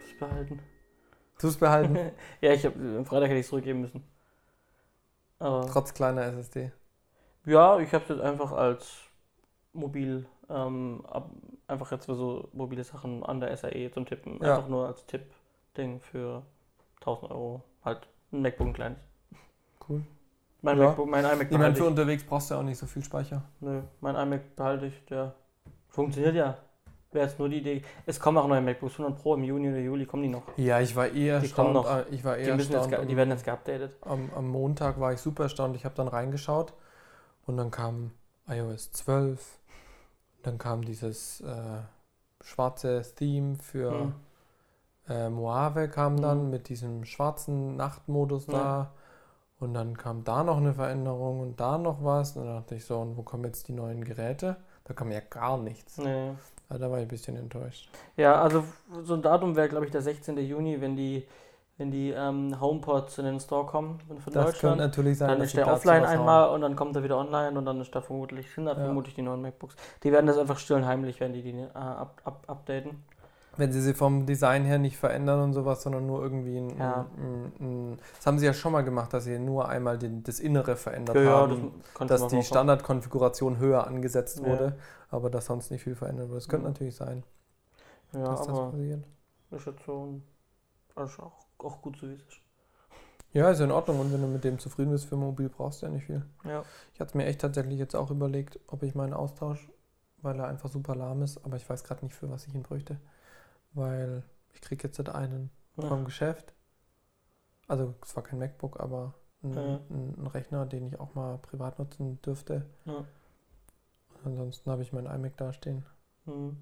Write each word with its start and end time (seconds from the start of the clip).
Das 0.00 0.18
behalten. 0.18 0.60
Du 1.40 1.48
es 1.48 1.56
behalten, 1.56 1.96
ja, 2.40 2.52
ich 2.52 2.64
habe 2.66 2.78
am 2.98 3.06
Freitag 3.06 3.28
hätte 3.28 3.38
ich 3.38 3.46
es 3.46 3.48
zurückgeben 3.48 3.80
müssen. 3.80 4.04
Aber 5.38 5.66
trotz 5.66 5.94
kleiner 5.94 6.22
SSD. 6.22 6.70
ja, 7.46 7.78
ich 7.78 7.92
habe 7.94 8.02
es 8.04 8.10
jetzt 8.10 8.20
einfach 8.20 8.52
als 8.52 8.98
mobil, 9.72 10.26
ähm, 10.50 11.02
ab, 11.08 11.30
einfach 11.66 11.90
jetzt 11.92 12.06
für 12.06 12.14
so 12.14 12.48
mobile 12.52 12.84
Sachen 12.84 13.22
an 13.24 13.40
der 13.40 13.56
SAE 13.56 13.90
zum 13.90 14.04
Tippen. 14.04 14.38
Ja. 14.42 14.56
Einfach 14.56 14.68
nur 14.68 14.86
als 14.86 15.06
Tipp-Ding 15.06 16.00
für 16.00 16.42
1000 17.00 17.30
Euro. 17.30 17.62
Halt 17.84 18.06
ein 18.32 18.42
MacBook 18.42 18.66
ein 18.68 18.72
kleines. 18.74 18.98
Cool. 19.88 20.02
Mein 20.60 20.78
Ja. 20.78 20.88
MacBook, 20.88 21.08
mein 21.08 21.24
iMac 21.24 21.32
Ich 21.32 21.38
meine, 21.38 21.58
behalte 21.58 21.78
für 21.78 21.84
ich. 21.84 21.90
unterwegs 21.90 22.24
brauchst 22.24 22.50
du 22.50 22.54
ja 22.54 22.60
auch 22.60 22.64
nicht 22.64 22.76
so 22.78 22.86
viel 22.86 23.02
Speicher. 23.02 23.42
Nö, 23.60 23.80
mein 24.02 24.14
iMac 24.16 24.56
behalte 24.56 24.86
ich, 24.86 25.04
der 25.06 25.34
funktioniert 25.88 26.34
ja. 26.34 26.58
Wäre 27.12 27.26
jetzt 27.26 27.38
nur 27.40 27.48
die 27.48 27.58
Idee. 27.58 27.82
Es 28.06 28.20
kommen 28.20 28.38
auch 28.38 28.46
neue 28.46 28.60
MacBooks 28.60 28.98
100 28.98 29.20
Pro 29.20 29.34
im 29.34 29.42
Juni 29.42 29.68
oder 29.68 29.78
Juli, 29.78 30.06
kommen 30.06 30.22
die 30.22 30.28
noch. 30.28 30.42
Ja, 30.56 30.80
ich 30.80 30.94
war 30.94 31.08
eher 31.08 31.40
Die 31.40 31.48
kommen 31.48 31.72
noch. 31.72 31.84
äh, 31.90 32.04
Ich 32.10 32.24
war 32.24 32.36
Die, 32.36 32.44
eher 32.44 32.54
müssen 32.56 32.72
jetzt, 32.72 32.86
die 32.88 33.16
werden 33.16 33.30
jetzt 33.30 33.44
geupdatet. 33.44 33.96
am, 34.02 34.30
am 34.36 34.48
Montag 34.48 35.00
war 35.00 35.12
ich 35.12 35.20
super 35.20 35.44
erstaunt. 35.44 35.74
Ich 35.74 35.84
habe 35.84 35.94
dann 35.96 36.06
reingeschaut 36.06 36.72
und 37.46 37.56
dann 37.56 37.72
kam 37.72 38.12
iOS 38.48 38.92
12. 38.92 39.58
Dann 40.44 40.58
kam 40.58 40.84
dieses 40.84 41.40
äh, 41.40 41.80
schwarze 42.42 43.02
Theme 43.16 43.56
für 43.56 43.90
Hm. 43.90 44.14
äh, 45.08 45.28
Mojave 45.30 45.88
kam 45.88 46.20
dann 46.22 46.44
Mhm. 46.44 46.50
mit 46.50 46.68
diesem 46.68 47.04
schwarzen 47.04 47.76
Nachtmodus 47.76 48.46
Ja. 48.46 48.52
da. 48.52 48.92
Und 49.58 49.74
dann 49.74 49.96
kam 49.96 50.24
da 50.24 50.44
noch 50.44 50.56
eine 50.58 50.72
Veränderung 50.74 51.40
und 51.40 51.60
da 51.60 51.76
noch 51.76 52.04
was. 52.04 52.36
Und 52.36 52.46
dann 52.46 52.56
dachte 52.56 52.76
ich 52.76 52.84
so, 52.84 52.98
und 53.00 53.16
wo 53.16 53.22
kommen 53.22 53.44
jetzt 53.44 53.68
die 53.68 53.72
neuen 53.72 54.04
Geräte? 54.04 54.56
Da 54.90 54.94
kam 54.94 55.12
ja 55.12 55.20
gar 55.20 55.56
nichts. 55.56 55.98
Nee. 55.98 56.30
Ja, 56.68 56.76
da 56.76 56.90
war 56.90 56.98
ich 56.98 57.04
ein 57.04 57.08
bisschen 57.08 57.36
enttäuscht. 57.36 57.88
Ja, 58.16 58.42
also 58.42 58.64
so 59.04 59.14
ein 59.14 59.22
Datum 59.22 59.54
wäre, 59.54 59.68
glaube 59.68 59.84
ich, 59.84 59.92
der 59.92 60.02
16. 60.02 60.36
Juni, 60.38 60.80
wenn 60.80 60.96
die, 60.96 61.28
wenn 61.78 61.92
die 61.92 62.10
ähm, 62.10 62.60
HomePods 62.60 63.18
in 63.18 63.24
den 63.26 63.38
Store 63.38 63.64
kommen 63.66 64.00
von 64.08 64.16
Das 64.16 64.24
könnte 64.24 64.40
Deutschland. 64.50 64.78
natürlich 64.78 65.18
sein, 65.18 65.28
Dann 65.28 65.42
ist 65.42 65.56
der 65.56 65.72
offline 65.72 66.04
einmal 66.04 66.50
und 66.50 66.62
dann 66.62 66.74
kommt 66.74 66.96
er 66.96 67.04
wieder 67.04 67.18
online 67.18 67.56
und 67.56 67.64
dann 67.66 67.80
ist 67.80 67.94
da 67.94 68.00
vermutlich, 68.00 68.50
sind 68.52 68.64
da 68.64 68.72
Ja. 68.72 68.78
vermutlich 68.78 69.14
die 69.14 69.22
neuen 69.22 69.42
MacBooks. 69.42 69.76
Die 70.02 70.10
werden 70.10 70.26
das 70.26 70.36
einfach 70.38 70.58
still 70.58 70.74
und 70.74 70.86
heimlich, 70.86 71.20
wenn 71.20 71.32
die 71.34 71.42
die 71.42 71.50
äh, 71.56 71.68
up, 71.72 72.20
up, 72.24 72.42
updaten. 72.48 73.00
Wenn 73.60 73.72
sie 73.72 73.82
sie 73.82 73.92
vom 73.92 74.24
Design 74.24 74.64
her 74.64 74.78
nicht 74.78 74.96
verändern 74.96 75.40
und 75.42 75.52
sowas, 75.52 75.82
sondern 75.82 76.06
nur 76.06 76.22
irgendwie 76.22 76.56
ein, 76.56 76.78
Ja. 76.78 77.06
ein, 77.18 77.52
ein, 77.60 77.98
Das 78.16 78.26
haben 78.26 78.38
sie 78.38 78.46
ja 78.46 78.54
schon 78.54 78.72
mal 78.72 78.82
gemacht, 78.82 79.12
dass 79.12 79.24
sie 79.24 79.38
nur 79.38 79.68
einmal 79.68 79.98
den, 79.98 80.22
das 80.22 80.40
Innere 80.40 80.76
verändert 80.76 81.14
Ja, 81.16 81.22
das 81.46 81.50
haben. 81.58 81.82
könnte 81.94 82.14
dass 82.14 82.26
die. 82.28 82.42
Standardkonfiguration 82.42 83.58
höher 83.58 83.86
angesetzt 83.86 84.38
Ja. 84.38 84.46
wurde, 84.46 84.76
aber 85.10 85.28
dass 85.28 85.44
sonst 85.46 85.70
nicht 85.70 85.82
viel 85.84 85.94
verändert 85.94 86.28
wurde. 86.28 86.38
Das 86.38 86.48
könnte 86.48 86.64
Ja. 86.66 86.70
natürlich 86.70 86.96
sein, 86.96 87.22
Ja, 88.14 88.20
dass 88.24 88.40
das 88.40 88.48
aber 88.48 88.70
passiert. 88.70 89.04
ist 89.50 89.66
jetzt 89.66 89.84
so 89.84 90.06
ein, 90.06 91.04
ist 91.04 91.20
auch, 91.20 91.44
auch 91.58 91.82
gut 91.82 91.98
so 92.00 92.08
wie 92.08 92.14
es 92.14 92.20
ist. 92.22 92.40
Ja, 93.32 93.50
ist 93.50 93.58
ja 93.58 93.66
in 93.66 93.70
Ordnung 93.72 94.00
und 94.00 94.12
wenn 94.12 94.22
du 94.22 94.26
mit 94.26 94.42
dem 94.42 94.58
zufrieden 94.58 94.90
bist 94.90 95.04
für 95.04 95.16
mobil, 95.16 95.48
brauchst 95.50 95.82
du 95.82 95.86
ja 95.86 95.92
nicht 95.92 96.06
viel. 96.06 96.24
Ja. 96.44 96.62
Ich 96.94 97.00
hatte 97.00 97.16
mir 97.16 97.26
echt 97.26 97.42
tatsächlich 97.42 97.78
jetzt 97.78 97.94
auch 97.94 98.10
überlegt, 98.10 98.58
ob 98.68 98.82
ich 98.82 98.94
meinen 98.94 99.12
Austausch, 99.12 99.70
weil 100.22 100.38
er 100.40 100.48
einfach 100.48 100.68
super 100.70 100.96
lahm 100.96 101.22
ist, 101.22 101.44
aber 101.44 101.56
ich 101.56 101.68
weiß 101.68 101.84
gerade 101.84 102.04
nicht, 102.04 102.14
für 102.14 102.30
was 102.30 102.46
ich 102.46 102.54
ihn 102.54 102.62
bräuchte. 102.62 102.96
Weil 103.72 104.22
ich 104.52 104.60
kriege 104.60 104.86
jetzt 104.86 105.08
einen 105.08 105.50
vom 105.78 106.04
Geschäft. 106.04 106.52
Also 107.68 107.94
es 108.02 108.14
war 108.16 108.22
kein 108.22 108.38
MacBook, 108.38 108.80
aber 108.80 109.14
ein, 109.42 109.54
Ja. 109.54 109.80
ein, 109.90 110.26
Rechner, 110.26 110.66
den 110.66 110.86
ich 110.88 110.98
auch 110.98 111.14
mal 111.14 111.38
privat 111.38 111.78
nutzen 111.78 112.20
dürfte. 112.22 112.66
Ja. 112.84 113.04
Ansonsten 114.24 114.70
habe 114.70 114.82
ich 114.82 114.92
mein 114.92 115.06
iMac 115.06 115.36
dastehen. 115.36 115.86
Hm. 116.26 116.56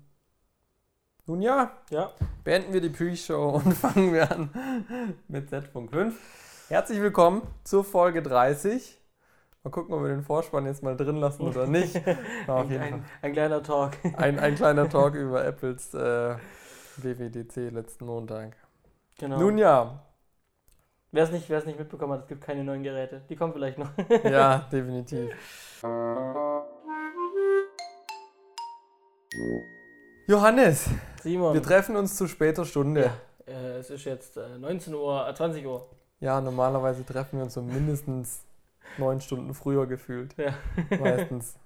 Nun 1.26 1.42
ja, 1.42 1.72
Ja, 1.90 2.12
beenden 2.44 2.72
wir 2.72 2.80
die 2.80 2.88
Pre-Show 2.90 3.48
und 3.64 3.72
fangen 3.74 4.12
wir 4.12 4.30
an 4.30 4.50
mit 5.28 5.50
Z.5. 5.50 6.12
Herzlich 6.68 7.00
willkommen 7.00 7.42
zur 7.64 7.84
Folge 7.84 8.22
30. 8.22 8.98
Mal 9.64 9.70
gucken, 9.70 9.94
ob 9.94 10.02
wir 10.02 10.08
den 10.08 10.22
Vorspann 10.22 10.66
jetzt 10.66 10.82
mal 10.82 10.96
drin 10.96 11.16
lassen 11.16 11.42
oder 11.42 11.66
nicht. 11.66 11.94
Ja, 12.46 12.56
ein, 12.60 12.80
ein, 12.80 13.04
ein 13.22 13.32
kleiner 13.32 13.62
Talk. 13.62 13.92
Ein, 14.16 14.38
ein 14.38 14.54
kleiner 14.54 14.88
Talk 14.88 15.14
über 15.14 15.44
Apples 15.44 15.92
äh, 15.94 16.36
WWDC 17.02 17.70
letzten 17.72 18.06
Montag. 18.06 18.56
Genau. 19.18 19.38
Nun 19.38 19.58
ja, 19.58 20.00
Wer 21.10 21.24
es 21.24 21.30
nicht, 21.30 21.48
wer's 21.48 21.64
nicht 21.64 21.78
mitbekommen 21.78 22.12
hat, 22.12 22.22
es 22.22 22.28
gibt 22.28 22.42
keine 22.42 22.62
neuen 22.62 22.82
Geräte. 22.82 23.22
Die 23.30 23.36
kommen 23.36 23.54
vielleicht 23.54 23.78
noch. 23.78 23.90
ja, 24.24 24.58
definitiv. 24.72 25.30
Johannes, 30.26 30.90
Simon. 31.22 31.54
wir 31.54 31.62
treffen 31.62 31.96
uns 31.96 32.14
zu 32.14 32.28
später 32.28 32.66
Stunde. 32.66 33.10
Ja, 33.46 33.52
äh, 33.54 33.78
es 33.78 33.88
ist 33.88 34.04
jetzt 34.04 34.36
äh, 34.36 34.58
19 34.58 34.94
Uhr, 34.94 35.26
äh, 35.26 35.34
20 35.34 35.64
Uhr. 35.64 35.88
Ja, 36.20 36.42
normalerweise 36.42 37.06
treffen 37.06 37.38
wir 37.38 37.44
uns 37.44 37.54
so 37.54 37.62
mindestens 37.62 38.44
neun 38.98 39.22
Stunden 39.22 39.54
früher 39.54 39.86
gefühlt. 39.86 40.34
Ja. 40.36 40.52
Meistens. 41.00 41.56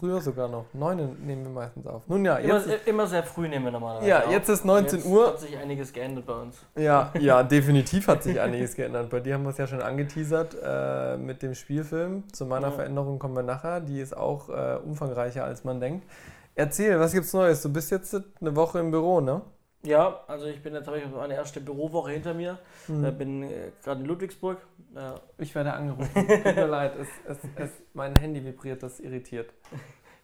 Früher 0.00 0.20
sogar 0.20 0.48
noch. 0.48 0.64
Neun 0.72 1.16
nehmen 1.24 1.44
wir 1.44 1.50
meistens 1.50 1.86
auf. 1.86 2.02
Nun 2.08 2.24
ja, 2.24 2.36
Immer, 2.36 2.54
jetzt, 2.54 2.66
ist, 2.66 2.86
immer 2.88 3.06
sehr 3.06 3.22
früh 3.22 3.46
nehmen 3.48 3.66
wir 3.66 3.72
normalerweise. 3.72 4.08
ja, 4.08 4.24
auf. 4.24 4.30
jetzt 4.32 4.48
ist 4.48 4.64
19 4.64 4.98
Jetzt 4.98 5.08
Uhr. 5.08 5.26
hat 5.28 5.40
sich 5.40 5.56
einiges 5.56 5.92
geändert 5.92 6.26
bei 6.26 6.32
uns. 6.34 6.56
Ja, 6.76 7.12
ja, 7.20 7.42
definitiv 7.42 8.08
hat 8.08 8.22
sich 8.24 8.40
einiges 8.40 8.74
geändert. 8.74 9.10
Bei 9.10 9.20
dir 9.20 9.34
haben 9.34 9.44
wir 9.44 9.50
es 9.50 9.58
ja 9.58 9.66
schon 9.66 9.80
angeteasert 9.82 10.56
äh, 10.62 11.16
mit 11.16 11.42
dem 11.42 11.54
Spielfilm. 11.54 12.24
Zu 12.32 12.46
meiner 12.46 12.68
Ja. 12.68 12.72
Veränderung 12.72 13.18
kommen 13.18 13.36
wir 13.36 13.42
nachher. 13.42 13.80
Die 13.80 14.00
ist 14.00 14.16
auch 14.16 14.48
äh, 14.48 14.78
umfangreicher, 14.84 15.44
als 15.44 15.62
man 15.64 15.78
denkt. 15.80 16.04
Erzähl, 16.54 16.98
was 16.98 17.12
gibt's 17.12 17.32
Neues? 17.32 17.62
Du 17.62 17.72
bist 17.72 17.90
jetzt 17.90 18.14
eine 18.40 18.56
Woche 18.56 18.78
im 18.80 18.90
Büro, 18.90 19.20
ne? 19.20 19.42
Ja, 19.86 20.20
also 20.26 20.46
ich 20.46 20.62
bin 20.62 20.74
jetzt 20.74 20.86
habe 20.86 20.98
ich 20.98 21.04
meine 21.10 21.34
erste 21.34 21.60
Bürowoche 21.60 22.10
hinter 22.10 22.34
mir. 22.34 22.58
Hm. 22.86 23.04
Äh, 23.04 23.10
bin 23.12 23.42
äh, 23.44 23.70
gerade 23.82 24.00
in 24.00 24.06
Ludwigsburg. 24.06 24.58
Äh, 24.94 25.12
Ich 25.42 25.54
werde 25.54 25.72
angerufen. 25.72 26.10
Tut 26.14 26.56
mir 26.56 26.66
leid, 26.66 26.92
es, 27.00 27.08
es, 27.28 27.38
es, 27.56 27.70
mein 27.94 28.14
Handy 28.16 28.44
vibriert, 28.44 28.82
das 28.82 29.00
irritiert. 29.00 29.52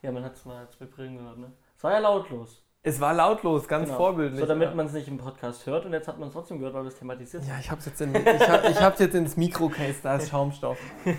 ja, 0.03 0.11
man 0.13 0.25
hat 0.25 0.35
es 0.35 0.45
mal 0.45 0.59
als 0.59 0.79
Vibrieren 0.81 1.17
gehört, 1.19 1.39
ne? 1.39 1.53
Es 1.77 1.85
war 1.85 1.93
ja 1.93 1.99
lautlos. 1.99 2.63
Es 2.85 3.01
war 3.01 3.15
lautlos, 3.15 3.69
ganz 3.69 3.87
Genau. 3.87 3.97
vorbildlich. 3.97 4.41
So, 4.41 4.47
damit 4.47 4.75
man 4.75 4.87
es 4.87 4.93
nicht 4.93 5.07
im 5.07 5.17
Podcast 5.17 5.67
hört 5.67 5.85
und 5.87 5.93
jetzt 5.93 6.09
hat 6.09 6.19
man 6.19 6.27
es 6.27 6.35
trotzdem 6.35 6.59
gehört, 6.59 6.75
weil 6.75 6.83
wir 6.83 6.89
es 6.89 6.99
thematisiert 6.99 7.45
ja, 7.45 7.55
ich 7.61 7.71
hab's 7.71 7.87
jetzt, 7.87 8.01
in, 8.01 8.13
ich 8.13 8.49
hab, 8.49 8.69
ich 8.69 8.81
hab's 8.83 8.99
jetzt 8.99 9.15
ins 9.15 9.37
Mikrocase, 9.37 9.95
da 10.03 10.17
ist 10.17 10.31
Schaumstoff. 10.31 10.79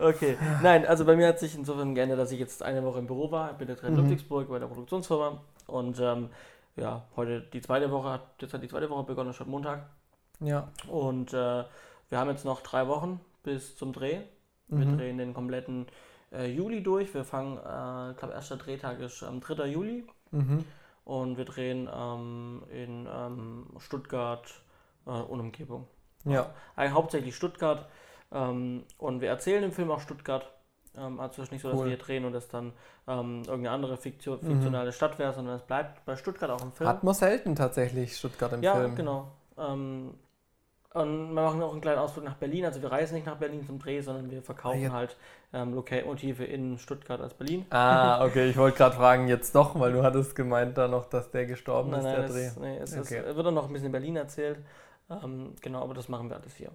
Okay, 0.00 0.36
nein, 0.62 0.86
also 0.86 1.04
bei 1.04 1.16
mir 1.16 1.28
hat 1.28 1.38
sich 1.40 1.56
insofern 1.56 1.94
geändert, 1.94 2.18
dass 2.18 2.30
ich 2.32 2.38
jetzt 2.40 2.62
eine 2.62 2.84
Woche 2.84 2.98
im 3.00 3.06
Büro 3.06 3.30
war. 3.30 3.52
Ich 3.52 3.56
bin 3.58 3.68
jetzt 3.68 3.82
in 3.82 3.92
Mhm. 3.92 3.98
Ludwigsburg 4.00 4.48
bei 4.48 4.58
der 4.58 4.66
Produktionsfirma 4.66 5.40
und 5.66 5.98
ähm, 6.00 6.30
ja, 6.78 7.04
heute 7.16 7.40
die 7.42 7.60
zweite 7.60 7.90
Woche 7.90 8.10
hat, 8.10 8.22
jetzt 8.40 8.54
hat 8.54 8.62
die 8.62 8.68
zweite 8.68 8.88
Woche 8.90 9.04
begonnen, 9.04 9.32
statt 9.32 9.46
Montag. 9.48 9.86
Ja. 10.40 10.68
Und 10.88 11.32
äh, 11.32 11.64
wir 12.08 12.18
haben 12.18 12.30
jetzt 12.30 12.44
noch 12.44 12.60
drei 12.62 12.86
Wochen 12.88 13.20
bis 13.42 13.76
zum 13.76 13.92
Dreh. 13.92 14.20
Wir 14.68 14.86
Mhm. 14.86 14.96
drehen 14.98 15.18
den 15.18 15.34
kompletten 15.34 15.86
äh, 16.32 16.46
Juli 16.46 16.82
durch. 16.82 17.12
Wir 17.14 17.24
fangen, 17.24 17.56
äh, 17.56 18.10
ich 18.12 18.16
glaube, 18.18 18.34
erster 18.34 18.56
Drehtag 18.56 19.00
ist 19.00 19.22
am 19.22 19.40
3. 19.40 19.66
Juli 19.66 20.06
Mhm. 20.30 20.64
und 21.04 21.36
wir 21.38 21.44
drehen 21.46 21.88
ähm, 21.92 22.62
in 22.70 23.08
ähm, 23.10 23.66
Stuttgart 23.78 24.46
äh, 25.06 25.10
und 25.10 25.40
Umgebung. 25.40 25.86
Ja. 26.24 26.50
Eigentlich 26.76 26.92
hauptsächlich 26.94 27.34
Stuttgart. 27.34 27.86
Ähm, 28.30 28.84
und 28.98 29.20
wir 29.22 29.28
erzählen 29.30 29.64
im 29.64 29.72
Film 29.72 29.90
auch 29.90 30.00
Stuttgart. 30.00 30.50
Ähm, 30.96 31.20
also 31.20 31.42
es 31.42 31.48
ist 31.48 31.52
nicht 31.52 31.62
so, 31.62 31.68
dass 31.68 31.78
Cool. 31.78 31.86
wir 31.86 31.90
hier 31.96 31.98
drehen 31.98 32.24
und 32.24 32.32
das 32.32 32.48
dann 32.48 32.72
ähm, 33.06 33.38
irgendeine 33.46 33.70
andere 33.70 33.96
Fiktion, 33.96 34.38
Mhm. 34.42 34.46
fiktionale 34.46 34.92
Stadt 34.92 35.18
wäre, 35.18 35.32
sondern 35.32 35.56
es 35.56 35.62
bleibt 35.62 36.04
bei 36.04 36.16
Stuttgart 36.16 36.50
auch 36.50 36.62
im 36.62 36.72
Film. 36.72 36.88
Hat 36.88 37.04
man 37.04 37.14
selten 37.14 37.54
tatsächlich 37.56 38.16
Stuttgart 38.16 38.52
im 38.52 38.62
ja, 38.62 38.74
Film. 38.74 38.94
genau. 38.96 39.28
Ähm, 39.56 40.14
und 40.94 41.34
wir 41.34 41.42
machen 41.42 41.62
auch 41.62 41.72
einen 41.72 41.80
kleinen 41.82 41.98
Ausflug 41.98 42.24
nach 42.24 42.36
Berlin. 42.36 42.64
Also 42.64 42.80
wir 42.82 42.90
reisen 42.90 43.14
nicht 43.14 43.26
nach 43.26 43.36
Berlin 43.36 43.64
zum 43.66 43.78
Dreh, 43.78 44.00
sondern 44.00 44.30
wir 44.30 44.42
verkaufen 44.42 44.78
Ah, 44.80 44.88
ja. 44.88 44.92
halt 44.92 45.16
ähm, 45.52 45.74
Lokalmotive 45.74 46.44
in 46.44 46.78
Stuttgart 46.78 47.20
als 47.20 47.34
Berlin. 47.34 47.66
Ah, 47.70 48.24
okay, 48.26 48.48
ich 48.48 48.56
wollte 48.56 48.78
gerade 48.78 48.96
fragen, 48.96 49.28
jetzt 49.28 49.54
doch, 49.54 49.78
weil 49.78 49.92
du 49.92 50.02
hattest 50.02 50.34
gemeint 50.34 50.78
da 50.78 50.88
noch, 50.88 51.06
dass 51.06 51.30
der 51.30 51.46
gestorben 51.46 51.90
Nein, 51.90 52.00
ist, 52.00 52.04
nein, 52.04 52.14
der 52.16 52.24
es, 52.24 52.32
Dreh. 52.32 52.60
nee, 52.60 52.78
es 52.78 52.96
Okay. 52.96 53.18
ist, 53.20 53.36
wird 53.36 53.46
dann 53.46 53.54
noch 53.54 53.66
ein 53.66 53.72
bisschen 53.72 53.86
in 53.86 53.92
Berlin 53.92 54.16
erzählt. 54.16 54.58
Ähm, 55.10 55.54
genau, 55.60 55.82
aber 55.82 55.94
das 55.94 56.08
machen 56.08 56.28
wir 56.30 56.36
alles 56.36 56.54
hier. 56.56 56.70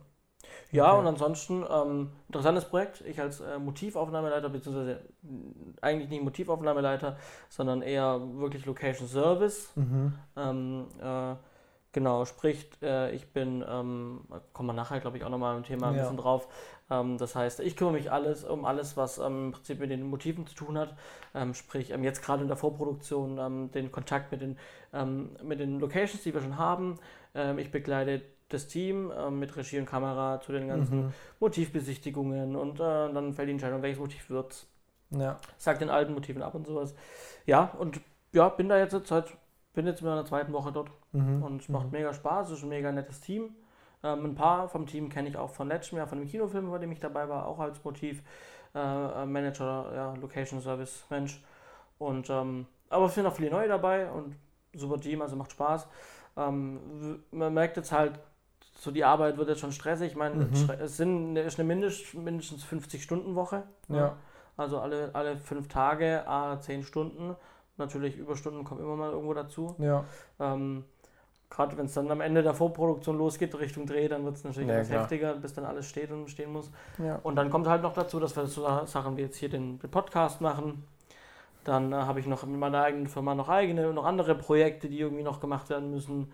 Ja, 0.74 0.92
Okay. 0.92 1.00
und 1.02 1.08
ansonsten, 1.08 1.66
ähm, 1.70 2.10
interessantes 2.28 2.66
Projekt. 2.66 3.02
Ich 3.02 3.22
als 3.22 3.40
äh, 3.42 3.60
Motivaufnahmeleiter, 3.60 4.50
beziehungsweise 4.50 5.00
eigentlich 5.82 6.10
nicht 6.10 6.24
Motivaufnahmeleiter, 6.24 7.16
sondern 7.48 7.82
eher 7.84 8.20
wirklich 8.40 8.66
Location 8.66 9.08
Service. 9.08 9.72
Mhm. 9.76 10.14
Ähm, 10.36 10.88
äh, 11.00 11.36
genau, 11.92 12.26
sprich, 12.26 12.70
äh, 12.82 13.14
ich 13.16 13.32
bin, 13.32 13.64
ähm, 13.70 14.22
kommen 14.52 14.68
wir 14.70 14.74
nachher, 14.74 15.00
glaube 15.00 15.18
ich, 15.18 15.24
auch 15.24 15.30
nochmal 15.30 15.56
im 15.56 15.64
Thema 15.64 15.90
ein 15.90 15.96
Ja. 15.96 16.02
bisschen 16.02 16.18
drauf. 16.18 16.48
Ähm, 16.90 17.20
das 17.20 17.36
heißt, 17.36 17.60
ich 17.60 17.76
kümmere 17.78 17.94
mich 17.94 18.12
alles 18.12 18.44
um 18.44 18.66
alles, 18.66 18.98
was 18.98 19.20
ähm, 19.20 19.46
im 19.46 19.52
Prinzip 19.52 19.80
mit 19.80 19.92
den 19.92 20.02
Motiven 20.10 20.48
zu 20.48 20.56
tun 20.56 20.78
hat. 20.80 20.96
Ähm, 21.36 21.54
sprich, 21.54 21.92
ähm, 21.92 22.04
jetzt 22.04 22.24
gerade 22.24 22.42
in 22.42 22.48
der 22.48 22.58
Vorproduktion 22.58 23.70
den 23.72 23.92
Kontakt 23.92 24.32
mit 24.32 24.42
den, 24.42 24.58
mit 25.44 25.60
den 25.60 25.80
Locations, 25.80 26.22
die 26.24 26.34
wir 26.34 26.42
schon 26.42 26.58
haben. 26.58 27.00
Ich 27.58 27.72
begleite 27.72 28.22
das 28.54 28.68
Team 28.68 29.12
ähm, 29.18 29.40
mit 29.40 29.56
Regie 29.56 29.80
und 29.80 29.86
Kamera 29.86 30.42
zu 30.42 30.52
den 30.52 30.68
ganzen 30.68 31.06
Mhm. 31.06 31.14
Motivbesichtigungen 31.40 32.56
und 32.56 32.80
äh, 32.80 33.14
dann 33.14 33.34
fällt 33.34 33.48
die 33.48 33.54
Entscheidung, 33.54 33.82
welches 33.82 34.00
Motiv 34.00 34.30
wird's 34.30 34.68
Ja. 35.10 35.38
sag 35.58 35.80
den 35.80 35.90
alten 35.90 36.14
Motiven 36.14 36.42
ab 36.42 36.56
und 36.56 36.68
sowas. 36.68 36.94
Ja, 37.46 37.72
und 37.80 38.02
ja, 38.32 38.50
bin 38.50 38.70
da 38.70 38.78
jetzt 38.78 38.96
seit 39.08 39.36
bin 39.74 39.88
jetzt 39.88 40.02
in 40.02 40.08
meiner 40.08 40.26
zweiten 40.26 40.54
Woche 40.54 40.72
dort 40.72 40.92
mhm. 41.14 41.44
und 41.44 41.62
es 41.62 41.70
macht 41.70 41.88
mhm. 41.88 41.94
mega 41.94 42.14
Spaß, 42.14 42.52
es 42.52 42.60
ist 42.60 42.64
ein 42.64 42.70
mega 42.70 42.92
nettes 42.92 43.22
Team. 43.22 43.56
Ähm, 44.04 44.26
ein 44.26 44.36
paar 44.36 44.70
vom 44.70 44.86
Team 44.86 45.10
kenne 45.10 45.30
ich 45.30 45.38
auch 45.38 45.50
von 45.50 45.68
letztem 45.68 45.98
Jahr, 45.98 46.08
von 46.08 46.20
dem 46.20 46.28
Kinofilm, 46.28 46.70
bei 46.70 46.78
dem 46.78 46.92
ich 46.92 47.00
dabei 47.00 47.28
war, 47.30 47.48
auch 47.48 47.60
als 47.60 47.84
Motivmanager, 47.84 49.92
äh, 49.92 49.96
ja, 49.96 50.14
Location 50.16 50.62
Service 50.62 51.06
Mensch. 51.10 51.42
Und 51.98 52.30
ähm, 52.30 52.68
aber 52.90 53.06
es 53.06 53.16
sind 53.16 53.26
auch 53.26 53.36
viele 53.36 53.50
neue 53.50 53.68
dabei 53.68 54.12
und 54.12 54.36
super 54.76 55.00
Team, 55.00 55.22
also 55.22 55.36
macht 55.36 55.52
Spaß. 55.52 55.88
Ähm, 56.38 57.24
man 57.32 57.54
merkt 57.54 57.78
jetzt 57.78 57.92
halt, 57.92 58.20
so 58.76 58.92
die 58.92 59.04
Arbeit 59.04 59.38
wird 59.38 59.50
jetzt 59.50 59.62
schon 59.62 59.72
stressig. 59.72 60.12
Ich 60.12 60.18
meine, 60.18 60.36
mhm. 60.36 60.70
es 60.80 60.98
sind, 60.98 61.36
ist 61.38 61.60
eine 61.60 61.68
Mindest, 61.68 62.14
mindestens 62.14 62.66
50-Stunden-Woche. 62.66 63.64
Ja. 63.90 63.96
ja. 63.96 64.16
Also 64.58 64.80
alle, 64.80 65.10
alle 65.14 65.38
fünf 65.38 65.68
Tage, 65.68 66.28
a 66.28 66.60
10 66.60 66.84
Stunden. 66.84 67.36
Natürlich 67.78 68.18
Überstunden 68.18 68.64
kommen 68.64 68.82
immer 68.82 68.96
mal 68.96 69.12
irgendwo 69.12 69.34
dazu. 69.34 69.76
Ja. 69.80 70.06
Ähm, 70.40 70.84
Gerade 71.50 71.78
wenn 71.78 71.86
es 71.86 71.94
dann 71.94 72.10
am 72.10 72.22
Ende 72.22 72.42
der 72.42 72.56
Vorproduktion 72.56 73.16
losgeht, 73.16 73.54
Richtung 73.60 73.86
Dreh, 73.86 74.08
dann 74.08 74.26
wird 74.26 74.38
es 74.38 74.44
natürlich 74.44 74.70
ja, 74.70 74.76
etwas 74.76 74.88
klar. 74.88 75.02
heftiger, 75.02 75.34
bis 75.36 75.54
dann 75.54 75.66
alles 75.66 75.88
steht 75.88 76.10
und 76.12 76.28
stehen 76.28 76.52
muss. 76.52 76.72
Ja. 76.98 77.20
Und 77.22 77.36
dann 77.36 77.52
kommt 77.52 77.68
halt 77.68 77.84
noch 77.84 77.94
dazu, 77.94 78.20
dass 78.20 78.36
wir 78.36 78.48
so 78.48 78.68
Sachen 78.86 79.18
wie 79.18 79.22
jetzt 79.22 79.38
hier 79.38 79.50
den, 79.50 79.78
den 79.78 79.92
Podcast 79.92 80.42
machen. 80.42 80.84
Dann 81.64 81.94
äh, 81.94 81.96
habe 81.96 82.20
ich 82.20 82.26
noch 82.26 82.44
mit 82.44 82.60
meiner 82.60 82.84
eigenen 82.84 83.08
Firma 83.08 83.36
noch 83.36 83.50
eigene, 83.50 83.94
noch 83.94 84.06
andere 84.06 84.34
Projekte, 84.34 84.90
die 84.90 85.00
irgendwie 85.00 85.24
noch 85.24 85.40
gemacht 85.40 85.70
werden 85.70 85.92
müssen. 85.92 86.32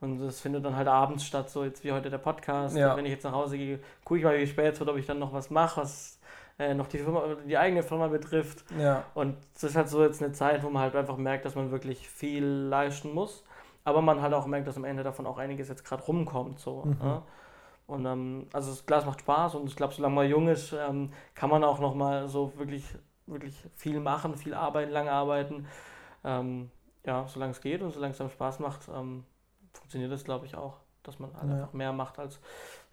Und 0.00 0.18
das 0.18 0.40
findet 0.40 0.64
dann 0.64 0.76
halt 0.76 0.88
abends 0.88 1.24
statt, 1.24 1.50
so 1.50 1.62
jetzt 1.62 1.84
wie 1.84 1.92
heute 1.92 2.08
der 2.08 2.18
Podcast. 2.18 2.76
Ja. 2.76 2.96
Wenn 2.96 3.04
ich 3.04 3.12
jetzt 3.12 3.24
nach 3.24 3.32
Hause 3.32 3.58
gehe, 3.58 3.80
gucke 4.04 4.18
ich 4.18 4.24
mal, 4.24 4.38
wie 4.38 4.46
spät 4.46 4.72
es 4.72 4.80
wird, 4.80 4.88
ob 4.88 4.96
ich 4.96 5.06
dann 5.06 5.18
noch 5.18 5.32
was 5.32 5.50
mache, 5.50 5.82
was 5.82 6.18
äh, 6.58 6.74
noch 6.74 6.86
die 6.86 6.98
Firma, 6.98 7.22
die 7.46 7.58
eigene 7.58 7.82
Firma 7.82 8.08
betrifft. 8.08 8.64
Ja. 8.78 9.04
Und 9.14 9.36
es 9.54 9.64
ist 9.64 9.76
halt 9.76 9.88
so 9.88 10.02
jetzt 10.02 10.22
eine 10.22 10.32
Zeit, 10.32 10.62
wo 10.62 10.70
man 10.70 10.82
halt 10.82 10.96
einfach 10.96 11.18
merkt, 11.18 11.44
dass 11.44 11.54
man 11.54 11.70
wirklich 11.70 12.08
viel 12.08 12.44
leisten 12.44 13.12
muss. 13.12 13.44
Aber 13.84 14.00
man 14.00 14.22
halt 14.22 14.32
auch 14.34 14.46
merkt, 14.46 14.68
dass 14.68 14.76
am 14.76 14.84
Ende 14.84 15.02
davon 15.02 15.26
auch 15.26 15.38
einiges 15.38 15.68
jetzt 15.68 15.84
gerade 15.84 16.02
rumkommt. 16.02 16.60
So, 16.60 16.84
mhm. 16.84 16.96
ja? 17.02 17.22
Und 17.86 18.06
ähm, 18.06 18.46
also 18.52 18.70
das 18.70 18.86
Glas 18.86 19.04
macht 19.04 19.20
Spaß 19.20 19.56
und 19.56 19.66
ich 19.66 19.74
glaube, 19.74 19.92
solange 19.92 20.14
man 20.14 20.28
jung 20.28 20.48
ist, 20.48 20.72
ähm, 20.72 21.12
kann 21.34 21.50
man 21.50 21.64
auch 21.64 21.80
nochmal 21.80 22.28
so 22.28 22.52
wirklich, 22.56 22.84
wirklich 23.26 23.64
viel 23.74 23.98
machen, 23.98 24.36
viel 24.36 24.54
arbeiten, 24.54 24.92
lange 24.92 25.10
arbeiten. 25.10 25.66
Ähm, 26.22 26.70
ja, 27.04 27.26
solange 27.26 27.50
es 27.50 27.60
geht 27.60 27.82
und 27.82 27.90
solange 27.90 28.12
es 28.12 28.18
dann 28.18 28.30
Spaß 28.30 28.60
macht, 28.60 28.88
ähm, 28.94 29.24
funktioniert 29.72 30.12
das, 30.12 30.24
glaube 30.24 30.46
ich, 30.46 30.54
auch, 30.56 30.78
dass 31.02 31.18
man 31.18 31.34
halt 31.34 31.48
ja. 31.48 31.54
einfach 31.56 31.72
mehr 31.72 31.92
macht, 31.92 32.18
als, 32.18 32.40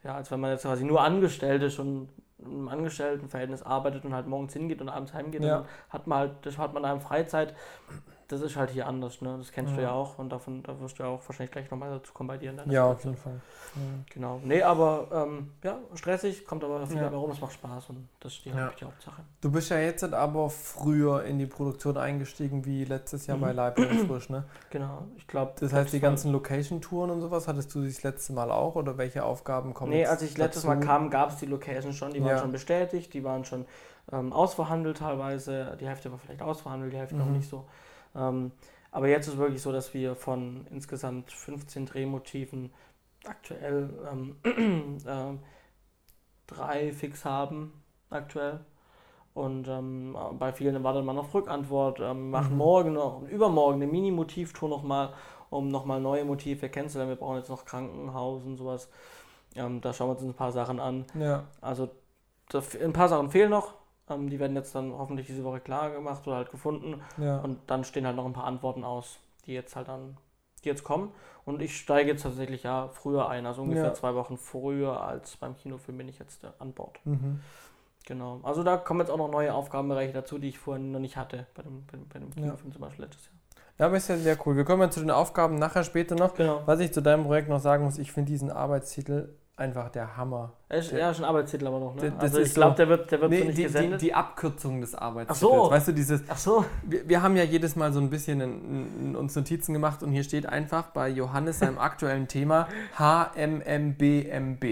ja, 0.04 0.16
als 0.16 0.32
wenn 0.32 0.40
man 0.40 0.52
jetzt 0.52 0.64
quasi 0.64 0.84
nur 0.84 1.02
angestellt 1.02 1.64
ist 1.64 1.80
und 1.80 2.10
im 2.40 2.68
Angestelltenverhältnis 2.68 3.64
arbeitet 3.64 4.06
und 4.06 4.14
halt 4.14 4.28
morgens 4.28 4.54
hingeht 4.54 4.82
und 4.82 4.90
abends 4.90 5.14
heimgeht. 5.14 5.44
Ja. 5.44 5.60
dann 5.60 5.68
hat 5.90 6.08
man 6.08 6.20
halt, 6.20 6.32
das 6.44 6.58
hat 6.58 6.74
man 6.74 6.84
da 6.84 7.00
Freizeit 7.00 7.56
das 8.28 8.42
ist 8.42 8.58
halt 8.58 8.72
hier 8.72 8.88
anders, 8.88 9.22
ne? 9.22 9.36
Das 9.38 9.52
kennst 9.52 9.72
ja. 9.72 9.78
du 9.78 9.84
ja 9.84 9.92
auch 9.92 10.20
und 10.20 10.30
davon 10.30 10.62
da 10.64 10.78
wirst 10.82 11.00
du 11.00 11.04
ja 11.04 11.10
auch 11.10 11.22
wahrscheinlich 11.28 11.52
gleich 11.52 11.72
nochmal 11.72 11.92
dazu 11.92 12.12
kommen 12.12 12.28
bei 12.28 12.38
dir. 12.38 12.52
In 12.52 12.72
ja, 12.72 12.86
auf 12.86 13.04
jeden 13.04 13.16
Fall. 13.16 13.40
Ja. 13.76 13.82
Genau. 14.14 14.42
Nee, 14.44 14.62
aber 14.62 15.08
ähm, 15.14 15.52
ja, 15.64 15.78
stressig, 15.96 16.46
kommt 16.46 16.64
aber 16.64 16.86
viel 16.88 17.00
dabei 17.00 17.16
rum, 17.16 17.32
es 17.32 17.40
macht 17.40 17.54
Spaß 17.54 17.90
und 17.90 18.10
das 18.20 18.34
ist 18.34 18.46
die, 18.46 18.52
die 18.52 18.86
Hauptsache. 18.86 19.22
Du 19.40 19.52
bist 19.52 19.70
ja 19.70 19.80
jetzt 19.80 20.04
aber 20.04 20.50
früher 20.50 21.24
in 21.24 21.40
die 21.40 21.46
Produktion 21.46 21.98
eingestiegen 21.98 22.66
wie 22.66 22.84
letztes 22.84 23.28
Jahr 23.28 23.38
mhm. 23.38 23.42
bei 23.42 23.52
Leipzig 23.54 24.00
Frisch, 24.08 24.30
ne? 24.30 24.44
Genau, 24.72 25.06
ich 25.16 25.28
glaube. 25.28 25.54
Das 25.60 25.72
heißt, 25.72 25.94
die 25.94 26.00
ganzen 26.00 26.32
Location-Touren 26.32 27.12
und 27.12 27.22
sowas, 27.22 27.48
hattest 27.48 27.74
du 27.76 27.84
das 27.84 28.04
letzte 28.04 28.34
Mal 28.34 28.52
auch 28.52 28.76
oder 28.76 28.98
welche 28.98 29.24
Aufgaben 29.24 29.74
kommen 29.74 29.92
Nee, 29.92 30.06
als 30.06 30.22
ich 30.22 30.38
letztes 30.38 30.66
Mal 30.66 30.80
kam, 30.80 31.10
gab 31.10 31.30
es 31.30 31.38
die 31.38 31.46
Locations 31.46 31.96
schon, 31.96 32.12
die 32.12 32.24
waren 32.24 32.40
schon 32.40 32.52
bestätigt, 32.52 33.14
die 33.14 33.24
waren 33.24 33.46
schon 33.46 33.66
ähm, 34.12 34.34
ausverhandelt 34.34 34.98
teilweise, 34.98 35.78
die 35.80 35.88
Hälfte 35.88 36.12
war 36.12 36.18
vielleicht 36.18 36.42
ausverhandelt, 36.42 36.94
die 36.94 36.98
Hälfte 36.98 37.16
mhm. 37.16 37.22
noch 37.22 37.30
nicht 37.30 37.50
so. 37.50 37.66
Ähm, 38.16 38.52
aber 38.92 39.08
jetzt 39.08 39.28
ist 39.28 39.34
es 39.34 39.40
wirklich 39.40 39.62
so, 39.62 39.72
dass 39.72 39.94
wir 39.94 40.16
von 40.16 40.66
insgesamt 40.72 41.32
15 41.32 41.86
Drehmotiven 41.86 42.72
aktuell 43.26 43.90
ähm, 44.12 44.38
äh, 45.06 45.38
drei 46.48 46.92
fix 46.94 47.26
haben, 47.26 47.84
aktuell. 48.10 48.62
Und 49.34 49.68
ähm, 49.68 50.18
bei 50.40 50.52
vielen 50.52 50.84
wartet 50.84 51.06
man 51.06 51.18
auf 51.20 51.32
Rückantwort, 51.32 52.00
ähm, 52.00 52.32
machen 52.32 52.54
mhm. 52.54 52.58
morgen 52.58 52.94
noch 52.94 53.18
und 53.18 53.30
übermorgen 53.30 53.84
eine 53.84 53.92
Mini-Motivtour 53.92 54.68
nochmal, 54.68 55.14
um 55.52 55.68
nochmal 55.68 56.02
neue 56.02 56.26
Motive 56.26 56.70
kennenzulernen. 56.70 57.12
Wir 57.12 57.18
brauchen 57.18 57.38
jetzt 57.38 57.50
noch 57.50 57.66
Krankenhaus 57.66 58.44
und 58.44 58.58
sowas. 58.58 58.90
Ähm, 59.56 59.80
da 59.82 59.94
schauen 59.94 60.08
wir 60.08 60.14
uns 60.14 60.24
ein 60.24 60.34
paar 60.34 60.52
Sachen 60.52 60.80
an. 60.80 61.06
Ja. 61.14 61.44
Also 61.62 61.90
ein 62.82 62.94
paar 62.94 63.10
Sachen 63.10 63.30
fehlen 63.30 63.52
noch, 63.52 63.76
ähm, 64.10 64.30
die 64.30 64.40
werden 64.40 64.56
jetzt 64.56 64.74
dann 64.76 64.94
hoffentlich 64.94 65.28
diese 65.28 65.44
Woche 65.44 65.60
klar 65.60 65.92
gemacht 65.92 66.26
oder 66.28 66.38
halt 66.38 66.52
gefunden. 66.52 67.02
Ja. 67.18 67.40
Und 67.40 67.60
dann 67.68 67.84
stehen 67.84 68.06
halt 68.06 68.16
noch 68.16 68.26
ein 68.26 68.34
paar 68.34 68.46
Antworten 68.46 68.84
aus, 68.84 69.20
die 69.46 69.54
jetzt 69.54 69.76
halt 69.76 69.88
dann, 69.88 70.18
die 70.64 70.70
jetzt 70.70 70.84
kommen. 70.84 71.12
Und 71.46 71.62
ich 71.62 71.78
steige 71.78 72.12
jetzt 72.12 72.24
tatsächlich 72.24 72.64
ja 72.64 72.90
früher 72.90 73.30
ein, 73.30 73.46
also 73.46 73.62
ungefähr 73.62 73.86
ja. 73.86 73.94
zwei 73.94 74.16
Wochen 74.16 74.38
früher 74.38 75.02
als 75.02 75.38
beim 75.38 75.56
Kinofilm 75.56 75.98
bin 75.98 76.08
ich 76.08 76.20
jetzt 76.20 76.44
äh, 76.44 76.48
an 76.60 76.74
Bord. 76.74 77.00
Mhm. 77.06 77.42
Genau. 78.06 78.40
Also 78.44 78.64
da 78.64 78.78
kommen 78.78 79.02
jetzt 79.02 79.10
auch 79.10 79.18
noch 79.18 79.30
neue 79.30 79.54
Aufgabenbereiche 79.54 80.14
dazu, 80.14 80.40
die 80.40 80.50
ich 80.50 80.60
vorhin 80.60 80.92
noch 80.92 81.00
nicht 81.00 81.18
hatte, 81.18 81.46
bei 81.54 81.64
dem, 81.64 81.86
bei, 81.86 81.98
bei 82.14 82.20
dem 82.20 82.34
Kinofilm 82.34 82.70
ja. 82.70 82.74
zum 82.74 82.82
Beispiel 82.82 83.06
letztes 83.06 83.26
Jahr. 83.26 83.34
Ja, 83.80 83.86
aber 83.86 83.98
ist 83.98 84.08
ja 84.08 84.18
sehr 84.18 84.38
cool. 84.46 84.56
Wir 84.56 84.64
kommen 84.64 84.82
ja 84.82 84.90
zu 84.90 85.02
den 85.02 85.12
Aufgaben 85.12 85.56
nachher 85.56 85.84
später 85.84 86.16
noch. 86.16 86.34
Genau. 86.34 86.64
Was 86.66 86.80
ich 86.80 86.92
zu 86.94 87.02
deinem 87.02 87.26
Projekt 87.26 87.50
noch 87.50 87.60
sagen 87.60 87.84
muss, 87.84 87.98
ich 88.00 88.12
finde 88.12 88.32
diesen 88.32 88.50
Arbeitstitel 88.50 89.36
einfach 89.58 89.90
der 89.90 90.16
Hammer. 90.16 90.54
Er 90.70 90.80
ist, 90.80 90.92
der, 90.92 91.00
ja, 91.00 91.14
schon 91.14 91.26
Arbeitstitel 91.26 91.68
aber 91.68 91.80
noch, 91.80 91.96
ne? 91.96 92.14
also 92.20 92.40
ich 92.40 92.54
glaube, 92.54 92.76
der 92.76 92.88
wird, 92.88 93.12
der 93.12 93.22
wird 93.22 93.32
nee, 93.32 93.40
so 93.40 93.46
nicht 93.46 93.58
die, 93.58 93.64
gesendet. 93.64 94.02
Die, 94.02 94.06
die, 94.06 94.14
Abkürzung 94.14 94.82
des 94.82 94.94
Arbeitstitels. 94.94 95.54
Ach 95.54 95.66
so. 95.66 95.72
Weißt 95.72 95.88
du, 95.88 95.92
dieses... 95.94 96.24
Ach 96.28 96.38
so. 96.38 96.66
Wir, 96.84 97.10
wir 97.10 97.22
haben 97.24 97.36
ja 97.36 97.44
jedes 97.44 97.76
Mal 97.76 97.92
so 97.92 98.00
ein 98.00 98.10
bisschen 98.10 98.40
in, 98.40 99.00
in 99.00 99.16
uns 99.16 99.36
Notizen 99.36 99.74
gemacht 99.74 100.04
und 100.04 100.12
hier 100.12 100.24
steht 100.24 100.48
einfach 100.48 100.88
bei 100.88 101.10
Johannes 101.10 101.60
seinem 101.60 101.80
aktuellen 101.80 102.28
Thema 102.28 102.68
HMMBMB. 102.98 104.64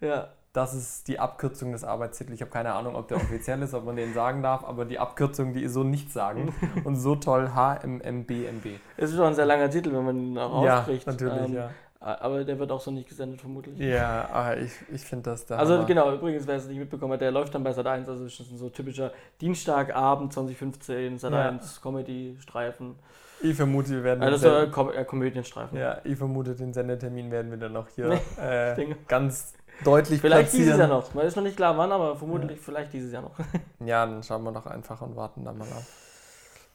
ja. 0.00 0.28
Das 0.52 0.72
ist 0.72 1.08
die 1.08 1.18
Abkürzung 1.18 1.72
des 1.72 1.82
Arbeitstitels. 1.82 2.36
Ich 2.36 2.40
habe 2.40 2.52
keine 2.52 2.74
Ahnung, 2.74 2.94
ob 2.94 3.08
der 3.08 3.16
offiziell 3.16 3.60
ist, 3.62 3.74
ob 3.74 3.84
man 3.86 3.96
den 3.96 4.14
sagen 4.14 4.40
darf, 4.40 4.62
aber 4.62 4.84
die 4.84 5.00
Abkürzung, 5.00 5.52
die 5.52 5.64
ist 5.64 5.72
so 5.72 5.82
nichts 5.82 6.14
sagen. 6.14 6.54
Und 6.84 6.94
so 6.94 7.16
toll 7.16 7.50
HMMBMB. 7.56 8.78
Es 8.96 9.10
ist 9.10 9.16
schon 9.16 9.26
ein 9.26 9.34
sehr 9.34 9.46
langer 9.46 9.68
Titel, 9.68 9.92
wenn 9.92 10.04
man 10.04 10.16
ihn 10.16 10.38
auch 10.38 10.52
ausspricht. 10.52 11.06
Ja, 11.08 11.12
natürlich, 11.12 11.48
ähm, 11.48 11.54
ja. 11.54 11.70
Aber 12.04 12.44
der 12.44 12.58
wird 12.58 12.70
auch 12.70 12.82
so 12.82 12.90
nicht 12.90 13.08
gesendet, 13.08 13.40
vermutlich. 13.40 13.78
Ja, 13.78 14.28
aber 14.30 14.58
ich, 14.58 14.72
ich 14.92 15.00
finde 15.00 15.30
das 15.30 15.46
da. 15.46 15.56
Also, 15.56 15.86
genau, 15.86 16.12
übrigens, 16.12 16.46
wer 16.46 16.56
es 16.56 16.66
nicht 16.66 16.78
mitbekommen 16.78 17.14
hat, 17.14 17.22
der 17.22 17.30
läuft 17.30 17.54
dann 17.54 17.64
bei 17.64 17.72
Sat 17.72 17.86
1. 17.86 18.06
Also, 18.06 18.24
das 18.24 18.40
ist 18.40 18.58
so 18.58 18.68
typischer 18.68 19.10
Dienstagabend 19.40 20.30
2015, 20.34 21.18
Sat 21.18 21.32
1 21.32 21.76
ja. 21.76 21.82
Comedy-Streifen. 21.82 22.96
Ich 23.40 23.56
vermute, 23.56 23.88
wir 23.90 24.04
werden. 24.04 24.22
Also, 24.22 24.50
das 24.50 24.64
ist 24.66 24.72
Kom 24.72 24.90
äh, 24.90 25.02
Komödienstreifen. 25.04 25.78
Ja, 25.78 26.02
ich 26.04 26.18
vermute, 26.18 26.54
den 26.54 26.74
Sendetermin 26.74 27.30
werden 27.30 27.50
wir 27.50 27.56
dann 27.56 27.72
noch 27.72 27.88
hier 27.88 28.20
äh, 28.38 28.94
ganz 29.08 29.54
deutlich 29.82 30.20
Vielleicht 30.20 30.50
platzieren. 30.50 30.64
dieses 30.66 30.78
Jahr 30.78 30.88
noch. 30.88 31.14
Man 31.14 31.26
ist 31.26 31.36
noch 31.36 31.42
nicht 31.42 31.56
klar, 31.56 31.76
wann, 31.78 31.90
aber 31.90 32.16
vermutlich 32.16 32.58
ja. 32.58 32.62
vielleicht 32.62 32.92
dieses 32.92 33.12
Jahr 33.12 33.22
noch. 33.22 33.38
ja, 33.80 34.04
dann 34.04 34.22
schauen 34.22 34.44
wir 34.44 34.52
doch 34.52 34.66
einfach 34.66 35.00
und 35.00 35.16
warten 35.16 35.42
dann 35.42 35.56
mal 35.56 35.68
auf. 35.68 35.86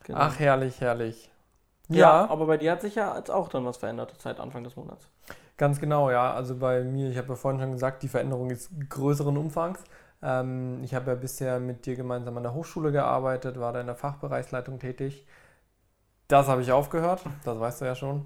Genau. 0.06 0.18
Ach, 0.22 0.40
herrlich, 0.40 0.82
herrlich. 0.82 1.30
Ja, 1.90 1.98
ja, 1.98 2.30
aber 2.30 2.46
bei 2.46 2.58
dir 2.58 2.72
hat 2.72 2.82
sich 2.82 2.96
ja 2.96 3.18
jetzt 3.18 3.32
auch 3.32 3.50
dann 3.50 3.66
was 3.66 3.78
verändert 3.78 4.14
seit 4.20 4.40
Anfang 4.40 4.64
des 4.64 4.76
Monats. 4.76 5.08
Ganz 5.58 5.80
genau, 5.80 6.10
ja. 6.10 6.34
Also 6.34 6.56
bei 6.56 6.84
mir, 6.84 7.10
ich 7.10 7.18
habe 7.18 7.30
ja 7.30 7.36
vorhin 7.36 7.60
schon 7.60 7.72
gesagt, 7.72 8.04
die 8.04 8.08
Veränderung 8.08 8.50
ist 8.52 8.70
größeren 8.90 9.36
Umfangs. 9.36 9.84
Ähm, 10.22 10.84
ich 10.84 10.94
habe 10.94 11.12
ja 11.12 11.16
bisher 11.16 11.60
mit 11.60 11.86
dir 11.86 11.96
gemeinsam 11.96 12.38
an 12.38 12.44
der 12.44 12.54
Hochschule 12.54 12.92
gearbeitet, 12.92 13.60
war 13.60 13.74
da 13.74 13.82
in 13.82 13.88
der 13.88 13.96
Fachbereichsleitung 13.96 14.80
tätig. 14.80 15.26
Das 16.28 16.48
habe 16.48 16.62
ich 16.62 16.72
aufgehört, 16.72 17.24
das 17.44 17.60
weißt 17.60 17.82
du 17.82 17.86
ja 17.86 17.96
schon. 17.96 18.26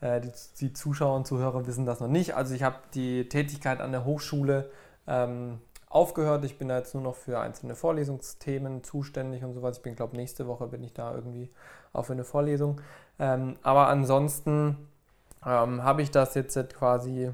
Äh, 0.00 0.20
die, 0.20 0.30
die, 0.60 0.72
Zuschauer 0.72 1.16
und 1.16 1.26
Zuhörer 1.26 1.66
wissen 1.66 1.86
das 1.86 2.00
noch 2.00 2.08
nicht. 2.08 2.36
Also 2.36 2.54
ich 2.54 2.62
habe 2.62 2.76
die 2.94 3.28
Tätigkeit 3.28 3.80
an 3.80 3.90
der 3.90 4.04
Hochschule 4.04 4.70
ähm, 5.06 5.60
aufgehört. 5.90 6.44
Ich 6.44 6.58
bin 6.58 6.68
da 6.68 6.78
jetzt 6.78 6.94
nur 6.94 7.02
noch 7.02 7.14
für 7.14 7.40
einzelne 7.40 7.74
Vorlesungsthemen 7.74 8.84
zuständig 8.84 9.44
und 9.44 9.54
sowas. 9.54 9.78
Ich 9.78 9.82
bin, 9.82 9.96
glaube 9.96 10.16
nächste 10.16 10.46
Woche 10.46 10.66
bin 10.66 10.82
ich 10.82 10.92
da 10.92 11.14
irgendwie 11.14 11.50
auch 11.92 12.04
für 12.04 12.12
eine 12.12 12.24
Vorlesung. 12.24 12.80
Ähm, 13.18 13.56
aber 13.62 13.88
ansonsten 13.88 14.88
ähm, 15.44 15.82
habe 15.82 16.02
ich 16.02 16.10
das 16.10 16.34
jetzt 16.34 16.56
quasi 16.74 17.32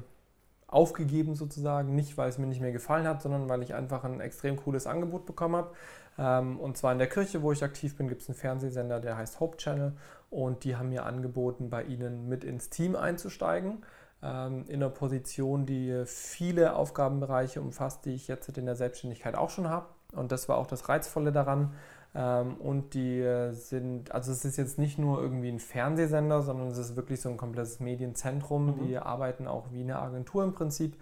aufgegeben 0.67 1.35
sozusagen. 1.35 1.95
Nicht, 1.95 2.17
weil 2.17 2.29
es 2.29 2.37
mir 2.37 2.47
nicht 2.47 2.61
mehr 2.61 2.71
gefallen 2.71 3.07
hat, 3.07 3.21
sondern 3.21 3.49
weil 3.49 3.61
ich 3.61 3.73
einfach 3.73 4.03
ein 4.03 4.19
extrem 4.21 4.55
cooles 4.57 4.87
Angebot 4.87 5.25
bekommen 5.25 5.55
habe. 5.55 5.71
Ähm, 6.17 6.59
und 6.59 6.77
zwar 6.77 6.93
in 6.93 6.97
der 6.97 7.07
Kirche, 7.07 7.41
wo 7.41 7.51
ich 7.51 7.63
aktiv 7.63 7.97
bin, 7.97 8.07
gibt 8.07 8.21
es 8.21 8.29
einen 8.29 8.37
Fernsehsender, 8.37 8.99
der 8.99 9.17
heißt 9.17 9.39
Hope 9.39 9.57
Channel. 9.57 9.93
Und 10.29 10.63
die 10.63 10.75
haben 10.75 10.89
mir 10.89 11.05
angeboten, 11.05 11.69
bei 11.69 11.83
ihnen 11.83 12.27
mit 12.27 12.43
ins 12.43 12.69
Team 12.69 12.95
einzusteigen 12.95 13.83
in 14.21 14.65
einer 14.69 14.89
Position, 14.89 15.67
die 15.67 16.03
viele 16.05 16.75
Aufgabenbereiche 16.75 17.61
umfasst, 17.61 18.05
die 18.05 18.15
ich 18.15 18.27
jetzt 18.27 18.57
in 18.57 18.65
der 18.65 18.75
Selbstständigkeit 18.75 19.35
auch 19.35 19.51
schon 19.51 19.69
habe. 19.69 19.85
Und 20.13 20.31
das 20.31 20.49
war 20.49 20.57
auch 20.57 20.65
das 20.65 20.89
Reizvolle 20.89 21.31
daran. 21.31 21.73
Ähm, 22.15 22.55
und 22.55 22.93
die 22.93 23.23
sind, 23.51 24.11
also 24.11 24.31
es 24.31 24.45
ist 24.45 24.57
jetzt 24.57 24.79
nicht 24.79 24.97
nur 24.97 25.21
irgendwie 25.21 25.49
ein 25.49 25.59
Fernsehsender, 25.59 26.41
sondern 26.41 26.69
es 26.69 26.77
ist 26.77 26.95
wirklich 26.95 27.21
so 27.21 27.29
ein 27.29 27.37
komplettes 27.37 27.79
Medienzentrum. 27.79 28.77
Mhm. 28.77 28.87
Die 28.87 28.97
arbeiten 28.97 29.47
auch 29.47 29.71
wie 29.71 29.81
eine 29.81 29.99
Agentur 29.99 30.43
im 30.43 30.53
Prinzip. 30.53 30.95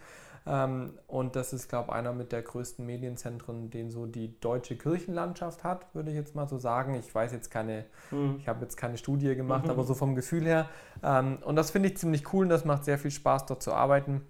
Ähm, 0.45 0.93
und 1.07 1.35
das 1.35 1.53
ist, 1.53 1.69
glaube 1.69 1.89
ich, 1.89 1.95
einer 1.95 2.13
mit 2.13 2.31
der 2.31 2.41
größten 2.41 2.85
Medienzentren, 2.85 3.69
den 3.69 3.91
so 3.91 4.05
die 4.05 4.39
deutsche 4.39 4.77
Kirchenlandschaft 4.77 5.63
hat, 5.63 5.93
würde 5.95 6.09
ich 6.11 6.15
jetzt 6.15 6.35
mal 6.35 6.47
so 6.47 6.57
sagen. 6.57 6.95
Ich 6.95 7.13
weiß 7.13 7.31
jetzt 7.31 7.49
keine, 7.49 7.85
mhm. 8.11 8.35
ich 8.39 8.47
habe 8.47 8.61
jetzt 8.61 8.75
keine 8.75 8.97
Studie 8.97 9.35
gemacht, 9.35 9.65
mhm. 9.65 9.71
aber 9.71 9.83
so 9.83 9.93
vom 9.93 10.15
Gefühl 10.15 10.43
her. 10.43 10.69
Ähm, 11.01 11.39
und 11.43 11.55
das 11.55 11.71
finde 11.71 11.89
ich 11.89 11.97
ziemlich 11.97 12.33
cool 12.33 12.45
und 12.45 12.49
das 12.49 12.65
macht 12.65 12.83
sehr 12.85 12.97
viel 12.97 13.11
Spaß, 13.11 13.45
dort 13.45 13.63
zu 13.63 13.73
arbeiten. 13.73 14.21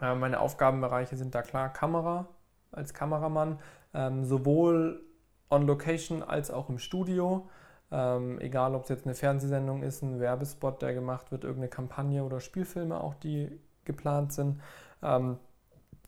Äh, 0.00 0.14
meine 0.14 0.40
Aufgabenbereiche 0.40 1.16
sind 1.16 1.34
da 1.34 1.42
klar 1.42 1.72
Kamera 1.72 2.26
als 2.72 2.94
Kameramann, 2.94 3.58
ähm, 3.94 4.24
sowohl 4.24 5.04
on 5.50 5.66
Location 5.66 6.22
als 6.22 6.50
auch 6.50 6.68
im 6.68 6.78
Studio. 6.78 7.48
Ähm, 7.92 8.40
egal, 8.40 8.74
ob 8.74 8.84
es 8.84 8.88
jetzt 8.88 9.04
eine 9.04 9.14
Fernsehsendung 9.14 9.82
ist, 9.82 10.02
ein 10.02 10.18
Werbespot, 10.18 10.80
der 10.80 10.94
gemacht 10.94 11.30
wird, 11.30 11.44
irgendeine 11.44 11.68
Kampagne 11.68 12.24
oder 12.24 12.40
Spielfilme 12.40 12.98
auch, 12.98 13.14
die 13.14 13.60
geplant 13.84 14.32
sind. 14.32 14.60
Ähm, 15.02 15.36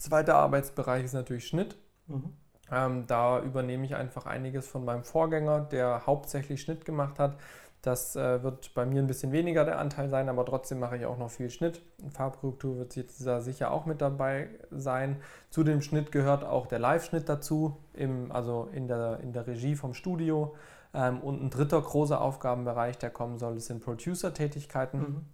zweiter 0.05 0.37
Arbeitsbereich 0.37 1.05
ist 1.05 1.15
natürlich 1.15 1.47
Schnitt. 1.47 1.77
Mhm. 2.07 2.33
Ähm, 2.71 3.07
da 3.07 3.41
übernehme 3.43 3.85
ich 3.85 3.95
einfach 3.95 4.27
einiges 4.27 4.67
von 4.67 4.85
meinem 4.85 5.05
Vorgänger, 5.05 5.61
der 5.61 6.07
hauptsächlich 6.07 6.63
Schnitt 6.63 6.85
gemacht 6.85 7.19
hat. 7.19 7.37
Das 7.83 8.17
äh, 8.17 8.43
wird 8.43 8.73
bei 8.73 8.87
mir 8.87 9.03
ein 9.03 9.07
bisschen 9.07 9.31
weniger 9.33 9.67
der 9.67 9.79
Anteil 9.79 10.09
sein, 10.09 10.31
aber 10.31 10.47
trotzdem 10.47 10.79
mache 10.79 10.97
ich 10.97 11.05
auch 11.05 11.19
noch 11.19 11.31
viel 11.31 11.51
Schnitt. 11.51 11.83
Farbkorrektur 12.15 12.79
wird 12.79 12.97
jetzt 12.97 13.27
da 13.27 13.43
sicher 13.43 13.71
auch 13.73 13.85
mit 13.85 14.01
dabei 14.01 14.49
sein. 14.71 15.21
Zu 15.51 15.65
dem 15.65 15.83
Schnitt 15.83 16.11
gehört 16.11 16.45
auch 16.45 16.67
der 16.67 16.79
Live-Schnitt 16.79 17.29
dazu, 17.29 17.77
im, 17.93 18.33
also 18.33 18.71
in 18.73 18.89
der, 18.89 19.21
in 19.21 19.35
der 19.35 19.47
Regie 19.47 19.77
vom 19.77 19.93
Studio. 19.93 20.55
Ähm, 20.95 21.21
und 21.21 21.43
ein 21.43 21.51
dritter 21.51 21.83
großer 21.83 22.23
Aufgabenbereich, 22.23 22.97
der 22.97 23.11
kommen 23.11 23.39
soll, 23.39 23.61
sind 23.61 23.85
Producer-Tätigkeiten. 23.85 24.99
Mhm. 24.99 25.27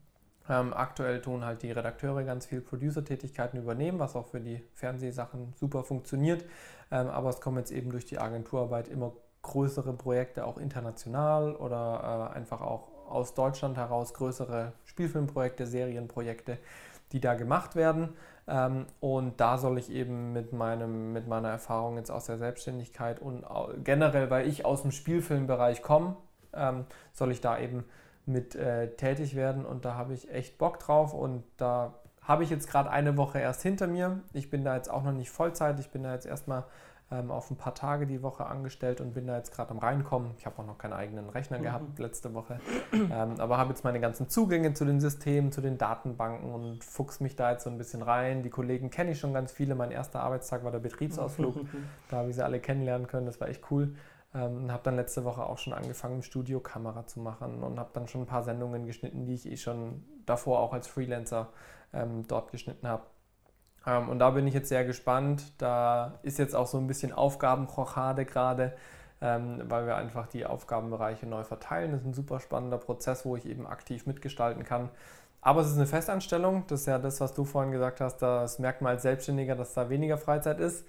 Ähm, 0.48 0.72
aktuell 0.74 1.20
tun 1.20 1.44
halt 1.44 1.62
die 1.62 1.70
Redakteure 1.70 2.24
ganz 2.24 2.46
viel 2.46 2.60
Producer-Tätigkeiten 2.60 3.58
übernehmen, 3.58 3.98
was 3.98 4.16
auch 4.16 4.26
für 4.26 4.40
die 4.40 4.62
Fernsehsachen 4.74 5.52
super 5.56 5.84
funktioniert. 5.84 6.44
Ähm, 6.90 7.08
aber 7.08 7.30
es 7.30 7.40
kommen 7.40 7.58
jetzt 7.58 7.70
eben 7.70 7.90
durch 7.90 8.06
die 8.06 8.18
Agenturarbeit 8.18 8.88
immer 8.88 9.12
größere 9.42 9.92
Projekte 9.92 10.44
auch 10.44 10.58
international 10.58 11.54
oder 11.54 12.32
äh, 12.32 12.36
einfach 12.36 12.60
auch 12.60 12.88
aus 13.08 13.34
Deutschland 13.34 13.76
heraus 13.76 14.14
größere 14.14 14.72
Spielfilmprojekte, 14.84 15.66
Serienprojekte, 15.66 16.58
die 17.12 17.20
da 17.20 17.34
gemacht 17.34 17.76
werden. 17.76 18.10
Ähm, 18.46 18.86
und 19.00 19.40
da 19.40 19.58
soll 19.58 19.78
ich 19.78 19.90
eben 19.90 20.32
mit, 20.32 20.52
meinem, 20.52 21.12
mit 21.12 21.26
meiner 21.26 21.48
Erfahrung 21.48 21.96
jetzt 21.96 22.10
aus 22.10 22.26
der 22.26 22.38
Selbstständigkeit 22.38 23.20
und 23.20 23.44
generell, 23.84 24.30
weil 24.30 24.48
ich 24.48 24.64
aus 24.64 24.82
dem 24.82 24.90
Spielfilmbereich 24.90 25.82
komme, 25.82 26.16
ähm, 26.52 26.84
soll 27.12 27.30
ich 27.30 27.40
da 27.40 27.58
eben 27.58 27.84
mit 28.30 28.54
äh, 28.54 28.94
tätig 28.96 29.34
werden 29.34 29.64
und 29.64 29.84
da 29.84 29.94
habe 29.94 30.14
ich 30.14 30.30
echt 30.32 30.58
Bock 30.58 30.78
drauf 30.78 31.14
und 31.14 31.44
da 31.56 31.94
habe 32.22 32.44
ich 32.44 32.50
jetzt 32.50 32.68
gerade 32.68 32.90
eine 32.90 33.16
Woche 33.16 33.38
erst 33.38 33.62
hinter 33.62 33.86
mir. 33.86 34.20
Ich 34.32 34.50
bin 34.50 34.64
da 34.64 34.76
jetzt 34.76 34.90
auch 34.90 35.02
noch 35.02 35.12
nicht 35.12 35.30
Vollzeit, 35.30 35.80
ich 35.80 35.90
bin 35.90 36.02
da 36.02 36.12
jetzt 36.14 36.26
erstmal 36.26 36.64
ähm, 37.12 37.30
auf 37.30 37.50
ein 37.50 37.56
paar 37.56 37.74
Tage 37.74 38.06
die 38.06 38.22
Woche 38.22 38.46
angestellt 38.46 39.00
und 39.00 39.14
bin 39.14 39.26
da 39.26 39.36
jetzt 39.36 39.52
gerade 39.52 39.70
am 39.70 39.78
Reinkommen. 39.78 40.30
Ich 40.38 40.46
habe 40.46 40.60
auch 40.60 40.66
noch 40.66 40.78
keinen 40.78 40.92
eigenen 40.92 41.28
Rechner 41.28 41.58
mhm. 41.58 41.62
gehabt 41.64 41.98
letzte 41.98 42.32
Woche, 42.34 42.60
ähm, 42.92 43.34
aber 43.38 43.58
habe 43.58 43.70
jetzt 43.70 43.82
meine 43.82 43.98
ganzen 43.98 44.28
Zugänge 44.28 44.74
zu 44.74 44.84
den 44.84 45.00
Systemen, 45.00 45.50
zu 45.50 45.60
den 45.60 45.76
Datenbanken 45.76 46.52
und 46.52 46.84
fuchs 46.84 47.18
mich 47.20 47.34
da 47.34 47.50
jetzt 47.52 47.64
so 47.64 47.70
ein 47.70 47.78
bisschen 47.78 48.02
rein. 48.02 48.42
Die 48.42 48.50
Kollegen 48.50 48.90
kenne 48.90 49.10
ich 49.10 49.18
schon 49.18 49.34
ganz 49.34 49.50
viele. 49.50 49.74
Mein 49.74 49.90
erster 49.90 50.20
Arbeitstag 50.20 50.62
war 50.62 50.70
der 50.70 50.78
Betriebsausflug. 50.78 51.56
da 52.10 52.18
habe 52.18 52.30
ich 52.30 52.36
sie 52.36 52.44
alle 52.44 52.60
kennenlernen 52.60 53.08
können. 53.08 53.26
Das 53.26 53.40
war 53.40 53.48
echt 53.48 53.62
cool. 53.72 53.94
Ähm, 54.32 54.70
habe 54.70 54.82
dann 54.84 54.96
letzte 54.96 55.24
Woche 55.24 55.42
auch 55.44 55.58
schon 55.58 55.72
angefangen, 55.72 56.16
im 56.16 56.22
Studio 56.22 56.60
Kamera 56.60 57.06
zu 57.06 57.18
machen 57.18 57.62
und 57.64 57.80
habe 57.80 57.90
dann 57.92 58.06
schon 58.06 58.22
ein 58.22 58.26
paar 58.26 58.44
Sendungen 58.44 58.86
geschnitten, 58.86 59.26
die 59.26 59.34
ich 59.34 59.46
eh 59.46 59.56
schon 59.56 60.04
davor 60.24 60.60
auch 60.60 60.72
als 60.72 60.86
Freelancer 60.86 61.48
ähm, 61.92 62.26
dort 62.28 62.52
geschnitten 62.52 62.86
habe. 62.86 63.02
Ähm, 63.86 64.08
und 64.08 64.18
da 64.18 64.30
bin 64.30 64.46
ich 64.46 64.54
jetzt 64.54 64.68
sehr 64.68 64.84
gespannt. 64.84 65.42
Da 65.58 66.18
ist 66.22 66.38
jetzt 66.38 66.54
auch 66.54 66.66
so 66.66 66.78
ein 66.78 66.86
bisschen 66.86 67.12
Aufgabenrochade 67.12 68.24
gerade, 68.24 68.76
ähm, 69.20 69.62
weil 69.64 69.86
wir 69.86 69.96
einfach 69.96 70.28
die 70.28 70.46
Aufgabenbereiche 70.46 71.26
neu 71.26 71.44
verteilen. 71.44 71.92
Das 71.92 72.02
ist 72.02 72.06
ein 72.06 72.14
super 72.14 72.40
spannender 72.40 72.78
Prozess, 72.78 73.24
wo 73.24 73.36
ich 73.36 73.46
eben 73.46 73.66
aktiv 73.66 74.06
mitgestalten 74.06 74.64
kann. 74.64 74.90
Aber 75.40 75.62
es 75.62 75.68
ist 75.68 75.76
eine 75.76 75.86
Festanstellung. 75.86 76.64
Das 76.68 76.80
ist 76.80 76.86
ja 76.86 76.98
das, 76.98 77.20
was 77.20 77.34
du 77.34 77.44
vorhin 77.44 77.72
gesagt 77.72 78.00
hast. 78.00 78.18
Das 78.18 78.58
merkt 78.58 78.82
man 78.82 78.92
als 78.92 79.02
Selbstständiger, 79.02 79.56
dass 79.56 79.74
da 79.74 79.88
weniger 79.88 80.18
Freizeit 80.18 80.60
ist. 80.60 80.86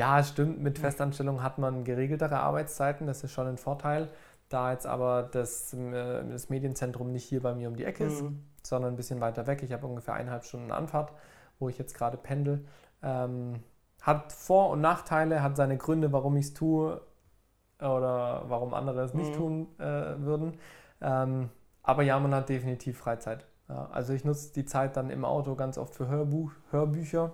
Ja, 0.00 0.18
es 0.18 0.30
stimmt. 0.30 0.60
Mit 0.60 0.78
Festanstellung 0.78 1.42
hat 1.42 1.58
man 1.58 1.84
geregeltere 1.84 2.40
Arbeitszeiten. 2.40 3.06
Das 3.06 3.22
ist 3.22 3.32
schon 3.32 3.46
ein 3.46 3.58
Vorteil. 3.58 4.08
Da 4.48 4.72
jetzt 4.72 4.86
aber 4.86 5.28
das, 5.30 5.72
äh, 5.74 6.24
das 6.28 6.48
Medienzentrum 6.48 7.12
nicht 7.12 7.24
hier 7.24 7.42
bei 7.42 7.54
mir 7.54 7.68
um 7.68 7.76
die 7.76 7.84
Ecke 7.84 8.04
ist, 8.04 8.22
mhm. 8.22 8.42
sondern 8.62 8.94
ein 8.94 8.96
bisschen 8.96 9.20
weiter 9.20 9.46
weg. 9.46 9.62
Ich 9.62 9.72
habe 9.72 9.86
ungefähr 9.86 10.14
eineinhalb 10.14 10.44
Stunden 10.44 10.72
Anfahrt 10.72 11.12
wo 11.60 11.68
ich 11.68 11.78
jetzt 11.78 11.94
gerade 11.94 12.16
pendel. 12.16 12.64
Ähm, 13.02 13.62
hat 14.02 14.32
Vor- 14.32 14.70
und 14.70 14.80
Nachteile, 14.80 15.42
hat 15.42 15.56
seine 15.56 15.76
Gründe, 15.76 16.12
warum 16.12 16.36
ich 16.36 16.46
es 16.46 16.54
tue 16.54 17.00
oder 17.78 18.44
warum 18.48 18.74
andere 18.74 19.02
es 19.02 19.14
nicht 19.14 19.32
mhm. 19.32 19.36
tun 19.36 19.66
äh, 19.78 20.18
würden. 20.18 20.54
Ähm, 21.00 21.50
aber 21.82 22.02
ja, 22.02 22.18
man 22.18 22.34
hat 22.34 22.48
definitiv 22.48 22.98
Freizeit. 22.98 23.46
Ja, 23.68 23.88
also 23.92 24.12
ich 24.12 24.24
nutze 24.24 24.52
die 24.52 24.64
Zeit 24.64 24.96
dann 24.96 25.10
im 25.10 25.24
Auto 25.24 25.54
ganz 25.54 25.78
oft 25.78 25.94
für 25.94 26.08
Hörbuch, 26.08 26.50
Hörbücher. 26.70 27.32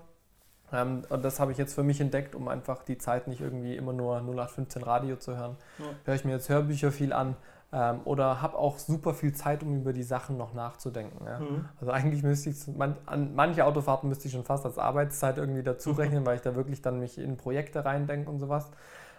Ähm, 0.72 1.02
und 1.08 1.24
das 1.24 1.40
habe 1.40 1.52
ich 1.52 1.58
jetzt 1.58 1.74
für 1.74 1.82
mich 1.82 2.00
entdeckt, 2.00 2.34
um 2.34 2.48
einfach 2.48 2.82
die 2.82 2.98
Zeit 2.98 3.28
nicht 3.28 3.40
irgendwie 3.40 3.76
immer 3.76 3.92
nur 3.92 4.16
0815 4.18 4.82
Radio 4.82 5.16
zu 5.16 5.36
hören. 5.36 5.56
Ja. 5.78 5.84
Höre 6.04 6.14
ich 6.14 6.24
mir 6.24 6.32
jetzt 6.32 6.48
Hörbücher 6.48 6.92
viel 6.92 7.12
an, 7.12 7.36
ähm, 7.72 8.00
oder 8.04 8.40
habe 8.40 8.56
auch 8.56 8.78
super 8.78 9.12
viel 9.12 9.32
Zeit, 9.32 9.62
um 9.62 9.76
über 9.76 9.92
die 9.92 10.04
Sachen 10.04 10.36
noch 10.36 10.54
nachzudenken. 10.54 11.26
Ja? 11.26 11.40
Mhm. 11.40 11.68
Also 11.80 11.92
eigentlich 11.92 12.22
müsste 12.22 12.50
ich, 12.50 12.66
man, 12.68 12.96
an 13.06 13.34
manche 13.34 13.64
Autofahrten 13.64 14.08
müsste 14.08 14.28
ich 14.28 14.32
schon 14.32 14.44
fast 14.44 14.64
als 14.64 14.78
Arbeitszeit 14.78 15.36
irgendwie 15.36 15.62
dazu 15.62 15.90
rechnen, 15.92 16.24
weil 16.26 16.36
ich 16.36 16.42
da 16.42 16.54
wirklich 16.54 16.80
dann 16.80 17.00
mich 17.00 17.18
in 17.18 17.36
Projekte 17.36 17.84
reindenke 17.84 18.30
und 18.30 18.38
sowas. 18.38 18.70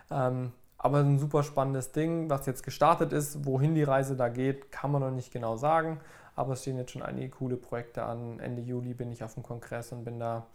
Ähm, 0.10 0.54
aber 0.78 1.00
ein 1.00 1.20
super 1.20 1.44
spannendes 1.44 1.92
Ding, 1.92 2.30
was 2.30 2.46
jetzt 2.46 2.64
gestartet 2.64 3.12
ist. 3.12 3.46
Wohin 3.46 3.76
die 3.76 3.84
Reise 3.84 4.16
da 4.16 4.30
geht, 4.30 4.72
kann 4.72 4.92
man 4.92 5.02
noch 5.02 5.12
nicht 5.12 5.32
genau 5.34 5.58
sagen. 5.58 6.00
Aber 6.36 6.54
es 6.54 6.62
stehen 6.62 6.78
jetzt 6.78 6.92
schon 6.92 7.02
einige 7.02 7.30
coole 7.30 7.58
Projekte 7.58 8.04
an. 8.04 8.40
Ende 8.40 8.62
Juli 8.62 8.94
bin 8.94 9.12
ich 9.12 9.24
auf 9.24 9.34
dem 9.34 9.44
Kongress 9.44 9.92
und 9.92 10.06
bin 10.06 10.20
da 10.20 10.46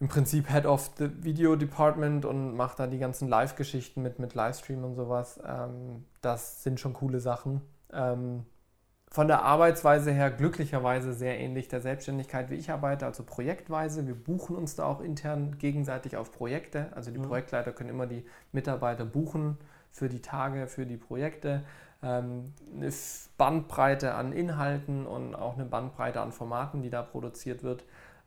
im 0.00 0.08
Prinzip 0.08 0.50
Head 0.50 0.66
of 0.66 0.90
the 0.98 1.10
Video 1.22 1.56
Department 1.56 2.24
und 2.24 2.56
mache 2.56 2.76
da 2.76 2.86
die 2.86 2.98
ganzen 2.98 3.28
Live-Geschichten 3.28 4.02
mit, 4.02 4.18
mit 4.18 4.34
Livestream 4.34 4.84
und 4.84 4.94
sowas. 4.94 5.40
Ähm, 5.46 6.04
das 6.20 6.62
sind 6.62 6.80
schon 6.80 6.92
coole 6.94 7.20
Sachen. 7.20 7.62
Ähm, 7.92 8.44
von 9.14 9.28
der 9.28 9.44
Arbeitsweise 9.44 10.10
her 10.10 10.32
glücklicherweise 10.32 11.12
sehr 11.12 11.38
ähnlich 11.38 11.68
der 11.68 11.80
Selbstständigkeit, 11.80 12.50
wie 12.50 12.56
ich 12.56 12.72
arbeite, 12.72 13.06
also 13.06 13.22
projektweise. 13.22 14.08
Wir 14.08 14.16
buchen 14.16 14.56
uns 14.56 14.74
da 14.74 14.86
auch 14.86 15.00
intern 15.00 15.56
gegenseitig 15.58 16.16
auf 16.16 16.32
Projekte. 16.32 16.88
Also 16.96 17.12
die 17.12 17.18
mhm. 17.18 17.28
Projektleiter 17.28 17.70
können 17.70 17.90
immer 17.90 18.08
die 18.08 18.24
Mitarbeiter 18.50 19.04
buchen 19.04 19.56
für 19.92 20.08
die 20.08 20.20
Tage, 20.20 20.66
für 20.66 20.84
die 20.84 20.96
Projekte. 20.96 21.62
Ähm, 22.02 22.54
eine 22.74 22.92
Bandbreite 23.38 24.14
an 24.14 24.32
Inhalten 24.32 25.06
und 25.06 25.36
auch 25.36 25.54
eine 25.54 25.64
Bandbreite 25.64 26.20
an 26.20 26.32
Formaten, 26.32 26.82
die 26.82 26.90
da 26.90 27.02
produziert 27.02 27.62
wird. 27.62 27.84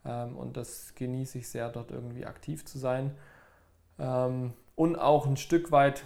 Ähm, 0.07 0.37
und 0.37 0.57
das 0.57 0.95
genieße 0.95 1.39
ich 1.39 1.49
sehr, 1.49 1.69
dort 1.69 1.91
irgendwie 1.91 2.25
aktiv 2.25 2.65
zu 2.65 2.79
sein. 2.79 3.15
Ähm, 3.99 4.53
und 4.75 4.95
auch 4.95 5.25
ein 5.25 5.37
Stück 5.37 5.71
weit 5.71 6.05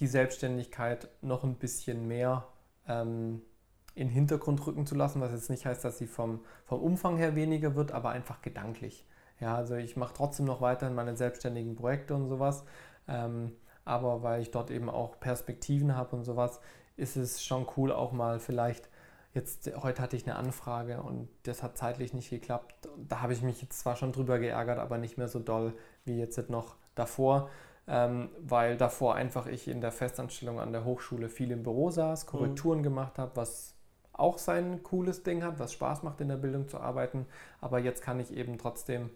die 0.00 0.06
Selbstständigkeit 0.06 1.08
noch 1.22 1.44
ein 1.44 1.54
bisschen 1.54 2.08
mehr 2.08 2.46
ähm, 2.88 3.42
in 3.94 4.08
den 4.08 4.14
Hintergrund 4.14 4.66
rücken 4.66 4.86
zu 4.86 4.94
lassen, 4.94 5.20
was 5.20 5.32
jetzt 5.32 5.48
nicht 5.48 5.64
heißt, 5.64 5.84
dass 5.84 5.98
sie 5.98 6.06
vom, 6.06 6.40
vom 6.66 6.82
Umfang 6.82 7.16
her 7.16 7.34
weniger 7.34 7.74
wird, 7.76 7.92
aber 7.92 8.10
einfach 8.10 8.42
gedanklich. 8.42 9.06
Ja, 9.40 9.54
also 9.54 9.76
ich 9.76 9.96
mache 9.96 10.14
trotzdem 10.14 10.46
noch 10.46 10.60
weiterhin 10.60 10.94
meine 10.94 11.16
selbstständigen 11.16 11.76
Projekte 11.76 12.14
und 12.14 12.28
sowas, 12.28 12.64
aber 13.06 14.22
weil 14.22 14.42
ich 14.42 14.50
dort 14.50 14.70
eben 14.70 14.90
auch 14.90 15.20
Perspektiven 15.20 15.94
habe 15.94 16.16
und 16.16 16.24
sowas, 16.24 16.60
ist 16.96 17.16
es 17.16 17.44
schon 17.44 17.66
cool, 17.76 17.92
auch 17.92 18.12
mal 18.12 18.38
vielleicht 18.38 18.88
Jetzt, 19.36 19.70
heute 19.82 20.00
hatte 20.00 20.16
ich 20.16 20.26
eine 20.26 20.36
Anfrage 20.36 21.02
und 21.02 21.28
das 21.42 21.62
hat 21.62 21.76
zeitlich 21.76 22.14
nicht 22.14 22.30
geklappt. 22.30 22.88
Da 23.06 23.20
habe 23.20 23.34
ich 23.34 23.42
mich 23.42 23.60
jetzt 23.60 23.78
zwar 23.80 23.94
schon 23.94 24.10
drüber 24.10 24.38
geärgert, 24.38 24.78
aber 24.78 24.96
nicht 24.96 25.18
mehr 25.18 25.28
so 25.28 25.40
doll 25.40 25.74
wie 26.06 26.18
jetzt 26.18 26.48
noch 26.48 26.76
davor, 26.94 27.50
ähm, 27.86 28.30
weil 28.40 28.78
davor 28.78 29.14
einfach 29.14 29.46
ich 29.46 29.68
in 29.68 29.82
der 29.82 29.92
Festanstellung 29.92 30.58
an 30.58 30.72
der 30.72 30.86
Hochschule 30.86 31.28
viel 31.28 31.50
im 31.50 31.64
Büro 31.64 31.90
saß, 31.90 32.24
mhm. 32.24 32.30
Korrekturen 32.30 32.78
mhm. 32.78 32.84
gemacht 32.84 33.18
habe, 33.18 33.32
was 33.34 33.74
auch 34.14 34.38
sein 34.38 34.82
cooles 34.82 35.22
Ding 35.22 35.44
hat, 35.44 35.58
was 35.58 35.74
Spaß 35.74 36.02
macht 36.02 36.22
in 36.22 36.28
der 36.28 36.36
Bildung 36.36 36.66
zu 36.66 36.80
arbeiten. 36.80 37.26
Aber 37.60 37.78
jetzt 37.78 38.00
kann 38.00 38.18
ich 38.18 38.34
eben 38.34 38.56
trotzdem 38.56 39.10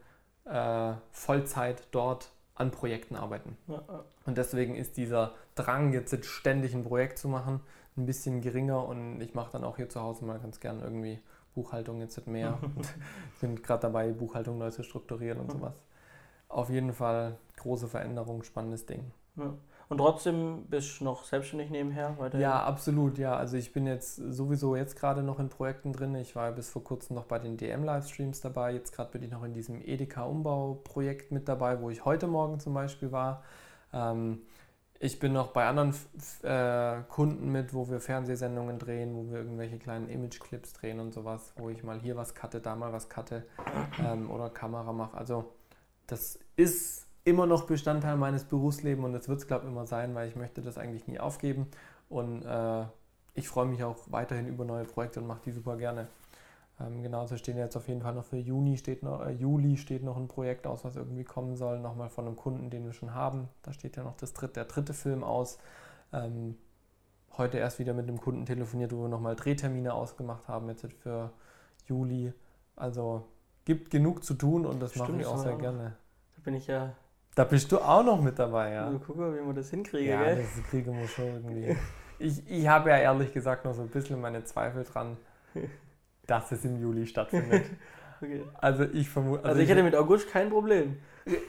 äh, 0.44 0.92
Vollzeit 1.12 1.88
dort 1.92 2.30
an 2.56 2.70
Projekten 2.70 3.16
arbeiten. 3.16 3.56
Ja, 3.68 3.82
ja. 3.88 4.04
Und 4.26 4.36
deswegen 4.36 4.74
ist 4.74 4.98
dieser 4.98 5.32
Drang, 5.54 5.94
jetzt 5.94 6.26
ständig 6.26 6.74
ein 6.74 6.84
Projekt 6.84 7.18
zu 7.18 7.28
machen, 7.28 7.62
ein 7.96 8.06
bisschen 8.06 8.40
geringer 8.40 8.86
und 8.86 9.20
ich 9.20 9.34
mache 9.34 9.52
dann 9.52 9.64
auch 9.64 9.76
hier 9.76 9.88
zu 9.88 10.00
Hause 10.00 10.24
mal 10.24 10.38
ganz 10.38 10.60
gern 10.60 10.80
irgendwie 10.80 11.18
Buchhaltung 11.54 12.00
jetzt 12.00 12.26
mehr. 12.26 12.58
sind 13.40 13.62
gerade 13.62 13.82
dabei, 13.82 14.12
Buchhaltung 14.12 14.58
neu 14.58 14.70
zu 14.70 14.82
strukturieren 14.82 15.40
und 15.40 15.52
sowas. 15.52 15.82
Auf 16.48 16.70
jeden 16.70 16.92
Fall 16.92 17.36
große 17.56 17.88
Veränderung, 17.88 18.42
spannendes 18.42 18.86
Ding. 18.86 19.12
Ja. 19.36 19.54
Und 19.88 19.98
trotzdem 19.98 20.66
bist 20.68 21.00
du 21.00 21.04
noch 21.04 21.24
selbstständig 21.24 21.68
nebenher 21.70 22.16
weiterhin? 22.18 22.40
Ja, 22.40 22.62
absolut, 22.62 23.18
ja. 23.18 23.36
Also 23.36 23.56
ich 23.56 23.72
bin 23.72 23.88
jetzt 23.88 24.14
sowieso 24.14 24.76
jetzt 24.76 24.94
gerade 24.94 25.24
noch 25.24 25.40
in 25.40 25.48
Projekten 25.48 25.92
drin. 25.92 26.14
Ich 26.14 26.36
war 26.36 26.52
bis 26.52 26.70
vor 26.70 26.84
kurzem 26.84 27.16
noch 27.16 27.24
bei 27.24 27.40
den 27.40 27.56
DM-Livestreams 27.56 28.40
dabei. 28.40 28.72
Jetzt 28.72 28.92
gerade 28.94 29.10
bin 29.10 29.24
ich 29.24 29.32
noch 29.32 29.42
in 29.42 29.52
diesem 29.52 29.82
Edeka-Umbau-Projekt 29.82 31.32
mit 31.32 31.48
dabei, 31.48 31.80
wo 31.80 31.90
ich 31.90 32.04
heute 32.04 32.28
Morgen 32.28 32.60
zum 32.60 32.72
Beispiel 32.72 33.10
war. 33.10 33.42
Ähm, 33.92 34.42
ich 35.02 35.18
bin 35.18 35.32
noch 35.32 35.48
bei 35.48 35.66
anderen 35.66 35.94
äh, 36.42 37.02
Kunden 37.08 37.50
mit, 37.50 37.72
wo 37.72 37.88
wir 37.88 38.00
Fernsehsendungen 38.00 38.78
drehen, 38.78 39.16
wo 39.16 39.32
wir 39.32 39.38
irgendwelche 39.38 39.78
kleinen 39.78 40.10
Image-Clips 40.10 40.74
drehen 40.74 41.00
und 41.00 41.14
sowas, 41.14 41.54
wo 41.56 41.70
ich 41.70 41.82
mal 41.82 41.98
hier 41.98 42.16
was 42.16 42.34
cutte, 42.34 42.60
da 42.60 42.76
mal 42.76 42.92
was 42.92 43.08
cutte 43.08 43.46
ähm, 44.04 44.30
oder 44.30 44.50
Kamera 44.50 44.92
mache. 44.92 45.16
Also 45.16 45.54
das 46.06 46.38
ist 46.56 47.06
immer 47.24 47.46
noch 47.46 47.64
Bestandteil 47.66 48.16
meines 48.18 48.44
Berufslebens 48.44 49.06
und 49.06 49.12
das 49.14 49.26
wird 49.26 49.38
es, 49.38 49.46
glaube 49.46 49.64
ich, 49.64 49.72
immer 49.72 49.86
sein, 49.86 50.14
weil 50.14 50.28
ich 50.28 50.36
möchte 50.36 50.60
das 50.60 50.76
eigentlich 50.76 51.06
nie 51.06 51.18
aufgeben. 51.18 51.68
Und 52.10 52.42
äh, 52.44 52.84
ich 53.32 53.48
freue 53.48 53.66
mich 53.66 53.82
auch 53.82 53.96
weiterhin 54.08 54.48
über 54.48 54.66
neue 54.66 54.84
Projekte 54.84 55.20
und 55.20 55.26
mache 55.26 55.40
die 55.46 55.52
super 55.52 55.78
gerne. 55.78 56.08
Ähm, 56.80 57.02
genauso 57.02 57.36
stehen 57.36 57.58
jetzt 57.58 57.76
auf 57.76 57.88
jeden 57.88 58.02
Fall 58.02 58.14
noch 58.14 58.24
für 58.24 58.38
Juni 58.38 58.76
steht 58.76 59.02
noch, 59.02 59.26
äh, 59.26 59.32
Juli 59.32 59.76
steht 59.76 60.02
noch 60.02 60.16
ein 60.16 60.28
Projekt 60.28 60.66
aus, 60.66 60.84
was 60.84 60.96
irgendwie 60.96 61.24
kommen 61.24 61.56
soll. 61.56 61.78
Nochmal 61.78 62.08
von 62.08 62.26
einem 62.26 62.36
Kunden, 62.36 62.70
den 62.70 62.84
wir 62.84 62.92
schon 62.92 63.14
haben. 63.14 63.48
Da 63.62 63.72
steht 63.72 63.96
ja 63.96 64.02
noch 64.02 64.16
das 64.16 64.32
dritte, 64.32 64.54
der 64.54 64.64
dritte 64.64 64.94
Film 64.94 65.22
aus. 65.22 65.58
Ähm, 66.12 66.56
heute 67.36 67.58
erst 67.58 67.78
wieder 67.78 67.92
mit 67.92 68.08
einem 68.08 68.20
Kunden 68.20 68.46
telefoniert, 68.46 68.92
wo 68.92 69.02
wir 69.02 69.08
nochmal 69.08 69.36
Drehtermine 69.36 69.92
ausgemacht 69.92 70.48
haben, 70.48 70.68
jetzt 70.68 70.86
für 71.02 71.32
Juli. 71.86 72.32
Also 72.76 73.26
gibt 73.64 73.90
genug 73.90 74.24
zu 74.24 74.34
tun 74.34 74.64
und 74.64 74.80
das 74.80 74.96
mache 74.96 75.12
ich 75.16 75.26
auch 75.26 75.38
sehr 75.38 75.56
gerne. 75.56 75.96
Da 76.36 76.42
bin 76.42 76.54
ich 76.54 76.66
ja. 76.66 76.92
Da 77.34 77.44
bist 77.44 77.70
du 77.70 77.78
auch 77.78 78.02
noch 78.02 78.20
mit 78.20 78.38
dabei, 78.38 78.72
ja. 78.72 78.92
Guck 79.06 79.16
mal, 79.16 79.36
wie 79.36 79.40
man 79.40 79.54
das 79.54 79.70
hinkriege, 79.70 80.10
ja, 80.10 80.24
gell? 80.24 80.36
das 80.42 80.64
kriegen 80.64 80.98
wir 80.98 81.06
schon 81.06 81.26
irgendwie. 81.26 81.76
ich, 82.18 82.50
ich 82.50 82.68
habe 82.68 82.90
ja 82.90 82.96
ehrlich 82.96 83.32
gesagt 83.32 83.64
noch 83.64 83.74
so 83.74 83.82
ein 83.82 83.88
bisschen 83.88 84.20
meine 84.20 84.44
Zweifel 84.44 84.84
dran, 84.84 85.16
dass 86.30 86.52
es 86.52 86.64
im 86.64 86.80
Juli 86.80 87.06
stattfindet. 87.06 87.64
okay. 88.22 88.44
Also 88.54 88.84
ich 88.84 89.10
vermute. 89.10 89.38
Also, 89.40 89.48
also, 89.48 89.60
ich 89.62 89.68
hätte 89.68 89.82
mit 89.82 89.96
August 89.96 90.30
kein 90.30 90.48
Problem. 90.48 90.98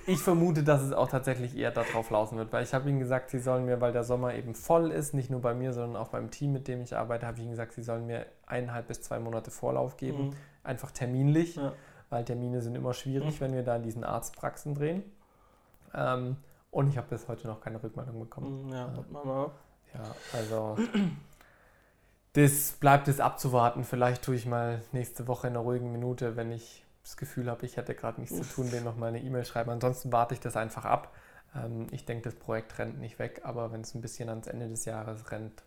Ich 0.05 0.19
vermute, 0.19 0.63
dass 0.63 0.81
es 0.81 0.91
auch 0.91 1.07
tatsächlich 1.07 1.55
eher 1.55 1.71
darauf 1.71 2.09
laufen 2.09 2.37
wird, 2.37 2.51
weil 2.51 2.63
ich 2.63 2.73
habe 2.73 2.89
ihnen 2.89 2.99
gesagt, 2.99 3.29
sie 3.29 3.39
sollen 3.39 3.65
mir, 3.65 3.79
weil 3.79 3.93
der 3.93 4.03
Sommer 4.03 4.33
eben 4.33 4.53
voll 4.53 4.91
ist, 4.91 5.13
nicht 5.13 5.29
nur 5.29 5.41
bei 5.41 5.53
mir, 5.53 5.71
sondern 5.71 6.01
auch 6.01 6.09
beim 6.09 6.29
Team, 6.29 6.51
mit 6.51 6.67
dem 6.67 6.81
ich 6.81 6.95
arbeite, 6.95 7.25
habe 7.25 7.37
ich 7.37 7.43
ihnen 7.43 7.51
gesagt, 7.51 7.73
sie 7.73 7.81
sollen 7.81 8.05
mir 8.05 8.25
eineinhalb 8.45 8.87
bis 8.87 9.01
zwei 9.01 9.19
Monate 9.19 9.49
Vorlauf 9.49 9.97
geben, 9.97 10.25
mhm. 10.25 10.33
einfach 10.63 10.91
terminlich, 10.91 11.55
ja. 11.55 11.73
weil 12.09 12.25
Termine 12.25 12.61
sind 12.61 12.75
immer 12.75 12.93
schwierig, 12.93 13.39
mhm. 13.39 13.45
wenn 13.45 13.53
wir 13.53 13.63
da 13.63 13.77
in 13.77 13.83
diesen 13.83 14.03
Arztpraxen 14.03 14.75
drehen. 14.75 15.03
Ähm, 15.93 16.37
und 16.69 16.89
ich 16.89 16.97
habe 16.97 17.07
bis 17.09 17.27
heute 17.27 17.47
noch 17.47 17.61
keine 17.61 17.81
Rückmeldung 17.81 18.19
bekommen. 18.19 18.65
Mhm, 18.65 18.73
ja, 18.73 18.93
ja. 19.25 19.51
ja 19.93 20.15
also 20.33 20.77
das 22.33 22.73
bleibt 22.73 23.07
es 23.07 23.19
abzuwarten. 23.19 23.83
Vielleicht 23.83 24.23
tue 24.23 24.35
ich 24.35 24.45
mal 24.45 24.81
nächste 24.91 25.27
Woche 25.27 25.47
in 25.47 25.53
einer 25.53 25.61
ruhigen 25.61 25.91
Minute, 25.91 26.35
wenn 26.35 26.51
ich 26.51 26.85
das 27.03 27.17
Gefühl 27.17 27.49
habe, 27.49 27.65
ich 27.65 27.77
hätte 27.77 27.95
gerade 27.95 28.21
nichts 28.21 28.37
zu 28.37 28.43
tun, 28.43 28.69
denen 28.69 28.85
noch 28.85 28.95
mal 28.95 29.07
eine 29.07 29.21
E-Mail 29.21 29.43
schreiben. 29.43 29.71
Ansonsten 29.71 30.11
warte 30.11 30.33
ich 30.33 30.39
das 30.39 30.55
einfach 30.55 30.85
ab. 30.85 31.13
Ähm, 31.55 31.87
ich 31.91 32.05
denke, 32.05 32.23
das 32.23 32.35
Projekt 32.35 32.77
rennt 32.79 32.99
nicht 32.99 33.19
weg, 33.19 33.41
aber 33.43 33.71
wenn 33.71 33.81
es 33.81 33.95
ein 33.95 34.01
bisschen 34.01 34.29
ans 34.29 34.47
Ende 34.47 34.69
des 34.69 34.85
Jahres 34.85 35.31
rennt, 35.31 35.63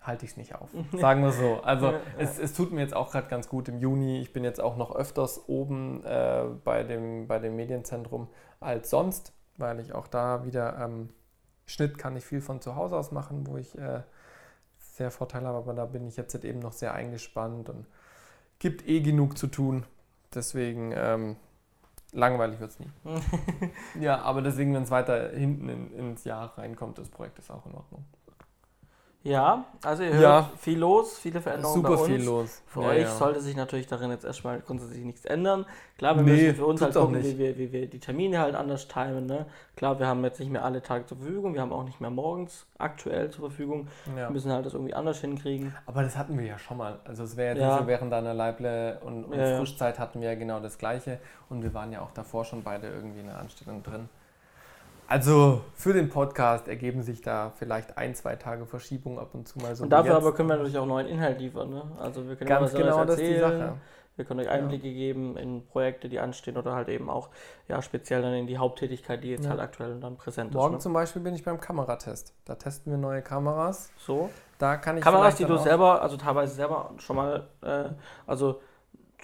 halte 0.00 0.24
ich 0.24 0.32
es 0.32 0.36
nicht 0.36 0.54
auf. 0.54 0.68
Sagen 0.92 1.22
wir 1.22 1.32
so. 1.32 1.62
Also 1.62 1.94
es, 2.18 2.38
es 2.38 2.52
tut 2.52 2.72
mir 2.72 2.80
jetzt 2.80 2.94
auch 2.94 3.12
gerade 3.12 3.28
ganz 3.28 3.48
gut 3.48 3.68
im 3.68 3.78
Juni. 3.78 4.20
Ich 4.20 4.32
bin 4.32 4.44
jetzt 4.44 4.60
auch 4.60 4.76
noch 4.76 4.94
öfters 4.94 5.48
oben 5.48 6.04
äh, 6.04 6.44
bei, 6.64 6.82
dem, 6.82 7.28
bei 7.28 7.38
dem 7.38 7.56
Medienzentrum 7.56 8.28
als 8.60 8.90
sonst, 8.90 9.32
weil 9.56 9.80
ich 9.80 9.94
auch 9.94 10.08
da 10.08 10.44
wieder 10.44 10.78
ähm, 10.78 11.10
Schnitt 11.64 11.96
kann 11.96 12.16
ich 12.16 12.24
viel 12.24 12.40
von 12.40 12.60
zu 12.60 12.74
Hause 12.74 12.96
aus 12.96 13.12
machen, 13.12 13.46
wo 13.46 13.56
ich 13.56 13.78
äh, 13.78 14.02
sehr 14.92 15.10
Vorteile 15.10 15.48
habe, 15.48 15.58
aber 15.58 15.72
da 15.72 15.86
bin 15.86 16.06
ich 16.06 16.16
jetzt 16.16 16.34
eben 16.44 16.58
noch 16.58 16.72
sehr 16.72 16.94
eingespannt 16.94 17.70
und 17.70 17.86
gibt 18.58 18.86
eh 18.86 19.00
genug 19.00 19.38
zu 19.38 19.46
tun. 19.46 19.84
Deswegen 20.34 20.92
ähm, 20.94 21.36
langweilig 22.12 22.60
wird 22.60 22.70
es 22.72 22.78
nie. 22.78 22.90
ja, 24.00 24.20
aber 24.20 24.42
deswegen, 24.42 24.74
wenn 24.74 24.82
es 24.82 24.90
weiter 24.90 25.30
hinten 25.30 25.68
in, 25.68 25.92
ins 25.92 26.24
Jahr 26.24 26.56
reinkommt, 26.58 26.98
das 26.98 27.08
Projekt 27.08 27.38
ist 27.38 27.50
auch 27.50 27.64
in 27.66 27.74
Ordnung. 27.74 28.04
Ja, 29.24 29.66
also 29.84 30.02
ihr 30.02 30.14
hört 30.14 30.22
ja. 30.22 30.50
viel 30.58 30.78
los, 30.78 31.16
viele 31.16 31.40
Veränderungen 31.40 31.82
Super 31.82 31.94
bei 31.94 32.02
uns. 32.02 32.06
viel 32.06 32.24
los. 32.24 32.62
Für 32.66 32.82
ja, 32.82 32.88
euch 32.88 33.02
ja. 33.02 33.08
sollte 33.08 33.40
sich 33.40 33.54
natürlich 33.54 33.86
darin 33.86 34.10
jetzt 34.10 34.24
erstmal 34.24 34.60
grundsätzlich 34.60 35.04
nichts 35.04 35.24
ändern. 35.24 35.64
Klar, 35.96 36.16
wir 36.16 36.22
nee, 36.24 36.30
müssen 36.30 36.56
für 36.56 36.66
uns 36.66 36.82
halt 36.82 36.94
gucken, 36.94 37.22
wie 37.22 37.38
wir, 37.38 37.56
wie 37.56 37.70
wir 37.70 37.86
die 37.86 38.00
Termine 38.00 38.40
halt 38.40 38.56
anders 38.56 38.88
timen. 38.88 39.26
Ne? 39.26 39.46
Klar, 39.76 40.00
wir 40.00 40.08
haben 40.08 40.24
jetzt 40.24 40.40
nicht 40.40 40.50
mehr 40.50 40.64
alle 40.64 40.82
Tage 40.82 41.06
zur 41.06 41.18
Verfügung, 41.18 41.54
wir 41.54 41.60
haben 41.60 41.72
auch 41.72 41.84
nicht 41.84 42.00
mehr 42.00 42.10
morgens 42.10 42.66
aktuell 42.78 43.30
zur 43.30 43.48
Verfügung. 43.48 43.86
Wir 44.12 44.28
müssen 44.30 44.50
halt 44.50 44.66
das 44.66 44.74
irgendwie 44.74 44.94
anders 44.94 45.20
hinkriegen. 45.20 45.72
Aber 45.86 46.02
das 46.02 46.16
hatten 46.16 46.36
wir 46.36 46.46
ja 46.46 46.58
schon 46.58 46.78
mal. 46.78 46.98
Also 47.04 47.22
es 47.22 47.36
wäre 47.36 47.56
ja, 47.56 47.76
diese 47.76 47.86
während 47.86 48.12
deiner 48.12 48.34
Leible 48.34 48.98
und, 49.04 49.24
und 49.24 49.34
Frischzeit 49.34 50.00
hatten 50.00 50.20
wir 50.20 50.30
ja 50.30 50.34
genau 50.34 50.58
das 50.58 50.78
gleiche. 50.78 51.18
Und 51.48 51.62
wir 51.62 51.72
waren 51.74 51.92
ja 51.92 52.00
auch 52.00 52.10
davor 52.10 52.44
schon 52.44 52.64
beide 52.64 52.88
irgendwie 52.88 53.20
in 53.20 53.26
der 53.26 53.38
Anstellung 53.38 53.84
drin. 53.84 54.08
Also 55.12 55.60
für 55.74 55.92
den 55.92 56.08
Podcast 56.08 56.68
ergeben 56.68 57.02
sich 57.02 57.20
da 57.20 57.52
vielleicht 57.58 57.98
ein, 57.98 58.14
zwei 58.14 58.34
Tage 58.36 58.64
Verschiebung 58.64 59.18
ab 59.18 59.34
und 59.34 59.46
zu 59.46 59.58
mal 59.58 59.76
so. 59.76 59.84
Und 59.84 59.90
dafür 59.90 60.16
aber 60.16 60.32
können 60.32 60.48
wir 60.48 60.56
natürlich 60.56 60.78
auch 60.78 60.86
neuen 60.86 61.06
Inhalt 61.06 61.38
liefern. 61.38 61.68
Ne? 61.68 61.82
Also 61.98 62.26
wir 62.26 62.34
können 62.34 62.48
Ganz 62.48 62.72
genau 62.72 63.04
das 63.04 63.18
ist 63.18 63.28
die 63.28 63.38
Sache. 63.38 63.74
Wir 64.16 64.24
können 64.24 64.40
euch 64.40 64.48
Einblicke 64.48 64.88
ja. 64.88 64.94
geben 64.94 65.36
in 65.36 65.66
Projekte, 65.66 66.08
die 66.08 66.18
anstehen 66.18 66.56
oder 66.56 66.74
halt 66.74 66.88
eben 66.88 67.10
auch 67.10 67.28
ja, 67.68 67.82
speziell 67.82 68.22
dann 68.22 68.32
in 68.32 68.46
die 68.46 68.56
Haupttätigkeit, 68.56 69.22
die 69.22 69.28
jetzt 69.28 69.44
ja. 69.44 69.50
halt 69.50 69.60
aktuell 69.60 70.00
dann 70.00 70.16
präsent 70.16 70.54
Morgen 70.54 70.56
ist. 70.56 70.62
Morgen 70.62 70.74
ne? 70.76 70.80
zum 70.80 70.92
Beispiel 70.94 71.20
bin 71.20 71.34
ich 71.34 71.44
beim 71.44 71.60
Kameratest. 71.60 72.34
Da 72.46 72.54
testen 72.54 72.90
wir 72.90 72.98
neue 72.98 73.20
Kameras. 73.20 73.90
So. 73.98 74.30
Da 74.56 74.78
kann 74.78 74.96
ich 74.96 75.04
Kameras, 75.04 75.36
die 75.36 75.44
du 75.44 75.58
selber, 75.58 76.00
also 76.00 76.16
teilweise 76.16 76.54
selber 76.54 76.90
schon 76.96 77.16
mal, 77.16 77.48
äh, 77.60 77.90
also 78.26 78.62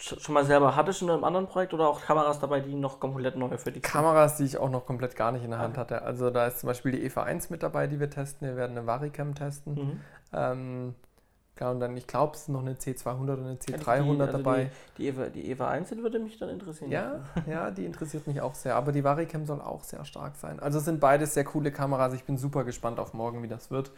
schon 0.00 0.34
mal 0.34 0.44
selber 0.44 0.76
hattest 0.76 1.02
in 1.02 1.10
einem 1.10 1.24
anderen 1.24 1.46
Projekt 1.46 1.74
oder 1.74 1.88
auch 1.88 2.00
Kameras 2.00 2.38
dabei, 2.38 2.60
die 2.60 2.74
noch 2.74 3.00
komplett 3.00 3.36
neu 3.36 3.48
für 3.58 3.72
dich 3.72 3.82
sind? 3.82 3.82
Kameras, 3.82 4.36
die 4.36 4.44
ich 4.44 4.58
auch 4.58 4.70
noch 4.70 4.86
komplett 4.86 5.16
gar 5.16 5.32
nicht 5.32 5.44
in 5.44 5.50
der 5.50 5.58
Hand 5.58 5.76
okay. 5.76 5.80
hatte. 5.80 6.02
Also 6.02 6.30
da 6.30 6.46
ist 6.46 6.60
zum 6.60 6.68
Beispiel 6.68 6.92
die 6.92 7.04
EVA 7.04 7.24
1 7.24 7.50
mit 7.50 7.62
dabei, 7.62 7.86
die 7.86 8.00
wir 8.00 8.10
testen. 8.10 8.48
Wir 8.48 8.56
werden 8.56 8.76
eine 8.76 8.86
Varicam 8.86 9.34
testen. 9.34 9.74
Mhm. 9.74 10.00
Ähm, 10.32 10.94
ja, 11.60 11.70
und 11.70 11.80
dann, 11.80 11.96
ich 11.96 12.06
glaube, 12.06 12.34
es 12.34 12.42
ist 12.42 12.48
noch 12.48 12.60
eine 12.60 12.74
C200 12.74 13.22
oder 13.22 13.38
eine 13.38 13.54
C300 13.56 14.14
die, 14.14 14.20
also 14.20 14.32
dabei. 14.32 14.70
Die, 14.96 15.02
die, 15.02 15.08
EVA, 15.08 15.26
die 15.28 15.50
EVA 15.50 15.68
1 15.68 15.96
würde 15.96 16.18
mich 16.20 16.38
dann 16.38 16.50
interessieren. 16.50 16.90
Ja, 16.90 17.24
ja, 17.46 17.70
die 17.70 17.84
interessiert 17.84 18.26
mich 18.26 18.40
auch 18.40 18.54
sehr. 18.54 18.76
Aber 18.76 18.92
die 18.92 19.02
Varicam 19.02 19.46
soll 19.46 19.60
auch 19.60 19.82
sehr 19.82 20.04
stark 20.04 20.36
sein. 20.36 20.60
Also 20.60 20.78
es 20.78 20.84
sind 20.84 21.00
beides 21.00 21.34
sehr 21.34 21.44
coole 21.44 21.72
Kameras. 21.72 22.14
Ich 22.14 22.24
bin 22.24 22.38
super 22.38 22.64
gespannt 22.64 23.00
auf 23.00 23.12
morgen, 23.14 23.42
wie 23.42 23.48
das 23.48 23.70
wird. 23.70 23.90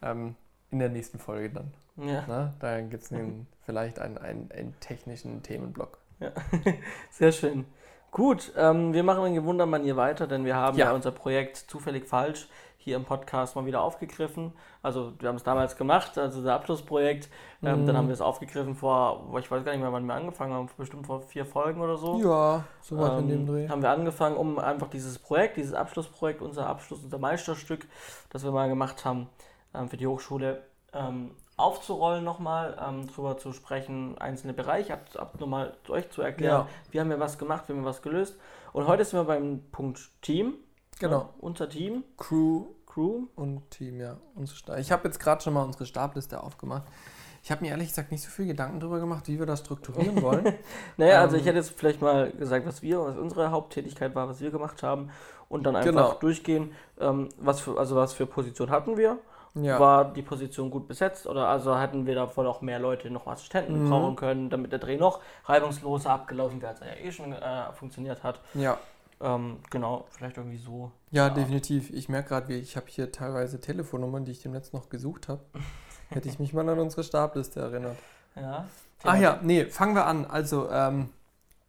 Ähm, 0.00 0.36
in 0.70 0.78
der 0.78 0.88
nächsten 0.88 1.18
Folge 1.18 1.50
dann. 1.50 1.72
Ja. 1.96 2.24
Na, 2.26 2.54
da 2.60 2.80
gibt 2.80 3.04
es 3.04 3.12
vielleicht 3.60 3.98
einen, 3.98 4.18
einen, 4.18 4.50
einen, 4.52 4.74
technischen 4.80 5.42
Themenblock. 5.42 5.98
Ja, 6.20 6.32
sehr 7.10 7.32
schön. 7.32 7.66
Gut, 8.10 8.52
ähm, 8.56 8.92
wir 8.92 9.02
machen 9.02 9.24
in 9.26 9.34
gewohnter 9.34 9.66
Manier 9.66 9.96
weiter, 9.96 10.26
denn 10.26 10.44
wir 10.44 10.54
haben 10.54 10.76
ja. 10.76 10.86
ja. 10.86 10.92
unser 10.92 11.12
Projekt 11.12 11.56
zufällig 11.56 12.06
falsch 12.06 12.48
hier 12.82 12.96
im 12.96 13.04
Podcast 13.04 13.54
mal 13.54 13.64
wieder 13.64 13.80
aufgegriffen. 13.80 14.52
Also 14.82 15.12
wir 15.20 15.28
haben 15.28 15.36
es 15.36 15.44
damals 15.44 15.76
gemacht, 15.76 16.18
also 16.18 16.42
das 16.42 16.50
Abschlussprojekt. 16.50 17.28
Ähm, 17.62 17.82
mhm. 17.82 17.86
Dann 17.86 17.96
haben 17.96 18.08
wir 18.08 18.12
es 18.12 18.20
aufgegriffen 18.20 18.74
vor, 18.74 19.32
ich 19.38 19.48
weiß 19.48 19.64
gar 19.64 19.72
nicht 19.72 19.80
mehr, 19.80 19.92
wann 19.92 20.04
wir 20.04 20.14
angefangen 20.14 20.52
haben, 20.52 20.68
bestimmt 20.76 21.06
vor 21.06 21.22
vier 21.22 21.46
Folgen 21.46 21.80
oder 21.80 21.96
so. 21.96 22.20
Ja, 22.20 22.64
so 22.80 22.98
was 22.98 23.12
ähm, 23.12 23.18
in 23.18 23.28
dem 23.28 23.40
ähm, 23.40 23.46
Dreh. 23.46 23.68
Haben 23.68 23.82
wir 23.82 23.90
angefangen, 23.90 24.36
um 24.36 24.58
einfach 24.58 24.88
dieses 24.88 25.18
Projekt, 25.20 25.58
dieses 25.58 25.74
Abschlussprojekt, 25.74 26.42
unser 26.42 26.66
Abschluss, 26.66 27.04
unser 27.04 27.18
Meisterstück, 27.18 27.86
das 28.30 28.42
wir 28.42 28.50
mal 28.50 28.68
gemacht 28.68 29.04
haben, 29.04 29.28
ähm, 29.74 29.88
für 29.88 29.96
die 29.96 30.08
Hochschule 30.08 30.64
ähm, 30.92 31.30
aufzurollen 31.56 32.24
nochmal, 32.24 32.76
ähm, 32.84 33.06
drüber 33.06 33.36
zu 33.38 33.52
sprechen, 33.52 34.16
einzelne 34.18 34.52
Bereiche, 34.52 34.94
ab, 34.94 35.06
ab 35.16 35.40
nochmal 35.40 35.74
euch 35.88 36.10
zu 36.10 36.22
erklären, 36.22 36.66
ja. 36.66 36.68
wie 36.90 37.00
haben 37.00 37.10
wir 37.10 37.20
was 37.20 37.38
gemacht, 37.38 37.64
wie 37.68 37.72
haben 37.72 37.82
wir 37.82 37.88
was 37.88 38.02
gelöst. 38.02 38.36
Und 38.72 38.86
heute 38.86 39.04
sind 39.04 39.18
wir 39.18 39.24
beim 39.24 39.62
Punkt 39.70 40.10
Team. 40.22 40.54
Genau. 40.98 41.18
Ja, 41.18 41.28
unser 41.38 41.68
Team. 41.68 42.04
Crew. 42.16 42.66
Crew. 42.86 43.26
Und 43.36 43.70
Team, 43.70 44.00
ja. 44.00 44.16
Ich 44.78 44.92
habe 44.92 45.08
jetzt 45.08 45.18
gerade 45.18 45.42
schon 45.42 45.54
mal 45.54 45.64
unsere 45.64 45.86
Stabliste 45.86 46.42
aufgemacht. 46.42 46.84
Ich 47.42 47.50
habe 47.50 47.62
mir 47.62 47.70
ehrlich 47.70 47.88
gesagt 47.88 48.12
nicht 48.12 48.22
so 48.22 48.30
viel 48.30 48.46
Gedanken 48.46 48.78
darüber 48.78 49.00
gemacht, 49.00 49.26
wie 49.28 49.38
wir 49.38 49.46
das 49.46 49.60
strukturieren 49.60 50.22
wollen. 50.22 50.54
naja, 50.96 51.16
ähm, 51.16 51.22
also 51.22 51.36
ich 51.36 51.44
hätte 51.44 51.56
jetzt 51.58 51.70
vielleicht 51.70 52.00
mal 52.00 52.30
gesagt, 52.30 52.66
was 52.66 52.82
wir, 52.82 53.00
was 53.00 53.16
unsere 53.16 53.50
Haupttätigkeit 53.50 54.14
war, 54.14 54.28
was 54.28 54.40
wir 54.40 54.50
gemacht 54.50 54.82
haben 54.82 55.10
und 55.48 55.64
dann 55.64 55.74
einfach 55.74 55.90
genau. 55.90 56.14
durchgehen, 56.14 56.72
ähm, 57.00 57.28
was 57.38 57.60
für, 57.60 57.78
also 57.78 57.96
was 57.96 58.12
für 58.12 58.26
Position 58.26 58.70
hatten 58.70 58.96
wir 58.96 59.18
ja. 59.54 59.78
war 59.78 60.12
die 60.12 60.22
Position 60.22 60.70
gut 60.70 60.88
besetzt 60.88 61.26
oder 61.26 61.48
also 61.48 61.76
hatten 61.76 62.06
wir 62.06 62.14
davon 62.14 62.46
auch 62.46 62.62
mehr 62.62 62.78
Leute 62.78 63.10
noch 63.10 63.26
Assistenten 63.26 63.84
mhm. 63.84 63.90
brauchen 63.90 64.16
können, 64.16 64.50
damit 64.50 64.72
der 64.72 64.78
Dreh 64.78 64.96
noch 64.96 65.20
reibungsloser 65.44 66.10
abgelaufen 66.10 66.60
wäre, 66.62 66.72
als 66.72 66.80
er 66.80 66.96
ja 66.96 67.04
eh 67.04 67.12
schon 67.12 67.32
äh, 67.32 67.72
funktioniert 67.72 68.22
hat. 68.22 68.40
Ja. 68.54 68.78
Ähm, 69.20 69.58
genau, 69.70 70.06
vielleicht 70.10 70.36
irgendwie 70.36 70.58
so. 70.58 70.90
Ja, 71.10 71.28
ja. 71.28 71.34
definitiv. 71.34 71.90
Ich 71.90 72.08
merke 72.08 72.30
gerade, 72.30 72.54
ich 72.54 72.76
habe 72.76 72.86
hier 72.88 73.12
teilweise 73.12 73.60
Telefonnummern, 73.60 74.24
die 74.24 74.32
ich 74.32 74.42
dem 74.42 74.52
Netz 74.52 74.72
noch 74.72 74.88
gesucht 74.88 75.28
habe. 75.28 75.42
Hätte 76.08 76.28
ich 76.28 76.38
mich 76.38 76.52
mal 76.52 76.68
an 76.68 76.78
unsere 76.78 77.04
Stabliste 77.04 77.60
erinnert. 77.60 77.96
Ja. 78.34 78.66
Ach 79.04 79.16
ja, 79.16 79.38
nee, 79.42 79.64
fangen 79.66 79.94
wir 79.94 80.06
an. 80.06 80.26
Also, 80.26 80.70
ähm, 80.70 81.08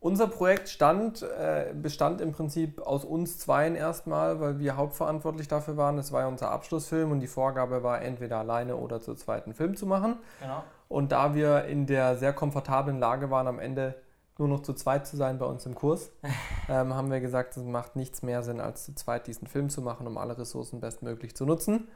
unser 0.03 0.27
Projekt 0.27 0.67
stand, 0.67 1.21
äh, 1.21 1.73
bestand 1.73 2.19
im 2.19 2.33
Prinzip 2.33 2.81
aus 2.81 3.05
uns 3.05 3.39
zweien 3.39 3.73
erstmal, 3.73 4.41
weil 4.41 4.59
wir 4.59 4.75
hauptverantwortlich 4.75 5.47
dafür 5.47 5.77
waren. 5.77 5.95
Das 5.95 6.11
war 6.11 6.21
ja 6.21 6.27
unser 6.27 6.51
Abschlussfilm 6.51 7.11
und 7.11 7.21
die 7.21 7.27
Vorgabe 7.27 7.83
war, 7.83 8.01
entweder 8.01 8.39
alleine 8.39 8.75
oder 8.75 8.99
zu 8.99 9.15
zweiten 9.15 9.53
Film 9.53 9.77
zu 9.77 9.85
machen. 9.85 10.17
Genau. 10.41 10.61
Und 10.89 11.13
da 11.13 11.35
wir 11.35 11.63
in 11.65 11.85
der 11.85 12.17
sehr 12.17 12.33
komfortablen 12.33 12.99
Lage 12.99 13.31
waren, 13.31 13.47
am 13.47 13.59
Ende 13.59 13.95
nur 14.37 14.49
noch 14.49 14.61
zu 14.61 14.73
zweit 14.73 15.07
zu 15.07 15.15
sein 15.15 15.39
bei 15.39 15.45
uns 15.45 15.65
im 15.65 15.73
Kurs, 15.73 16.11
ähm, 16.69 16.93
haben 16.93 17.09
wir 17.09 17.21
gesagt, 17.21 17.55
es 17.55 17.63
macht 17.63 17.95
nichts 17.95 18.23
mehr 18.23 18.43
Sinn, 18.43 18.59
als 18.59 18.83
zu 18.83 18.93
zweit 18.95 19.25
diesen 19.27 19.47
Film 19.47 19.69
zu 19.69 19.81
machen, 19.81 20.05
um 20.05 20.17
alle 20.17 20.37
Ressourcen 20.37 20.81
bestmöglich 20.81 21.33
zu 21.33 21.45
nutzen. 21.45 21.87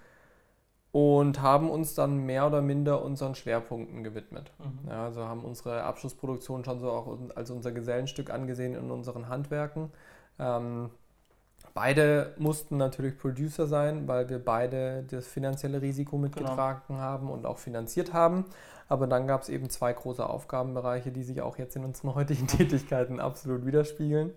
Und 0.91 1.41
haben 1.41 1.69
uns 1.69 1.93
dann 1.95 2.25
mehr 2.25 2.47
oder 2.47 2.61
minder 2.61 3.03
unseren 3.03 3.35
Schwerpunkten 3.35 4.03
gewidmet. 4.03 4.51
Mhm. 4.57 4.89
Ja, 4.89 5.05
also 5.05 5.25
haben 5.25 5.43
unsere 5.43 5.83
Abschlussproduktion 5.83 6.63
schon 6.63 6.79
so 6.79 6.89
auch 6.89 7.17
als 7.35 7.51
unser 7.51 7.71
Gesellenstück 7.71 8.31
angesehen 8.31 8.73
in 8.73 8.89
unseren 8.89 9.29
Handwerken. 9.29 9.91
Ähm, 10.39 10.89
beide 11.73 12.33
mussten 12.37 12.77
natürlich 12.77 13.17
Producer 13.17 13.67
sein, 13.67 14.07
weil 14.07 14.29
wir 14.29 14.43
beide 14.43 15.03
das 15.03 15.27
finanzielle 15.27 15.81
Risiko 15.81 16.17
mitgetragen 16.17 16.81
genau. 16.87 16.99
haben 16.99 17.29
und 17.29 17.45
auch 17.45 17.57
finanziert 17.57 18.13
haben. 18.13 18.45
Aber 18.89 19.05
dann 19.05 19.27
gab 19.27 19.41
es 19.41 19.49
eben 19.49 19.69
zwei 19.69 19.91
große 19.93 20.27
Aufgabenbereiche, 20.27 21.11
die 21.11 21.23
sich 21.23 21.41
auch 21.41 21.57
jetzt 21.57 21.75
in 21.75 21.83
unseren 21.83 22.15
heutigen 22.15 22.47
Tätigkeiten 22.47 23.19
absolut 23.19 23.65
widerspiegeln. 23.65 24.31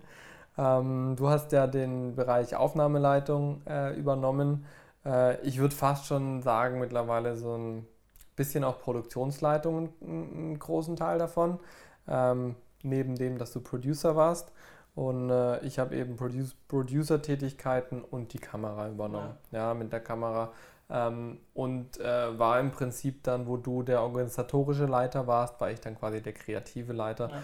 Ähm, 0.57 1.15
du 1.17 1.29
hast 1.29 1.51
ja 1.51 1.67
den 1.67 2.15
Bereich 2.15 2.55
Aufnahmeleitung 2.55 3.61
äh, 3.65 3.97
übernommen. 3.97 4.65
Äh, 5.05 5.41
ich 5.41 5.59
würde 5.59 5.75
fast 5.75 6.07
schon 6.07 6.41
sagen, 6.41 6.79
mittlerweile 6.79 7.35
so 7.35 7.55
ein 7.57 7.87
bisschen 8.35 8.63
auch 8.63 8.79
Produktionsleitung 8.79 9.89
einen 10.01 10.59
großen 10.59 10.95
Teil 10.95 11.19
davon. 11.19 11.59
Ähm, 12.07 12.55
neben 12.83 13.15
dem, 13.15 13.37
dass 13.37 13.51
du 13.51 13.61
Producer 13.61 14.15
warst. 14.15 14.51
Und 14.95 15.29
äh, 15.29 15.63
ich 15.65 15.79
habe 15.79 15.95
eben 15.95 16.17
Produce 16.17 16.55
Producer-Tätigkeiten 16.67 18.03
und 18.03 18.33
die 18.33 18.39
Kamera 18.39 18.89
übernommen. 18.89 19.37
Ja, 19.51 19.69
ja 19.69 19.73
mit 19.73 19.93
der 19.93 20.01
Kamera 20.01 20.51
ähm, 20.91 21.39
und 21.53 21.99
äh, 21.99 22.37
war 22.37 22.59
im 22.59 22.71
Prinzip 22.71 23.23
dann, 23.23 23.47
wo 23.47 23.55
du 23.55 23.81
der 23.81 24.01
organisatorische 24.01 24.85
Leiter 24.85 25.25
warst, 25.25 25.59
war 25.61 25.71
ich 25.71 25.79
dann 25.79 25.97
quasi 25.97 26.21
der 26.21 26.33
kreative 26.33 26.91
Leiter. 26.91 27.29
Ja. 27.29 27.37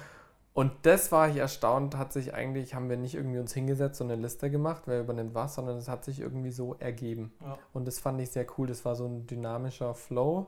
Und 0.57 0.71
das 0.81 1.11
war 1.11 1.29
ich 1.29 1.37
erstaunt, 1.37 1.95
hat 1.97 2.11
sich 2.11 2.33
eigentlich, 2.33 2.73
haben 2.73 2.89
wir 2.89 2.97
nicht 2.97 3.13
irgendwie 3.13 3.37
uns 3.37 3.53
hingesetzt 3.53 4.01
und 4.01 4.09
eine 4.09 4.19
Liste 4.19 4.49
gemacht, 4.49 4.81
wer 4.87 5.01
übernimmt 5.01 5.35
was, 5.35 5.53
sondern 5.53 5.77
es 5.77 5.87
hat 5.87 6.03
sich 6.03 6.19
irgendwie 6.19 6.49
so 6.49 6.73
ergeben. 6.79 7.31
Ja. 7.41 7.59
Und 7.73 7.85
das 7.85 7.99
fand 7.99 8.19
ich 8.21 8.31
sehr 8.31 8.47
cool. 8.57 8.65
Das 8.65 8.83
war 8.83 8.95
so 8.95 9.05
ein 9.05 9.27
dynamischer 9.27 9.93
Flow, 9.93 10.47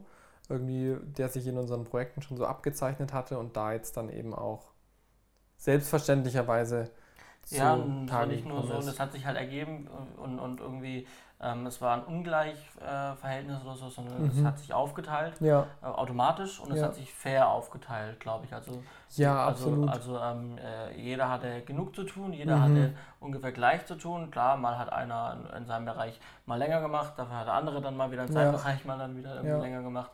irgendwie, 0.50 0.98
der 1.16 1.30
sich 1.30 1.46
in 1.46 1.60
unseren 1.60 1.84
Projekten 1.84 2.24
schon 2.24 2.38
so 2.38 2.48
abgezeichnet 2.48 3.14
hatte 3.14 3.38
und 3.38 3.56
da 3.56 3.72
jetzt 3.72 3.98
dann 3.98 4.10
eben 4.10 4.34
auch 4.34 4.72
selbstverständlicherweise 5.58 6.90
ja, 7.50 7.78
war 8.08 8.26
nicht 8.26 8.48
nur 8.48 8.66
so, 8.66 8.78
und 8.78 8.88
das 8.88 9.00
hat 9.00 9.12
sich 9.12 9.28
halt 9.28 9.38
ergeben 9.38 9.88
und, 10.18 10.40
und 10.40 10.60
irgendwie, 10.60 11.06
ähm, 11.42 11.66
es 11.68 11.80
war 11.80 11.96
ein 11.96 12.04
Ungleichverhältnis 12.04 13.60
äh, 13.62 13.66
oder 13.66 13.76
so, 13.76 13.90
sondern 13.90 14.24
mhm. 14.24 14.30
es 14.30 14.44
hat 14.44 14.60
sich 14.60 14.74
aufgeteilt, 14.74 15.36
ja. 15.40 15.68
äh, 15.82 15.86
automatisch 15.86 16.60
und 16.60 16.72
es 16.72 16.80
ja. 16.80 16.88
hat 16.88 16.96
sich 16.96 17.14
fair 17.14 17.48
aufgeteilt, 17.48 18.20
glaube 18.20 18.46
ich. 18.46 18.54
Also, 18.54 18.84
ja, 19.16 19.46
also, 19.46 19.70
absolut. 19.70 19.90
Also 19.90 20.20
ähm, 20.20 20.58
äh, 20.58 21.00
jeder 21.00 21.30
hatte 21.30 21.62
genug 21.62 21.96
zu 21.96 22.04
tun, 22.04 22.34
jeder 22.34 22.58
mhm. 22.58 22.62
hatte 22.62 22.94
ungefähr 23.22 23.54
gleich 23.54 23.86
zu 23.86 23.96
tun. 23.96 24.32
Klar, 24.32 24.58
mal 24.58 24.78
hat 24.78 24.92
einer 24.92 25.38
in, 25.54 25.62
in, 25.62 25.66
seinem 25.66 25.86
Bereich 25.86 26.20
mal 26.46 26.58
länger 26.58 26.82
gemacht, 26.82 27.14
dafür 27.16 27.38
hat 27.38 27.48
der 27.48 27.54
andere 27.54 27.82
dann 27.82 27.96
mal 27.96 28.12
wieder 28.12 28.24
in 28.24 28.34
seinem 28.34 28.54
ja. 28.54 28.60
Bereich 28.60 28.84
mal 28.84 28.98
dann 28.98 29.16
wieder 29.16 29.42
länger 29.42 29.82
gemacht. 29.82 30.12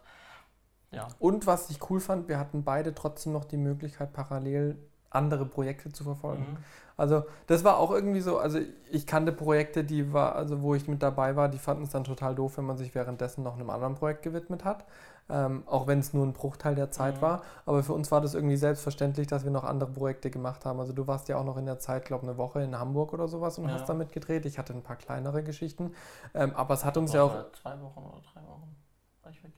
Ja. 0.92 1.08
Und 1.18 1.48
was 1.48 1.72
ich 1.72 1.90
cool 1.90 2.00
fand, 2.00 2.28
wir 2.28 2.38
hatten 2.38 2.64
beide 2.64 2.94
trotzdem 2.94 3.34
noch 3.34 3.46
die 3.46 3.58
Möglichkeit, 3.58 4.14
parallel 4.14 4.78
andere 5.10 5.46
Projekte 5.46 5.92
zu 5.92 6.04
verfolgen. 6.04 6.44
Mhm. 6.52 6.58
Also 6.98 7.24
das 7.48 7.64
war 7.64 7.78
auch 7.78 7.92
irgendwie 7.92 8.22
so, 8.22 8.38
also 8.38 8.60
ich 8.90 9.06
kannte 9.06 9.34
Projekte, 9.34 9.84
die 9.84 10.14
war, 10.14 10.36
also 10.36 10.62
wo 10.62 10.76
ich 10.76 10.88
mit 10.88 11.04
dabei 11.04 11.36
war, 11.36 11.50
die 11.50 11.58
fanden 11.58 11.84
es 11.84 11.90
dann 11.90 12.06
total 12.06 12.36
doof, 12.36 12.58
wenn 12.58 12.66
man 12.66 12.78
sich 12.78 12.96
währenddessen 12.96 13.44
noch 13.44 13.56
einem 13.56 13.70
anderen 13.70 13.96
Projekt 13.96 14.24
gewidmet 14.24 14.64
hat. 14.64 14.86
Ähm, 15.28 15.64
auch 15.66 15.88
wenn 15.88 15.98
es 15.98 16.14
nur 16.14 16.24
ein 16.24 16.34
Bruchteil 16.34 16.76
der 16.76 16.92
Zeit 16.92 17.18
mhm. 17.18 17.22
war. 17.22 17.42
Aber 17.66 17.82
für 17.82 17.94
uns 17.94 18.12
war 18.12 18.22
das 18.22 18.36
irgendwie 18.36 18.58
selbstverständlich, 18.58 19.26
dass 19.26 19.44
wir 19.44 19.50
noch 19.50 19.64
andere 19.64 19.90
Projekte 19.90 20.30
gemacht 20.30 20.66
haben. 20.66 20.80
Also 20.80 20.94
du 20.94 21.08
warst 21.08 21.28
ja 21.30 21.38
auch 21.38 21.44
noch 21.44 21.58
in 21.58 21.66
der 21.66 21.80
Zeit, 21.80 22.06
glaube 22.06 22.24
ich, 22.24 22.30
eine 22.30 22.38
Woche 22.38 22.62
in 22.62 22.78
Hamburg 22.78 23.12
oder 23.12 23.28
sowas 23.28 23.58
und 23.58 23.68
ja. 23.68 23.74
hast 23.74 23.90
damit 23.90 24.12
gedreht. 24.12 24.46
Ich 24.46 24.60
hatte 24.60 24.74
ein 24.74 24.84
paar 24.84 24.98
kleinere 24.98 25.42
Geschichten. 25.42 25.94
Ähm, 26.36 26.54
aber 26.56 26.76
es 26.76 26.86
hat 26.86 26.96
uns 26.98 27.12
ja 27.12 27.24
auch. 27.24 27.52
Zwei 27.54 27.82
Wochen 27.82 28.04
oder 28.04 28.22
drei 28.22 28.42
Wochen 28.48 28.76
war 29.24 29.32
ich 29.32 29.44
weg. 29.44 29.54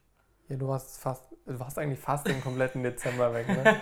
Ja, 0.49 0.55
du 0.55 0.67
warst 0.67 0.99
fast, 0.99 1.23
du 1.45 1.59
warst 1.59 1.77
eigentlich 1.77 1.99
fast 1.99 2.25
den 2.27 2.41
kompletten 2.41 2.81
Dezember 2.81 3.33
weg, 3.33 3.47
ne? 3.49 3.75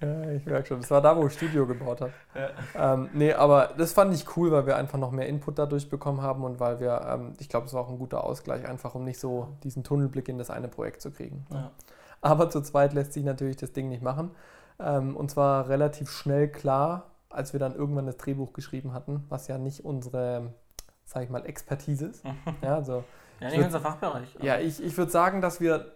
ja, 0.00 0.30
ich 0.32 0.44
merke 0.44 0.68
schon. 0.68 0.80
Das 0.80 0.90
war 0.90 1.00
da, 1.00 1.16
wo 1.16 1.26
ich 1.26 1.32
Studio 1.32 1.66
gebaut 1.66 2.02
habe. 2.02 2.12
Ja. 2.34 2.94
Ähm, 2.94 3.08
nee, 3.14 3.32
aber 3.32 3.70
das 3.78 3.94
fand 3.94 4.14
ich 4.14 4.36
cool, 4.36 4.52
weil 4.52 4.66
wir 4.66 4.76
einfach 4.76 4.98
noch 4.98 5.12
mehr 5.12 5.26
Input 5.26 5.58
dadurch 5.58 5.88
bekommen 5.88 6.20
haben 6.20 6.44
und 6.44 6.60
weil 6.60 6.78
wir, 6.78 7.00
ähm, 7.08 7.32
ich 7.38 7.48
glaube, 7.48 7.66
es 7.66 7.74
war 7.74 7.82
auch 7.82 7.88
ein 7.88 7.98
guter 7.98 8.24
Ausgleich, 8.24 8.68
einfach 8.68 8.94
um 8.94 9.04
nicht 9.04 9.18
so 9.18 9.56
diesen 9.62 9.82
Tunnelblick 9.82 10.28
in 10.28 10.36
das 10.36 10.50
eine 10.50 10.68
Projekt 10.68 11.00
zu 11.00 11.10
kriegen. 11.10 11.46
Ja. 11.52 11.70
Aber 12.20 12.50
zu 12.50 12.60
zweit 12.60 12.92
lässt 12.92 13.14
sich 13.14 13.24
natürlich 13.24 13.56
das 13.56 13.72
Ding 13.72 13.88
nicht 13.88 14.02
machen. 14.02 14.32
Ähm, 14.78 15.16
und 15.16 15.30
zwar 15.30 15.68
relativ 15.68 16.10
schnell 16.10 16.48
klar, 16.48 17.10
als 17.30 17.52
wir 17.54 17.60
dann 17.60 17.74
irgendwann 17.74 18.06
das 18.06 18.18
Drehbuch 18.18 18.52
geschrieben 18.52 18.92
hatten, 18.92 19.24
was 19.28 19.48
ja 19.48 19.56
nicht 19.56 19.84
unsere, 19.84 20.52
sag 21.04 21.22
ich 21.24 21.30
mal, 21.30 21.46
Expertise 21.46 22.06
ist. 22.06 22.24
ja, 22.62 22.74
also, 22.74 23.04
ja, 23.40 23.48
nicht 23.48 23.64
unser 23.64 23.80
Fachbereich. 23.80 24.36
Ja, 24.42 24.58
ich, 24.58 24.82
ich 24.82 24.96
würde 24.98 25.10
sagen, 25.10 25.40
dass 25.40 25.60
wir 25.60 25.92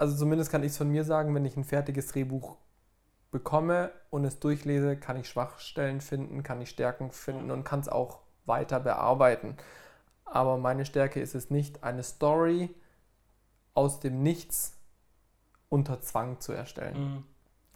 also 0.00 0.16
zumindest 0.16 0.50
kann 0.50 0.62
ich 0.62 0.72
es 0.72 0.78
von 0.78 0.88
mir 0.88 1.04
sagen, 1.04 1.34
wenn 1.34 1.44
ich 1.44 1.58
ein 1.58 1.64
fertiges 1.64 2.06
Drehbuch 2.06 2.56
bekomme 3.30 3.92
und 4.08 4.24
es 4.24 4.40
durchlese, 4.40 4.96
kann 4.96 5.18
ich 5.18 5.28
Schwachstellen 5.28 6.00
finden, 6.00 6.42
kann 6.42 6.62
ich 6.62 6.70
Stärken 6.70 7.10
finden 7.10 7.50
und 7.50 7.64
kann 7.64 7.80
es 7.80 7.88
auch 7.90 8.20
weiter 8.46 8.80
bearbeiten. 8.80 9.58
Aber 10.24 10.56
meine 10.56 10.86
Stärke 10.86 11.20
ist 11.20 11.34
es 11.34 11.50
nicht, 11.50 11.84
eine 11.84 12.02
Story 12.02 12.74
aus 13.74 14.00
dem 14.00 14.22
Nichts 14.22 14.78
unter 15.68 16.00
Zwang 16.00 16.40
zu 16.40 16.52
erstellen. 16.52 16.98
Mhm. 16.98 17.24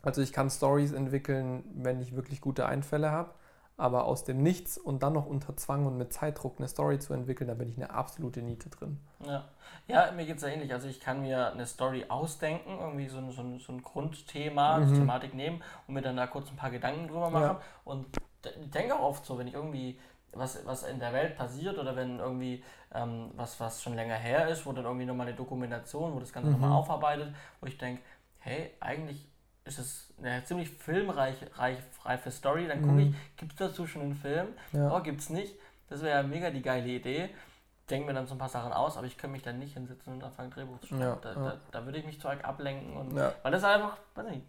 Also 0.00 0.22
ich 0.22 0.32
kann 0.32 0.48
Stories 0.48 0.92
entwickeln, 0.92 1.62
wenn 1.74 2.00
ich 2.00 2.16
wirklich 2.16 2.40
gute 2.40 2.64
Einfälle 2.64 3.10
habe. 3.10 3.34
Aber 3.76 4.04
aus 4.04 4.22
dem 4.24 4.42
Nichts 4.42 4.78
und 4.78 5.02
dann 5.02 5.14
noch 5.14 5.26
unter 5.26 5.56
Zwang 5.56 5.84
und 5.86 5.98
mit 5.98 6.12
Zeitdruck 6.12 6.58
eine 6.58 6.68
Story 6.68 7.00
zu 7.00 7.12
entwickeln, 7.12 7.48
da 7.48 7.54
bin 7.54 7.68
ich 7.68 7.76
eine 7.76 7.90
absolute 7.90 8.40
Niete 8.40 8.70
drin. 8.70 9.00
Ja, 9.26 9.44
ja 9.88 10.12
mir 10.12 10.26
geht 10.26 10.36
es 10.36 10.42
ja 10.42 10.48
ähnlich. 10.48 10.72
Also 10.72 10.86
ich 10.86 11.00
kann 11.00 11.22
mir 11.22 11.52
eine 11.52 11.66
Story 11.66 12.04
ausdenken, 12.08 12.78
irgendwie 12.78 13.08
so 13.08 13.18
ein, 13.18 13.32
so 13.32 13.42
ein, 13.42 13.58
so 13.58 13.72
ein 13.72 13.82
Grundthema, 13.82 14.78
mhm. 14.78 14.94
Thematik 14.94 15.34
nehmen 15.34 15.60
und 15.88 15.94
mir 15.94 16.02
dann 16.02 16.16
da 16.16 16.28
kurz 16.28 16.50
ein 16.50 16.56
paar 16.56 16.70
Gedanken 16.70 17.08
drüber 17.08 17.30
machen. 17.30 17.42
Ja. 17.42 17.60
Und 17.84 18.06
ich 18.44 18.70
denke 18.70 18.94
auch 18.94 19.02
oft 19.02 19.26
so, 19.26 19.38
wenn 19.38 19.48
ich 19.48 19.54
irgendwie 19.54 19.98
was, 20.36 20.64
was 20.66 20.84
in 20.84 20.98
der 20.98 21.12
Welt 21.12 21.36
passiert 21.36 21.78
oder 21.78 21.96
wenn 21.96 22.18
irgendwie 22.18 22.62
ähm, 22.94 23.30
was, 23.34 23.58
was 23.60 23.82
schon 23.82 23.94
länger 23.94 24.14
her 24.14 24.48
ist, 24.48 24.66
wo 24.66 24.72
dann 24.72 24.84
irgendwie 24.84 25.06
nochmal 25.06 25.26
eine 25.26 25.36
Dokumentation, 25.36 26.14
wo 26.14 26.20
das 26.20 26.32
Ganze 26.32 26.50
mhm. 26.50 26.60
nochmal 26.60 26.72
aufarbeitet, 26.72 27.34
wo 27.60 27.66
ich 27.66 27.78
denke, 27.78 28.02
hey, 28.38 28.72
eigentlich 28.80 29.26
ist 29.64 29.78
es 29.78 30.12
eine 30.18 30.44
ziemlich 30.44 30.70
filmreife 30.70 32.30
Story. 32.30 32.68
Dann 32.68 32.82
gucke 32.82 32.92
mhm. 32.92 32.98
ich, 32.98 33.36
gibt 33.36 33.52
es 33.52 33.58
dazu 33.58 33.86
schon 33.86 34.02
einen 34.02 34.14
Film? 34.14 34.48
Ja. 34.72 34.94
Oh, 34.94 35.02
gibt 35.02 35.20
es 35.20 35.30
nicht? 35.30 35.54
Das 35.88 36.02
wäre 36.02 36.20
ja 36.20 36.22
mega 36.22 36.50
die 36.50 36.62
geile 36.62 36.88
Idee. 36.88 37.30
Denke 37.90 38.06
mir 38.06 38.14
dann 38.14 38.26
so 38.26 38.34
ein 38.34 38.38
paar 38.38 38.48
Sachen 38.48 38.72
aus, 38.72 38.96
aber 38.96 39.06
ich 39.06 39.18
könnte 39.18 39.32
mich 39.32 39.42
dann 39.42 39.58
nicht 39.58 39.74
hinsetzen 39.74 40.14
und 40.14 40.24
anfangen, 40.24 40.50
Drehbuch 40.50 40.80
zu 40.80 40.88
schreiben. 40.88 41.02
Ja, 41.02 41.18
da, 41.20 41.32
ja. 41.32 41.34
da, 41.34 41.60
da, 41.70 41.84
würde 41.84 41.98
ich 41.98 42.06
mich 42.06 42.20
zu 42.20 42.28
arg 42.28 42.44
ablenken. 42.44 42.96
Und. 42.96 43.14
Weil 43.14 43.52
das 43.52 43.60
ist 43.60 43.68
einfach, 43.68 43.98
weiß 44.14 44.26
nicht, 44.30 44.42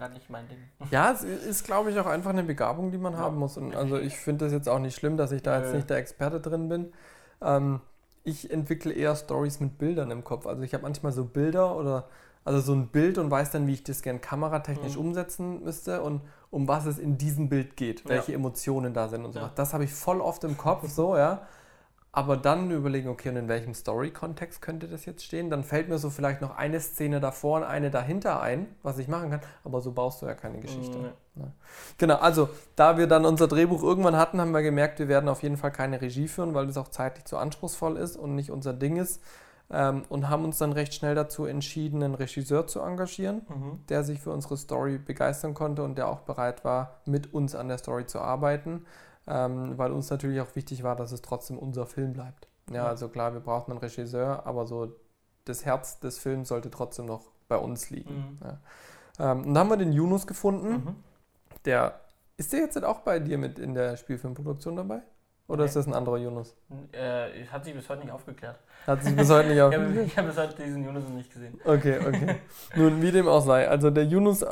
halt 0.00 0.14
nicht 0.14 0.30
mein 0.30 0.48
Ding. 0.48 0.58
Ja, 0.90 1.12
es 1.12 1.22
ist, 1.22 1.64
glaube 1.64 1.90
ich, 1.90 1.98
auch 2.00 2.06
einfach 2.06 2.30
eine 2.30 2.42
Begabung, 2.42 2.90
die 2.90 2.98
man 2.98 3.16
haben 3.16 3.38
muss. 3.38 3.56
Und 3.56 3.76
also 3.76 3.98
ich 3.98 4.16
finde 4.16 4.46
das 4.46 4.52
jetzt 4.52 4.68
auch 4.68 4.78
nicht 4.78 4.96
schlimm, 4.96 5.16
dass 5.16 5.32
ich 5.32 5.42
da 5.42 5.60
jetzt 5.60 5.74
nicht 5.74 5.90
der 5.90 5.98
Experte 5.98 6.40
drin 6.40 6.68
bin. 6.68 6.92
Ähm, 7.40 7.80
ich 8.24 8.50
entwickle 8.50 8.92
eher 8.92 9.14
Stories 9.16 9.60
mit 9.60 9.78
Bildern 9.78 10.10
im 10.10 10.24
Kopf. 10.24 10.46
Also 10.46 10.62
ich 10.62 10.74
habe 10.74 10.82
manchmal 10.82 11.12
so 11.12 11.24
Bilder 11.24 11.76
oder 11.76 12.08
also 12.44 12.60
so 12.60 12.72
ein 12.72 12.88
Bild 12.88 13.18
und 13.18 13.30
weiß 13.30 13.50
dann, 13.50 13.66
wie 13.66 13.74
ich 13.74 13.84
das 13.84 14.02
gern 14.02 14.20
kameratechnisch 14.20 14.94
mhm. 14.94 15.00
umsetzen 15.00 15.62
müsste 15.62 16.02
und 16.02 16.22
um 16.50 16.66
was 16.68 16.86
es 16.86 16.98
in 16.98 17.18
diesem 17.18 17.48
Bild 17.48 17.76
geht, 17.76 18.08
welche 18.08 18.32
ja. 18.32 18.38
Emotionen 18.38 18.94
da 18.94 19.08
sind 19.08 19.24
und 19.24 19.32
so. 19.32 19.40
Ja. 19.40 19.52
Das 19.54 19.72
habe 19.72 19.84
ich 19.84 19.92
voll 19.92 20.20
oft 20.20 20.42
im 20.44 20.56
Kopf, 20.56 20.88
so, 20.88 21.16
ja. 21.16 21.42
Aber 22.12 22.36
dann 22.36 22.72
überlegen, 22.72 23.08
okay, 23.08 23.28
und 23.28 23.36
in 23.36 23.46
welchem 23.46 23.72
Story-Kontext 23.72 24.60
könnte 24.60 24.88
das 24.88 25.04
jetzt 25.04 25.22
stehen? 25.24 25.48
Dann 25.48 25.62
fällt 25.62 25.88
mir 25.88 25.98
so 25.98 26.10
vielleicht 26.10 26.40
noch 26.40 26.56
eine 26.56 26.80
Szene 26.80 27.20
davor 27.20 27.58
und 27.58 27.64
eine 27.64 27.92
dahinter 27.92 28.40
ein, 28.40 28.66
was 28.82 28.98
ich 28.98 29.06
machen 29.06 29.30
kann. 29.30 29.40
Aber 29.62 29.80
so 29.80 29.92
baust 29.92 30.20
du 30.20 30.26
ja 30.26 30.34
keine 30.34 30.58
Geschichte. 30.58 30.98
Mhm. 30.98 31.04
Ja. 31.36 31.52
Genau, 31.98 32.16
also 32.16 32.48
da 32.74 32.98
wir 32.98 33.06
dann 33.06 33.24
unser 33.24 33.46
Drehbuch 33.46 33.84
irgendwann 33.84 34.16
hatten, 34.16 34.40
haben 34.40 34.50
wir 34.50 34.62
gemerkt, 34.62 34.98
wir 34.98 35.06
werden 35.06 35.28
auf 35.28 35.44
jeden 35.44 35.56
Fall 35.56 35.70
keine 35.70 36.00
Regie 36.00 36.26
führen, 36.26 36.52
weil 36.52 36.66
das 36.66 36.76
auch 36.78 36.88
zeitlich 36.88 37.26
zu 37.26 37.36
anspruchsvoll 37.36 37.96
ist 37.96 38.16
und 38.16 38.34
nicht 38.34 38.50
unser 38.50 38.72
Ding 38.72 38.96
ist 38.96 39.22
ähm, 39.70 40.04
und 40.08 40.28
haben 40.28 40.44
uns 40.44 40.58
dann 40.58 40.72
recht 40.72 40.94
schnell 40.94 41.14
dazu 41.14 41.44
entschieden, 41.44 42.02
einen 42.02 42.14
Regisseur 42.14 42.66
zu 42.66 42.80
engagieren, 42.80 43.42
mhm. 43.48 43.86
der 43.88 44.04
sich 44.04 44.20
für 44.20 44.30
unsere 44.30 44.56
Story 44.56 44.98
begeistern 44.98 45.54
konnte 45.54 45.82
und 45.82 45.96
der 45.96 46.08
auch 46.08 46.20
bereit 46.20 46.64
war, 46.64 47.00
mit 47.06 47.32
uns 47.32 47.54
an 47.54 47.68
der 47.68 47.78
Story 47.78 48.06
zu 48.06 48.20
arbeiten, 48.20 48.84
ähm, 49.26 49.78
weil 49.78 49.92
uns 49.92 50.10
natürlich 50.10 50.40
auch 50.40 50.54
wichtig 50.56 50.82
war, 50.82 50.96
dass 50.96 51.12
es 51.12 51.22
trotzdem 51.22 51.58
unser 51.58 51.86
Film 51.86 52.12
bleibt. 52.12 52.48
Ja, 52.70 52.86
also 52.86 53.08
klar, 53.08 53.32
wir 53.32 53.40
brauchen 53.40 53.72
einen 53.72 53.80
Regisseur, 53.80 54.46
aber 54.46 54.66
so 54.66 54.92
das 55.44 55.64
Herz 55.64 55.98
des 56.00 56.18
Films 56.18 56.48
sollte 56.48 56.70
trotzdem 56.70 57.06
noch 57.06 57.22
bei 57.48 57.56
uns 57.56 57.90
liegen. 57.90 58.38
Mhm. 58.40 58.46
Ja. 58.46 59.32
Ähm, 59.32 59.38
und 59.38 59.54
dann 59.54 59.58
haben 59.58 59.70
wir 59.70 59.76
den 59.76 59.92
Yunus 59.92 60.26
gefunden, 60.26 60.70
mhm. 60.70 60.96
der 61.64 62.00
Ist 62.36 62.52
der 62.54 62.60
jetzt 62.60 62.82
auch 62.82 63.00
bei 63.00 63.18
dir 63.18 63.36
mit 63.36 63.58
in 63.58 63.74
der 63.74 63.98
Spielfilmproduktion 63.98 64.76
dabei? 64.76 65.02
Oder 65.50 65.64
ist 65.64 65.74
das 65.76 65.86
ein 65.86 65.94
anderer 65.94 66.16
Yunus? 66.18 66.56
Äh, 66.92 67.46
hat 67.50 67.64
sich 67.64 67.74
bis 67.74 67.88
heute 67.88 68.02
nicht 68.02 68.12
aufgeklärt. 68.12 68.56
Hat 68.86 69.02
sich 69.02 69.14
bis 69.16 69.28
heute 69.30 69.48
nicht 69.48 69.56
Ich 69.58 69.62
habe 69.62 69.76
aufgeklärt? 69.76 70.06
ich 70.06 70.16
hab 70.18 70.26
bis 70.26 70.38
heute 70.38 70.62
diesen 70.62 70.84
Yunus 70.84 71.02
noch 71.04 71.14
nicht 71.16 71.32
gesehen. 71.32 71.60
Okay, 71.64 71.98
okay. 72.06 72.36
Nun, 72.76 73.02
wie 73.02 73.10
dem 73.10 73.26
auch 73.28 73.40
sei. 73.44 73.68
Also 73.68 73.90
der 73.90 74.04
Yunus 74.04 74.42
äh, 74.42 74.46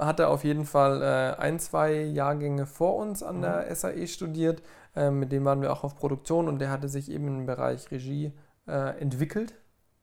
hatte 0.00 0.28
auf 0.28 0.44
jeden 0.44 0.64
Fall 0.66 1.02
äh, 1.02 1.40
ein, 1.40 1.58
zwei 1.58 1.94
Jahrgänge 2.02 2.66
vor 2.66 2.96
uns 2.96 3.22
an 3.22 3.38
Mhm. 3.38 3.42
der 3.42 3.74
SAE 3.74 4.06
studiert. 4.06 4.62
Äh, 4.94 5.10
mit 5.10 5.32
dem 5.32 5.44
waren 5.44 5.62
wir 5.62 5.72
auch 5.72 5.84
auf 5.84 5.96
Produktion 5.96 6.48
und 6.48 6.58
der 6.58 6.70
hatte 6.70 6.88
sich 6.88 7.10
eben 7.10 7.28
im 7.28 7.46
Bereich 7.46 7.90
Regie 7.90 8.32
äh, 8.68 9.00
entwickelt. 9.00 9.54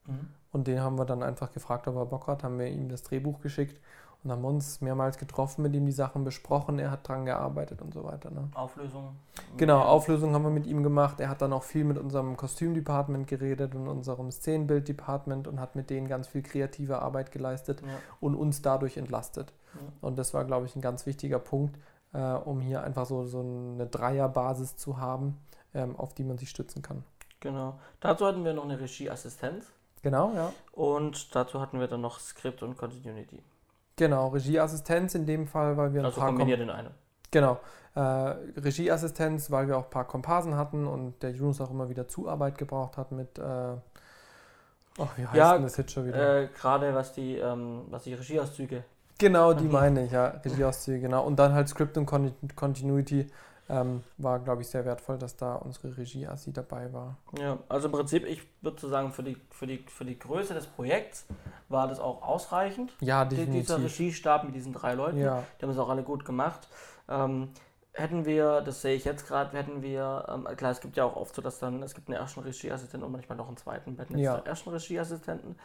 Mhm. 0.06 0.28
Und 0.52 0.66
den 0.66 0.80
haben 0.80 0.98
wir 0.98 1.04
dann 1.04 1.22
einfach 1.22 1.52
gefragt, 1.52 1.86
ob 1.86 1.94
er 1.94 2.06
Bock 2.06 2.26
hat, 2.26 2.42
haben 2.42 2.58
wir 2.58 2.66
ihm 2.66 2.88
das 2.88 3.04
Drehbuch 3.04 3.40
geschickt 3.40 3.80
und 4.22 4.30
haben 4.32 4.44
uns 4.44 4.80
mehrmals 4.80 5.16
getroffen, 5.18 5.62
mit 5.62 5.74
ihm 5.74 5.86
die 5.86 5.92
Sachen 5.92 6.24
besprochen. 6.24 6.78
Er 6.78 6.90
hat 6.90 7.08
dran 7.08 7.24
gearbeitet 7.24 7.80
und 7.80 7.94
so 7.94 8.04
weiter. 8.04 8.30
Ne? 8.30 8.48
Auflösung. 8.54 9.16
Genau. 9.56 9.80
Auflösung 9.80 10.34
haben 10.34 10.42
wir 10.42 10.50
mit 10.50 10.66
ihm 10.66 10.82
gemacht. 10.82 11.20
Er 11.20 11.28
hat 11.30 11.40
dann 11.40 11.52
auch 11.52 11.62
viel 11.62 11.84
mit 11.84 11.96
unserem 11.98 12.36
Kostümdepartment 12.36 13.26
geredet 13.26 13.74
und 13.74 13.88
unserem 13.88 14.30
Szenenbilddepartment 14.30 15.48
und 15.48 15.58
hat 15.60 15.74
mit 15.76 15.90
denen 15.90 16.06
ganz 16.08 16.26
viel 16.28 16.42
kreative 16.42 17.00
Arbeit 17.00 17.32
geleistet 17.32 17.80
Ja. 17.80 17.88
und 18.20 18.34
uns 18.34 18.62
dadurch 18.62 18.96
entlastet. 18.96 19.52
Ja. 19.74 19.80
Und 20.02 20.18
das 20.18 20.34
war, 20.34 20.44
glaube 20.44 20.66
ich, 20.66 20.76
ein 20.76 20.82
ganz 20.82 21.06
wichtiger 21.06 21.38
Punkt, 21.38 21.78
äh, 22.12 22.20
um 22.20 22.60
hier 22.60 22.82
einfach 22.82 23.06
so, 23.06 23.24
so 23.24 23.40
eine 23.40 23.86
Dreierbasis 23.86 24.76
zu 24.76 24.98
haben, 24.98 25.38
ähm, 25.74 25.96
auf 25.96 26.12
die 26.14 26.24
man 26.24 26.36
sich 26.38 26.50
stützen 26.50 26.82
kann. 26.82 27.04
Genau. 27.40 27.78
Dazu 28.00 28.26
hatten 28.26 28.44
wir 28.44 28.52
noch 28.52 28.64
eine 28.64 28.78
Regieassistenz 28.78 29.66
Genau, 30.02 30.32
ja. 30.34 30.52
und 30.72 31.34
dazu 31.34 31.60
hatten 31.60 31.78
wir 31.80 31.86
dann 31.86 32.00
noch 32.02 32.18
Skript 32.20 32.62
und 32.62 32.76
Continuity. 32.76 33.42
Genau, 34.00 34.28
Regieassistenz 34.28 35.14
in 35.14 35.26
dem 35.26 35.46
Fall, 35.46 35.76
weil 35.76 35.92
wir 35.92 36.00
ein 36.00 36.06
Also 36.06 36.20
paar 36.20 36.30
Kom- 36.30 36.36
kombiniert 36.38 36.60
in 36.60 36.70
einem. 36.70 36.90
Genau. 37.30 37.60
Äh, 37.94 38.00
Regieassistenz, 38.00 39.50
weil 39.50 39.68
wir 39.68 39.76
auch 39.76 39.84
ein 39.84 39.90
paar 39.90 40.06
Komparsen 40.06 40.56
hatten 40.56 40.86
und 40.86 41.22
der 41.22 41.32
Yunus 41.32 41.60
auch 41.60 41.70
immer 41.70 41.90
wieder 41.90 42.08
Zuarbeit 42.08 42.56
gebraucht 42.56 42.96
hat 42.96 43.12
mit. 43.12 43.38
Äh, 43.38 43.42
ach, 43.42 43.78
wie 45.16 45.26
heißt 45.26 45.34
Ja, 45.36 45.52
denn 45.52 45.64
das 45.64 45.76
jetzt 45.76 45.92
schon 45.92 46.06
wieder? 46.06 46.42
Äh, 46.44 46.48
Gerade 46.58 46.94
was 46.94 47.12
die, 47.12 47.36
ähm, 47.36 47.82
was 47.90 48.04
die 48.04 48.14
Regieauszüge. 48.14 48.84
genau, 49.18 49.52
die 49.52 49.64
meine 49.68 50.06
ich, 50.06 50.12
ja. 50.12 50.28
Regieauszüge, 50.44 51.00
genau. 51.00 51.24
Und 51.26 51.36
dann 51.38 51.52
halt 51.52 51.68
Script 51.68 51.98
und 51.98 52.06
Con 52.06 52.32
Continuity 52.56 53.26
ähm, 53.70 54.02
war, 54.18 54.38
glaube 54.40 54.62
ich, 54.62 54.68
sehr 54.68 54.84
wertvoll, 54.84 55.16
dass 55.18 55.36
da 55.36 55.54
unsere 55.54 55.96
Regieassi 55.96 56.52
dabei 56.52 56.92
war. 56.92 57.16
Ja, 57.38 57.58
also 57.68 57.86
im 57.86 57.92
Prinzip, 57.92 58.26
ich 58.26 58.42
würde 58.60 58.80
so 58.80 58.88
sagen, 58.88 59.12
für 59.12 59.22
die, 59.22 59.36
für, 59.50 59.66
die, 59.66 59.78
für 59.88 60.04
die 60.04 60.18
Größe 60.18 60.52
des 60.54 60.66
Projekts 60.66 61.26
war 61.68 61.86
das 61.88 62.00
auch 62.00 62.22
ausreichend. 62.22 62.92
Ja, 63.00 63.24
Die, 63.24 63.36
dieser 63.36 63.46
definitiv. 63.46 63.84
Regiestab 63.84 64.44
mit 64.44 64.54
diesen 64.54 64.72
drei 64.72 64.94
Leuten. 64.94 65.18
Ja, 65.18 65.44
Die 65.60 65.64
haben 65.64 65.70
es 65.72 65.78
auch 65.78 65.88
alle 65.88 66.02
gut 66.02 66.24
gemacht. 66.24 66.68
Ähm, 67.08 67.50
hätten 67.92 68.24
wir, 68.24 68.60
das 68.60 68.82
sehe 68.82 68.94
ich 68.96 69.04
jetzt 69.04 69.26
gerade, 69.26 69.56
hätten 69.56 69.82
wir, 69.82 70.24
ähm, 70.28 70.44
klar, 70.56 70.72
es 70.72 70.80
gibt 70.80 70.96
ja 70.96 71.04
auch 71.04 71.16
oft 71.16 71.34
so, 71.34 71.42
dass 71.42 71.58
dann, 71.58 71.82
es 71.82 71.94
gibt 71.94 72.08
einen 72.08 72.16
ersten 72.18 72.40
Regieassistenten 72.40 73.04
und 73.06 73.12
manchmal 73.12 73.36
noch 73.38 73.48
einen 73.48 73.56
zweiten. 73.56 73.96
Wir 73.96 74.02
hätten 74.04 74.18
jetzt 74.18 74.24
Ja. 74.24 74.36
einen 74.36 74.46
ersten 74.46 74.70
Regieassistenten. 74.70 75.56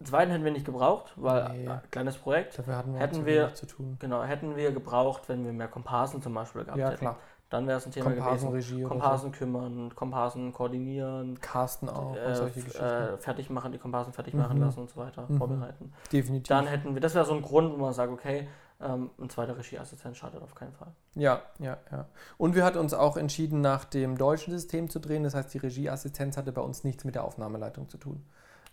Den 0.00 0.06
zweiten 0.06 0.30
hätten 0.32 0.44
wir 0.44 0.50
nicht 0.52 0.64
gebraucht, 0.64 1.12
weil 1.16 1.48
Nee. 1.52 1.66
äh, 1.66 1.78
kleines 1.90 2.16
Projekt. 2.16 2.58
dafür 2.58 2.76
hatten 2.76 2.94
wir 2.94 3.00
Hätten 3.00 3.26
wir- 3.26 3.54
zu 3.54 3.66
tun. 3.66 3.96
Genau, 4.00 4.22
hätten 4.22 4.56
wir 4.56 4.72
gebraucht, 4.72 5.28
wenn 5.28 5.44
wir 5.44 5.52
mehr 5.52 5.68
Komparsen 5.68 6.22
zum 6.22 6.32
Beispiel 6.34 6.64
gehabt 6.64 6.78
Ja, 6.78 6.88
hätten. 6.88 6.98
klar. 7.00 7.16
Dann 7.50 7.66
wäre 7.66 7.78
es 7.78 7.84
ein 7.84 7.90
Thema 7.90 8.06
gewesen. 8.10 8.22
Komparsenregie 8.22 8.74
oder 8.76 8.82
so. 8.82 8.88
Komparsen 8.88 9.32
kümmern, 9.32 9.94
Komparsen 9.94 10.52
koordinieren, 10.52 11.38
Casten 11.40 11.88
auch 11.90 12.12
und 12.12 12.16
äh, 12.16 12.34
solche 12.34 12.60
f- 12.60 12.64
Geschichten. 12.66 12.84
äh, 12.86 13.16
fertig 13.18 13.50
machen, 13.50 13.72
die 13.72 13.78
Komparsen 13.78 14.12
fertig 14.12 14.34
Mhm. 14.34 14.40
machen 14.40 14.56
lassen 14.60 14.80
und 14.80 14.88
so 14.90 14.96
weiter, 15.00 15.26
Mhm. 15.28 15.36
vorbereiten. 15.36 15.92
definitiv. 16.12 16.48
Dann 16.48 16.66
hätten 16.68 16.94
wir, 16.94 17.00
das 17.00 17.14
wäre 17.14 17.24
so 17.26 17.34
ein 17.34 17.42
Grund, 17.42 17.72
wo 17.72 17.76
man 17.78 17.92
sagt, 17.92 18.10
okay, 18.12 18.48
ähm, 18.80 19.10
ein 19.20 19.28
zweiter 19.28 19.58
Regieassistent 19.58 20.16
schadet 20.16 20.40
auf 20.42 20.54
keinen 20.54 20.72
Fall. 20.72 20.92
Ja, 21.14 21.42
ja, 21.58 21.76
ja. 21.92 22.06
Und 22.38 22.54
wir 22.54 22.64
hatten 22.64 22.78
uns 22.78 22.94
auch 22.94 23.16
entschieden, 23.18 23.60
nach 23.60 23.84
dem 23.84 24.16
deutschen 24.16 24.52
System 24.52 24.88
zu 24.88 24.98
drehen. 25.00 25.24
Das 25.24 25.34
heißt, 25.34 25.52
die 25.52 25.58
Regieassistenz 25.58 26.36
hatte 26.38 26.52
bei 26.52 26.62
uns 26.62 26.84
nichts 26.84 27.04
mit 27.04 27.14
der 27.16 27.24
Aufnahmeleitung 27.24 27.88
zu 27.90 27.98
tun. 27.98 28.24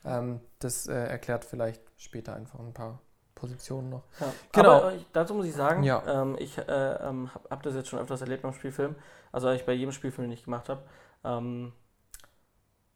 Ähm, 0.06 0.42
das 0.60 0.88
äh, 0.88 0.94
erklärt 0.94 1.46
vielleicht 1.46 1.82
später 1.98 2.36
einfach 2.36 2.60
ein 2.60 2.74
paar 2.74 3.00
Positionen 3.36 3.90
noch. 3.90 4.04
Ja. 4.20 4.34
Genau. 4.52 4.72
Aber 4.78 4.94
äh, 4.94 5.00
dazu 5.14 5.34
muss 5.34 5.46
ich 5.46 5.54
sagen, 5.54 5.84
Ja. 5.84 6.04
ähm, 6.08 6.36
ich 6.40 6.58
äh, 6.58 6.62
ähm, 6.64 7.34
habe 7.34 7.50
hab 7.50 7.64
das 7.64 7.76
jetzt 7.76 7.90
schon 7.90 8.00
öfters 8.00 8.22
erlebt 8.22 8.42
beim 8.44 8.54
Spielfilm, 8.54 8.96
also 9.32 9.48
eigentlich 9.48 9.66
bei 9.66 9.74
jedem 9.74 9.92
Spielfilm, 9.92 10.28
den 10.28 10.34
ich 10.34 10.44
gemacht 10.44 10.70
habe, 10.70 10.82
ähm, 11.24 11.74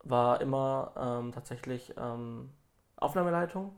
war 0.03 0.41
immer 0.41 0.93
ähm, 0.97 1.31
tatsächlich 1.31 1.93
ähm, 1.97 2.49
Aufnahmeleitung 2.95 3.75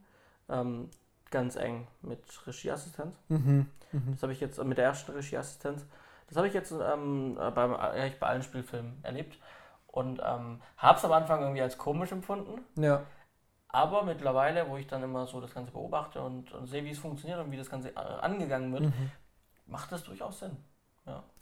ähm, 0.50 0.90
ganz 1.32 1.56
eng 1.56 1.88
mit 2.02 2.22
Regieassistenz. 2.48 3.16
Mhm. 3.28 3.68
Mhm. 3.92 4.12
Das 4.14 4.24
habe 4.24 4.32
ich 4.32 4.40
jetzt 4.40 4.58
äh, 4.58 4.64
mit 4.64 4.78
der 4.78 4.86
ersten 4.86 5.12
Regieassistenz. 5.12 5.86
Das 6.28 6.38
habe 6.38 6.48
ich 6.48 6.54
jetzt 6.54 6.72
äh, 6.72 6.76
beim, 6.78 7.74
äh, 7.74 8.12
bei 8.20 8.28
allen 8.28 8.44
Spielfilmen 8.44 9.04
erlebt 9.04 9.38
und 9.94 10.20
ähm, 10.26 10.62
habe 10.78 10.98
es 10.98 11.06
am 11.06 11.12
Anfang 11.14 11.42
irgendwie 11.42 11.62
als 11.62 11.78
komisch 11.78 12.12
empfunden. 12.12 12.66
Ja, 12.76 13.04
Aber 13.70 14.04
mittlerweile, 14.04 14.70
wo 14.70 14.78
ich 14.78 14.88
dann 14.88 15.04
immer 15.04 15.26
so 15.28 15.42
das 15.42 15.54
Ganze 15.54 15.72
beobachte 15.72 16.22
und, 16.22 16.52
und 16.54 16.68
sehe, 16.68 16.84
wie 16.86 16.92
es 16.92 17.00
funktioniert 17.00 17.40
und 17.40 17.52
wie 17.52 17.58
das 17.58 17.70
Ganze 17.70 17.90
äh, 17.90 18.00
angegangen 18.22 18.74
wird, 18.74 18.84
mhm. 18.84 19.12
macht 19.66 19.92
das 19.92 20.04
durchaus 20.04 20.40
Sinn. 20.40 20.58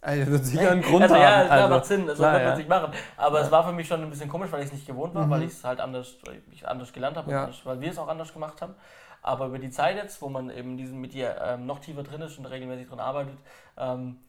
Also, 0.01 0.21
das 0.23 0.29
wird 0.31 0.45
sicher 0.45 0.71
einen 0.71 0.81
Grund 0.81 1.03
also, 1.03 1.15
haben. 1.15 1.21
ja, 1.21 1.45
klar, 1.45 1.51
also, 1.51 1.69
macht 1.75 1.85
Sinn, 1.85 2.07
das 2.07 2.17
klar, 2.17 2.33
wird 2.33 2.43
man 2.43 2.51
ja. 2.51 2.55
sich 2.55 2.67
machen. 2.67 2.91
Aber 3.17 3.39
Ja. 3.39 3.45
es 3.45 3.51
war 3.51 3.63
für 3.63 3.71
mich 3.73 3.87
schon 3.87 4.01
ein 4.01 4.09
bisschen 4.09 4.29
komisch, 4.29 4.51
weil 4.51 4.61
ich 4.61 4.67
es 4.67 4.73
nicht 4.73 4.87
gewohnt 4.87 5.13
war, 5.13 5.27
Mhm. 5.27 5.29
weil 5.29 5.43
ich 5.43 5.51
es 5.51 5.63
halt 5.63 5.79
anders, 5.79 6.15
ich 6.51 6.67
anders 6.67 6.91
gelernt 6.93 7.17
habe, 7.17 7.27
und 7.27 7.33
Ja. 7.33 7.41
anders, 7.43 7.63
weil 7.65 7.79
wir 7.79 7.91
es 7.91 7.99
auch 7.99 8.07
anders 8.07 8.33
gemacht 8.33 8.61
haben. 8.61 8.75
Aber 9.21 9.45
über 9.45 9.59
die 9.59 9.69
Zeit 9.69 9.97
jetzt, 9.97 10.19
wo 10.21 10.29
man 10.29 10.49
eben 10.49 10.77
diesen 10.77 10.99
mit 10.99 11.13
dir 11.13 11.37
ähm, 11.43 11.67
noch 11.67 11.79
tiefer 11.79 12.01
drin 12.03 12.21
ist 12.21 12.39
und 12.39 12.47
regelmäßig 12.47 12.87
drin 12.89 12.99
arbeitet, 12.99 13.37
ähm, 13.77 14.19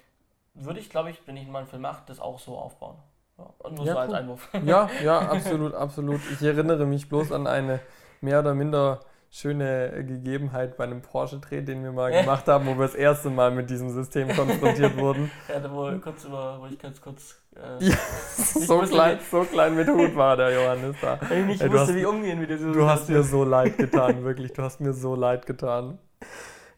würde 0.54 0.80
ich, 0.80 0.90
glaube 0.90 1.10
ich, 1.10 1.26
wenn 1.26 1.36
ich 1.38 1.48
mal 1.48 1.60
einen 1.60 1.68
Film 1.68 1.82
mache, 1.82 2.02
das 2.06 2.20
auch 2.20 2.38
so 2.38 2.58
aufbauen. 2.58 2.98
Ja. 3.38 3.50
Und 3.58 3.74
nur 3.76 3.86
Ja, 3.86 3.92
so 3.94 3.98
als 3.98 4.10
cool. 4.10 4.16
Einwurf. 4.16 4.48
ja, 4.64 4.90
ja, 5.02 5.18
absolut, 5.20 5.74
absolut. 5.74 6.20
Ich 6.32 6.42
erinnere 6.42 6.86
mich 6.86 7.08
bloß 7.08 7.32
an 7.32 7.46
eine 7.46 7.80
mehr 8.20 8.40
oder 8.40 8.54
minder 8.54 9.00
schöne 9.34 10.04
Gegebenheit 10.06 10.76
bei 10.76 10.84
einem 10.84 11.00
Porsche-Dreh, 11.00 11.62
den 11.62 11.82
wir 11.82 11.92
mal 11.92 12.12
gemacht 12.12 12.46
haben, 12.48 12.66
wo 12.66 12.72
wir 12.76 12.82
das 12.82 12.94
erste 12.94 13.30
Mal 13.30 13.50
mit 13.50 13.70
diesem 13.70 13.88
System 13.88 14.28
konfrontiert 14.28 14.96
wurden. 14.98 15.30
Ja, 15.48 15.58
da 15.58 15.72
wo, 15.72 15.90
kurz 16.00 16.24
über, 16.24 16.58
wo 16.60 16.66
ich 16.66 16.78
ganz 16.78 17.00
kurz. 17.00 17.40
Äh, 17.56 17.82
Ja, 17.86 17.94
so 18.36 18.80
klein, 18.80 19.18
so 19.30 19.40
klein 19.44 19.74
mit 19.74 19.88
Hut 19.88 20.14
war 20.16 20.36
der 20.36 20.52
Johannes 20.52 20.96
da. 21.00 21.18
weil 21.28 21.40
ich 21.40 21.46
nicht 21.46 21.62
Ey, 21.62 21.70
wusste, 21.72 21.80
hast- 21.86 21.94
wie 21.94 22.04
umgehen 22.04 22.40
mit 22.40 22.50
dieser 22.50 22.72
Du 22.72 22.86
hast 22.86 23.08
mir 23.08 23.22
so 23.22 23.42
leid 23.44 23.78
getan, 23.78 24.22
wirklich. 24.22 24.52
Du 24.52 24.62
hast 24.62 24.80
mir 24.82 24.92
so 24.92 25.14
leid 25.14 25.46
getan. 25.46 25.98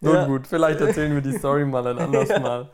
Nun 0.00 0.14
Ja. 0.14 0.26
gut, 0.26 0.46
vielleicht 0.46 0.80
erzählen 0.80 1.12
wir 1.12 1.22
die 1.22 1.36
Story 1.36 1.64
mal 1.64 1.84
ein 1.88 1.98
anderes 1.98 2.28
Mal. 2.40 2.68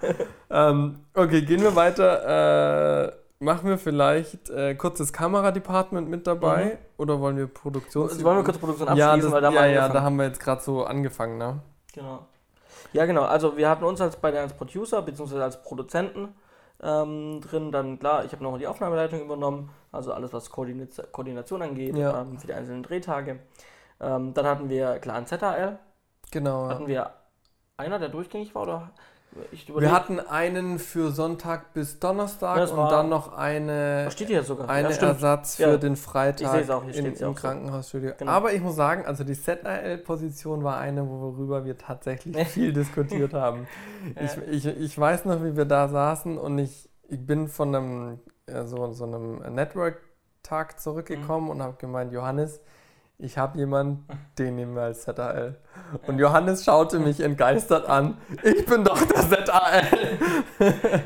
Ähm, 0.51 1.01
okay, 1.15 1.41
gehen 1.43 1.63
wir 1.63 1.75
weiter. 1.75 3.07
Äh, 3.09 3.13
machen 3.41 3.69
wir 3.69 3.79
vielleicht 3.79 4.51
äh, 4.51 4.75
kurzes 4.75 5.13
Kameradepartment 5.13 6.09
mit 6.09 6.27
dabei 6.27 6.79
oder 6.99 7.21
wollen 7.21 7.37
wir 7.37 7.47
Produktions... 7.47 8.13
Also 8.13 8.25
wollen 8.25 8.37
wir 8.37 8.45
kurz 8.45 8.59
Produktion 8.59 8.89
abschließen, 8.89 9.09
ja, 9.09 9.17
das, 9.17 9.33
weil 9.33 9.43
da 9.43 9.51
ja, 9.51 9.67
ja, 9.67 9.89
da 9.89 10.03
haben 10.03 10.17
wir 10.17 10.27
jetzt 10.27 10.41
gerade 10.41 10.61
so 10.61 10.85
angefangen, 10.85 11.39
ne? 11.39 11.61
Genau. 11.95 12.27
Ja, 12.93 13.07
genau. 13.07 13.23
Also 13.23 13.57
wir 13.57 13.69
hatten 13.69 13.85
uns 13.85 14.01
als 14.01 14.17
beide 14.17 14.41
als 14.41 14.53
Producer 14.53 15.01
bzw. 15.03 15.41
als 15.41 15.63
Produzenten 15.63 16.35
ähm, 16.83 17.41
drin. 17.41 17.73
Dann 17.73 17.99
klar, 17.99 18.25
ich 18.25 18.33
habe 18.33 18.43
noch 18.43 18.59
die 18.59 18.67
Aufnahmeleitung 18.67 19.21
übernommen, 19.21 19.71
also 19.91 20.13
alles 20.13 20.33
was 20.33 20.51
Koordinat 20.51 21.13
Koordination 21.13 21.63
angeht 21.63 21.97
Ja. 21.97 22.21
ähm, 22.21 22.39
für 22.39 22.47
die 22.47 22.53
einzelnen 22.53 22.83
Drehtage. 22.83 23.41
Ähm, 24.01 24.35
dann 24.35 24.47
hatten 24.47 24.69
wir 24.69 24.99
klar 24.99 25.17
ein 25.17 25.27
ZAL. 25.27 25.79
Genau. 26.31 26.69
Hatten 26.69 26.87
wir 26.87 27.11
einer, 27.77 27.99
der 27.99 28.09
durchgängig 28.11 28.55
war 28.55 28.63
oder? 28.63 28.91
Wir 29.77 29.93
hatten 29.93 30.19
einen 30.19 30.79
für 30.81 31.13
Sonntag 31.13 31.73
bis 31.73 32.01
Donnerstag 32.01 32.71
und 32.73 32.91
dann 32.91 33.09
noch 33.09 33.33
eine 33.33 34.11
steht 34.11 34.27
hier 34.29 34.43
sogar? 34.43 34.69
Eine 34.69 34.91
ja. 34.91 34.97
Ersatz 34.97 35.57
für 35.57 35.63
Ja. 35.63 35.77
den 35.77 35.95
Freitag 35.97 36.69
auch, 36.71 36.83
in, 36.89 37.07
im 37.07 37.13
auch 37.15 37.17
so. 37.19 37.33
Krankenhausstudio. 37.35 38.13
Genau. 38.19 38.31
Aber 38.33 38.53
ich 38.53 38.61
muss 38.61 38.75
sagen, 38.75 39.07
also 39.07 39.23
die 39.23 39.35
ZRL-Position 39.41 40.65
war 40.65 40.79
eine, 40.79 41.09
worüber 41.09 41.65
wir 41.65 41.79
tatsächlich 41.79 42.37
viel 42.49 42.73
diskutiert 42.73 43.33
haben. 43.33 43.69
Ich, 44.21 44.67
ich, 44.67 44.67
ich 44.67 44.99
weiß 44.99 45.25
noch, 45.27 45.43
wie 45.45 45.57
wir 45.57 45.65
da 45.65 45.87
saßen 45.89 46.37
und 46.37 46.59
ich, 46.59 46.89
ich 47.09 47.25
bin 47.25 47.47
von 47.49 47.75
einem, 47.75 48.21
äh, 48.47 48.65
so, 48.65 48.93
so 48.93 49.05
einem 49.05 49.39
Network-Tag 49.55 50.81
zurückgekommen 50.81 51.45
Mhm. 51.47 51.51
und 51.51 51.63
habe 51.63 51.77
gemeint, 51.79 52.13
Johannes, 52.13 52.61
ich 53.23 53.39
habe 53.39 53.59
jemanden, 53.59 54.07
den 54.39 54.57
nehmen 54.57 54.75
wir 54.75 54.83
als 54.83 55.03
ZRL. 55.03 55.57
Und 56.07 56.19
Johannes 56.19 56.65
schaute 56.65 56.99
mich 56.99 57.21
entgeistert 57.21 57.89
an. 57.89 58.17
Ich 58.43 58.65
bin 58.67 58.85
doch 58.85 58.99
der 59.03 59.29
ZRL. 59.29 60.09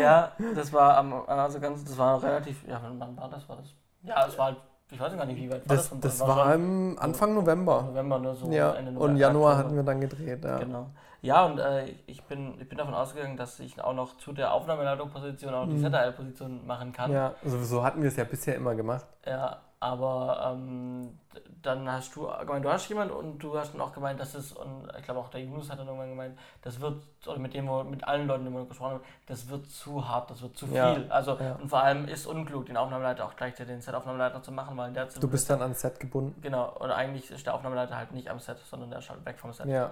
Ja, 0.00 0.30
das 0.54 0.72
war 0.72 0.96
am, 0.96 1.12
also 1.26 1.58
ganz, 1.58 1.84
das 1.84 1.98
war 1.98 2.22
relativ, 2.22 2.64
ja, 2.68 2.80
wann 2.98 3.16
war 3.16 3.28
das? 3.28 3.48
War 3.48 3.56
das? 3.56 3.66
Ja, 4.04 4.26
es 4.28 4.38
war 4.38 4.46
halt, 4.46 4.56
ich 4.90 5.00
weiß 5.00 5.16
gar 5.16 5.26
nicht, 5.26 5.36
wie 5.36 5.50
weit 5.50 5.68
war 5.68 5.76
Das, 5.76 5.90
das? 5.90 5.98
das 6.00 6.18
schon 6.18 6.28
war 6.28 6.54
im 6.54 6.96
Anfang 7.00 7.34
November. 7.34 7.82
November, 7.88 8.18
ne? 8.20 8.32
So 8.34 8.48
Ja, 8.52 8.74
Ende 8.74 8.90
und 8.92 8.94
November, 8.98 9.18
Januar 9.20 9.50
Oktober. 9.52 9.58
hatten 9.66 9.76
wir 9.76 9.82
dann 9.82 10.00
gedreht. 10.00 10.44
Ja. 10.44 10.58
Genau. 10.58 10.86
Ja, 11.20 11.44
und 11.46 11.58
äh, 11.58 11.86
ich, 12.06 12.22
bin, 12.24 12.60
ich 12.60 12.68
bin 12.68 12.78
davon 12.78 12.94
ausgegangen, 12.94 13.36
dass 13.36 13.58
ich 13.58 13.82
auch 13.82 13.92
noch 13.92 14.16
zu 14.18 14.32
der 14.32 14.52
Aufnahmeleitung-Position 14.52 15.52
auch 15.52 15.66
die 15.66 15.74
Mhm. 15.74 15.90
ZRL-Position 15.92 16.64
machen 16.66 16.92
kann. 16.92 17.10
Ja, 17.10 17.34
also 17.44 17.60
so 17.64 17.82
hatten 17.84 18.02
wir 18.02 18.08
es 18.08 18.16
ja 18.16 18.22
bisher 18.24 18.54
immer 18.54 18.76
gemacht. 18.76 19.06
Ja, 19.26 19.58
aber 19.82 20.54
ähm, 20.54 21.18
dann 21.60 21.90
hast 21.90 22.14
du 22.14 22.28
gemeint, 22.46 22.64
du 22.64 22.70
hast 22.70 22.88
jemand 22.88 23.10
und 23.10 23.40
du 23.40 23.58
hast 23.58 23.74
dann 23.74 23.80
auch 23.80 23.92
gemeint, 23.92 24.20
dass 24.20 24.32
es, 24.34 24.52
und 24.52 24.88
ich 24.96 25.04
glaube 25.04 25.18
auch 25.18 25.28
der 25.28 25.40
Yunus 25.40 25.70
hat 25.70 25.80
dann 25.80 25.88
irgendwann 25.88 26.10
gemeint, 26.10 26.38
das 26.62 26.80
wird, 26.80 27.02
oder 27.26 27.40
mit 27.40 27.52
dem 27.52 27.64
wir, 27.64 27.82
mit 27.82 28.04
allen 28.04 28.28
Leuten, 28.28 28.44
die 28.44 28.52
wir 28.52 28.64
gesprochen 28.64 28.92
haben, 28.92 29.04
das 29.26 29.48
wird 29.48 29.66
zu 29.66 30.08
hart, 30.08 30.30
das 30.30 30.40
wird 30.40 30.56
zu 30.56 30.68
viel. 30.68 30.76
Ja, 30.76 30.96
also, 31.08 31.36
ja. 31.36 31.56
und 31.60 31.68
vor 31.68 31.82
allem 31.82 32.06
ist 32.06 32.26
unklug, 32.26 32.66
den 32.66 32.76
Aufnahmeleiter 32.76 33.24
auch 33.24 33.34
gleichzeitig 33.34 33.74
den 33.74 33.82
Set-Aufnahmeleiter 33.82 34.40
zu 34.40 34.52
machen, 34.52 34.76
weil 34.76 34.92
der 34.92 35.06
Du 35.06 35.28
bist 35.28 35.50
dann 35.50 35.60
ans 35.60 35.80
Set 35.80 35.98
gebunden. 35.98 36.40
Genau, 36.40 36.76
oder 36.76 36.94
eigentlich 36.94 37.28
ist 37.32 37.44
der 37.44 37.54
Aufnahmeleiter 37.54 37.96
halt 37.96 38.12
nicht 38.12 38.30
am 38.30 38.38
Set, 38.38 38.58
sondern 38.58 38.90
der 38.90 39.00
ist 39.00 39.10
halt 39.10 39.24
weg 39.24 39.40
vom 39.40 39.52
Set. 39.52 39.66
Ja. 39.66 39.90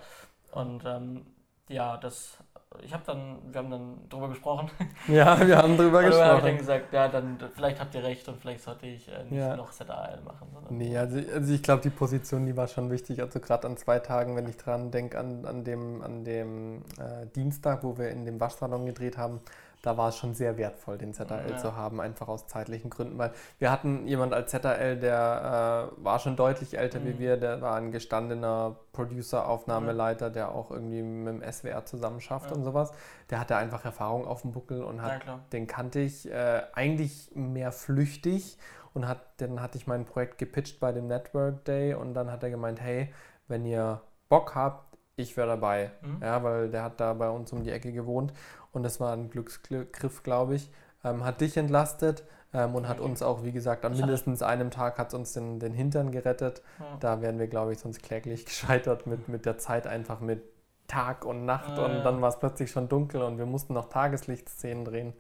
Und 0.53 0.85
ähm, 0.85 1.27
ja, 1.67 1.97
das 1.97 2.39
ich 2.85 2.93
habe 2.95 3.03
dann, 3.05 3.39
wir 3.51 3.59
haben 3.59 3.71
dann 3.71 4.09
drüber 4.09 4.29
gesprochen. 4.29 4.71
Ja, 5.09 5.45
wir 5.45 5.59
haben 5.59 5.77
drüber 5.77 5.99
Und 5.99 6.11
dann 6.11 6.13
habe 6.25 6.37
ich 6.39 6.45
dann 6.45 6.57
gesprochen. 6.57 6.59
gesagt, 6.59 6.93
ja, 6.93 7.09
dann 7.09 7.37
vielleicht 7.55 7.81
habt 7.81 7.95
ihr 7.97 8.05
recht 8.05 8.29
und 8.29 8.39
vielleicht 8.41 8.63
sollte 8.63 8.87
ich 8.87 9.09
äh, 9.09 9.25
nicht 9.25 9.33
Ja. 9.41 9.57
noch 9.57 9.73
ZAL 9.73 10.21
machen. 10.25 10.47
Sondern 10.53 10.77
Nee, 10.77 10.97
also, 10.97 11.19
also 11.35 11.53
ich 11.53 11.63
glaube, 11.65 11.83
die 11.83 11.91
Position, 11.91 12.47
die 12.47 12.57
war 12.57 12.69
schon 12.69 12.91
wichtig. 12.91 13.21
Also 13.21 13.41
gerade 13.41 13.67
an 13.67 13.77
zwei 13.77 13.99
Tagen, 13.99 14.37
wenn 14.37 14.49
ich 14.49 14.57
dran 14.57 14.93
denke, 14.93 15.19
an, 15.19 15.45
an 15.47 15.65
dem, 15.65 16.01
an 16.03 16.23
dem 16.25 16.83
äh, 16.99 17.27
Dienstag, 17.35 17.83
wo 17.83 17.99
wir 17.99 18.11
in 18.11 18.25
dem 18.25 18.39
Waschsalon 18.39 18.87
gedreht 18.87 19.19
haben, 19.19 19.41
da 19.83 19.97
war 19.97 20.09
es 20.09 20.17
schon 20.17 20.35
sehr 20.35 20.59
wertvoll, 20.59 20.99
den 20.99 21.15
ZAL 21.15 21.51
Ja. 21.51 21.57
zu 21.57 21.75
haben, 21.77 22.01
einfach 22.01 22.29
aus 22.29 22.47
zeitlichen 22.47 22.91
Gründen. 22.91 23.17
Weil 23.19 23.33
wir 23.59 23.71
hatten 23.71 24.07
jemand 24.07 24.35
als 24.35 24.51
ZAL, 24.51 24.97
der 24.99 25.91
äh, 25.99 26.05
war 26.05 26.19
schon 26.19 26.37
deutlich 26.37 26.77
älter 26.79 27.03
wie 27.05 27.15
Mhm. 27.15 27.19
wir, 27.19 27.37
der 27.37 27.61
war 27.63 27.77
ein 27.77 27.91
gestandener 27.93 28.77
Producer, 28.93 29.49
Aufnahmeleiter, 29.49 30.31
der 30.31 30.53
auch 30.53 30.71
irgendwie 30.71 31.03
mit 31.03 31.43
dem 31.43 31.43
SWR 31.53 31.85
zusammen 31.87 32.21
schafft 32.21 32.51
Ja. 32.51 32.57
und 32.57 32.65
sowas. 32.65 32.93
Der 33.31 33.41
hatte 33.41 33.57
einfach 33.57 33.85
Erfahrung 33.85 34.27
auf 34.27 34.43
dem 34.43 34.53
Buckel 34.53 34.83
und 34.83 35.01
hat 35.03 35.25
Ja, 35.27 35.41
den 35.53 35.67
kannte 35.67 36.01
ich 36.01 36.31
äh, 36.31 36.63
eigentlich 36.75 37.31
mehr 37.35 37.73
flüchtig 37.73 38.59
und 38.93 39.07
hat, 39.09 39.21
dann 39.41 39.63
hatte 39.63 39.79
ich 39.79 39.87
mein 39.87 40.05
Projekt 40.05 40.39
gepitcht 40.39 40.81
bei 40.81 40.93
dem 40.93 41.07
Network 41.07 41.65
Day 41.65 41.95
und 41.95 42.15
dann 42.15 42.31
hat 42.31 42.43
er 42.43 42.51
gemeint, 42.51 42.81
hey, 42.81 43.13
wenn 43.49 43.65
ihr 43.65 44.01
Bock 44.29 44.55
habt, 44.55 44.97
ich 45.17 45.37
wäre 45.37 45.49
dabei. 45.49 45.91
Mhm. 46.01 46.19
Ja, 46.23 46.43
weil 46.43 46.71
der 46.71 46.83
hat 46.83 46.99
da 46.99 47.13
bei 47.13 47.29
uns 47.29 47.53
um 47.53 47.63
die 47.63 47.71
Ecke 47.71 47.93
gewohnt 47.93 48.33
und 48.73 48.83
das 48.83 49.01
war 49.01 49.13
ein 49.13 49.31
Glücksgriff, 49.31 50.23
glaube 50.23 50.55
ich. 50.57 50.71
Ähm, 51.05 51.25
hat 51.25 51.41
dich 51.41 51.57
entlastet 51.57 52.25
ähm, 52.53 52.75
und 52.75 52.87
hat 52.89 53.01
Okay. 53.01 53.09
uns 53.09 53.23
auch, 53.23 53.43
wie 53.43 53.53
gesagt, 53.53 53.85
an 53.85 53.97
mindestens 53.97 54.43
einem 54.43 54.71
Tag 54.71 54.99
hat 54.99 55.15
uns 55.15 55.33
den, 55.33 55.59
den 55.61 55.73
Hintern 55.73 56.11
gerettet. 56.13 56.63
Ja. 56.79 56.97
Da 57.01 57.21
wären 57.23 57.39
wir, 57.39 57.49
glaube 57.49 57.73
ich, 57.73 57.79
sonst 57.79 58.03
kläglich 58.03 58.45
gescheitert 58.47 59.07
mit, 59.07 59.29
mit 59.29 59.47
der 59.47 59.59
Zeit 59.59 59.87
einfach 59.87 60.21
mit 60.21 60.43
Tag 60.89 61.25
und 61.25 61.45
Nacht 61.47 61.79
Ah, 61.79 61.85
und 61.87 61.93
ja. 61.93 62.03
dann 62.03 62.21
war 62.21 62.29
es 62.29 62.39
plötzlich 62.39 62.71
schon 62.71 62.89
dunkel 62.89 63.23
und 63.23 63.39
wir 63.39 63.47
mussten 63.47 63.75
noch 63.75 63.89
Tageslichtszenen 63.89 64.85
drehen. 64.85 65.15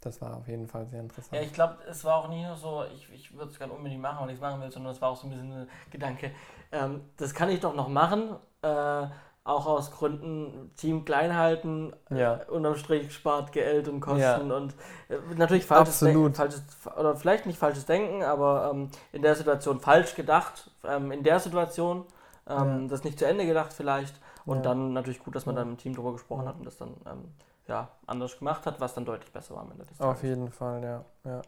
Das 0.00 0.22
war 0.22 0.36
auf 0.36 0.48
jeden 0.48 0.66
Fall 0.68 0.86
sehr 0.86 1.00
interessant. 1.00 1.34
Ja, 1.34 1.42
ich 1.42 1.52
glaube, 1.52 1.76
es 1.88 2.04
war 2.04 2.16
auch 2.16 2.28
nie 2.28 2.42
nur 2.44 2.56
so, 2.56 2.84
ich, 2.94 3.12
ich 3.12 3.34
würde 3.36 3.50
es 3.50 3.58
gerne 3.58 3.72
unbedingt 3.74 4.00
machen, 4.00 4.20
weil 4.22 4.30
ich 4.30 4.36
es 4.36 4.40
machen 4.40 4.60
will, 4.62 4.70
sondern 4.72 4.92
es 4.92 5.00
war 5.02 5.10
auch 5.10 5.16
so 5.16 5.26
ein 5.26 5.30
bisschen 5.30 5.52
ein 5.52 5.68
Gedanke, 5.90 6.30
ähm, 6.72 7.02
das 7.18 7.34
kann 7.34 7.50
ich 7.50 7.60
doch 7.60 7.74
noch 7.74 7.88
machen, 7.88 8.36
äh, 8.62 9.06
auch 9.50 9.66
aus 9.66 9.90
Gründen 9.90 10.70
Team 10.76 11.04
klein 11.04 11.36
halten, 11.36 11.92
Ja. 12.10 12.36
äh, 12.36 12.50
unterm 12.50 12.76
Strich 12.76 13.12
spart 13.12 13.52
Geld 13.52 13.88
und 13.88 14.00
Kosten 14.00 14.20
Ja. 14.20 14.36
und 14.56 14.74
äh, 15.08 15.16
natürlich 15.36 15.66
falsches. 15.66 16.00
Denken, 16.00 16.34
falsches, 16.34 16.62
oder 16.98 17.16
vielleicht 17.16 17.46
nicht 17.46 17.58
falsches 17.58 17.86
Denken, 17.86 18.22
aber 18.22 18.70
ähm, 18.72 18.88
in 19.12 19.22
der 19.22 19.34
Situation 19.34 19.80
falsch 19.80 20.14
gedacht, 20.14 20.70
ähm, 20.84 21.12
in 21.12 21.22
der 21.22 21.40
Situation 21.40 22.04
ähm, 22.48 22.82
Ja. 22.82 22.88
das 22.88 23.04
nicht 23.04 23.18
zu 23.18 23.26
Ende 23.26 23.46
gedacht 23.46 23.72
vielleicht 23.72 24.14
und 24.46 24.64
dann 24.64 24.92
natürlich 24.92 25.22
gut, 25.22 25.34
dass 25.36 25.46
man 25.46 25.54
dann 25.56 25.68
im 25.70 25.76
Team 25.76 25.94
drüber 25.94 26.12
gesprochen 26.12 26.48
hat 26.48 26.56
und 26.58 26.64
das 26.64 26.76
dann 26.78 26.94
ähm, 27.06 27.24
ja, 27.68 27.88
anders 28.06 28.36
gemacht 28.38 28.66
hat, 28.66 28.80
was 28.80 28.94
dann 28.94 29.04
deutlich 29.04 29.32
besser 29.32 29.54
war 29.54 29.62
am 29.62 29.70
Ende 29.72 29.84
des 29.84 30.00
Auf 30.00 30.16
Tages. 30.16 30.22
jeden 30.22 30.50
Fall, 30.50 30.82
ja. 30.82 31.04
ja. 31.30 31.42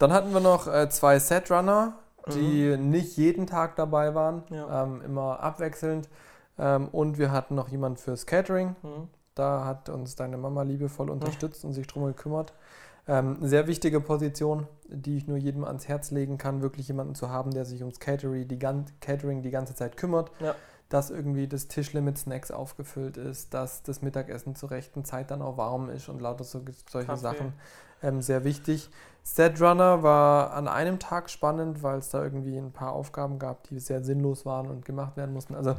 Dann 0.00 0.12
hatten 0.12 0.32
wir 0.32 0.40
noch 0.40 0.66
äh, 0.66 0.88
zwei 0.88 1.18
Setrunner, 1.20 1.92
die 2.34 2.76
nicht 2.76 3.16
jeden 3.16 3.46
Tag 3.46 3.76
dabei 3.76 4.14
waren, 4.14 4.42
Mhm. 4.50 4.64
Ähm, 4.70 5.02
immer 5.02 5.40
abwechselnd. 5.40 6.08
Ähm, 6.58 6.88
und 6.88 7.18
wir 7.18 7.30
hatten 7.30 7.54
noch 7.54 7.68
jemand 7.68 8.00
fürs 8.00 8.26
Catering. 8.26 8.76
Mhm. 8.82 9.08
Da 9.34 9.64
hat 9.64 9.88
uns 9.88 10.16
deine 10.16 10.36
Mama 10.36 10.62
liebevoll 10.62 11.10
unterstützt 11.10 11.64
und 11.64 11.72
sich 11.72 11.86
drum 11.86 12.06
gekümmert. 12.06 12.52
Ähm, 13.06 13.38
sehr 13.40 13.66
wichtige 13.66 14.00
Position, 14.00 14.66
die 14.88 15.16
ich 15.16 15.26
nur 15.26 15.38
jedem 15.38 15.64
ans 15.64 15.88
Herz 15.88 16.10
legen 16.10 16.36
kann, 16.36 16.60
wirklich 16.60 16.88
jemanden 16.88 17.14
zu 17.14 17.30
haben, 17.30 17.52
der 17.52 17.64
sich 17.64 17.80
ums 17.80 18.00
Catering 18.00 18.48
die, 18.48 18.58
gan 18.58 18.84
Catering 19.00 19.42
die 19.42 19.50
ganze 19.50 19.74
Zeit 19.74 19.96
kümmert. 19.96 20.30
Ja. 20.40 20.54
Dass 20.88 21.10
irgendwie 21.10 21.46
das 21.46 21.68
Tischle 21.68 22.00
mit 22.00 22.18
Snacks 22.18 22.50
aufgefüllt 22.50 23.16
ist, 23.16 23.54
dass 23.54 23.82
das 23.82 24.02
Mittagessen 24.02 24.54
zur 24.54 24.70
rechten 24.70 25.04
Zeit 25.04 25.30
dann 25.30 25.42
auch 25.42 25.56
warm 25.56 25.88
ist 25.90 26.08
und 26.08 26.20
lauter 26.20 26.44
so, 26.44 26.62
solche 26.90 27.08
Kaffee. 27.08 27.20
Sachen. 27.20 27.52
Ähm, 28.02 28.22
sehr 28.22 28.44
wichtig. 28.44 28.90
Setrunner 29.22 30.02
war 30.02 30.52
an 30.52 30.68
einem 30.68 30.98
Tag 30.98 31.30
spannend, 31.30 31.82
weil 31.82 31.98
es 31.98 32.08
da 32.10 32.22
irgendwie 32.22 32.56
ein 32.56 32.72
paar 32.72 32.92
Aufgaben 32.92 33.38
gab, 33.38 33.64
die 33.64 33.78
sehr 33.78 34.02
sinnlos 34.02 34.46
waren 34.46 34.68
und 34.68 34.84
gemacht 34.84 35.16
werden 35.16 35.34
mussten. 35.34 35.54
Also 35.54 35.74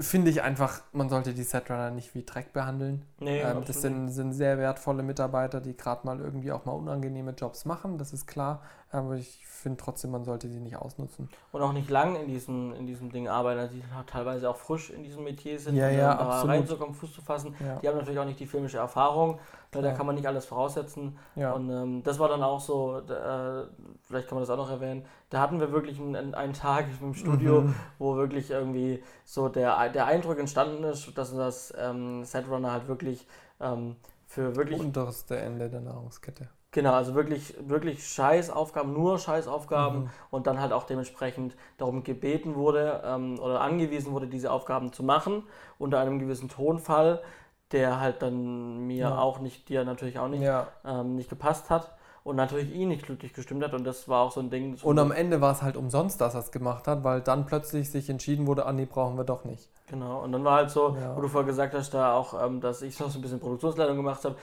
finde 0.00 0.30
ich 0.30 0.42
einfach, 0.42 0.82
man 0.92 1.08
sollte 1.08 1.34
die 1.34 1.42
Setrunner 1.42 1.90
nicht 1.90 2.14
wie 2.14 2.24
Dreck 2.24 2.52
behandeln. 2.52 3.04
Nee, 3.18 3.40
ähm, 3.40 3.64
das 3.66 3.82
sind, 3.82 4.10
sind 4.10 4.32
sehr 4.32 4.58
wertvolle 4.58 5.02
Mitarbeiter, 5.02 5.60
die 5.60 5.76
gerade 5.76 6.06
mal 6.06 6.20
irgendwie 6.20 6.52
auch 6.52 6.64
mal 6.64 6.72
unangenehme 6.72 7.32
Jobs 7.32 7.64
machen, 7.64 7.98
das 7.98 8.12
ist 8.12 8.26
klar. 8.26 8.62
Aber 8.92 9.16
ich 9.16 9.44
finde 9.44 9.78
trotzdem, 9.82 10.12
man 10.12 10.24
sollte 10.24 10.48
sie 10.48 10.60
nicht 10.60 10.76
ausnutzen. 10.76 11.28
und 11.50 11.60
auch 11.60 11.72
nicht 11.72 11.90
lang 11.90 12.14
in 12.14 12.28
diesem, 12.28 12.72
in 12.72 12.86
diesem 12.86 13.10
Ding 13.10 13.26
arbeiten, 13.28 13.58
also 13.60 13.74
die 13.74 13.82
halt 13.92 14.06
teilweise 14.06 14.48
auch 14.48 14.56
frisch 14.56 14.90
in 14.90 15.02
diesem 15.02 15.24
Metier 15.24 15.58
sind, 15.58 15.74
Ja, 15.74 15.88
ja, 15.90 16.14
da 16.14 16.42
reinzukommen, 16.42 16.94
Fuß 16.94 17.12
zu 17.12 17.20
fassen. 17.20 17.54
Ja, 17.58 17.80
Die 17.80 17.88
haben 17.88 17.96
natürlich 17.96 18.20
auch 18.20 18.24
nicht 18.24 18.38
die 18.38 18.46
filmische 18.46 18.78
Erfahrung, 18.78 19.40
weil 19.72 19.82
da 19.82 19.88
Klar. 19.88 19.96
kann 19.96 20.06
man 20.06 20.14
nicht 20.14 20.28
alles 20.28 20.46
voraussetzen. 20.46 21.18
ja. 21.34 21.52
Und 21.52 21.68
ähm, 21.68 22.02
das 22.04 22.20
war 22.20 22.28
dann 22.28 22.44
auch 22.44 22.60
so, 22.60 23.00
da, 23.00 23.62
äh, 23.62 23.66
vielleicht 24.02 24.28
kann 24.28 24.36
man 24.36 24.42
das 24.42 24.50
auch 24.50 24.56
noch 24.56 24.70
erwähnen, 24.70 25.04
da 25.30 25.40
hatten 25.40 25.58
wir 25.58 25.72
wirklich 25.72 25.98
einen, 25.98 26.34
einen 26.36 26.52
Tag 26.52 26.86
im 27.00 27.14
Studio, 27.14 27.62
Mhm. 27.62 27.74
wo 27.98 28.14
wirklich 28.16 28.50
irgendwie 28.50 29.02
so 29.24 29.48
der, 29.48 29.88
der 29.88 30.06
Eindruck 30.06 30.38
entstanden 30.38 30.84
ist, 30.84 31.18
dass 31.18 31.34
das 31.34 31.74
ähm, 31.76 32.24
Setrunner 32.24 32.70
halt 32.70 32.86
wirklich 32.86 33.26
ähm, 33.60 33.96
für 34.28 34.54
wirklich 34.54 34.78
unterste 34.78 35.36
Ende 35.38 35.68
der 35.68 35.80
Nahrungskette. 35.80 36.48
Genau, 36.76 36.92
also 36.92 37.14
wirklich, 37.14 37.54
wirklich 37.66 38.06
Scheißaufgaben, 38.06 38.92
nur 38.92 39.18
Scheißaufgaben 39.18 40.00
Mhm. 40.00 40.10
und 40.30 40.46
dann 40.46 40.60
halt 40.60 40.72
auch 40.74 40.84
dementsprechend 40.84 41.56
darum 41.78 42.04
gebeten 42.04 42.54
wurde 42.54 43.00
ähm, 43.02 43.38
oder 43.38 43.62
angewiesen 43.62 44.12
wurde, 44.12 44.26
diese 44.26 44.52
Aufgaben 44.52 44.92
zu 44.92 45.02
machen, 45.02 45.44
unter 45.78 45.98
einem 46.00 46.18
gewissen 46.18 46.50
Tonfall, 46.50 47.22
der 47.72 47.98
halt 47.98 48.20
dann 48.20 48.86
mir 48.86 49.04
Ja. 49.04 49.18
auch 49.18 49.38
nicht, 49.40 49.70
dir 49.70 49.84
natürlich 49.86 50.18
auch 50.18 50.28
nicht, 50.28 50.42
Ja. 50.42 50.66
ähm, 50.84 51.16
nicht 51.16 51.30
gepasst 51.30 51.70
hat 51.70 51.94
und 52.24 52.36
natürlich 52.36 52.70
ihn 52.74 52.88
nicht 52.88 53.06
glücklich 53.06 53.32
gestimmt 53.32 53.64
hat 53.64 53.72
und 53.72 53.84
das 53.84 54.06
war 54.06 54.20
auch 54.20 54.32
so 54.32 54.40
ein 54.40 54.50
Ding. 54.50 54.76
Und 54.82 54.98
am 54.98 55.12
Ende 55.12 55.40
war 55.40 55.52
es 55.52 55.62
halt 55.62 55.78
umsonst, 55.78 56.20
dass 56.20 56.34
er 56.34 56.40
es 56.40 56.52
gemacht 56.52 56.86
hat, 56.86 57.04
weil 57.04 57.22
dann 57.22 57.46
plötzlich 57.46 57.90
sich 57.90 58.10
entschieden 58.10 58.46
wurde, 58.46 58.66
ah 58.66 58.72
nee, 58.74 58.84
brauchen 58.84 59.16
wir 59.16 59.24
doch 59.24 59.44
nicht. 59.46 59.70
Genau, 59.88 60.22
und 60.22 60.32
dann 60.32 60.44
war 60.44 60.56
halt 60.56 60.70
so, 60.70 60.94
Ja. 61.00 61.16
wo 61.16 61.22
du 61.22 61.28
vorher 61.28 61.46
gesagt 61.46 61.72
hast, 61.72 61.94
da 61.94 62.12
auch, 62.14 62.34
ähm, 62.44 62.60
dass 62.60 62.82
ich 62.82 63.00
noch 63.00 63.08
so 63.08 63.18
ein 63.18 63.22
bisschen 63.22 63.40
Produktionsleitung 63.40 63.96
gemacht 63.96 64.22
habe, 64.26 64.36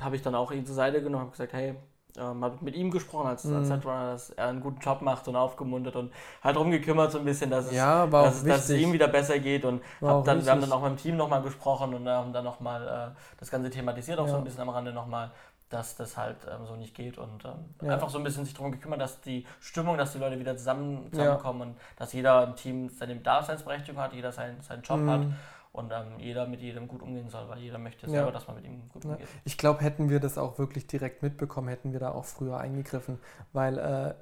habe 0.00 0.16
ich 0.16 0.22
dann 0.22 0.34
auch 0.34 0.50
ihn 0.52 0.66
zur 0.66 0.74
Seite 0.74 1.02
genommen, 1.02 1.22
habe 1.22 1.30
gesagt, 1.32 1.52
hey, 1.52 1.74
ähm, 2.16 2.44
habe 2.44 2.58
mit 2.60 2.76
ihm 2.76 2.90
gesprochen 2.92 3.26
als, 3.26 3.44
als 3.52 3.68
Mhm. 3.68 3.74
Setrunner, 3.74 4.12
dass 4.12 4.30
er 4.30 4.46
einen 4.48 4.60
guten 4.60 4.78
Job 4.80 5.02
macht 5.02 5.26
und 5.26 5.34
aufgemuntert 5.36 5.96
und 5.96 6.12
halt 6.42 6.54
darum 6.56 6.70
gekümmert 6.70 7.10
so 7.10 7.18
ein 7.18 7.24
bisschen, 7.24 7.50
dass 7.50 7.66
es, 7.66 7.72
Ja, 7.72 8.10
war 8.12 8.24
dass, 8.26 8.36
es- 8.36 8.44
dass 8.44 8.68
es 8.70 8.76
ihm 8.80 8.92
wieder 8.92 9.08
besser 9.08 9.38
geht 9.40 9.64
und 9.64 9.82
hab 10.00 10.24
dann, 10.24 10.44
wir 10.44 10.52
haben 10.52 10.60
dann 10.60 10.72
auch 10.72 10.82
mit 10.82 10.90
dem 10.92 10.96
Team 10.96 11.16
nochmal 11.16 11.42
gesprochen 11.42 11.92
und 11.94 12.08
haben 12.08 12.32
dann 12.32 12.44
nochmal 12.44 13.12
äh, 13.16 13.20
das 13.38 13.50
Ganze 13.50 13.68
thematisiert, 13.70 14.18
auch 14.18 14.28
so 14.28 14.34
Ja. 14.34 14.38
ein 14.38 14.44
bisschen 14.44 14.60
am 14.60 14.68
Rande 14.68 14.92
nochmal, 14.92 15.32
dass 15.70 15.96
das 15.96 16.16
halt 16.16 16.36
ähm, 16.48 16.66
so 16.66 16.76
nicht 16.76 16.94
geht 16.94 17.18
und 17.18 17.44
ähm, 17.44 17.74
Ja. 17.82 17.94
einfach 17.94 18.08
so 18.10 18.18
ein 18.18 18.24
bisschen 18.24 18.44
sich 18.44 18.54
darum 18.54 18.70
gekümmert, 18.70 19.00
dass 19.00 19.20
die 19.22 19.44
Stimmung, 19.60 19.98
dass 19.98 20.12
die 20.12 20.18
Leute 20.18 20.38
wieder 20.38 20.56
zusammen, 20.56 21.08
zusammenkommen 21.10 21.60
und 21.62 21.76
dass 21.96 22.12
jeder 22.12 22.44
im 22.44 22.54
Team 22.54 22.88
seine 22.90 23.16
Daseinsberechtigung 23.16 24.00
hat, 24.00 24.12
jeder 24.12 24.30
seinen, 24.30 24.60
seinen 24.62 24.82
Job 24.82 25.00
hat 25.06 25.22
Mhm. 25.22 25.34
Und 25.74 25.90
ähm, 25.92 26.18
jeder 26.18 26.46
mit 26.46 26.60
jedem 26.60 26.86
gut 26.88 27.02
umgehen 27.02 27.28
soll, 27.28 27.48
weil 27.48 27.58
jeder 27.58 27.78
möchte 27.78 28.06
Ja. 28.06 28.12
selber, 28.12 28.32
dass 28.32 28.46
man 28.46 28.56
mit 28.56 28.64
ihm 28.64 28.88
gut 28.88 29.04
Ja. 29.04 29.10
umgeht. 29.10 29.26
Ich 29.44 29.58
glaube, 29.58 29.80
hätten 29.82 30.08
wir 30.08 30.20
das 30.20 30.38
auch 30.38 30.56
wirklich 30.58 30.86
direkt 30.86 31.22
mitbekommen, 31.22 31.68
hätten 31.68 31.92
wir 31.92 31.98
da 32.00 32.12
auch 32.12 32.24
früher 32.24 32.58
eingegriffen. 32.58 33.18
Weil, 33.52 33.78
äh, 33.78 34.14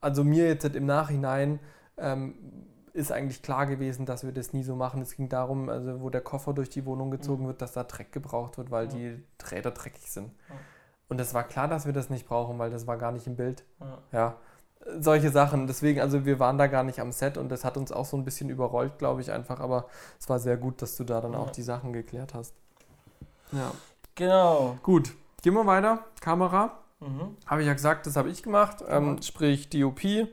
also 0.00 0.24
mir 0.24 0.46
jetzt 0.46 0.64
im 0.64 0.86
Nachhinein 0.86 1.58
ähm, 1.98 2.34
ist 2.92 3.12
eigentlich 3.12 3.42
klar 3.42 3.66
gewesen, 3.66 4.06
dass 4.06 4.24
wir 4.24 4.32
das 4.32 4.52
nie 4.52 4.62
so 4.62 4.74
machen. 4.76 5.02
Es 5.02 5.14
ging 5.16 5.28
darum, 5.28 5.68
also 5.68 6.00
wo 6.00 6.10
der 6.10 6.20
Koffer 6.22 6.52
durch 6.54 6.70
die 6.70 6.86
Wohnung 6.86 7.10
gezogen 7.10 7.42
Mhm. 7.42 7.48
wird, 7.48 7.62
dass 7.62 7.72
da 7.72 7.84
Dreck 7.84 8.10
gebraucht 8.12 8.56
wird, 8.56 8.70
weil 8.70 8.86
Ja. 8.86 8.90
die 8.92 9.22
Räder 9.50 9.70
dreckig 9.72 10.10
sind. 10.10 10.32
Ja. 10.48 10.54
Und 11.08 11.20
es 11.20 11.34
war 11.34 11.42
klar, 11.42 11.66
dass 11.68 11.86
wir 11.86 11.92
das 11.92 12.08
nicht 12.08 12.26
brauchen, 12.28 12.58
weil 12.60 12.70
das 12.70 12.86
war 12.86 12.96
gar 12.96 13.10
nicht 13.12 13.26
im 13.26 13.34
Bild. 13.36 13.64
Ja. 14.12 14.36
Solche 14.98 15.30
Sachen. 15.30 15.66
Deswegen, 15.66 16.00
also 16.00 16.24
wir 16.24 16.38
waren 16.40 16.56
da 16.58 16.66
gar 16.66 16.82
nicht 16.82 17.00
am 17.00 17.12
Set 17.12 17.36
und 17.36 17.50
das 17.50 17.64
hat 17.64 17.76
uns 17.76 17.92
auch 17.92 18.06
so 18.06 18.16
ein 18.16 18.24
bisschen 18.24 18.48
überrollt, 18.48 18.98
glaube 18.98 19.20
ich 19.20 19.30
einfach. 19.30 19.60
Aber 19.60 19.86
es 20.18 20.28
war 20.28 20.38
sehr 20.38 20.56
gut, 20.56 20.80
dass 20.82 20.96
du 20.96 21.04
da 21.04 21.20
dann 21.20 21.34
auch 21.34 21.46
Ja. 21.48 21.52
die 21.52 21.62
Sachen 21.62 21.92
geklärt 21.92 22.32
hast. 22.34 22.54
Ja. 23.52 23.72
Genau. 24.14 24.78
Gut, 24.82 25.12
gehen 25.42 25.54
wir 25.54 25.66
weiter. 25.66 26.00
Kamera. 26.20 26.78
Mhm. 27.00 27.36
Habe 27.46 27.60
ich 27.62 27.66
ja 27.66 27.72
gesagt, 27.74 28.06
das 28.06 28.16
habe 28.16 28.28
ich 28.30 28.42
gemacht. 28.42 28.82
Ähm, 28.88 29.16
Ja. 29.16 29.22
sprich 29.22 29.68
DOP. 29.70 30.28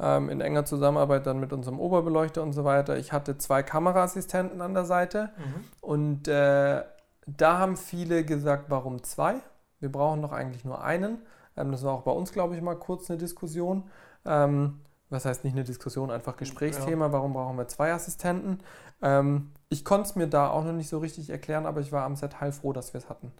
Ähm, 0.00 0.30
in 0.30 0.40
enger 0.40 0.64
Zusammenarbeit 0.64 1.26
dann 1.26 1.38
mit 1.38 1.52
unserem 1.52 1.78
Oberbeleuchter 1.78 2.42
und 2.42 2.52
so 2.54 2.64
weiter. 2.64 2.96
Ich 2.96 3.12
hatte 3.12 3.38
zwei 3.38 3.62
Kameraassistenten 3.62 4.60
an 4.60 4.74
der 4.74 4.84
Seite. 4.86 5.30
Mhm. 5.36 5.64
Und 5.80 6.28
äh, 6.28 6.82
da 7.26 7.58
haben 7.58 7.76
viele 7.76 8.24
gesagt, 8.24 8.64
warum 8.68 9.02
zwei? 9.04 9.34
Wir 9.80 9.92
brauchen 9.92 10.22
doch 10.22 10.32
eigentlich 10.32 10.64
nur 10.64 10.82
einen. 10.82 11.18
Ähm, 11.56 11.72
das 11.72 11.84
war 11.84 11.92
auch 11.94 12.02
bei 12.02 12.12
uns, 12.12 12.32
glaube 12.32 12.54
ich, 12.54 12.62
mal 12.62 12.76
kurz 12.76 13.10
eine 13.10 13.18
Diskussion. 13.18 13.84
Ähm, 14.24 14.80
was 15.10 15.26
heißt 15.26 15.44
nicht 15.44 15.52
eine 15.52 15.64
Diskussion, 15.64 16.10
einfach 16.10 16.36
Gesprächsthema, 16.36 17.06
ja. 17.06 17.12
warum 17.12 17.34
brauchen 17.34 17.58
wir 17.58 17.68
zwei 17.68 17.92
Assistenten? 17.92 18.60
Ähm, 19.02 19.50
ich 19.68 19.84
konnte 19.84 20.08
es 20.08 20.16
mir 20.16 20.26
da 20.26 20.48
auch 20.48 20.64
noch 20.64 20.72
nicht 20.72 20.88
so 20.88 20.98
richtig 20.98 21.28
erklären, 21.28 21.66
aber 21.66 21.80
ich 21.80 21.92
war 21.92 22.04
am 22.04 22.16
Set 22.16 22.40
heilfroh, 22.40 22.72
dass 22.72 22.94
wir 22.94 22.98
es 22.98 23.08
hatten. 23.08 23.32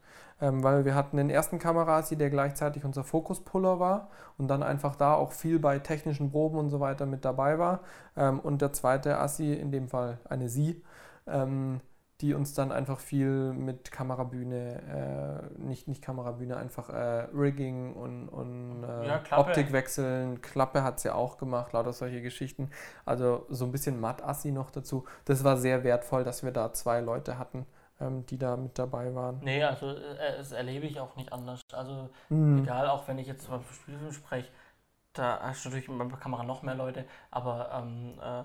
Weil 0.45 0.85
wir 0.85 0.97
hatten 0.97 1.19
den 1.19 1.31
ersten 1.31 1.61
Kamerassi, 1.61 2.17
der 2.17 2.29
gleichzeitig 2.29 2.85
unser 2.85 3.05
Fokuspuller 3.05 3.79
war 3.79 4.09
und 4.39 4.49
dann 4.49 4.65
einfach 4.65 4.97
da 4.97 5.15
auch 5.15 5.31
viel 5.31 5.61
bei 5.61 5.79
technischen 5.79 6.33
Proben 6.33 6.59
und 6.59 6.69
so 6.69 6.81
weiter 6.81 7.07
mit 7.07 7.25
dabei 7.25 7.61
war. 7.61 7.81
Und 8.43 8.61
der 8.61 8.73
zweite 8.73 9.19
Assi, 9.19 9.53
in 9.53 9.71
dem 9.71 9.87
Fall 9.87 10.19
eine 10.29 10.49
Sie, 10.49 10.83
ähm, 11.29 11.81
die 12.23 12.35
uns 12.35 12.55
dann 12.55 12.71
einfach 12.71 13.01
viel 13.01 13.53
mit 13.53 13.91
Kamerabühne, 13.91 15.51
äh, 15.59 15.61
nicht, 15.61 15.89
nicht 15.89 16.03
Kamerabühne, 16.03 16.57
einfach 16.57 16.89
äh, 16.89 17.27
Rigging 17.35 17.95
und, 17.95 18.29
und 18.29 18.85
äh, 18.85 19.09
ja, 19.09 19.23
Optik 19.33 19.73
wechseln. 19.73 20.41
Klappe 20.41 20.85
hat 20.85 21.01
sie 21.01 21.09
ja 21.09 21.15
auch 21.17 21.37
gemacht, 21.37 21.73
lauter 21.73 21.93
solche 21.93 22.23
Geschichten. 22.23 22.71
Also 23.05 23.45
so 23.49 23.65
ein 23.65 23.73
bisschen 23.73 24.01
Matt-Assi 24.01 24.53
noch 24.53 24.71
dazu. 24.71 25.05
Das 25.25 25.43
war 25.43 25.57
sehr 25.57 25.83
wertvoll, 25.83 26.23
dass 26.23 26.45
wir 26.45 26.53
da 26.53 26.73
zwei 26.73 27.01
Leute 27.01 27.39
hatten, 27.39 27.67
ähm, 28.01 28.25
die 28.27 28.39
da 28.39 28.57
mit 28.57 28.79
dabei 28.79 29.13
waren. 29.17 29.41
Nee, 29.43 29.65
also 29.65 29.91
äh, 29.91 30.37
das 30.39 30.53
erlebe 30.53 30.87
ich 30.87 31.01
auch 31.01 31.17
nicht 31.17 31.33
anders. 31.33 31.61
Also 31.73 32.09
mhm. 32.29 32.63
egal, 32.63 32.89
auch 32.89 33.09
wenn 33.09 33.19
ich 33.19 33.27
jetzt 33.27 33.49
über 33.49 33.61
Spielfilm 33.73 34.13
spreche, 34.13 34.49
da 35.13 35.41
hast 35.43 35.65
du 35.65 35.71
natürlich 35.71 35.89
mit 35.89 36.11
der 36.11 36.19
Kamera 36.19 36.45
noch 36.45 36.63
mehr 36.63 36.77
Leute, 36.77 37.05
aber 37.33 37.71
ähm, 37.75 38.15
äh, 38.23 38.45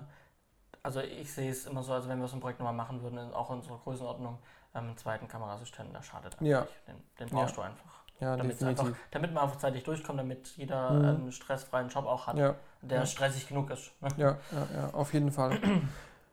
also 0.82 1.00
ich 1.00 1.32
sehe 1.32 1.50
es 1.50 1.66
immer 1.66 1.82
so, 1.82 1.92
als 1.92 2.08
wenn 2.08 2.20
wir 2.20 2.28
so 2.28 2.36
ein 2.36 2.40
Projekt 2.40 2.60
nochmal 2.60 2.74
machen 2.74 3.02
würden, 3.02 3.18
auch 3.32 3.50
in 3.50 3.56
unserer 3.56 3.78
Größenordnung, 3.78 4.38
ähm, 4.74 4.84
einen 4.84 4.96
zweiten 4.96 5.28
Kameraassistenten, 5.28 5.92
der 5.92 6.02
schadet 6.02 6.34
einfach 6.34 6.46
ja. 6.46 6.60
nicht. 6.60 6.72
Den, 6.86 6.96
den 7.20 7.28
brauchst 7.28 7.56
ja. 7.56 7.62
du 7.62 7.68
einfach. 7.68 7.98
Ja. 8.20 8.34
Einfach, 8.34 8.88
damit 9.12 9.32
man 9.32 9.44
einfach 9.44 9.58
zeitig 9.58 9.84
durchkommt, 9.84 10.18
damit 10.18 10.48
jeder 10.56 10.90
mhm. 10.90 11.04
einen 11.04 11.32
stressfreien 11.32 11.88
Job 11.88 12.04
auch 12.06 12.26
hat, 12.26 12.36
ja. 12.36 12.56
der 12.82 13.06
stressig 13.06 13.46
genug 13.46 13.70
ist. 13.70 13.92
Ne? 14.00 14.08
Ja, 14.16 14.36
ja, 14.74 14.90
auf 14.92 15.14
jeden 15.14 15.30
Fall. 15.30 15.58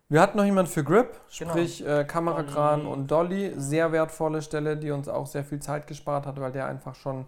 Wir 0.09 0.21
hatten 0.21 0.37
noch 0.37 0.45
jemanden 0.45 0.71
für 0.71 0.83
Grip, 0.83 1.19
genau. 1.37 1.51
sprich 1.51 1.85
äh, 1.85 2.03
Kamerakran 2.05 2.81
Dolly. 2.81 2.93
und 2.93 3.11
Dolly. 3.11 3.53
Sehr 3.57 3.91
wertvolle 3.91 4.41
Stelle, 4.41 4.77
die 4.77 4.91
uns 4.91 5.07
auch 5.07 5.25
sehr 5.25 5.43
viel 5.43 5.59
Zeit 5.59 5.87
gespart 5.87 6.27
hat, 6.27 6.39
weil 6.39 6.51
der 6.51 6.67
einfach 6.67 6.93
schon 6.95 7.25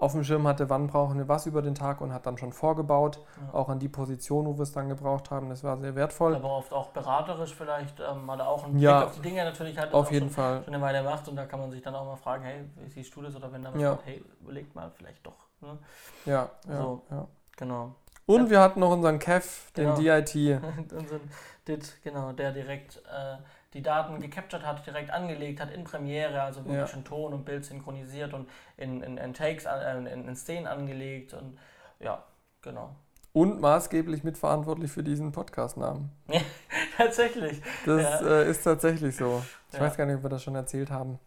auf 0.00 0.12
dem 0.12 0.24
Schirm 0.24 0.48
hatte, 0.48 0.70
wann 0.70 0.86
brauchen 0.86 1.18
wir 1.18 1.28
was 1.28 1.44
über 1.44 1.60
den 1.60 1.74
Tag 1.74 2.00
und 2.00 2.12
hat 2.12 2.24
dann 2.24 2.38
schon 2.38 2.52
vorgebaut, 2.52 3.20
ja. 3.36 3.54
auch 3.54 3.68
an 3.68 3.78
die 3.78 3.88
Position, 3.88 4.46
wo 4.46 4.56
wir 4.56 4.62
es 4.62 4.72
dann 4.72 4.88
gebraucht 4.88 5.30
haben. 5.30 5.50
Das 5.50 5.62
war 5.62 5.78
sehr 5.78 5.94
wertvoll. 5.94 6.34
Aber 6.34 6.56
oft 6.56 6.72
auch 6.72 6.88
beraterisch 6.88 7.54
vielleicht, 7.54 8.00
ähm, 8.00 8.26
weil 8.26 8.40
er 8.40 8.48
auch 8.48 8.64
einen 8.64 8.78
ja, 8.78 9.00
Blick 9.00 9.08
auf 9.08 9.14
die 9.16 9.22
Dinge 9.22 9.44
natürlich 9.44 9.78
hat. 9.78 9.92
Auf 9.92 10.10
jeden 10.10 10.30
Fall. 10.30 10.64
Schon 10.64 10.74
eine 10.74 10.82
Weile 10.82 11.02
macht 11.02 11.28
und 11.28 11.36
da 11.36 11.44
kann 11.44 11.60
man 11.60 11.70
sich 11.70 11.82
dann 11.82 11.94
auch 11.94 12.06
mal 12.06 12.16
fragen, 12.16 12.44
hey, 12.44 12.64
wie 12.76 12.88
siehst 12.88 13.14
du 13.14 13.20
das? 13.20 13.36
Oder 13.36 13.52
wenn 13.52 13.62
da 13.62 13.74
was 13.74 13.80
ja. 13.80 13.90
kommt, 13.90 14.06
hey, 14.06 14.24
überlegt 14.40 14.74
mal 14.74 14.90
vielleicht 14.96 15.24
doch. 15.26 15.46
Ne? 15.60 15.78
Ja, 16.24 16.48
ja, 16.66 16.76
so, 16.76 17.02
ja. 17.10 17.26
Genau. 17.58 17.94
Und 18.24 18.48
wir 18.48 18.60
hatten 18.60 18.80
noch 18.80 18.92
unseren 18.92 19.18
Kev, 19.18 19.70
den 19.76 19.94
genau. 19.94 20.20
DIT. 20.20 20.62
unseren 20.92 21.30
DIT, 21.68 22.02
genau, 22.02 22.32
der 22.32 22.52
direkt 22.52 22.96
äh, 22.98 23.36
die 23.74 23.82
Daten 23.82 24.20
gecaptured 24.20 24.66
hat, 24.66 24.84
direkt 24.86 25.10
angelegt 25.10 25.60
hat 25.60 25.70
in 25.70 25.84
Premiere, 25.84 26.42
also 26.42 26.60
wirklich 26.60 26.78
ja. 26.78 26.86
schon 26.86 27.04
Ton 27.04 27.32
und 27.32 27.44
Bild 27.44 27.64
synchronisiert 27.64 28.34
und 28.34 28.48
in, 28.76 29.02
in, 29.02 29.16
in 29.16 29.32
Takes, 29.32 29.64
äh, 29.64 29.98
in, 29.98 30.06
in 30.06 30.36
Szenen 30.36 30.66
angelegt 30.66 31.34
und 31.34 31.58
ja, 32.00 32.22
genau. 32.62 32.96
Und 33.32 33.60
maßgeblich 33.60 34.24
mitverantwortlich 34.24 34.90
für 34.90 35.02
diesen 35.02 35.32
Podcast-Namen. 35.32 36.10
Ja, 36.32 37.06
tatsächlich. 37.06 37.62
Das 37.86 38.02
ja. 38.02 38.26
äh, 38.26 38.50
ist 38.50 38.62
tatsächlich 38.62 39.16
so. 39.16 39.42
Ich 39.68 39.74
ja. 39.74 39.80
weiß 39.80 39.96
gar 39.96 40.04
nicht, 40.04 40.16
ob 40.16 40.22
wir 40.24 40.30
das 40.30 40.42
schon 40.42 40.54
erzählt 40.54 40.90
haben. 40.90 41.18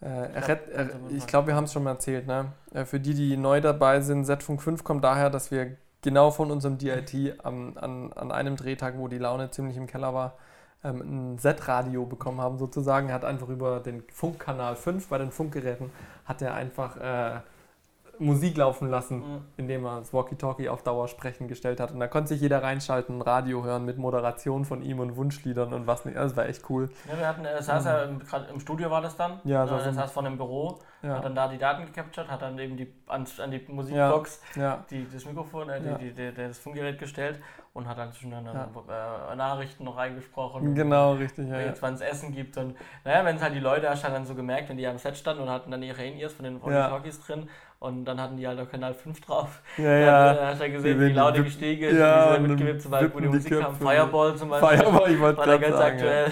Äh, 0.00 0.38
ich 0.38 0.44
glaube, 0.44 1.26
glaub, 1.26 1.46
wir 1.46 1.54
haben 1.54 1.64
es 1.64 1.72
schon 1.72 1.82
mal 1.82 1.90
erzählt. 1.90 2.26
Ne? 2.26 2.52
Äh, 2.72 2.84
für 2.84 2.98
die, 3.00 3.14
die 3.14 3.36
neu 3.36 3.60
dabei 3.60 4.00
sind, 4.00 4.24
Z-Funk 4.24 4.62
5 4.62 4.84
kommt 4.84 5.04
daher, 5.04 5.30
dass 5.30 5.50
wir 5.50 5.76
genau 6.00 6.30
von 6.30 6.50
unserem 6.50 6.78
DIT 6.78 7.38
am, 7.44 7.76
an, 7.76 8.12
an 8.12 8.32
einem 8.32 8.56
Drehtag, 8.56 8.98
wo 8.98 9.08
die 9.08 9.18
Laune 9.18 9.50
ziemlich 9.50 9.76
im 9.76 9.86
Keller 9.86 10.14
war, 10.14 10.36
ähm, 10.84 11.32
ein 11.34 11.38
Z-Radio 11.38 12.04
bekommen 12.06 12.40
haben, 12.40 12.58
sozusagen. 12.58 13.08
Er 13.08 13.14
hat 13.14 13.24
einfach 13.24 13.48
über 13.48 13.80
den 13.80 14.02
Funkkanal 14.12 14.76
5 14.76 15.08
bei 15.08 15.18
den 15.18 15.30
Funkgeräten, 15.30 15.90
hat 16.24 16.42
er 16.42 16.54
einfach 16.54 16.96
äh, 16.96 17.40
Musik 18.18 18.56
laufen 18.56 18.88
lassen, 18.88 19.18
mhm. 19.18 19.44
indem 19.56 19.84
er 19.84 19.98
das 19.98 20.12
Walkie-Talkie 20.12 20.68
auf 20.68 20.82
Dauersprechen 20.82 21.48
gestellt 21.48 21.80
hat. 21.80 21.92
Und 21.92 22.00
da 22.00 22.06
konnte 22.06 22.28
sich 22.28 22.40
jeder 22.40 22.62
reinschalten, 22.62 23.18
ein 23.18 23.22
Radio 23.22 23.64
hören 23.64 23.84
mit 23.84 23.98
Moderation 23.98 24.64
von 24.64 24.82
ihm 24.82 25.00
und 25.00 25.16
Wunschliedern 25.16 25.72
und 25.72 25.86
was 25.86 26.04
nicht. 26.04 26.16
Das 26.16 26.36
war 26.36 26.46
echt 26.46 26.68
cool. 26.70 26.90
Ja, 27.10 27.18
wir 27.18 27.28
hatten, 27.28 27.44
er 27.44 27.62
saß 27.62 27.84
ja 27.84 28.06
gerade 28.06 28.48
im 28.52 28.60
Studio 28.60 28.90
war 28.90 29.00
das 29.00 29.16
dann. 29.16 29.40
Ja, 29.44 29.66
das 29.66 29.86
er 29.86 29.92
saß 29.92 30.12
vor 30.12 30.24
einem 30.24 30.36
Büro, 30.36 30.78
ja. 31.02 31.16
hat 31.16 31.24
dann 31.24 31.34
da 31.34 31.48
die 31.48 31.58
Daten 31.58 31.86
gecaptured, 31.86 32.30
hat 32.30 32.42
dann 32.42 32.58
eben 32.58 32.76
die, 32.76 32.92
an, 33.06 33.26
an 33.38 33.50
die 33.50 33.64
Musikbox 33.68 34.40
ja. 34.56 34.84
Die, 34.90 35.06
das 35.10 35.24
Mikrofon, 35.24 35.68
äh, 35.68 35.98
die, 35.98 36.12
die, 36.12 36.34
das 36.34 36.58
Funkgerät 36.58 36.98
gestellt 36.98 37.40
und 37.72 37.88
hat 37.88 37.96
dann 37.96 38.12
schon 38.12 38.32
äh, 38.32 39.36
Nachrichten 39.36 39.84
noch 39.84 39.96
reingesprochen. 39.96 40.74
Genau, 40.74 41.14
richtig. 41.14 41.48
Ja, 41.48 41.60
jetzt, 41.60 41.80
wann 41.80 41.94
es 41.94 42.02
Essen 42.02 42.32
gibt. 42.32 42.56
Und 42.58 42.76
naja, 43.04 43.24
wenn 43.24 43.36
es 43.36 43.42
halt 43.42 43.54
die 43.54 43.60
Leute 43.60 43.88
hast, 43.88 44.04
dann 44.04 44.26
so 44.26 44.34
gemerkt, 44.34 44.68
wenn 44.68 44.76
die 44.76 44.86
am 44.86 44.98
Set 44.98 45.16
standen 45.16 45.42
und 45.42 45.50
hatten 45.50 45.70
dann 45.70 45.82
ihre 45.82 46.04
In-Ears 46.04 46.34
von 46.34 46.44
den 46.44 46.62
Walkie-Talkies 46.62 47.20
drin 47.20 47.48
und 47.82 48.04
dann 48.04 48.20
hatten 48.20 48.36
die 48.36 48.46
halt 48.46 48.60
auch 48.60 48.70
Kanal 48.70 48.94
5 48.94 49.20
drauf. 49.22 49.60
Ja, 49.76 49.98
ja. 49.98 50.34
Dann 50.34 50.46
hast 50.46 50.60
du 50.60 50.66
ja 50.66 50.72
gesehen, 50.72 51.00
wie 51.00 51.12
laut 51.12 51.36
die 51.36 51.42
gestiegen 51.42 51.82
ist, 51.82 51.98
ja, 51.98 52.30
wie 52.30 52.42
sie 52.42 52.48
mitgewippt, 52.48 52.82
zum 52.82 52.90
Beispiel, 52.92 53.14
wo 53.14 53.20
die 53.20 53.28
Musik 53.28 53.60
kam. 53.60 53.74
Fireball 53.74 54.36
zum 54.36 54.50
Beispiel. 54.50 54.78
Fireball, 54.78 55.10
ich 55.10 55.20
wollte 55.20 55.42
gerade 55.42 55.58
ganz 55.58 55.76
sagen, 55.76 55.94
aktuell. 55.96 56.26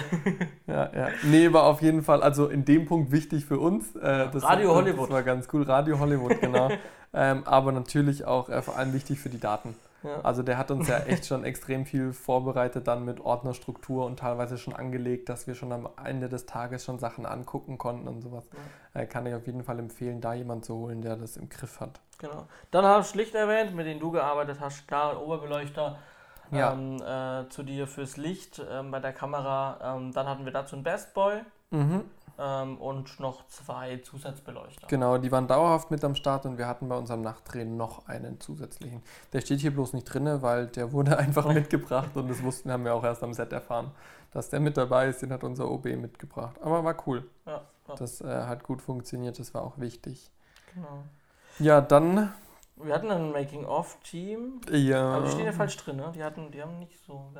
Ja. 0.67 0.73
ja, 0.73 0.89
ja. 0.95 1.07
Nee, 1.23 1.51
war 1.51 1.63
auf 1.63 1.81
jeden 1.81 2.03
Fall, 2.03 2.23
also 2.23 2.47
in 2.47 2.63
dem 2.63 2.85
Punkt 2.85 3.11
wichtig 3.11 3.45
für 3.45 3.59
uns. 3.59 3.95
Äh, 3.97 4.29
das 4.31 4.43
Radio 4.43 4.69
war, 4.69 4.75
Hollywood. 4.75 5.09
Das 5.09 5.09
war 5.09 5.23
ganz 5.23 5.47
cool, 5.51 5.63
Radio 5.63 5.99
Hollywood, 5.99 6.39
genau. 6.39 6.69
ähm, 7.13 7.43
aber 7.45 7.73
natürlich 7.73 8.23
auch 8.23 8.47
äh, 8.47 8.61
vor 8.61 8.77
allem 8.77 8.93
wichtig 8.93 9.19
für 9.19 9.29
die 9.29 9.39
Daten. 9.39 9.75
Ja. 10.03 10.21
Also 10.21 10.43
der 10.43 10.57
hat 10.57 10.71
uns 10.71 10.87
ja 10.87 10.97
echt 10.99 11.25
schon 11.25 11.43
extrem 11.43 11.85
viel 11.85 12.13
vorbereitet, 12.13 12.87
dann 12.87 13.05
mit 13.05 13.19
Ordnerstruktur 13.19 14.05
und 14.05 14.19
teilweise 14.19 14.57
schon 14.57 14.73
angelegt, 14.73 15.29
dass 15.29 15.47
wir 15.47 15.55
schon 15.55 15.71
am 15.71 15.89
Ende 16.03 16.29
des 16.29 16.45
Tages 16.45 16.85
schon 16.85 16.99
Sachen 16.99 17.25
angucken 17.25 17.77
konnten 17.77 18.07
und 18.07 18.21
sowas. 18.21 18.47
Ja. 18.93 19.01
Äh, 19.01 19.05
kann 19.05 19.25
ich 19.25 19.35
auf 19.35 19.45
jeden 19.45 19.63
Fall 19.63 19.79
empfehlen, 19.79 20.21
da 20.21 20.33
jemand 20.33 20.65
zu 20.65 20.75
holen, 20.75 21.01
der 21.01 21.15
das 21.15 21.37
im 21.37 21.49
Griff 21.49 21.79
hat. 21.79 21.99
Genau. 22.17 22.47
Dann 22.71 22.85
hast 22.85 23.13
du 23.13 23.19
Licht 23.19 23.35
erwähnt, 23.35 23.75
mit 23.75 23.85
denen 23.85 23.99
du 23.99 24.11
gearbeitet 24.11 24.59
hast, 24.59 24.87
klar, 24.87 25.21
Oberbeleuchter. 25.21 25.97
Ja. 26.51 26.73
Ähm, 26.73 27.01
äh, 27.01 27.47
zu 27.49 27.63
dir 27.63 27.87
fürs 27.87 28.17
Licht 28.17 28.61
ähm, 28.69 28.91
bei 28.91 28.99
der 28.99 29.13
Kamera. 29.13 29.95
Ähm, 29.95 30.11
dann 30.11 30.27
hatten 30.27 30.43
wir 30.43 30.51
dazu 30.51 30.75
einen 30.75 30.83
Best 30.83 31.13
Boy. 31.13 31.39
Mhm 31.69 32.03
ähm, 32.41 32.77
und 32.77 33.19
noch 33.19 33.45
zwei 33.47 33.97
Zusatzbeleuchter. 33.97 34.87
Genau, 34.87 35.17
die 35.17 35.31
waren 35.31 35.47
dauerhaft 35.47 35.91
mit 35.91 36.03
am 36.03 36.15
Start 36.15 36.45
und 36.45 36.57
wir 36.57 36.67
hatten 36.67 36.89
bei 36.89 36.97
unserem 36.97 37.21
Nachtdrehen 37.21 37.77
noch 37.77 38.07
einen 38.07 38.39
zusätzlichen. 38.39 39.03
Der 39.31 39.41
steht 39.41 39.59
hier 39.59 39.71
bloß 39.71 39.93
nicht 39.93 40.05
drin, 40.05 40.41
weil 40.41 40.67
der 40.67 40.91
wurde 40.91 41.17
einfach 41.19 41.47
mitgebracht 41.47 42.09
und 42.15 42.29
das 42.29 42.41
wussten, 42.41 42.71
haben 42.71 42.83
wir 42.83 42.95
auch 42.95 43.03
erst 43.03 43.21
am 43.23 43.33
Set 43.33 43.53
erfahren, 43.53 43.91
dass 44.31 44.49
der 44.49 44.59
mit 44.59 44.75
dabei 44.75 45.07
ist. 45.07 45.21
Den 45.21 45.31
hat 45.31 45.43
unser 45.43 45.69
OB 45.69 45.85
mitgebracht. 45.85 46.55
Aber 46.61 46.83
war 46.83 46.95
cool. 47.05 47.29
Ja, 47.45 47.61
ja. 47.87 47.95
Das 47.95 48.21
äh, 48.21 48.25
hat 48.25 48.63
gut 48.63 48.81
funktioniert, 48.81 49.37
das 49.37 49.53
war 49.53 49.61
auch 49.61 49.77
wichtig. 49.77 50.31
Genau. 50.73 51.03
Ja, 51.59 51.81
dann 51.81 52.31
wir 52.83 52.93
hatten 52.93 53.11
ein 53.11 53.31
Making-of-Team. 53.31 54.61
Ja. 54.71 55.15
Aber 55.15 55.25
die 55.25 55.31
stehen 55.31 55.45
ja 55.45 55.51
falsch 55.51 55.77
drin, 55.77 55.97
ne? 55.97 56.11
Die, 56.15 56.23
hatten, 56.23 56.51
die 56.51 56.61
haben 56.61 56.79
nicht 56.79 56.97
so. 57.05 57.31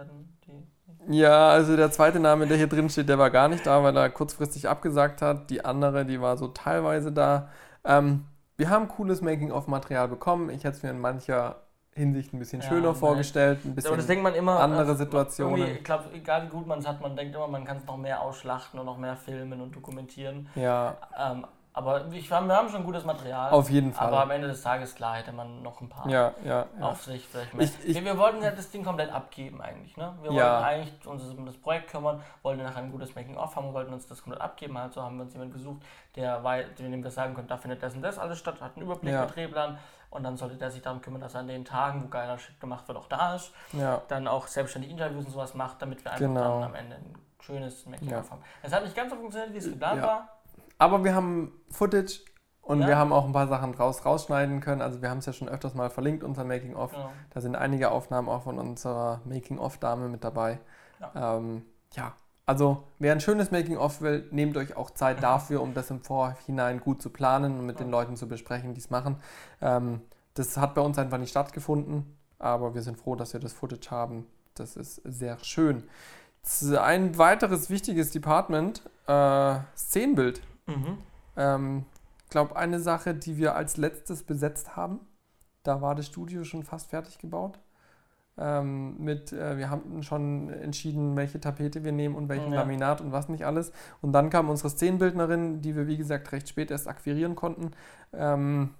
Die, 0.45 1.17
ja, 1.17 1.49
also 1.49 1.75
der 1.75 1.91
zweite 1.91 2.19
Name, 2.19 2.47
der 2.47 2.57
hier 2.57 2.67
drin 2.67 2.89
steht, 2.89 3.09
der 3.09 3.17
war 3.17 3.29
gar 3.29 3.47
nicht 3.47 3.65
da, 3.65 3.83
weil 3.83 3.95
er 3.95 4.09
kurzfristig 4.09 4.67
abgesagt 4.67 5.21
hat. 5.21 5.49
Die 5.49 5.63
andere, 5.65 6.05
die 6.05 6.21
war 6.21 6.37
so 6.37 6.47
teilweise 6.47 7.11
da. 7.11 7.49
Ähm, 7.83 8.25
wir 8.57 8.69
haben 8.69 8.87
cooles 8.87 9.21
Making-of-Material 9.21 10.07
bekommen. 10.07 10.49
Ich 10.49 10.63
hätte 10.63 10.77
es 10.77 10.83
mir 10.83 10.91
in 10.91 10.99
mancher 10.99 11.61
Hinsicht 11.93 12.33
ein 12.33 12.39
bisschen 12.39 12.61
ja, 12.61 12.69
schöner 12.69 12.95
vorgestellt, 12.95 13.65
ein 13.65 13.75
bisschen 13.75 13.89
aber 13.89 13.97
das 13.97 14.07
denkt 14.07 14.23
man 14.23 14.33
immer, 14.33 14.61
andere 14.61 14.95
Situationen. 14.95 15.75
Ich 15.75 15.83
glaube, 15.83 16.05
egal 16.13 16.45
wie 16.45 16.49
gut 16.49 16.65
man 16.65 16.79
es 16.79 16.87
hat, 16.87 17.01
man 17.01 17.17
denkt 17.17 17.35
immer, 17.35 17.49
man 17.49 17.65
kann 17.65 17.77
es 17.77 17.85
noch 17.85 17.97
mehr 17.97 18.21
ausschlachten 18.21 18.79
und 18.79 18.85
noch 18.85 18.97
mehr 18.97 19.17
filmen 19.17 19.59
und 19.59 19.75
dokumentieren. 19.75 20.47
Ja. 20.55 20.95
Ähm, 21.17 21.45
aber 21.73 22.05
ich, 22.11 22.29
wir 22.29 22.37
haben 22.37 22.69
schon 22.69 22.83
gutes 22.83 23.05
Material. 23.05 23.51
Auf 23.51 23.69
jeden 23.69 23.93
Fall. 23.93 24.07
Aber 24.07 24.23
am 24.23 24.31
Ende 24.31 24.47
des 24.47 24.61
Tages, 24.61 24.93
klar, 24.93 25.15
hätte 25.15 25.31
man 25.31 25.61
noch 25.61 25.79
ein 25.79 25.87
paar 25.87 26.09
ja, 26.09 26.33
ja, 26.43 26.65
ja. 26.77 26.85
auf 26.85 27.03
sich 27.03 27.25
vielleicht 27.25 27.53
mehr. 27.53 27.65
Ich, 27.65 27.71
ich, 27.85 27.95
wir, 27.95 28.03
wir, 28.03 28.17
wollten 28.17 28.43
ja 28.43 28.51
das 28.51 28.69
Ding 28.71 28.83
komplett 28.83 29.09
abgeben 29.09 29.61
eigentlich. 29.61 29.95
Ne? 29.95 30.13
Wir 30.21 30.33
ja. 30.33 30.51
wollten 30.53 30.65
eigentlich 30.65 31.07
uns 31.07 31.23
um 31.23 31.45
das 31.45 31.55
Projekt 31.55 31.89
kümmern, 31.89 32.21
wollten 32.41 32.61
nachher 32.61 32.79
ein 32.79 32.91
gutes 32.91 33.15
Making-of 33.15 33.55
haben, 33.55 33.73
wollten 33.73 33.93
uns 33.93 34.05
das 34.05 34.21
komplett 34.21 34.41
abgeben. 34.41 34.75
Also 34.75 35.01
haben 35.01 35.15
wir 35.15 35.23
uns 35.23 35.33
jemanden 35.33 35.53
gesucht, 35.53 35.81
der, 36.17 36.39
dem 36.77 37.03
wir 37.03 37.11
sagen 37.11 37.35
können, 37.35 37.47
da 37.47 37.55
findet 37.55 37.81
das 37.81 37.95
und 37.95 38.01
das 38.01 38.19
alles 38.19 38.37
statt, 38.37 38.59
hat 38.59 38.75
einen 38.75 38.85
Überblick 38.85 39.13
ja. 39.13 39.21
mit 39.21 39.35
Drehplan. 39.35 39.77
Und 40.09 40.23
dann 40.23 40.35
sollte 40.35 40.57
der 40.57 40.69
sich 40.71 40.81
darum 40.81 41.01
kümmern, 41.01 41.21
dass 41.21 41.35
er 41.35 41.39
an 41.39 41.47
den 41.47 41.63
Tagen, 41.63 42.03
wo 42.03 42.07
geiler 42.09 42.37
Shit 42.37 42.59
gemacht 42.59 42.85
wird, 42.89 42.97
auch 42.97 43.07
da 43.07 43.35
ist. 43.35 43.53
Ja. 43.71 44.01
Dann 44.09 44.27
auch 44.27 44.47
selbstständig 44.47 44.91
Interviews 44.91 45.25
und 45.25 45.31
sowas 45.31 45.53
macht, 45.53 45.81
damit 45.81 46.03
wir 46.03 46.11
einfach 46.11 46.25
genau. 46.25 46.59
dann 46.59 46.63
am 46.63 46.75
Ende 46.75 46.97
ein 46.97 47.15
schönes 47.39 47.85
Making-of 47.85 48.29
haben. 48.29 48.41
Es 48.61 48.73
hat 48.73 48.83
nicht 48.83 48.93
ganz 48.93 49.09
so 49.09 49.15
funktioniert, 49.15 49.53
wie 49.53 49.57
es 49.59 49.69
geplant 49.69 50.01
war. 50.01 50.27
Aber 50.81 51.03
wir 51.03 51.13
haben 51.13 51.51
Footage 51.69 52.21
und 52.63 52.81
ja. 52.81 52.87
wir 52.87 52.97
haben 52.97 53.13
auch 53.13 53.25
ein 53.25 53.33
paar 53.33 53.47
Sachen 53.47 53.75
raus, 53.75 54.03
rausschneiden 54.03 54.61
können. 54.61 54.81
Also 54.81 55.03
wir 55.03 55.11
haben 55.11 55.19
es 55.19 55.27
ja 55.27 55.33
schon 55.33 55.47
öfters 55.47 55.75
mal 55.75 55.91
verlinkt, 55.91 56.23
unser 56.23 56.43
Making-of. 56.43 56.93
Ja. 56.93 57.11
Da 57.29 57.39
sind 57.39 57.55
einige 57.55 57.91
Aufnahmen 57.91 58.27
auch 58.27 58.41
von 58.41 58.57
unserer 58.57 59.21
Making-of-Dame 59.25 60.09
mit 60.09 60.23
dabei. 60.23 60.59
Ja. 60.99 61.37
Ähm, 61.37 61.61
ja. 61.93 62.13
Also, 62.47 62.87
wer 62.97 63.11
ein 63.11 63.21
schönes 63.21 63.51
Making-of 63.51 64.01
will, 64.01 64.27
nehmt 64.31 64.57
euch 64.57 64.75
auch 64.75 64.89
Zeit 64.89 65.21
dafür, 65.23 65.61
um 65.61 65.75
das 65.75 65.91
im 65.91 66.01
Vorhinein 66.01 66.79
gut 66.79 66.99
zu 66.99 67.11
planen 67.11 67.59
und 67.59 67.67
mit 67.67 67.79
den 67.79 67.91
Leuten 67.91 68.15
zu 68.15 68.27
besprechen, 68.27 68.73
die 68.73 68.79
es 68.79 68.89
machen. 68.89 69.17
Ähm, 69.61 70.01
das 70.33 70.57
hat 70.57 70.73
bei 70.73 70.81
uns 70.81 70.97
einfach 70.97 71.19
nicht 71.19 71.29
stattgefunden, 71.29 72.17
aber 72.39 72.73
wir 72.73 72.81
sind 72.81 72.97
froh, 72.97 73.13
dass 73.13 73.33
wir 73.33 73.39
das 73.39 73.53
Footage 73.53 73.91
haben. 73.91 74.25
Das 74.55 74.75
ist 74.75 74.95
sehr 75.03 75.37
schön. 75.43 75.83
Ein 76.81 77.19
weiteres 77.19 77.69
wichtiges 77.69 78.09
Department, 78.09 78.81
äh, 79.05 79.59
Szenenbild. 79.77 80.41
Mhm. 80.77 80.97
Ähm, 81.37 81.85
ich 82.23 82.29
glaube, 82.29 82.55
eine 82.55 82.79
Sache, 82.79 83.13
die 83.13 83.37
wir 83.37 83.55
als 83.55 83.77
letztes 83.77 84.23
besetzt 84.23 84.75
haben, 84.75 84.99
da 85.63 85.81
war 85.81 85.95
das 85.95 86.07
Studio 86.07 86.43
schon 86.43 86.63
fast 86.63 86.89
fertig 86.89 87.19
gebaut. 87.19 87.59
Ähm, 88.37 88.95
mit, 88.97 89.33
äh, 89.33 89.57
wir 89.57 89.69
haben 89.69 90.01
schon 90.03 90.49
entschieden, 90.49 91.15
welche 91.15 91.39
Tapete 91.39 91.83
wir 91.83 91.91
nehmen 91.91 92.15
und 92.15 92.29
welchen 92.29 92.53
ja. 92.53 92.61
Laminat 92.61 93.01
und 93.01 93.11
was 93.11 93.29
nicht 93.29 93.45
alles. 93.45 93.71
Und 94.01 94.13
dann 94.13 94.29
kam 94.29 94.49
unsere 94.49 94.69
Szenenbildnerin, 94.69 95.61
die 95.61 95.75
wir 95.75 95.87
wie 95.87 95.97
gesagt 95.97 96.31
recht 96.31 96.47
spät 96.47 96.71
erst 96.71 96.87
akquirieren 96.87 97.35
konnten. 97.35 97.71
Ähm, 98.13 98.71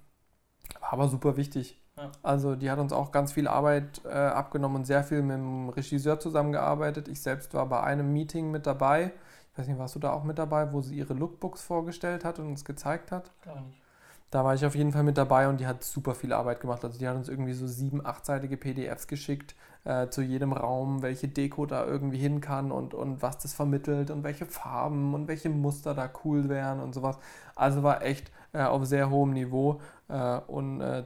war 0.80 0.94
aber 0.94 1.08
super 1.08 1.36
wichtig. 1.36 1.80
Ja. 1.96 2.10
Also 2.22 2.56
die 2.56 2.70
hat 2.70 2.78
uns 2.78 2.92
auch 2.92 3.12
ganz 3.12 3.32
viel 3.32 3.46
Arbeit 3.46 4.00
äh, 4.04 4.08
abgenommen 4.08 4.78
und 4.78 4.84
sehr 4.86 5.04
viel 5.04 5.22
mit 5.22 5.36
dem 5.36 5.68
Regisseur 5.68 6.18
zusammengearbeitet. 6.18 7.08
Ich 7.08 7.20
selbst 7.20 7.52
war 7.54 7.66
bei 7.66 7.82
einem 7.82 8.12
Meeting 8.12 8.50
mit 8.50 8.66
dabei. 8.66 9.12
Ich 9.52 9.58
weiß 9.58 9.68
nicht, 9.68 9.78
warst 9.78 9.94
du 9.94 9.98
da 9.98 10.12
auch 10.12 10.24
mit 10.24 10.38
dabei, 10.38 10.72
wo 10.72 10.80
sie 10.80 10.96
ihre 10.96 11.12
Lookbooks 11.12 11.60
vorgestellt 11.60 12.24
hat 12.24 12.38
und 12.38 12.46
uns 12.46 12.64
gezeigt 12.64 13.12
hat? 13.12 13.30
Gar 13.44 13.60
nicht. 13.60 13.82
Da 14.30 14.44
war 14.46 14.54
ich 14.54 14.64
auf 14.64 14.74
jeden 14.74 14.92
Fall 14.92 15.02
mit 15.02 15.18
dabei 15.18 15.46
und 15.46 15.60
die 15.60 15.66
hat 15.66 15.84
super 15.84 16.14
viel 16.14 16.32
Arbeit 16.32 16.60
gemacht. 16.60 16.82
Also 16.86 16.98
die 16.98 17.06
hat 17.06 17.16
uns 17.16 17.28
irgendwie 17.28 17.52
so 17.52 17.66
sieben, 17.66 18.04
achtseitige 18.04 18.56
PDFs 18.56 19.06
geschickt 19.06 19.54
äh, 19.84 20.08
zu 20.08 20.22
jedem 20.22 20.54
Raum, 20.54 21.02
welche 21.02 21.28
Deko 21.28 21.66
da 21.66 21.84
irgendwie 21.84 22.16
hin 22.16 22.40
kann 22.40 22.72
und, 22.72 22.94
und 22.94 23.20
was 23.20 23.36
das 23.36 23.52
vermittelt 23.52 24.10
und 24.10 24.24
welche 24.24 24.46
Farben 24.46 25.12
und 25.12 25.28
welche 25.28 25.50
Muster 25.50 25.92
da 25.92 26.10
cool 26.24 26.48
wären 26.48 26.80
und 26.80 26.94
sowas. 26.94 27.18
Also 27.54 27.82
war 27.82 28.00
echt 28.00 28.32
äh, 28.54 28.62
auf 28.62 28.86
sehr 28.86 29.10
hohem 29.10 29.34
Niveau 29.34 29.82
äh, 30.08 30.38
und 30.46 30.80
äh, 30.80 31.04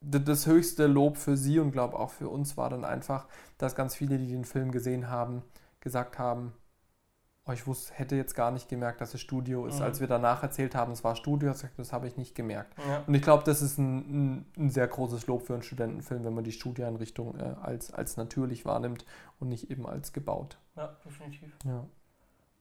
das 0.00 0.46
höchste 0.46 0.88
Lob 0.88 1.18
für 1.18 1.36
sie 1.36 1.60
und 1.60 1.70
glaube 1.70 1.96
auch 1.96 2.10
für 2.10 2.28
uns 2.28 2.56
war 2.56 2.70
dann 2.70 2.84
einfach, 2.84 3.28
dass 3.56 3.76
ganz 3.76 3.94
viele, 3.94 4.18
die 4.18 4.32
den 4.32 4.44
Film 4.44 4.72
gesehen 4.72 5.10
haben, 5.10 5.42
gesagt 5.78 6.18
haben, 6.18 6.52
oh, 7.46 7.52
ich 7.52 7.66
wusste, 7.66 7.94
hätte 7.94 8.16
jetzt 8.16 8.34
gar 8.34 8.50
nicht 8.50 8.68
gemerkt, 8.68 9.00
dass 9.00 9.14
es 9.14 9.20
Studio 9.20 9.66
ist. 9.66 9.76
Mhm. 9.76 9.82
Als 9.82 10.00
wir 10.00 10.06
danach 10.06 10.42
erzählt 10.42 10.74
haben, 10.74 10.92
es 10.92 11.04
war 11.04 11.14
Studio, 11.14 11.52
das 11.76 11.92
habe 11.92 12.08
ich 12.08 12.16
nicht 12.16 12.34
gemerkt. 12.34 12.74
Ja. 12.88 13.04
Und 13.06 13.14
ich 13.14 13.22
glaube, 13.22 13.44
das 13.44 13.62
ist 13.62 13.78
ein, 13.78 13.96
ein, 13.98 14.46
ein, 14.56 14.70
sehr 14.70 14.86
großes 14.88 15.26
Lob 15.26 15.46
für 15.46 15.54
einen 15.54 15.62
Studentenfilm, 15.62 16.24
wenn 16.24 16.34
man 16.34 16.44
die 16.44 16.52
Studioeinrichtung 16.52 17.38
äh, 17.38 17.54
als, 17.62 17.92
als 17.92 18.16
natürlich 18.16 18.64
wahrnimmt 18.64 19.06
und 19.38 19.48
nicht 19.48 19.70
eben 19.70 19.86
als 19.86 20.12
gebaut. 20.12 20.58
Ja, 20.76 20.96
definitiv. 21.04 21.56
Ja. 21.64 21.86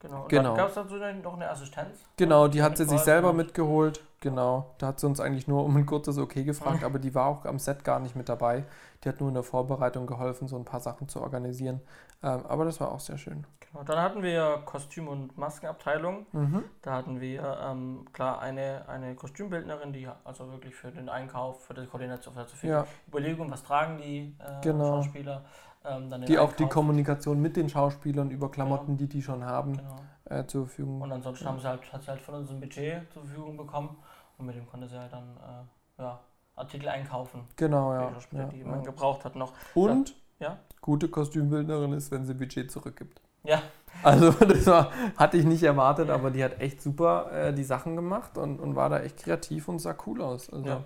Genau. 0.05 0.21
Und 0.23 0.29
genau. 0.29 0.53
gab 0.53 0.69
es 0.69 0.75
dazu 0.75 0.99
dann 0.99 1.21
noch 1.21 1.33
eine 1.33 1.49
Assistenz? 1.49 2.03
Genau, 2.17 2.47
die 2.47 2.61
hat 2.61 2.77
sie 2.77 2.85
sich 2.85 2.99
selber 2.99 3.33
mitgeholt. 3.33 4.03
Genau. 4.21 4.75
Da 4.77 4.87
hat 4.87 4.99
sie 4.99 5.07
uns 5.07 5.19
eigentlich 5.19 5.47
nur 5.47 5.63
um 5.65 5.75
ein 5.75 5.85
kurzes 5.85 6.17
Okay 6.17 6.43
gefragt, 6.43 6.83
aber 6.83 6.99
die 6.99 7.13
war 7.15 7.27
auch 7.27 7.45
am 7.45 7.59
Set 7.59 7.83
gar 7.83 7.99
nicht 7.99 8.15
mit 8.15 8.29
dabei. 8.29 8.65
Die 9.03 9.09
hat 9.09 9.19
nur 9.19 9.29
in 9.29 9.35
der 9.35 9.43
Vorbereitung 9.43 10.07
geholfen, 10.07 10.47
so 10.47 10.55
ein 10.57 10.65
paar 10.65 10.79
Sachen 10.79 11.07
zu 11.09 11.21
organisieren. 11.21 11.81
Ähm, 12.23 12.45
aber 12.47 12.65
das 12.65 12.79
war 12.79 12.91
auch 12.91 12.99
sehr 12.99 13.17
schön. 13.17 13.45
Genau. 13.59 13.83
Dann 13.83 13.99
hatten 13.99 14.23
wir 14.23 14.61
Kostüm- 14.65 15.07
und 15.07 15.37
Maskenabteilung. 15.37 16.25
Mhm. 16.31 16.63
Da 16.81 16.93
hatten 16.93 17.19
wir 17.19 17.57
ähm, 17.63 18.05
klar 18.13 18.39
eine, 18.41 18.87
eine 18.87 19.15
Kostümbildnerin, 19.15 19.91
die 19.91 20.07
also 20.23 20.51
wirklich 20.51 20.75
für 20.75 20.91
den 20.91 21.09
Einkauf, 21.09 21.63
für 21.65 21.73
die 21.73 21.85
Koordination, 21.85 22.33
für 22.33 22.45
die 22.61 22.67
ja. 22.67 22.85
Überlegung, 23.07 23.49
was 23.51 23.63
tragen 23.63 23.97
die 23.97 24.35
äh, 24.39 24.61
genau. 24.61 25.01
Schauspieler 25.01 25.43
ähm, 25.87 26.25
die 26.27 26.37
auch 26.39 26.53
die 26.53 26.65
Kommunikation 26.65 27.41
mit 27.41 27.55
den 27.55 27.69
Schauspielern 27.69 28.31
über 28.31 28.49
Klamotten, 28.51 28.97
genau. 28.97 28.97
die 28.97 29.07
die 29.07 29.21
schon 29.21 29.43
haben, 29.43 29.77
genau. 29.77 29.95
äh, 30.25 30.45
zur 30.45 30.67
Verfügung. 30.67 31.01
Und 31.01 31.11
ansonsten 31.11 31.45
ja. 31.45 31.51
haben 31.51 31.59
sie 31.59 31.67
halt, 31.67 31.93
hat 31.93 32.03
sie 32.03 32.07
halt 32.09 32.21
von 32.21 32.35
uns 32.35 32.49
ein 32.49 32.59
Budget 32.59 33.11
zur 33.11 33.23
Verfügung 33.23 33.57
bekommen 33.57 33.97
und 34.37 34.45
mit 34.45 34.55
dem 34.55 34.67
konnte 34.67 34.87
sie 34.87 34.99
halt 34.99 35.13
dann 35.13 35.37
äh, 35.37 36.01
ja, 36.01 36.19
Artikel 36.55 36.89
einkaufen. 36.89 37.41
Genau, 37.55 37.93
ja. 37.93 38.11
Die, 38.31 38.37
ja, 38.37 38.45
die 38.45 38.63
man 38.63 38.83
gebraucht 38.83 39.25
hat 39.25 39.35
noch. 39.35 39.53
Und 39.73 40.15
ja? 40.39 40.57
gute 40.81 41.09
Kostümbildnerin 41.09 41.93
ist, 41.93 42.11
wenn 42.11 42.25
sie 42.25 42.33
Budget 42.33 42.71
zurückgibt. 42.71 43.21
Ja. 43.43 43.61
Also 44.03 44.31
das 44.45 44.65
war, 44.67 44.91
hatte 45.15 45.37
ich 45.37 45.45
nicht 45.45 45.63
erwartet, 45.63 46.09
aber 46.09 46.31
die 46.31 46.43
hat 46.43 46.59
echt 46.59 46.81
super 46.81 47.31
äh, 47.31 47.53
die 47.53 47.63
Sachen 47.63 47.95
gemacht 47.95 48.37
und, 48.37 48.59
und 48.59 48.75
war 48.75 48.89
da 48.89 48.99
echt 48.99 49.17
kreativ 49.17 49.67
und 49.67 49.79
sah 49.79 49.95
cool 50.05 50.21
aus. 50.21 50.49
Also, 50.51 50.67
ja 50.67 50.83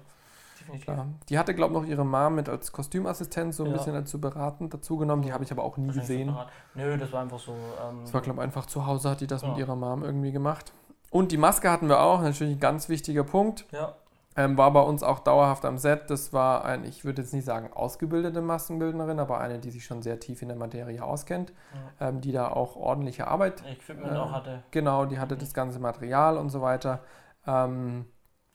definitiv. 0.72 0.88
Ja. 0.88 1.06
Die 1.30 1.40
hatte, 1.40 1.54
glaube 1.54 1.74
ich, 1.74 1.82
noch 1.82 1.88
ihre 1.88 2.06
Mom 2.06 2.36
mit 2.36 2.50
als 2.50 2.72
Kostümassistent 2.72 3.54
so 3.54 3.64
ein 3.64 3.72
ja. 3.72 3.78
bisschen 3.78 3.94
dazu 3.94 4.20
beratend 4.20 4.74
dazu 4.74 4.98
genommen. 4.98 5.22
Die 5.22 5.34
habe 5.34 5.44
ich 5.44 5.52
aber 5.52 5.64
auch 5.64 5.78
nie 5.78 5.92
gesehen. 5.92 6.36
Nö, 6.76 6.98
das 6.98 7.12
war 7.12 7.22
einfach 7.22 7.40
so. 7.40 7.54
Ähm, 7.54 8.02
das 8.02 8.14
war, 8.14 8.22
glaube 8.22 8.40
ich, 8.40 8.44
einfach 8.44 8.66
zu 8.66 8.86
Hause 8.86 9.10
hat 9.10 9.22
die 9.22 9.28
das 9.28 9.42
ja. 9.42 9.50
mit 9.50 9.58
ihrer 9.58 9.76
Mom 9.76 10.04
irgendwie 10.04 10.32
gemacht. 10.32 10.74
Und 11.12 11.32
die 11.32 11.38
Maske 11.38 11.72
hatten 11.72 11.90
wir 11.90 12.02
auch, 12.02 12.22
natürlich 12.22 12.56
ein 12.56 12.60
ganz 12.60 12.90
wichtiger 12.90 13.24
Punkt. 13.24 13.66
Ja. 13.72 13.96
Ähm, 14.36 14.58
war 14.58 14.72
bei 14.72 14.82
uns 14.82 15.04
auch 15.04 15.20
dauerhaft 15.20 15.66
am 15.66 15.78
Set. 15.78 16.10
Das 16.10 16.32
war 16.32 16.64
ein, 16.64 16.86
ich 16.86 17.04
würde 17.04 17.24
jetzt 17.24 17.34
nicht 17.34 17.46
sagen 17.46 17.74
ausgebildete 17.74 18.42
Maskenbildnerin, 18.42 19.20
aber 19.20 19.40
eine, 19.40 19.60
die 19.60 19.72
sich 19.72 19.84
schon 19.84 20.02
sehr 20.02 20.20
tief 20.20 20.42
in 20.42 20.48
der 20.48 20.56
Materie 20.58 21.04
auskennt, 21.04 21.52
ja. 22.00 22.08
ähm, 22.08 22.22
die 22.22 22.32
da 22.32 22.48
auch 22.50 22.76
ordentliche 22.76 23.28
Arbeit 23.28 23.64
Equipment 23.66 24.14
äh, 24.14 24.18
auch 24.18 24.32
hatte. 24.32 24.64
Genau, 24.72 25.06
die 25.06 25.20
hatte 25.20 25.36
mhm. 25.36 25.40
das 25.40 25.54
ganze 25.54 25.80
Material 25.80 26.38
und 26.38 26.52
so 26.52 26.62
weiter. 26.62 27.00
Ähm, 27.46 28.06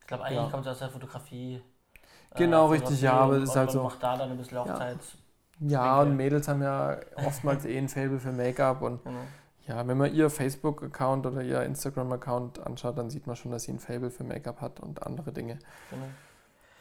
ich 0.00 0.06
glaube, 0.06 0.24
eigentlich 0.24 0.38
ja. 0.38 0.50
kommt 0.50 0.64
es 0.64 0.72
aus 0.72 0.78
der 0.78 0.90
Fotografie. 0.90 1.62
Genau, 2.34 2.68
äh, 2.68 2.72
richtig, 2.72 3.00
ja, 3.00 3.12
aber 3.12 3.34
es 3.34 3.50
ist 3.50 3.56
halt 3.56 3.70
so. 3.70 3.82
macht 3.82 4.02
da 4.02 4.16
dann 4.16 4.30
ein 4.30 4.36
bisschen 4.36 4.58
auch 4.58 4.66
ja. 4.66 4.76
Zeit. 4.76 4.98
Ja, 5.60 6.00
und 6.00 6.16
Mädels 6.16 6.48
haben 6.48 6.62
ja 6.62 6.96
oftmals 7.16 7.64
eh 7.64 7.78
ein 7.78 7.88
Fable 7.88 8.18
für 8.18 8.32
Make-up 8.32 8.82
und 8.82 9.04
genau. 9.04 9.16
ja, 9.66 9.86
wenn 9.86 9.96
man 9.96 10.12
ihr 10.12 10.28
Facebook-Account 10.28 11.26
oder 11.26 11.42
ihr 11.42 11.62
Instagram-Account 11.62 12.66
anschaut, 12.66 12.98
dann 12.98 13.08
sieht 13.08 13.26
man 13.26 13.36
schon, 13.36 13.52
dass 13.52 13.64
sie 13.64 13.72
ein 13.72 13.78
Fable 13.78 14.10
für 14.10 14.24
Make-up 14.24 14.60
hat 14.60 14.80
und 14.80 15.06
andere 15.06 15.32
Dinge. 15.32 15.58
Genau. 15.90 16.06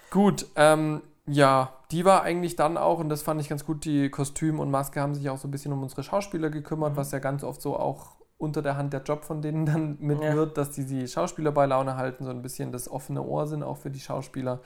Gut, 0.09 0.47
ähm, 0.55 1.01
ja, 1.25 1.73
die 1.91 2.03
war 2.03 2.23
eigentlich 2.23 2.55
dann 2.55 2.77
auch, 2.77 2.99
und 2.99 3.09
das 3.09 3.21
fand 3.21 3.39
ich 3.39 3.49
ganz 3.49 3.65
gut, 3.65 3.85
die 3.85 4.09
Kostüm 4.09 4.59
und 4.59 4.71
Maske 4.71 4.99
haben 4.99 5.15
sich 5.15 5.29
auch 5.29 5.37
so 5.37 5.47
ein 5.47 5.51
bisschen 5.51 5.71
um 5.71 5.81
unsere 5.81 6.03
Schauspieler 6.03 6.49
gekümmert, 6.49 6.93
mhm. 6.93 6.97
was 6.97 7.11
ja 7.11 7.19
ganz 7.19 7.43
oft 7.43 7.61
so 7.61 7.77
auch 7.77 8.15
unter 8.37 8.61
der 8.61 8.75
Hand 8.75 8.91
der 8.91 9.03
Job 9.03 9.23
von 9.23 9.41
denen 9.41 9.65
dann 9.67 9.97
mit 9.99 10.21
ja. 10.21 10.35
wird, 10.35 10.57
dass 10.57 10.71
die 10.71 10.85
die 10.85 11.07
Schauspieler 11.07 11.51
bei 11.51 11.65
Laune 11.65 11.95
halten, 11.95 12.25
so 12.25 12.31
ein 12.31 12.41
bisschen 12.41 12.71
das 12.71 12.89
offene 12.89 13.21
Ohr 13.21 13.47
sind 13.47 13.63
auch 13.63 13.77
für 13.77 13.89
die 13.89 13.99
Schauspieler. 13.99 14.59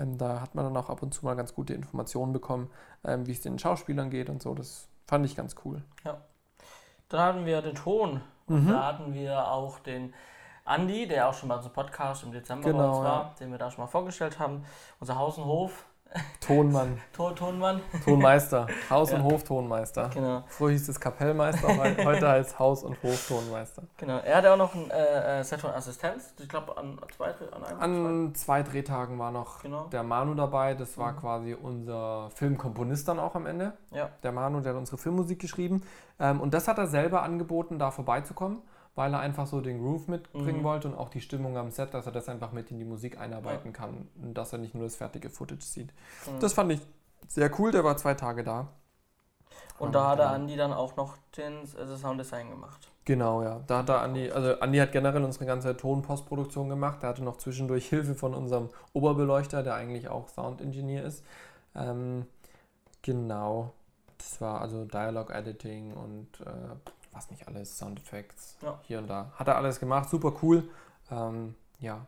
Ähm, 0.00 0.18
da 0.18 0.40
hat 0.40 0.54
man 0.54 0.64
dann 0.64 0.76
auch 0.76 0.88
ab 0.88 1.02
und 1.02 1.12
zu 1.12 1.24
mal 1.24 1.36
ganz 1.36 1.54
gute 1.54 1.74
Informationen 1.74 2.32
bekommen, 2.32 2.70
ähm, 3.04 3.26
wie 3.26 3.32
es 3.32 3.40
den 3.40 3.58
Schauspielern 3.58 4.10
geht 4.10 4.30
und 4.30 4.42
so. 4.42 4.54
Das 4.54 4.88
fand 5.06 5.26
ich 5.26 5.36
ganz 5.36 5.54
cool. 5.64 5.82
Ja. 6.04 6.18
Dann 7.08 7.20
hatten 7.20 7.46
wir 7.46 7.60
den 7.62 7.74
Ton. 7.74 8.20
Und 8.46 8.64
mhm. 8.64 8.68
da 8.68 8.86
hatten 8.86 9.12
wir 9.12 9.50
auch 9.50 9.78
den 9.80 10.14
Andi, 10.64 11.06
der 11.06 11.28
auch 11.28 11.34
schon 11.34 11.48
bei 11.48 11.56
unserem 11.56 11.72
Podcast 11.72 12.22
im 12.22 12.32
Dezember 12.32 12.70
genau, 12.70 12.78
bei 12.78 12.88
uns 12.88 12.98
war, 12.98 13.22
ja. 13.22 13.34
den 13.40 13.50
wir 13.50 13.58
da 13.58 13.70
schon 13.70 13.82
mal 13.84 13.88
vorgestellt 13.88 14.38
haben. 14.38 14.64
Unser 15.00 15.16
Haus 15.16 15.38
und 15.38 15.44
Hof 15.44 15.86
Tonmann. 16.40 17.00
Ton, 17.12 17.36
Tonmann. 17.36 17.80
Tonmeister. 18.04 18.66
Haus- 18.88 19.12
und 19.14 19.22
Hoftonmeister. 19.22 20.10
Genau. 20.12 20.42
Früher 20.48 20.72
hieß 20.72 20.88
es 20.88 20.98
Kapellmeister, 20.98 21.68
heute 22.04 22.28
heißt 22.28 22.58
Haus- 22.58 22.82
und 22.82 23.00
Hoftonmeister. 23.02 23.82
Genau. 23.96 24.18
Er 24.18 24.36
hatte 24.36 24.52
auch 24.52 24.56
noch 24.56 24.74
ein 24.74 24.90
äh, 24.90 25.40
äh 25.40 25.44
Set 25.44 25.60
von 25.60 25.70
Assistenz. 25.70 26.34
Ich 26.38 26.48
glaube, 26.48 26.76
an 26.76 26.98
zwei, 27.16 27.26
an, 27.52 27.64
einem, 27.64 28.06
an 28.06 28.34
zwei. 28.34 28.62
zwei 28.62 28.70
Drehtagen 28.70 29.18
war 29.18 29.30
noch 29.30 29.62
genau. 29.62 29.84
der 29.84 30.02
Manu 30.02 30.34
dabei. 30.34 30.74
Das 30.74 30.98
war 30.98 31.12
mhm. 31.12 31.16
quasi 31.16 31.54
unser 31.54 32.30
Filmkomponist 32.34 33.06
dann 33.08 33.18
auch 33.18 33.34
am 33.34 33.46
Ende. 33.46 33.72
Ja. 33.92 34.10
Der 34.22 34.32
Manu, 34.32 34.60
der 34.60 34.72
hat 34.72 34.78
unsere 34.78 34.98
Filmmusik 34.98 35.38
geschrieben. 35.38 35.82
Ähm, 36.18 36.40
und 36.40 36.54
das 36.54 36.68
hat 36.68 36.78
er 36.78 36.86
selber 36.86 37.22
angeboten, 37.22 37.78
da 37.78 37.90
vorbeizukommen 37.90 38.62
weil 38.94 39.14
er 39.14 39.20
einfach 39.20 39.46
so 39.46 39.60
den 39.60 39.78
Groove 39.78 40.08
mitbringen 40.08 40.60
mhm. 40.60 40.64
wollte 40.64 40.88
und 40.88 40.94
auch 40.94 41.08
die 41.08 41.20
Stimmung 41.20 41.56
am 41.56 41.70
Set, 41.70 41.94
dass 41.94 42.06
er 42.06 42.12
das 42.12 42.28
einfach 42.28 42.52
mit 42.52 42.70
in 42.70 42.78
die 42.78 42.84
Musik 42.84 43.18
einarbeiten 43.18 43.72
ja. 43.72 43.72
kann 43.72 44.08
und 44.22 44.34
dass 44.34 44.52
er 44.52 44.58
nicht 44.58 44.74
nur 44.74 44.84
das 44.84 44.96
fertige 44.96 45.30
Footage 45.30 45.64
sieht. 45.64 45.92
Mhm. 46.26 46.40
Das 46.40 46.52
fand 46.52 46.72
ich 46.72 46.80
sehr 47.28 47.50
cool, 47.58 47.72
der 47.72 47.84
war 47.84 47.96
zwei 47.96 48.14
Tage 48.14 48.44
da. 48.44 48.68
Und, 49.78 49.86
und 49.86 49.92
da 49.94 50.08
hat 50.08 50.18
er 50.18 50.30
Andi 50.30 50.56
dann 50.56 50.72
auch 50.72 50.96
noch 50.96 51.16
den 51.36 51.60
also 51.78 51.96
Sounddesign 51.96 52.50
gemacht. 52.50 52.90
Genau, 53.06 53.42
ja. 53.42 53.60
Da 53.66 53.78
hat 53.78 53.88
er 53.88 54.02
Andi, 54.02 54.30
also 54.30 54.60
Andi 54.60 54.78
hat 54.78 54.92
generell 54.92 55.24
unsere 55.24 55.46
ganze 55.46 55.76
Tonpostproduktion 55.76 56.68
gemacht. 56.68 57.02
Der 57.02 57.08
hatte 57.08 57.24
noch 57.24 57.38
zwischendurch 57.38 57.88
Hilfe 57.88 58.14
von 58.14 58.34
unserem 58.34 58.68
Oberbeleuchter, 58.92 59.62
der 59.62 59.74
eigentlich 59.74 60.08
auch 60.08 60.28
Sound-Engineer 60.28 61.04
ist. 61.04 61.24
Ähm, 61.74 62.26
genau. 63.00 63.72
Das 64.18 64.40
war 64.42 64.60
also 64.60 64.84
Dialogue 64.84 65.32
Editing 65.34 65.94
und 65.94 66.28
äh, 66.42 66.76
was 67.12 67.30
nicht 67.30 67.46
alles, 67.48 67.76
Soundeffects, 67.78 68.56
ja. 68.62 68.78
hier 68.82 68.98
und 68.98 69.08
da. 69.08 69.32
Hat 69.34 69.48
er 69.48 69.56
alles 69.56 69.80
gemacht, 69.80 70.08
super 70.08 70.32
cool. 70.42 70.68
Ähm, 71.10 71.54
ja. 71.78 72.06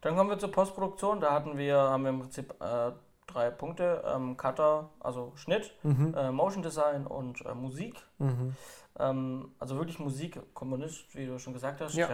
Dann 0.00 0.16
kommen 0.16 0.30
wir 0.30 0.38
zur 0.38 0.50
Postproduktion. 0.52 1.20
Da 1.20 1.32
hatten 1.32 1.56
wir, 1.56 1.76
haben 1.78 2.02
wir 2.02 2.10
im 2.10 2.20
Prinzip 2.20 2.54
äh, 2.60 2.92
drei 3.26 3.50
Punkte. 3.50 4.02
Ähm, 4.06 4.36
Cutter, 4.36 4.90
also 5.00 5.32
Schnitt, 5.36 5.72
Mhm. 5.82 6.14
äh, 6.14 6.30
Motion 6.30 6.62
Design 6.62 7.06
und 7.06 7.40
äh, 7.46 7.54
Musik. 7.54 7.96
Mhm. 8.18 8.54
Ähm, 8.98 9.50
also 9.58 9.76
wirklich 9.76 9.98
Musik, 9.98 10.40
Komponist, 10.54 11.14
wie 11.16 11.26
du 11.26 11.38
schon 11.38 11.52
gesagt 11.52 11.80
hast. 11.80 11.94
Ja. 11.94 12.08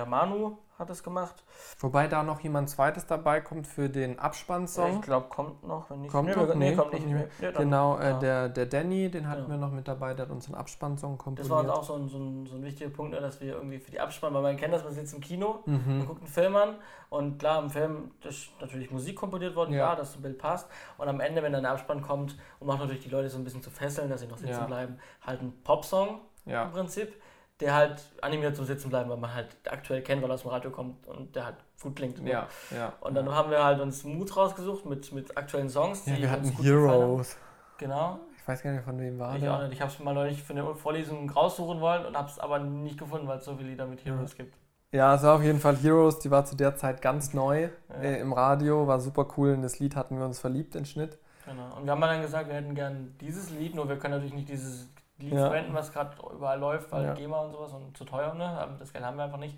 Hat 0.78 0.88
es 0.88 1.02
gemacht. 1.02 1.44
Wobei 1.80 2.08
da 2.08 2.22
noch 2.22 2.40
jemand 2.40 2.70
zweites 2.70 3.04
dabei 3.04 3.42
kommt 3.42 3.66
für 3.66 3.90
den 3.90 4.18
Abspannsong. 4.18 4.94
Ich 4.96 5.02
glaube, 5.02 5.28
kommt 5.28 5.62
noch, 5.62 5.90
wenn 5.90 6.00
nicht. 6.00 6.10
Kommt 6.10 6.28
nee, 6.30 6.34
noch? 6.34 6.54
nee, 6.54 6.70
Nee, 6.70 6.74
kommt 6.74 6.92
nicht. 6.94 7.04
nicht 7.04 7.26
Nee, 7.38 7.52
Genau, 7.52 7.98
äh, 7.98 8.18
der, 8.18 8.48
der 8.48 8.64
Danny, 8.64 9.10
den 9.10 9.28
hatten 9.28 9.42
Ja. 9.42 9.48
wir 9.50 9.56
noch 9.58 9.72
mit 9.72 9.86
dabei, 9.86 10.14
der 10.14 10.24
hat 10.24 10.32
unseren 10.32 10.54
Abspannsong 10.54 11.18
komponiert. 11.18 11.44
Das 11.44 11.50
war 11.50 11.60
uns 11.60 11.68
auch 11.68 11.82
so 11.84 11.96
ein, 11.96 12.08
so, 12.08 12.16
ein, 12.16 12.46
so 12.46 12.56
ein 12.56 12.62
wichtiger 12.62 12.88
Punkt, 12.88 13.14
dass 13.14 13.42
wir 13.42 13.56
irgendwie 13.56 13.78
für 13.78 13.90
die 13.90 14.00
Abspann, 14.00 14.32
weil 14.32 14.40
man 14.40 14.56
kennt 14.56 14.72
das, 14.72 14.82
man 14.82 14.94
sitzt 14.94 15.12
im 15.12 15.20
Kino, 15.20 15.58
man 15.66 15.98
Mhm. 15.98 16.06
guckt 16.06 16.20
einen 16.20 16.28
Film 16.28 16.56
an 16.56 16.76
und 17.10 17.38
klar, 17.38 17.62
im 17.62 17.68
Film 17.68 18.12
ist 18.26 18.48
natürlich 18.62 18.90
Musik 18.90 19.16
komponiert 19.16 19.54
worden, 19.56 19.74
Ja. 19.74 19.94
dass 19.94 20.12
das 20.12 20.22
Bild 20.22 20.38
passt. 20.38 20.66
Und 20.96 21.08
am 21.08 21.20
Ende, 21.20 21.42
wenn 21.42 21.52
dann 21.52 21.64
der 21.64 21.72
Abspann 21.72 22.00
kommt, 22.00 22.38
um 22.58 22.70
auch 22.70 22.78
natürlich 22.78 23.02
die 23.02 23.10
Leute 23.10 23.28
so 23.28 23.36
ein 23.36 23.44
bisschen 23.44 23.62
zu 23.62 23.68
fesseln, 23.68 24.08
dass 24.08 24.22
sie 24.22 24.28
noch 24.28 24.38
sitzen 24.38 24.64
bleiben, 24.64 24.96
halt 25.26 25.42
ein 25.42 25.52
Popsong 25.62 26.20
im 26.46 26.52
Ja, 26.52 26.64
Prinzip, 26.66 27.12
der 27.60 27.74
halt 27.74 28.00
animiert 28.22 28.56
zum 28.56 28.64
Sitzen 28.64 28.88
bleiben, 28.88 29.10
weil 29.10 29.16
man 29.18 29.34
halt 29.34 29.48
aktuell 29.68 30.02
kennt, 30.02 30.22
weil 30.22 30.30
er 30.30 30.34
aus 30.34 30.42
dem 30.42 30.50
Radio 30.50 30.70
kommt 30.70 31.06
und 31.06 31.34
der 31.36 31.44
halt 31.46 31.56
gut 31.82 31.96
klingt. 31.96 32.22
ne? 32.22 32.30
ja, 32.30 32.46
ja. 32.70 32.92
Und 33.00 33.14
dann 33.14 33.28
haben 33.34 33.50
wir 33.50 33.62
halt 33.62 33.80
uns 33.80 34.04
Mut 34.04 34.34
rausgesucht 34.36 34.86
mit, 34.86 35.12
mit 35.12 35.36
aktuellen 35.36 35.68
Songs. 35.68 36.06
ja, 36.06 36.16
wir 36.18 36.30
hatten. 36.30 36.50
Heroes. 36.62 37.36
Genau. 37.78 38.20
Ich 38.36 38.48
weiß 38.48 38.62
gar 38.62 38.72
nicht, 38.72 38.84
von 38.84 38.98
wem 38.98 39.18
war 39.18 39.34
Ich 39.36 39.42
der. 39.42 39.54
auch 39.54 39.62
nicht. 39.62 39.74
Ich 39.74 39.80
habe 39.80 39.92
es 39.92 39.98
mal 40.00 40.14
neulich 40.14 40.42
für 40.42 40.52
eine 40.54 40.74
Vorlesung 40.74 41.28
raussuchen 41.30 41.80
wollen 41.80 42.04
und 42.06 42.16
habe 42.16 42.28
es 42.28 42.38
aber 42.38 42.58
nicht 42.58 42.98
gefunden, 42.98 43.28
weil 43.28 43.38
es 43.38 43.44
so 43.44 43.54
viele 43.56 43.68
Lieder 43.68 43.86
mit 43.86 44.04
Heroes 44.04 44.34
gibt. 44.34 44.54
Ja, 44.92 45.14
es 45.14 45.22
war 45.22 45.36
auf 45.36 45.42
jeden 45.42 45.60
Fall 45.60 45.76
Heroes, 45.76 46.18
die 46.18 46.30
war 46.32 46.44
zu 46.44 46.56
der 46.56 46.74
Zeit 46.76 47.00
ganz 47.00 47.32
neu 47.32 47.68
Ja. 47.90 47.94
äh, 48.02 48.20
im 48.20 48.32
Radio, 48.32 48.86
war 48.88 48.98
super 49.00 49.26
cool. 49.36 49.50
In 49.50 49.62
das 49.62 49.78
Lied 49.78 49.94
hatten 49.94 50.18
wir 50.18 50.24
uns 50.24 50.40
verliebt, 50.40 50.74
den 50.74 50.84
Schnitt. 50.84 51.16
Genau. 51.46 51.76
Und 51.76 51.84
wir 51.84 51.92
haben 51.92 52.00
dann 52.00 52.22
gesagt, 52.22 52.48
wir 52.48 52.56
hätten 52.56 52.74
gern 52.74 53.14
dieses 53.20 53.50
Lied, 53.50 53.74
nur 53.74 53.88
wir 53.88 53.98
können 53.98 54.14
natürlich 54.14 54.34
nicht 54.34 54.48
dieses 54.48 54.88
Lied 55.20 55.34
Ja. 55.34 55.46
verwenden, 55.46 55.74
was 55.74 55.92
gerade 55.92 56.10
überall 56.34 56.58
läuft, 56.58 56.90
weil 56.92 57.04
Ja. 57.04 57.14
GEMA 57.14 57.40
und 57.40 57.52
sowas 57.52 57.72
und 57.72 57.96
zu 57.96 58.04
teuer, 58.04 58.34
ne? 58.34 58.44
Aber 58.44 58.72
Das 58.78 58.92
Geld 58.92 59.04
haben 59.04 59.16
wir 59.16 59.24
einfach 59.24 59.38
nicht. 59.38 59.56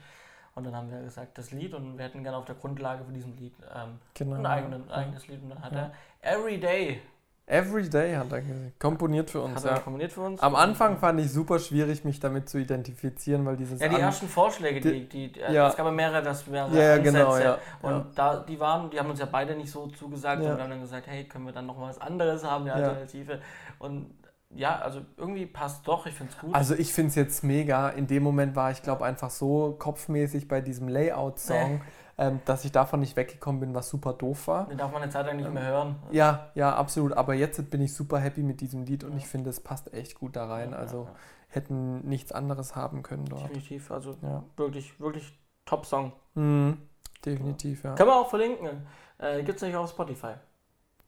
Und 0.54 0.64
dann 0.66 0.76
haben 0.76 0.90
wir 0.90 1.00
gesagt, 1.00 1.38
das 1.38 1.50
Lied 1.50 1.72
und 1.72 1.96
wir 1.96 2.04
hätten 2.04 2.22
gerne 2.22 2.36
auf 2.36 2.44
der 2.44 2.54
Grundlage 2.56 3.04
von 3.04 3.14
diesem 3.14 3.34
Lied 3.36 3.54
ähm, 3.74 3.98
Genau. 4.14 4.36
ein, 4.36 4.44
eigenen, 4.46 4.84
Ja. 4.88 4.96
eigenes 4.96 5.26
Lied. 5.28 5.42
Und 5.42 5.50
dann 5.50 5.62
hat 5.62 5.72
er 5.72 5.92
Everyday 6.20 7.00
Every 7.44 7.88
Day 7.90 8.14
hat 8.14 8.32
er 8.32 8.40
komponiert 8.78 9.28
für 9.28 9.40
uns. 9.40 9.56
hat 9.56 9.64
er 9.64 9.72
Ja. 9.72 9.78
komponiert 9.80 10.12
für 10.12 10.20
uns. 10.20 10.40
Am 10.40 10.54
Anfang 10.54 10.94
äh, 10.94 10.98
fand 10.98 11.20
ich 11.20 11.30
super 11.32 11.58
schwierig, 11.58 12.04
mich 12.04 12.20
damit 12.20 12.48
zu 12.48 12.56
identifizieren, 12.58 13.44
weil 13.44 13.56
dieses 13.56 13.80
Ja, 13.80 13.88
die 13.88 13.96
ersten 13.98 14.28
Vorschläge, 14.28 14.80
die, 14.80 15.08
die, 15.08 15.32
die 15.32 15.40
Ja. 15.40 15.66
es 15.68 15.76
gab 15.76 15.84
ja 15.86 15.92
mehrere, 15.92 16.22
das 16.22 16.46
mehrere 16.46 16.74
Ja, 16.76 16.82
ja, 16.82 16.94
Ansätze. 16.94 17.12
genau, 17.18 17.36
ja. 17.38 17.58
Und 17.82 17.92
ja. 17.92 18.06
da, 18.14 18.36
die 18.36 18.60
waren, 18.60 18.90
die 18.90 18.98
haben 18.98 19.10
uns 19.10 19.18
ja 19.18 19.26
beide 19.26 19.56
nicht 19.56 19.70
so 19.72 19.88
zugesagt 19.88 20.40
und 20.42 20.50
haben 20.60 20.70
dann 20.70 20.80
gesagt, 20.80 21.08
hey, 21.08 21.24
können 21.24 21.44
wir 21.44 21.52
dann 21.52 21.66
noch 21.66 21.76
mal 21.76 21.88
was 21.88 22.00
anderes 22.00 22.44
haben, 22.44 22.64
eine. 22.64 22.74
Alternative. 22.74 23.40
Und 23.80 24.14
ja, 24.55 24.78
also 24.78 25.00
irgendwie 25.16 25.46
passt 25.46 25.86
doch, 25.88 26.07
ich 26.07 26.14
finde 26.14 26.32
es 26.32 26.38
gut. 26.38 26.55
Also 26.55 26.74
ich 26.74 26.92
finde 26.92 27.09
es 27.11 27.14
jetzt 27.14 27.42
mega. 27.44 27.88
In 27.90 28.07
dem 28.07 28.22
Moment 28.22 28.55
war 28.57 28.70
ich, 28.70 28.82
glaube 28.82 29.05
einfach 29.05 29.30
so 29.30 29.76
kopfmäßig 29.78 30.48
bei 30.48 30.61
diesem 30.61 30.88
Layout-Song, 30.88 31.80
ähm, 32.18 32.40
dass 32.44 32.64
ich 32.64 32.72
davon 32.72 33.00
nicht 33.00 33.16
weggekommen 33.16 33.61
bin, 33.61 33.74
was 33.74 33.88
super 33.88 34.12
doof 34.12 34.46
war. 34.48 34.66
Den 34.68 34.78
darf 34.78 34.92
man 34.92 35.03
eine 35.03 35.11
Zeit 35.11 35.26
lang 35.26 35.36
nicht 35.36 35.50
mehr 35.53 35.64
hören. 35.66 35.96
Ja, 36.11 36.50
ja, 36.55 36.74
absolut. 36.74 37.12
Aber 37.14 37.34
jetzt 37.34 37.70
bin 37.70 37.80
ich 37.80 37.94
super 37.94 38.18
happy 38.18 38.42
mit 38.42 38.61
diesem 38.61 38.84
Lied 38.84 39.05
und 39.05 39.12
Ja. 39.12 39.16
ich 39.18 39.26
finde, 39.26 39.50
es 39.50 39.61
passt 39.61 39.92
echt 39.94 40.14
gut 40.18 40.36
da 40.36 40.46
rein. 40.46 40.72
Ja, 40.72 40.76
Also 40.76 41.05
ja, 41.05 41.14
hätten 41.48 42.07
nichts 42.09 42.32
anderes 42.32 42.76
haben 42.76 43.03
können 43.03 43.24
dort. 43.26 43.42
definitiv, 43.44 43.90
also 43.90 44.16
wirklich, 44.57 44.98
wirklich 45.00 45.32
Top-Song. 45.64 46.12
Mhm. 46.34 46.78
Definitiv, 47.24 47.84
ja. 47.84 47.94
Können 47.94 48.09
wir 48.11 48.16
auch 48.16 48.28
verlinken. 48.28 48.86
Äh, 49.18 49.42
Gibt 49.44 49.62
es 49.62 49.74
auch 49.74 49.80
auf 49.84 49.90
Spotify. 49.90 50.32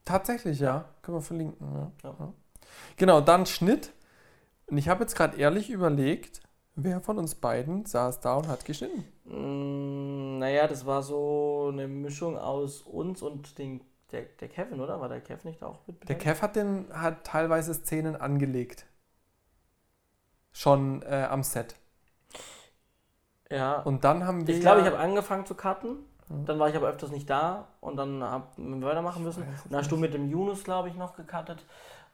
Tatsächlich, 0.04 0.60
ja. 0.60 0.84
Können 1.02 1.18
wir 1.18 1.22
verlinken. 1.22 1.90
Ja. 2.02 2.12
Genau, 2.96 3.20
dann 3.20 3.46
Schnitt. 3.46 3.92
Und 4.66 4.78
ich 4.78 4.88
habe 4.88 5.02
jetzt 5.02 5.16
gerade 5.16 5.36
ehrlich 5.36 5.70
überlegt, 5.70 6.40
wer 6.74 7.00
von 7.00 7.18
uns 7.18 7.34
beiden 7.34 7.84
saß 7.84 8.20
da 8.20 8.34
und 8.36 8.48
hat 8.48 8.64
geschnitten. 8.64 9.04
Mm, 9.24 10.38
naja, 10.38 10.66
das 10.66 10.86
war 10.86 11.02
so 11.02 11.70
eine 11.72 11.86
Mischung 11.86 12.38
aus 12.38 12.82
uns 12.82 13.22
und 13.22 13.58
den, 13.58 13.82
der, 14.10 14.22
der 14.40 14.48
Kevin, 14.48 14.80
oder? 14.80 15.00
War 15.00 15.08
der 15.08 15.20
Kevin 15.20 15.50
nicht 15.50 15.62
da 15.62 15.66
auch 15.66 15.86
mit 15.86 16.08
Der? 16.08 16.16
Kev 16.16 16.40
hat, 16.42 16.56
den, 16.56 16.86
hat 16.92 17.24
teilweise 17.24 17.74
Szenen 17.74 18.16
angelegt. 18.16 18.86
Schon 20.52 21.02
äh, 21.02 21.26
am 21.28 21.42
Set. 21.42 21.74
Ja. 23.50 23.80
Und 23.82 24.04
dann 24.04 24.26
haben 24.26 24.46
wir. 24.46 24.54
Ich 24.54 24.60
glaube, 24.60 24.80
ich 24.80 24.86
ja- 24.86 24.92
habe 24.92 25.02
angefangen 25.02 25.46
zu 25.46 25.54
cutten. 25.54 25.98
Mhm. 26.28 26.46
Dann 26.46 26.58
war 26.58 26.68
ich 26.68 26.76
aber 26.76 26.88
öfters 26.88 27.10
nicht 27.10 27.28
da 27.28 27.68
und 27.80 27.96
dann 27.96 28.22
haben 28.22 28.80
wir 28.80 28.86
weitermachen 28.88 29.22
müssen. 29.22 29.42
Ich 29.42 29.70
Dann 29.70 29.80
hast 29.80 29.90
du 29.90 29.96
mit 29.96 30.14
dem 30.14 30.30
Yunus, 30.30 30.64
glaube 30.64 30.88
ich, 30.88 30.94
noch 30.94 31.16
gecuttet. 31.16 31.64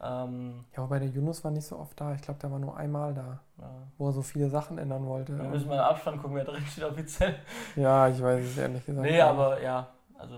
Ähm, 0.03 0.64
Ja, 0.74 0.82
wobei 0.82 0.98
der 0.98 1.09
Yunus 1.09 1.44
war 1.44 1.51
nicht 1.51 1.66
so 1.66 1.78
oft 1.78 2.01
da. 2.01 2.14
Ich 2.14 2.22
glaube, 2.22 2.40
der 2.40 2.51
war 2.51 2.59
nur 2.59 2.74
einmal 2.76 3.12
da, 3.12 3.40
ja. 3.59 3.70
wo 3.98 4.07
er 4.09 4.12
so 4.12 4.22
viele 4.22 4.48
Sachen 4.48 4.78
ändern 4.78 5.05
wollte. 5.07 5.36
Wir 5.38 5.44
müssen 5.48 5.68
mal 5.68 5.74
im 5.76 5.80
Abstand 5.80 6.22
gucken, 6.22 6.36
wer 6.36 6.44
drin 6.44 6.64
steht 6.66 6.84
offiziell. 6.84 7.34
Ja, 7.76 8.09
ich 8.09 8.20
weiß 8.22 8.42
es 8.44 8.57
ehrlich 8.59 8.84
gesagt. 8.84 9.07
Nee, 9.07 9.20
aber 9.20 9.62
ja, 9.62 9.88
also. 10.18 10.36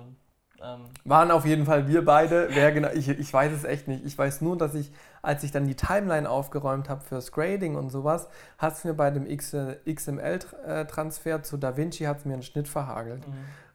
Ähm, 0.61 0.85
Waren 1.05 1.31
auf 1.33 1.45
jeden 1.45 1.67
Fall 1.67 1.89
wir 1.89 2.05
beide. 2.05 2.49
Wer 2.51 2.71
genau, 2.73 2.89
ich, 2.93 3.09
ich 3.09 3.33
weiß 3.33 3.53
es 3.53 3.65
echt 3.65 3.89
nicht. 3.89 4.05
Ich 4.05 4.17
weiß 4.17 4.43
nur, 4.43 4.57
dass 4.57 4.75
ich, 4.75 4.93
als 5.21 5.43
ich 5.43 5.51
dann 5.51 5.67
die 5.67 5.75
Timeline 5.75 6.31
aufgeräumt 6.31 6.89
habe 6.89 7.01
fürs 7.01 7.33
Grading 7.33 7.75
und 7.75 7.91
sowas, 7.91 8.29
hat 8.59 8.75
es 8.75 8.85
mir 8.85 8.95
bei 8.95 9.11
dem 9.11 9.27
XML-Transfer 9.27 11.43
zu 11.43 11.57
DaVinci 11.57 12.05
hat's 12.05 12.25
mir 12.25 12.35
einen 12.35 12.45
Schnitt 12.45 12.69
verhagelt. 12.69 13.27
mhm. 13.27 13.33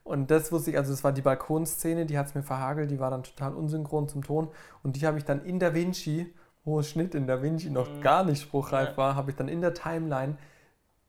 Und 0.07 0.31
das 0.31 0.51
wusste 0.51 0.71
ich, 0.71 0.77
also 0.77 0.93
es 0.93 1.03
war 1.03 1.11
die 1.11 1.21
Balkonszene, 1.21 2.05
die 2.05 2.17
hat 2.17 2.27
es 2.27 2.35
mir 2.35 2.43
verhagelt, 2.43 2.89
die 2.91 2.99
war 2.99 3.11
dann 3.11 3.23
total 3.23 3.53
unsynchron 3.53 4.07
zum 4.07 4.23
Ton. 4.23 4.49
Und 4.83 4.95
die 4.95 5.05
habe 5.05 5.17
ich 5.17 5.25
dann 5.25 5.43
in 5.43 5.59
DaVinci, 5.59 6.33
wo 6.63 6.81
Schnitt 6.81 7.13
in 7.15 7.27
DaVinci 7.27 7.69
noch 7.69 7.89
Mhm. 7.89 8.01
gar 8.01 8.23
nicht 8.23 8.41
spruchreif 8.41 8.89
Ja. 8.91 8.97
war, 8.97 9.15
habe 9.15 9.31
ich 9.31 9.37
dann 9.37 9.47
in 9.47 9.61
der 9.61 9.73
Timeline 9.73 10.37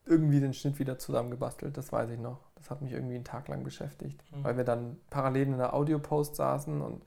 irgendwie 0.06 0.40
den 0.40 0.54
Schnitt 0.54 0.78
wieder 0.78 0.98
zusammengebastelt. 0.98 1.76
Das 1.76 1.92
weiß 1.92 2.10
ich 2.10 2.18
noch. 2.18 2.38
Das 2.56 2.70
hat 2.70 2.80
mich 2.82 2.92
irgendwie 2.92 3.14
einen 3.16 3.24
Tag 3.24 3.46
lang 3.48 3.62
beschäftigt, 3.64 4.20
Mhm. 4.32 4.44
weil 4.44 4.56
wir 4.56 4.64
dann 4.64 4.96
parallel 5.10 5.48
in 5.48 5.58
der 5.58 5.74
Audio-Post 5.74 6.36
saßen 6.36 6.80
und 6.80 7.02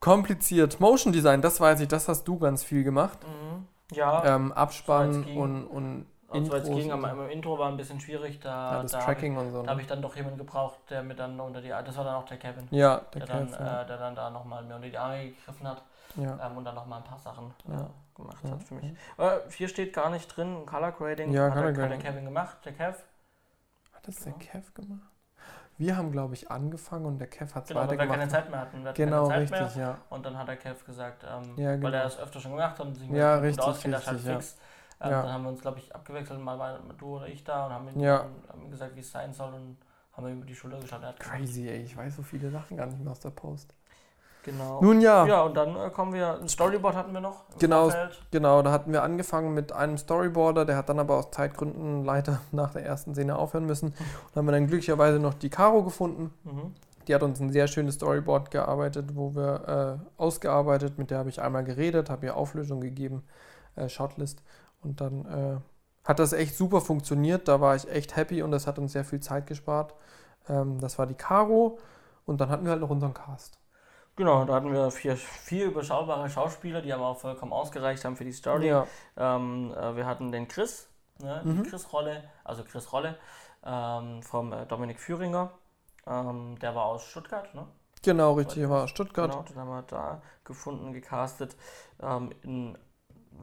kompliziert. 0.00 0.80
Motion 0.80 1.12
Design, 1.12 1.42
das 1.42 1.60
weiß 1.60 1.80
ich, 1.80 1.88
das 1.88 2.08
hast 2.08 2.24
du 2.24 2.38
ganz 2.38 2.64
viel 2.64 2.84
gemacht. 2.84 3.18
Mhm. 3.24 3.66
Ja, 3.96 4.36
Ähm, 4.36 4.48
so 4.48 4.54
Abspann 4.54 5.18
weit 5.20 5.26
ging. 5.26 5.38
und, 5.38 5.64
und 5.66 6.06
und 6.32 6.44
so 6.46 6.54
es 6.54 6.64
Intros 6.64 6.76
ging, 6.76 6.88
so. 6.90 6.94
am 6.94 7.28
Intro 7.30 7.58
war 7.58 7.68
ein 7.68 7.76
bisschen 7.76 8.00
schwierig, 8.00 8.40
da, 8.40 8.72
ja, 8.72 8.82
das 8.82 8.92
da 8.92 9.00
habe 9.02 9.12
ich, 9.12 9.18
Tracking 9.18 9.36
und 9.36 9.52
so. 9.52 9.62
da 9.62 9.70
hab 9.70 9.76
Ne? 9.76 9.82
ich 9.82 9.86
dann 9.88 10.02
doch 10.02 10.16
jemanden 10.16 10.38
gebraucht, 10.38 10.78
der 10.90 11.02
mir 11.02 11.14
dann 11.14 11.38
unter 11.40 11.60
die 11.60 11.68
das 11.68 11.96
war 11.96 12.04
dann 12.04 12.14
auch 12.16 12.24
der 12.26 12.38
Kevin, 12.38 12.66
Ja, 12.70 13.02
der 13.14 13.20
der, 13.20 13.26
dann, 13.26 13.46
Kev, 13.48 13.60
ja. 13.60 13.82
äh, 13.82 13.86
der 13.86 13.98
dann 13.98 14.14
da 14.14 14.30
nochmal 14.30 14.62
mir 14.64 14.74
unter 14.76 14.88
die 14.88 14.98
Arme 14.98 15.30
gegriffen 15.30 15.68
hat 15.68 15.82
ja. 16.16 16.38
ähm, 16.46 16.56
und 16.56 16.64
dann 16.64 16.74
nochmal 16.74 16.98
ein 17.00 17.04
paar 17.04 17.18
Sachen 17.18 17.54
Ja. 17.68 17.80
äh, 17.80 17.86
gemacht 18.16 18.44
Ja, 18.44 18.50
hat 18.50 18.62
für 18.64 18.74
mich. 18.74 18.92
Äh, 19.18 19.38
hier 19.50 19.68
steht 19.68 19.92
gar 19.92 20.10
nicht 20.10 20.28
drin, 20.36 20.66
Color 20.66 20.92
Grading 20.92 21.32
Ja, 21.32 21.44
hat, 21.44 21.54
Color 21.54 21.72
der, 21.72 21.84
hat 21.84 21.90
der. 21.90 21.98
Kevin 21.98 22.24
gemacht, 22.24 22.56
der 22.64 22.72
Kev. 22.72 22.98
Hat 23.92 24.06
das 24.08 24.16
der. 24.20 24.32
Kev 24.34 24.72
gemacht? 24.74 25.00
Wir 25.78 25.96
haben, 25.96 26.12
glaube 26.12 26.34
ich, 26.34 26.50
angefangen 26.50 27.06
und 27.06 27.18
der 27.18 27.26
Kev 27.28 27.54
hat 27.54 27.64
es 27.64 27.68
Genau, 27.68 27.80
weil 27.80 27.90
wir 27.90 27.96
keine 27.96 28.10
weitergemacht. 28.10 28.30
Zeit 28.30 28.50
mehr 28.50 28.60
hatten. 28.60 28.82
Wir 28.82 28.88
hatten 28.90 28.96
Genau, 28.96 29.28
keine 29.28 29.46
Zeit 29.46 29.60
richtig, 29.62 29.76
mehr. 29.76 29.86
ja. 29.86 29.98
Und 30.10 30.26
dann 30.26 30.38
hat 30.38 30.48
der 30.48 30.56
Kev 30.56 30.84
gesagt, 30.84 31.24
ähm, 31.24 31.56
genau. 31.56 31.82
weil 31.82 31.94
er 31.94 32.04
es 32.04 32.18
öfter 32.18 32.40
schon 32.40 32.52
gemacht 32.52 32.78
hat 32.78 32.86
und 32.86 32.94
sich 32.94 33.08
mit 33.08 33.18
Ja, 33.18 33.36
richtig, 33.36 33.66
richtig, 33.84 34.24
ja. 34.24 34.34
fix. 34.34 34.58
Ähm, 35.02 35.10
Ja. 35.10 35.22
Dann 35.22 35.32
haben 35.32 35.42
wir 35.44 35.50
uns, 35.50 35.60
glaube 35.60 35.78
ich, 35.78 35.94
abgewechselt, 35.94 36.40
mal 36.40 36.58
war 36.58 36.78
du 36.98 37.16
oder 37.16 37.26
ich 37.28 37.42
da 37.44 37.66
und 37.66 37.72
haben, 37.72 37.88
ihn, 37.88 38.00
Ja. 38.00 38.24
haben 38.48 38.70
gesagt, 38.70 38.94
wie 38.96 39.00
es 39.00 39.10
sein 39.10 39.32
soll 39.32 39.52
und 39.54 39.76
haben 40.16 40.26
ihm 40.28 40.38
über 40.38 40.46
die 40.46 40.54
Schulter 40.54 40.78
geschaut. 40.78 41.02
Er 41.02 41.08
hat 41.08 41.20
Crazy, 41.20 41.68
ey. 41.68 41.82
Ich 41.82 41.96
weiß 41.96 42.16
so 42.16 42.22
viele 42.22 42.50
Sachen 42.50 42.76
gar 42.76 42.86
nicht 42.86 43.00
mehr 43.00 43.10
aus 43.12 43.20
der 43.20 43.30
Post. 43.30 43.74
Genau. 44.44 44.80
Nun 44.82 45.00
ja, 45.00 45.24
Ja, 45.24 45.42
und 45.42 45.56
dann 45.56 45.76
äh, 45.76 45.90
kommen 45.90 46.12
wir, 46.14 46.38
ein 46.40 46.48
Storyboard 46.48 46.96
hatten 46.96 47.12
wir 47.12 47.20
noch. 47.20 47.44
Genau. 47.60 47.82
Vorfeld. 47.84 48.20
genau. 48.32 48.60
Da 48.62 48.72
hatten 48.72 48.92
wir 48.92 49.02
angefangen 49.04 49.54
mit 49.54 49.72
einem 49.72 49.96
Storyboarder. 49.96 50.64
Der 50.64 50.76
hat 50.76 50.88
dann 50.88 50.98
aber 50.98 51.16
aus 51.16 51.30
Zeitgründen 51.30 52.04
leider 52.04 52.40
nach 52.50 52.72
der 52.72 52.84
ersten 52.84 53.14
Szene 53.14 53.36
aufhören 53.36 53.66
müssen. 53.66 53.88
Und 53.90 54.36
haben 54.36 54.46
wir 54.46 54.52
dann 54.52 54.66
glücklicherweise 54.66 55.20
noch 55.20 55.34
die 55.34 55.48
Caro 55.48 55.84
gefunden. 55.84 56.34
Mhm. 56.42 56.74
Die 57.06 57.14
hat 57.14 57.22
uns 57.22 57.40
ein 57.40 57.50
sehr 57.50 57.68
schönes 57.68 57.94
Storyboard 57.96 58.50
gearbeitet, 58.50 59.14
wo 59.14 59.34
wir 59.34 60.00
äh, 60.18 60.20
ausgearbeitet. 60.20 60.98
Mit 60.98 61.10
der 61.12 61.18
habe 61.18 61.28
ich 61.28 61.40
einmal 61.40 61.62
geredet, 61.64 62.10
habe 62.10 62.26
ihr 62.26 62.36
Auflösung 62.36 62.80
gegeben, 62.80 63.22
äh, 63.76 63.88
Shotlist. 63.88 64.42
Und 64.82 65.00
dann 65.00 65.24
äh, 65.26 65.60
hat 66.08 66.18
das 66.18 66.32
echt 66.32 66.56
super 66.56 66.80
funktioniert. 66.80 67.48
Da 67.48 67.60
war 67.60 67.76
ich 67.76 67.88
echt 67.90 68.16
happy 68.16 68.42
und 68.42 68.50
das 68.50 68.66
hat 68.66 68.78
uns 68.78 68.92
sehr 68.92 69.04
viel 69.04 69.20
Zeit 69.20 69.46
gespart. 69.46 69.94
Ähm, 70.48 70.80
das 70.80 70.98
war 70.98 71.06
die 71.06 71.14
Caro. 71.14 71.78
Und 72.26 72.40
dann 72.40 72.50
hatten 72.50 72.64
wir 72.64 72.72
halt 72.72 72.80
noch 72.80 72.90
unseren 72.90 73.14
Cast. 73.14 73.58
Genau, 74.16 74.44
da 74.44 74.54
hatten 74.54 74.72
wir 74.72 74.90
vier, 74.90 75.16
vier 75.16 75.66
überschaubare 75.66 76.28
Schauspieler, 76.28 76.82
die 76.82 76.92
aber 76.92 77.06
auch 77.06 77.18
vollkommen 77.18 77.52
ausgereicht 77.52 78.04
haben 78.04 78.16
für 78.16 78.24
die 78.24 78.32
Story. 78.32 78.68
Ja, 78.68 78.86
Ähm, 79.16 79.72
äh, 79.74 79.96
wir 79.96 80.06
hatten 80.06 80.30
den 80.32 80.48
Chris, 80.48 80.88
ne, 81.18 81.42
Mhm. 81.44 81.62
die 81.62 81.62
Chris-Rolle, 81.70 82.24
also 82.44 82.62
Chris 82.64 82.92
Rolle, 82.92 83.18
ähm, 83.64 84.22
vom 84.22 84.52
äh, 84.52 84.66
Dominik 84.66 85.00
Führinger. 85.00 85.52
Ähm, 86.06 86.58
der 86.60 86.74
war 86.74 86.84
aus 86.86 87.04
Stuttgart, 87.04 87.54
ne? 87.54 87.66
genau, 88.02 88.34
richtig. 88.34 88.68
War 88.68 88.84
aus 88.84 88.90
Stuttgart. 88.90 89.30
Genau, 89.30 89.42
den 89.42 89.56
haben 89.56 89.68
wir 89.70 89.82
da 89.82 90.22
gefunden, 90.44 90.92
gecastet. 90.92 91.56
Ähm, 92.00 92.32
in, 92.42 92.78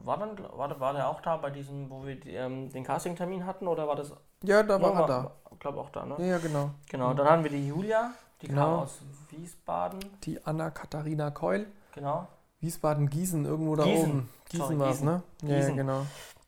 war, 0.04 0.18
dann, 0.18 0.36
war, 0.56 0.68
der- 0.68 0.80
war 0.80 0.92
der 0.92 1.08
auch 1.08 1.20
da 1.20 1.36
bei 1.36 1.50
diesem, 1.50 1.90
wo 1.90 2.04
wir 2.04 2.16
die, 2.18 2.34
ähm, 2.34 2.70
den 2.70 2.84
Castingtermin 2.84 3.46
hatten 3.46 3.66
oder 3.68 3.86
war 3.88 3.96
das? 3.96 4.12
Ja, 4.42 4.62
da 4.62 4.80
war 4.80 4.92
Ja, 4.92 5.00
er 5.00 5.06
da. 5.06 5.30
Ich 5.52 5.58
glaube 5.60 5.78
auch 5.80 5.90
da, 5.90 6.04
ne? 6.06 6.14
Ja, 6.18 6.24
ja, 6.24 6.38
genau. 6.38 6.70
Genau, 6.88 7.12
dann 7.14 7.28
haben 7.28 7.42
wir 7.44 7.50
die 7.50 7.68
Julia, 7.68 8.10
Die 8.42 8.48
genau. 8.48 8.60
kam 8.62 8.78
aus 8.80 8.98
Wiesbaden. 9.30 10.00
Die 10.24 10.44
Anna-Katharina 10.44 11.30
Keul. 11.30 11.66
Genau. 11.94 12.26
Wiesbaden-Gießen, 12.60 13.44
irgendwo 13.44 13.76
da 13.76 13.84
Gießen. 13.84 14.10
oben. 14.10 14.28
Gießen 14.50 14.78
war 14.78 14.90
es, 14.90 15.00
ne? 15.02 15.22
Ja, 15.42 15.56
Gießen. 15.56 15.76
genau. 15.76 16.02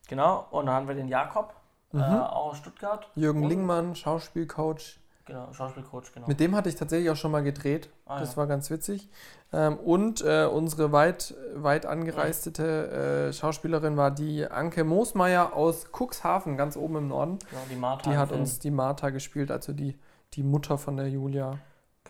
Genau, 0.08 0.46
und 0.50 0.66
dann 0.66 0.74
haben 0.74 0.88
wir 0.88 0.94
den 0.94 1.08
Jakob, 1.08 1.54
mhm. 1.92 2.00
äh, 2.00 2.04
auch 2.04 2.50
aus 2.50 2.58
Stuttgart. 2.58 3.08
Jürgen 3.14 3.42
und 3.44 3.48
Lingmann, 3.48 3.94
Schauspielcoach. 3.96 4.98
Genau, 5.24 5.52
Schauspielcoach, 5.52 6.12
genau. 6.12 6.26
Mit 6.26 6.40
dem 6.40 6.56
hatte 6.56 6.68
ich 6.68 6.74
tatsächlich 6.74 7.08
auch 7.10 7.16
schon 7.16 7.30
mal 7.30 7.42
gedreht. 7.42 7.88
Ah, 8.06 8.18
das 8.18 8.32
ja. 8.32 8.38
war 8.38 8.46
ganz 8.46 8.70
witzig. 8.70 9.08
Ähm, 9.52 9.76
und 9.76 10.20
äh, 10.22 10.46
unsere 10.46 10.90
weit, 10.90 11.34
weit 11.54 11.86
angereistete 11.86 13.28
äh, 13.28 13.32
Schauspielerin 13.32 13.96
war 13.96 14.10
die 14.10 14.46
Anke 14.46 14.82
Moosmeier 14.82 15.54
aus 15.54 15.86
Cuxhaven, 15.92 16.56
ganz 16.56 16.76
oben 16.76 16.96
im 16.96 17.08
Norden. 17.08 17.38
Genau, 17.50 17.62
die 17.70 17.76
Martha. 17.76 18.10
Die 18.10 18.16
hat 18.16 18.32
uns 18.32 18.58
die 18.58 18.70
Martha 18.70 19.10
gespielt, 19.10 19.50
also 19.50 19.72
die, 19.72 19.96
die 20.34 20.42
Mutter 20.42 20.76
von 20.76 20.96
der 20.96 21.08
Julia. 21.08 21.58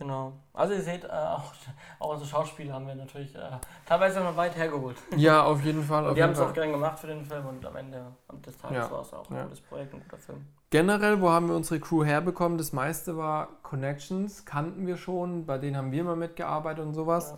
Genau. 0.02 0.32
Also 0.52 0.74
ihr 0.74 0.82
seht, 0.82 1.04
äh, 1.04 1.08
auch, 1.08 1.52
auch 2.00 2.10
unsere 2.10 2.28
Schauspieler 2.28 2.74
haben 2.74 2.86
wir 2.86 2.94
natürlich 2.94 3.34
äh, 3.36 3.40
teilweise 3.86 4.20
noch 4.20 4.36
weit 4.36 4.56
hergeholt. 4.56 4.96
Ja, 5.16 5.44
auf 5.44 5.64
jeden 5.64 5.82
Fall. 5.84 6.08
Und 6.08 6.16
die 6.16 6.22
haben 6.22 6.32
es 6.32 6.40
auch 6.40 6.52
gern 6.52 6.72
gemacht 6.72 6.98
für 6.98 7.06
den 7.06 7.24
Film 7.24 7.46
und 7.46 7.64
am 7.64 7.76
Ende 7.76 8.02
des 8.44 8.56
Tages 8.58 8.76
ja. 8.76 8.90
war 8.90 9.02
es 9.02 9.12
auch 9.12 9.30
ein 9.30 9.36
ja. 9.36 9.42
gutes 9.44 9.60
Projekt, 9.60 9.94
ein 9.94 10.00
guter 10.02 10.18
Film. 10.18 10.44
Generell, 10.70 11.20
wo 11.20 11.30
haben 11.30 11.48
wir 11.48 11.54
unsere 11.54 11.78
Crew 11.78 12.04
herbekommen? 12.04 12.58
Das 12.58 12.72
meiste 12.72 13.16
war 13.16 13.48
Connections, 13.62 14.44
kannten 14.44 14.86
wir 14.86 14.96
schon, 14.96 15.46
bei 15.46 15.58
denen 15.58 15.76
haben 15.76 15.92
wir 15.92 16.02
mal 16.02 16.16
mitgearbeitet 16.16 16.84
und 16.84 16.94
sowas. 16.94 17.36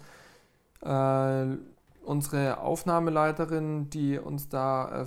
Ja. 0.82 1.42
Äh, 1.42 1.58
unsere 2.04 2.58
Aufnahmeleiterin, 2.58 3.90
die 3.90 4.18
uns 4.18 4.48
da 4.48 5.02
äh, 5.02 5.06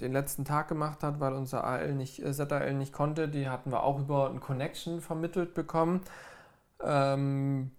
den 0.00 0.12
letzten 0.12 0.44
Tag 0.44 0.68
gemacht 0.68 1.02
hat, 1.02 1.20
weil 1.20 1.34
unser 1.34 1.64
AL 1.64 1.94
nicht, 1.94 2.24
äh, 2.24 2.32
ZAL 2.32 2.74
nicht 2.74 2.92
konnte, 2.92 3.28
die 3.28 3.48
hatten 3.48 3.70
wir 3.70 3.82
auch 3.82 4.00
über 4.00 4.30
ein 4.30 4.40
Connection 4.40 5.00
vermittelt 5.00 5.54
bekommen. 5.54 6.00
Ähm, 6.82 7.70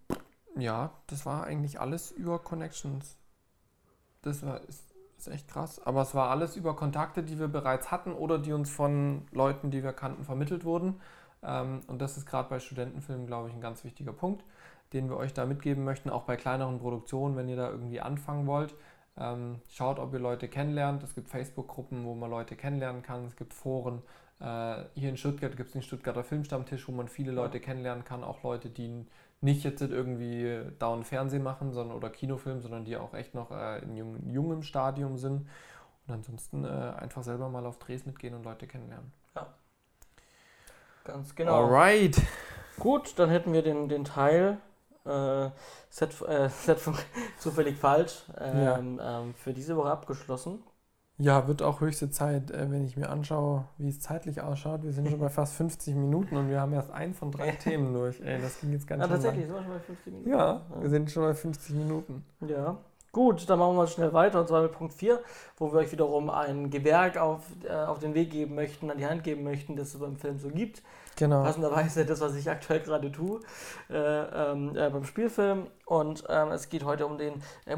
ja, 0.58 0.91
das 1.08 1.26
war 1.26 1.45
eigentlich 1.45 1.80
alles 1.80 2.12
über 2.12 2.39
Connections. 2.39 3.18
Das 4.22 4.45
war, 4.45 4.62
ist, 4.68 4.95
ist 5.18 5.28
echt 5.28 5.48
krass. 5.48 5.80
Aber 5.86 6.02
es 6.02 6.16
war 6.16 6.30
alles 6.30 6.56
über 6.56 6.76
Kontakte, 6.76 7.24
die 7.24 7.39
wir 7.39 7.48
bereits 7.48 7.91
hatten 7.91 8.14
oder 8.14 8.39
die 8.39 8.54
uns 8.54 8.70
von 8.70 9.28
Leuten, 9.32 9.72
die 9.72 9.84
wir 9.84 9.93
kannten, 9.93 10.26
vermittelt 10.26 10.66
wurden. 10.66 11.00
Ähm, 11.43 11.82
und 11.88 12.02
das 12.02 12.18
ist 12.18 12.26
gerade 12.26 12.50
bei 12.50 12.60
Studentenfilmen, 12.60 13.28
glaube 13.28 13.50
ich, 13.50 13.56
ein 13.56 13.62
ganz 13.62 13.84
wichtiger 13.84 14.14
Punkt, 14.14 14.43
den 14.93 15.10
wir 15.10 15.18
euch 15.18 15.34
da 15.34 15.45
mitgeben 15.45 15.84
möchten, 15.84 16.10
auch 16.10 16.24
bei 16.24 16.36
kleineren 16.36 16.80
Produktionen, 16.80 17.36
wenn 17.36 17.50
ihr 17.50 17.58
da 17.58 17.70
irgendwie 17.70 18.02
anfangen 18.02 18.48
wollt. 18.48 18.76
Ähm, 19.20 19.62
schaut, 19.70 20.00
ob 20.00 20.14
ihr 20.14 20.20
Leute 20.20 20.48
kennenlernt. 20.48 21.04
Es 21.04 21.16
gibt 21.16 21.30
Facebook-Gruppen, 21.30 22.06
wo 22.06 22.14
man 22.16 22.30
Leute 22.30 22.56
kennenlernen 22.56 23.02
kann. 23.02 23.26
Es 23.26 23.36
gibt 23.36 23.54
Foren. 23.54 24.04
Äh, 24.39 24.83
hier 24.93 25.09
in 25.09 25.17
Stuttgart 25.17 25.55
gibt 25.57 25.67
es 25.67 25.73
den 25.73 25.81
Stuttgarter 25.81 26.23
Filmstammtisch, 26.23 26.88
wo 26.88 26.91
man 26.91 27.07
viele 27.07 27.31
Leute 27.31 27.59
kennenlernen 27.59 28.03
kann, 28.03 28.23
auch 28.23 28.43
Leute, 28.43 28.69
die 28.69 29.05
nicht 29.41 29.63
jetzt 29.63 29.81
irgendwie 29.81 30.61
dauernd 30.79 31.05
Fernsehen 31.05 31.43
machen 31.43 31.71
sondern, 31.71 31.95
oder 31.95 32.09
Kinofilm, 32.09 32.61
sondern 32.61 32.85
die 32.85 32.97
auch 32.97 33.13
echt 33.13 33.35
noch 33.35 33.51
äh, 33.51 33.79
in 33.79 33.95
jung, 33.95 34.29
jungem 34.29 34.63
Stadium 34.63 35.17
sind. 35.17 35.47
Und 36.07 36.13
ansonsten 36.13 36.63
äh, 36.63 36.67
einfach 36.67 37.23
selber 37.23 37.49
mal 37.49 37.65
auf 37.65 37.77
Drehs 37.79 38.05
mitgehen 38.05 38.33
und 38.33 38.43
Leute 38.43 38.67
kennenlernen. 38.67 39.11
Ja. 39.35 39.47
Ganz 41.03 41.35
genau. 41.35 41.63
Alright. 41.63 42.21
Gut, 42.79 43.17
dann 43.17 43.29
hätten 43.29 43.53
wir 43.53 43.61
den, 43.61 43.89
den 43.89 44.05
Teil 44.05 44.57
äh, 45.05 45.49
Set, 45.89 46.21
äh, 46.21 46.49
Set 46.49 46.79
zufällig 47.38 47.77
falsch 47.77 48.23
ähm, 48.39 48.97
ja. 48.97 49.19
ähm, 49.21 49.33
für 49.35 49.53
diese 49.53 49.75
Woche 49.75 49.89
abgeschlossen. 49.89 50.63
Ja, 51.20 51.47
wird 51.47 51.63
auch 51.63 51.82
höchste 51.82 52.11
Zeit, 52.11 52.51
äh, 52.51 52.70
wenn 52.70 52.86
ich 52.86 52.95
mir 52.95 53.09
anschaue, 53.09 53.65
wie 53.80 53.89
es 53.89 53.99
zeitlich 53.99 54.41
ausschaut. 54.41 54.84
Wir 54.84 54.91
sind 54.91 55.09
schon 55.09 55.20
bei 55.20 55.30
fast 55.30 55.55
50 55.55 55.95
Minuten 55.95 56.38
und 56.38 56.49
wir 56.49 56.61
haben 56.61 56.74
erst 56.74 56.91
ein 56.91 57.15
von 57.15 57.32
drei 57.32 57.51
Themen 57.63 57.93
durch. 57.93 58.22
Ey, 58.22 58.39
das 58.39 58.59
ging 58.61 58.72
jetzt 58.72 58.88
ganz 58.88 59.03
ah, 59.03 59.07
schön 59.07 59.13
tatsächlich, 59.15 59.49
lang. 59.49 59.63
sind 59.63 59.68
wir 59.68 59.74
schon 59.74 59.74
bei 59.74 59.80
50 59.80 60.13
Minuten? 60.13 60.30
Ja, 60.30 60.61
wir 60.80 60.89
sind 60.89 61.11
schon 61.11 61.24
bei 61.24 61.34
50 61.34 61.76
Minuten. 61.76 62.26
Ja. 62.47 62.78
Gut, 63.11 63.49
dann 63.49 63.57
machen 63.57 63.72
wir 63.72 63.78
mal 63.78 63.88
schnell 63.88 64.13
weiter 64.13 64.41
und 64.41 64.47
zwar 64.47 64.61
mit 64.61 64.74
Punkt 64.74 64.93
4, 64.93 65.20
wo 65.57 65.72
wir 65.72 65.80
euch 65.80 65.91
wiederum 65.91 66.30
ein 66.30 66.70
Gewerk 66.70 67.18
auf, 67.18 67.41
äh, 67.68 67.74
auf 67.74 67.97
den 67.97 68.13
Weg 68.13 68.30
geben 68.30 68.53
möchten, 68.53 68.91
an 68.91 68.99
die 68.99 69.07
Hand 69.07 69.24
geben 69.24 69.43
möchten, 69.43 69.76
das 69.76 69.95
es 69.95 69.99
beim 69.99 70.18
Film 70.18 70.38
so 70.38 70.49
gibt. 70.49 70.84
Genau. 71.15 71.41
Passenderweise 71.41 72.05
das, 72.05 72.22
was 72.22 72.36
ich 72.36 72.47
aktuell 72.47 72.82
gerade 72.82 73.11
tue 73.11 73.39
äh, 73.89 73.95
ähm, 73.95 74.78
äh, 74.78 74.91
beim 74.91 75.03
Spielfilm. 75.03 75.65
Und 75.86 76.26
ähm, 76.30 76.49
es 76.49 76.70
geht 76.70 76.84
heute 76.84 77.07
um 77.07 77.18
den 77.18 77.41
äh, 77.65 77.76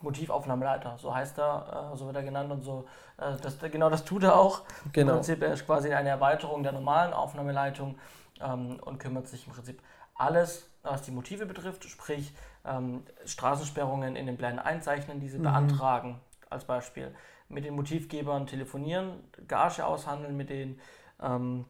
Motivaufnahmeleiter, 0.00 0.96
so 0.98 1.14
heißt 1.14 1.38
er, 1.38 1.92
äh, 1.92 1.96
so 1.96 2.06
wird 2.06 2.16
er 2.16 2.22
genannt 2.22 2.50
und 2.50 2.62
so. 2.62 2.86
Äh, 3.18 3.36
das, 3.42 3.58
genau 3.58 3.90
das 3.90 4.04
tut 4.04 4.22
er 4.22 4.36
auch. 4.36 4.62
Genau. 4.92 5.12
Im 5.12 5.16
Prinzip 5.18 5.42
er 5.42 5.52
ist 5.52 5.66
quasi 5.66 5.92
eine 5.92 6.08
Erweiterung 6.08 6.62
der 6.62 6.72
normalen 6.72 7.12
Aufnahmeleitung 7.12 7.98
ähm, 8.40 8.78
und 8.80 8.98
kümmert 8.98 9.28
sich 9.28 9.46
im 9.46 9.52
Prinzip 9.52 9.82
alles, 10.14 10.68
was 10.82 11.02
die 11.02 11.10
Motive 11.10 11.46
betrifft, 11.46 11.84
sprich 11.84 12.32
ähm, 12.64 13.02
Straßensperrungen 13.24 14.16
in 14.16 14.26
den 14.26 14.36
Plänen 14.36 14.58
einzeichnen, 14.58 15.20
diese 15.20 15.38
mhm. 15.38 15.44
beantragen 15.44 16.20
als 16.48 16.64
Beispiel. 16.64 17.14
Mit 17.48 17.64
den 17.64 17.74
Motivgebern 17.74 18.46
telefonieren, 18.46 19.24
Gage 19.48 19.84
aushandeln 19.84 20.36
mit 20.36 20.50
denen. 20.50 20.80
Ähm, 21.20 21.64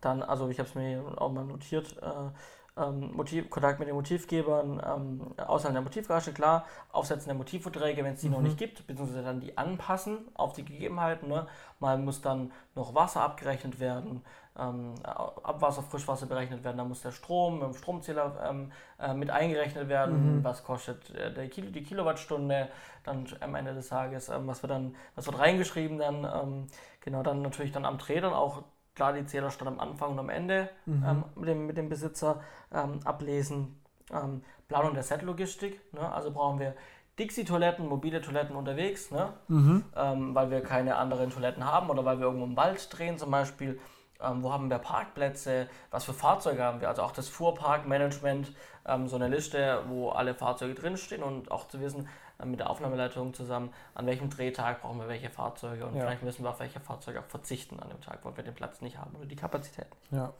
dann, 0.00 0.22
also 0.22 0.48
ich 0.48 0.58
habe 0.58 0.68
es 0.68 0.74
mir 0.74 1.02
auch 1.20 1.30
mal 1.30 1.44
notiert, 1.44 1.96
äh, 2.02 2.30
ähm, 2.78 3.12
Motiv, 3.14 3.50
Kontakt 3.50 3.78
mit 3.78 3.88
den 3.88 3.94
Motivgebern, 3.94 4.82
ähm, 4.84 5.20
Aushandeln 5.36 5.74
der 5.74 5.82
Motivgage, 5.82 6.32
klar, 6.32 6.64
Aufsetzen 6.92 7.28
der 7.28 7.36
Motivverträge, 7.36 8.04
wenn 8.04 8.14
es 8.14 8.20
die 8.20 8.28
mhm. 8.28 8.34
noch 8.34 8.42
nicht 8.42 8.58
gibt, 8.58 8.86
beziehungsweise 8.86 9.22
dann 9.22 9.40
die 9.40 9.56
anpassen 9.58 10.28
auf 10.34 10.52
die 10.52 10.64
Gegebenheiten. 10.64 11.28
Ne? 11.28 11.46
Mal 11.80 11.98
muss 11.98 12.20
dann 12.20 12.52
noch 12.74 12.94
Wasser 12.94 13.22
abgerechnet 13.22 13.80
werden, 13.80 14.22
ähm, 14.58 14.94
Abwasser, 15.02 15.82
Frischwasser 15.82 16.26
berechnet 16.26 16.64
werden, 16.64 16.78
dann 16.78 16.88
muss 16.88 17.02
der 17.02 17.12
Strom 17.12 17.60
dem 17.60 17.74
Stromzähler 17.74 18.48
ähm, 18.48 18.72
äh, 19.00 19.14
mit 19.14 19.30
eingerechnet 19.30 19.88
werden, 19.88 20.38
mhm. 20.38 20.44
was 20.44 20.64
kostet 20.64 21.14
äh, 21.14 21.32
der 21.32 21.48
Kilo, 21.48 21.70
die 21.70 21.82
Kilowattstunde, 21.82 22.68
dann 23.04 23.26
am 23.40 23.54
Ende 23.54 23.74
des 23.74 23.88
Tages, 23.88 24.28
ähm, 24.28 24.46
was 24.46 24.62
wird 24.62 24.70
dann, 24.70 24.96
was 25.14 25.26
wird 25.26 25.38
reingeschrieben, 25.38 25.98
dann 25.98 26.24
ähm, 26.24 26.66
genau 27.00 27.22
dann 27.22 27.42
natürlich 27.42 27.72
dann 27.72 27.84
am 27.84 27.98
Dreh 27.98 28.20
dann 28.20 28.32
auch 28.32 28.62
klar 28.98 29.12
die 29.12 29.24
Zählerstand 29.24 29.70
am 29.70 29.78
Anfang 29.78 30.10
und 30.10 30.18
am 30.18 30.28
Ende 30.28 30.68
mhm. 30.84 31.04
ähm, 31.06 31.24
mit, 31.36 31.48
dem, 31.48 31.66
mit 31.66 31.76
dem 31.76 31.88
Besitzer 31.88 32.40
ähm, 32.74 32.98
ablesen. 33.04 33.80
Ähm, 34.12 34.42
Planung 34.66 34.92
der 34.92 35.04
Set-Logistik, 35.04 35.80
ne? 35.94 36.12
also 36.12 36.32
brauchen 36.32 36.58
wir 36.58 36.74
Dixie-Toiletten, 37.18 37.86
mobile 37.86 38.20
Toiletten 38.20 38.56
unterwegs, 38.56 39.10
ne? 39.10 39.32
Mhm. 39.48 39.84
Ähm, 39.96 40.34
weil 40.34 40.50
wir 40.50 40.62
keine 40.62 40.96
anderen 40.96 41.30
Toiletten 41.30 41.64
haben 41.64 41.90
oder 41.90 42.04
weil 42.04 42.18
wir 42.18 42.26
irgendwo 42.26 42.44
im 42.44 42.56
Wald 42.56 42.88
drehen 42.90 43.18
zum 43.18 43.30
Beispiel. 43.30 43.80
Ähm, 44.20 44.42
wo 44.42 44.52
haben 44.52 44.68
wir 44.68 44.78
Parkplätze? 44.78 45.68
Was 45.90 46.04
für 46.04 46.12
Fahrzeuge 46.12 46.62
haben 46.62 46.80
wir? 46.80 46.88
Also 46.88 47.02
auch 47.02 47.12
das 47.12 47.28
Fuhrparkmanagement, 47.28 48.52
ähm, 48.86 49.06
so 49.06 49.16
eine 49.16 49.28
Liste, 49.28 49.82
wo 49.88 50.10
alle 50.10 50.34
Fahrzeuge 50.34 50.74
drinstehen 50.74 51.22
und 51.22 51.50
auch 51.52 51.68
zu 51.68 51.80
wissen, 51.80 52.08
mit 52.44 52.60
der 52.60 52.70
Aufnahmeleitung 52.70 53.34
zusammen, 53.34 53.70
an 53.94 54.06
welchem 54.06 54.30
Drehtag 54.30 54.82
brauchen 54.82 55.00
wir 55.00 55.08
welche 55.08 55.30
Fahrzeuge 55.30 55.86
und 55.86 55.94
ja. 55.94 56.02
vielleicht 56.02 56.22
müssen 56.22 56.44
wir 56.44 56.50
auf 56.50 56.60
welche 56.60 56.80
Fahrzeuge 56.80 57.20
auch 57.20 57.26
verzichten 57.26 57.80
an 57.80 57.88
dem 57.88 58.00
Tag, 58.00 58.20
weil 58.24 58.36
wir 58.36 58.44
den 58.44 58.54
Platz 58.54 58.80
nicht 58.80 58.98
haben 58.98 59.14
oder 59.16 59.26
die 59.26 59.36
Kapazität 59.36 59.86
nicht. 59.90 60.12
Ja. 60.12 60.32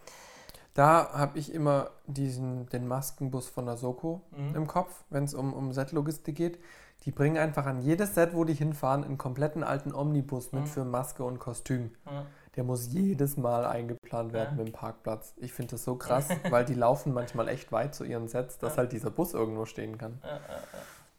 Da 0.75 1.13
habe 1.13 1.41
ich 1.41 1.53
immer 1.53 1.91
diesen, 2.07 2.69
den 2.69 2.87
Maskenbus 2.87 3.49
von 3.49 3.67
der 3.67 3.77
Soko 3.77 4.23
mhm. 4.31 4.55
im 4.55 4.67
Kopf, 4.69 5.03
wenn 5.11 5.25
es 5.25 5.35
um, 5.35 5.53
um 5.53 5.73
Set-Logistik 5.73 6.37
geht. 6.37 6.61
Die 7.05 7.11
bringen 7.11 7.37
einfach 7.37 7.67
an 7.67 7.81
jedes 7.81 8.15
Set, 8.15 8.33
wo 8.33 8.45
die 8.45 8.55
hinfahren, 8.55 9.03
einen 9.03 9.19
kompletten 9.19 9.65
alten 9.65 9.93
Omnibus 9.93 10.53
mit 10.53 10.63
mhm. 10.63 10.67
für 10.67 10.85
Maske 10.85 11.25
und 11.25 11.41
Kostüm. 11.41 11.91
Mhm. 12.05 12.27
Der 12.55 12.65
muss 12.65 12.93
jedes 12.93 13.37
Mal 13.37 13.67
eingeplant 13.67 14.33
werden 14.33 14.57
ja. 14.57 14.65
mit 14.65 14.69
dem 14.69 14.73
Parkplatz. 14.73 15.35
Ich 15.37 15.53
finde 15.53 15.73
das 15.73 15.85
so 15.85 15.97
krass, 15.97 16.29
weil 16.51 16.65
die 16.65 16.75
laufen 16.75 17.13
manchmal 17.13 17.49
echt 17.49 17.73
weit 17.73 17.95
zu 17.95 18.05
ihren 18.05 18.29
Sets, 18.29 18.59
dass 18.59 18.75
ja. 18.75 18.79
halt 18.79 18.93
dieser 18.93 19.11
Bus 19.11 19.35
irgendwo 19.35 19.65
stehen 19.65 19.99
kann. 19.99 20.21
Ja, 20.23 20.41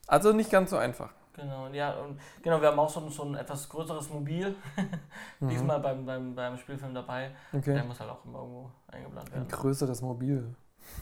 also 0.09 0.33
nicht 0.33 0.51
ganz 0.51 0.71
so 0.71 0.77
einfach. 0.77 1.11
Genau, 1.33 1.67
ja, 1.67 1.93
und 1.93 2.19
genau, 2.41 2.59
wir 2.59 2.67
haben 2.69 2.79
auch 2.79 2.89
so, 2.89 3.07
so 3.09 3.23
ein 3.23 3.35
etwas 3.35 3.69
größeres 3.69 4.09
Mobil, 4.09 4.55
mhm. 5.39 5.49
diesmal 5.49 5.79
beim, 5.79 6.05
beim, 6.05 6.35
beim 6.35 6.57
Spielfilm 6.57 6.93
dabei. 6.93 7.31
Okay. 7.53 7.73
Der 7.73 7.83
muss 7.83 7.99
halt 7.99 8.09
auch 8.09 8.25
immer 8.25 8.39
irgendwo 8.39 8.69
eingeplant 8.91 9.31
werden. 9.31 9.43
Ein 9.43 9.47
größeres 9.47 10.01
Mobil. 10.01 10.53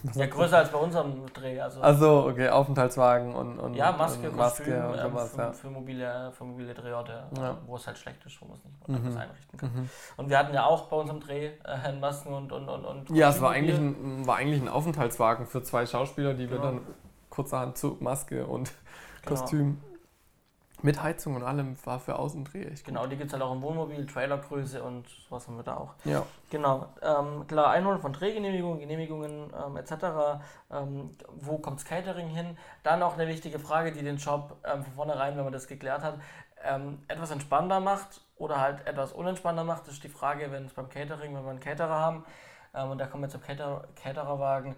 Was 0.02 0.16
ja, 0.16 0.26
größer 0.26 0.58
als 0.58 0.70
bei 0.70 0.78
unserem 0.78 1.26
Dreh. 1.32 1.60
Also 1.60 1.82
Achso, 1.82 2.28
okay, 2.28 2.48
Aufenthaltswagen 2.50 3.34
und, 3.34 3.58
und 3.58 3.74
Ja, 3.74 3.92
Maske, 3.92 4.30
und 4.30 4.36
Maske 4.36 4.64
Kostüm, 4.64 4.90
und 4.90 4.98
sowas, 5.00 5.30
ähm, 5.30 5.36
für, 5.36 5.42
ja. 5.42 5.52
für, 5.52 5.70
mobile, 5.70 6.32
für 6.32 6.44
mobile 6.44 6.74
Drehorte, 6.74 7.24
ja. 7.36 7.58
wo 7.66 7.76
es 7.76 7.86
halt 7.86 7.98
schlecht 7.98 8.24
ist, 8.24 8.40
wo 8.40 8.46
man 8.46 8.58
es 8.58 8.64
nicht 8.64 9.04
mhm. 9.04 9.16
einrichten 9.16 9.58
kann. 9.58 9.72
Mhm. 9.74 9.88
Und 10.18 10.28
wir 10.28 10.38
hatten 10.38 10.54
ja 10.54 10.66
auch 10.66 10.88
bei 10.88 10.96
unserem 10.96 11.20
Dreh 11.20 11.52
äh, 11.64 11.92
Masken 11.98 12.32
und, 12.32 12.52
und, 12.52 12.68
und, 12.68 12.84
und 12.84 13.10
Ja, 13.10 13.30
es 13.30 13.40
war 13.40 13.50
eigentlich, 13.50 13.78
ein, 13.78 14.26
war 14.26 14.36
eigentlich 14.36 14.60
ein 14.60 14.68
Aufenthaltswagen 14.68 15.46
für 15.46 15.62
zwei 15.62 15.86
Schauspieler, 15.86 16.34
die 16.34 16.46
genau. 16.46 16.62
wir 16.62 16.70
dann 16.70 16.80
kurzerhand 17.38 17.78
zu 17.78 17.96
Maske 18.00 18.44
und 18.46 18.72
Genau. 19.22 19.40
Kostüm. 19.40 19.80
Mit 20.80 21.02
Heizung 21.02 21.34
und 21.34 21.42
allem 21.42 21.76
war 21.84 21.98
für 21.98 22.16
Außendreh 22.16 22.64
echt 22.66 22.84
Genau, 22.84 23.06
die 23.08 23.16
gibt 23.16 23.28
es 23.28 23.32
halt 23.32 23.42
auch 23.42 23.52
im 23.52 23.62
Wohnmobil, 23.62 24.06
Trailergröße 24.06 24.80
und 24.80 25.08
sowas 25.28 25.46
haben 25.48 25.56
wir 25.56 25.64
da 25.64 25.76
auch. 25.76 25.94
Ja. 26.04 26.22
Genau. 26.50 26.86
Ähm, 27.02 27.46
klar, 27.48 27.70
Einholen 27.70 28.00
von 28.00 28.12
Drehgenehmigungen, 28.12 28.78
Genehmigungen 28.78 29.52
ähm, 29.66 29.76
etc. 29.76 29.92
Ähm, 30.70 31.16
wo 31.32 31.58
kommt 31.58 31.80
das 31.80 31.84
Catering 31.84 32.28
hin? 32.28 32.56
Dann 32.84 33.02
auch 33.02 33.14
eine 33.14 33.26
wichtige 33.26 33.58
Frage, 33.58 33.90
die 33.90 34.02
den 34.02 34.18
Job 34.18 34.56
ähm, 34.64 34.84
von 34.84 34.92
vornherein, 34.94 35.36
wenn 35.36 35.44
man 35.44 35.52
das 35.52 35.66
geklärt 35.66 36.02
hat, 36.02 36.20
ähm, 36.64 36.98
etwas 37.08 37.32
entspannter 37.32 37.80
macht 37.80 38.20
oder 38.36 38.60
halt 38.60 38.86
etwas 38.86 39.12
unentspannter 39.12 39.64
macht, 39.64 39.86
das 39.88 39.94
ist 39.94 40.04
die 40.04 40.08
Frage, 40.08 40.52
wenn 40.52 40.66
es 40.66 40.74
beim 40.74 40.88
Catering, 40.88 41.34
wenn 41.34 41.42
wir 41.42 41.50
einen 41.50 41.60
Caterer 41.60 41.98
haben 41.98 42.24
ähm, 42.74 42.90
und 42.90 42.98
da 42.98 43.06
kommen 43.06 43.24
wir 43.24 43.30
zum 43.30 43.40
Cater 43.40 43.88
Catererwagen, 44.00 44.76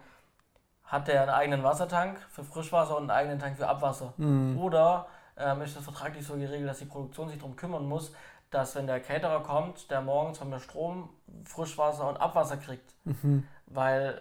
hat 0.90 1.06
der 1.06 1.22
einen 1.22 1.30
eigenen 1.30 1.62
Wassertank 1.62 2.18
für 2.30 2.42
Frischwasser 2.42 2.96
und 2.96 3.04
einen 3.04 3.10
eigenen 3.10 3.38
Tank 3.38 3.56
für 3.56 3.68
Abwasser. 3.68 4.12
Mhm. 4.16 4.58
Oder 4.58 5.06
ähm, 5.36 5.62
ist 5.62 5.76
das 5.76 5.84
vertraglich 5.84 6.26
so 6.26 6.34
geregelt, 6.34 6.68
dass 6.68 6.80
die 6.80 6.84
Produktion 6.84 7.28
sich 7.28 7.38
darum 7.38 7.54
kümmern 7.54 7.86
muss, 7.86 8.12
dass 8.50 8.74
wenn 8.74 8.88
der 8.88 8.98
Caterer 8.98 9.42
kommt, 9.44 9.88
der 9.90 10.00
morgens 10.00 10.38
von 10.38 10.50
mir 10.50 10.58
Strom, 10.58 11.08
Frischwasser 11.44 12.08
und 12.08 12.16
Abwasser 12.16 12.56
kriegt. 12.56 12.92
Mhm. 13.04 13.46
Weil 13.66 14.20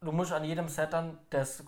du 0.00 0.10
musst 0.10 0.32
an 0.32 0.44
jedem 0.44 0.68
Set 0.68 0.94
dann 0.94 1.18
das 1.28 1.62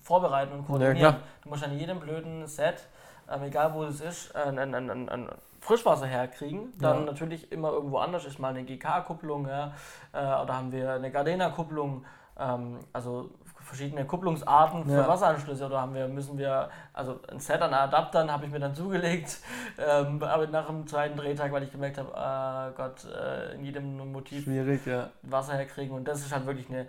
vorbereiten 0.00 0.52
und 0.52 0.66
koordinieren. 0.66 1.14
Ja, 1.14 1.18
du 1.42 1.48
musst 1.48 1.64
an 1.64 1.76
jedem 1.76 1.98
blöden 1.98 2.46
Set, 2.46 2.86
ähm, 3.28 3.42
egal 3.42 3.74
wo 3.74 3.82
es 3.82 4.00
ist, 4.00 4.36
ein, 4.36 4.60
ein, 4.60 4.74
ein, 4.74 5.08
ein 5.08 5.28
Frischwasser 5.60 6.06
herkriegen. 6.06 6.72
Dann 6.78 7.00
ja. 7.00 7.04
natürlich 7.06 7.50
immer 7.50 7.72
irgendwo 7.72 7.98
anders 7.98 8.24
ist 8.24 8.38
mal 8.38 8.50
eine 8.50 8.62
GK-Kupplung 8.62 9.48
ja, 9.48 9.74
äh, 10.12 10.18
oder 10.18 10.56
haben 10.56 10.70
wir 10.70 10.92
eine 10.92 11.10
Gardena-Kupplung. 11.10 12.04
Ähm, 12.38 12.78
also 12.92 13.30
verschiedene 13.62 14.04
Kupplungsarten 14.04 14.84
für 14.84 14.92
ja. 14.92 15.08
Wasseranschlüsse 15.08 15.66
oder 15.66 15.80
haben 15.80 15.94
wir, 15.94 16.08
müssen 16.08 16.38
wir, 16.38 16.68
also 16.92 17.20
ein 17.30 17.40
Set 17.40 17.62
an 17.62 17.72
Adaptern 17.74 18.30
habe 18.30 18.46
ich 18.46 18.52
mir 18.52 18.60
dann 18.60 18.74
zugelegt, 18.74 19.38
ähm, 19.78 20.22
aber 20.22 20.46
nach 20.46 20.66
dem 20.66 20.86
zweiten 20.86 21.16
Drehtag, 21.16 21.52
weil 21.52 21.62
ich 21.62 21.72
gemerkt 21.72 21.98
habe, 21.98 22.10
äh, 22.10 22.76
Gott, 22.76 23.04
äh, 23.04 23.54
in 23.54 23.64
jedem 23.64 24.12
Motiv 24.12 24.46
ja. 24.46 25.10
Wasser 25.22 25.54
herkriegen 25.54 25.94
und 25.94 26.06
das 26.06 26.20
ist 26.20 26.32
halt 26.32 26.46
wirklich 26.46 26.68
eine 26.68 26.86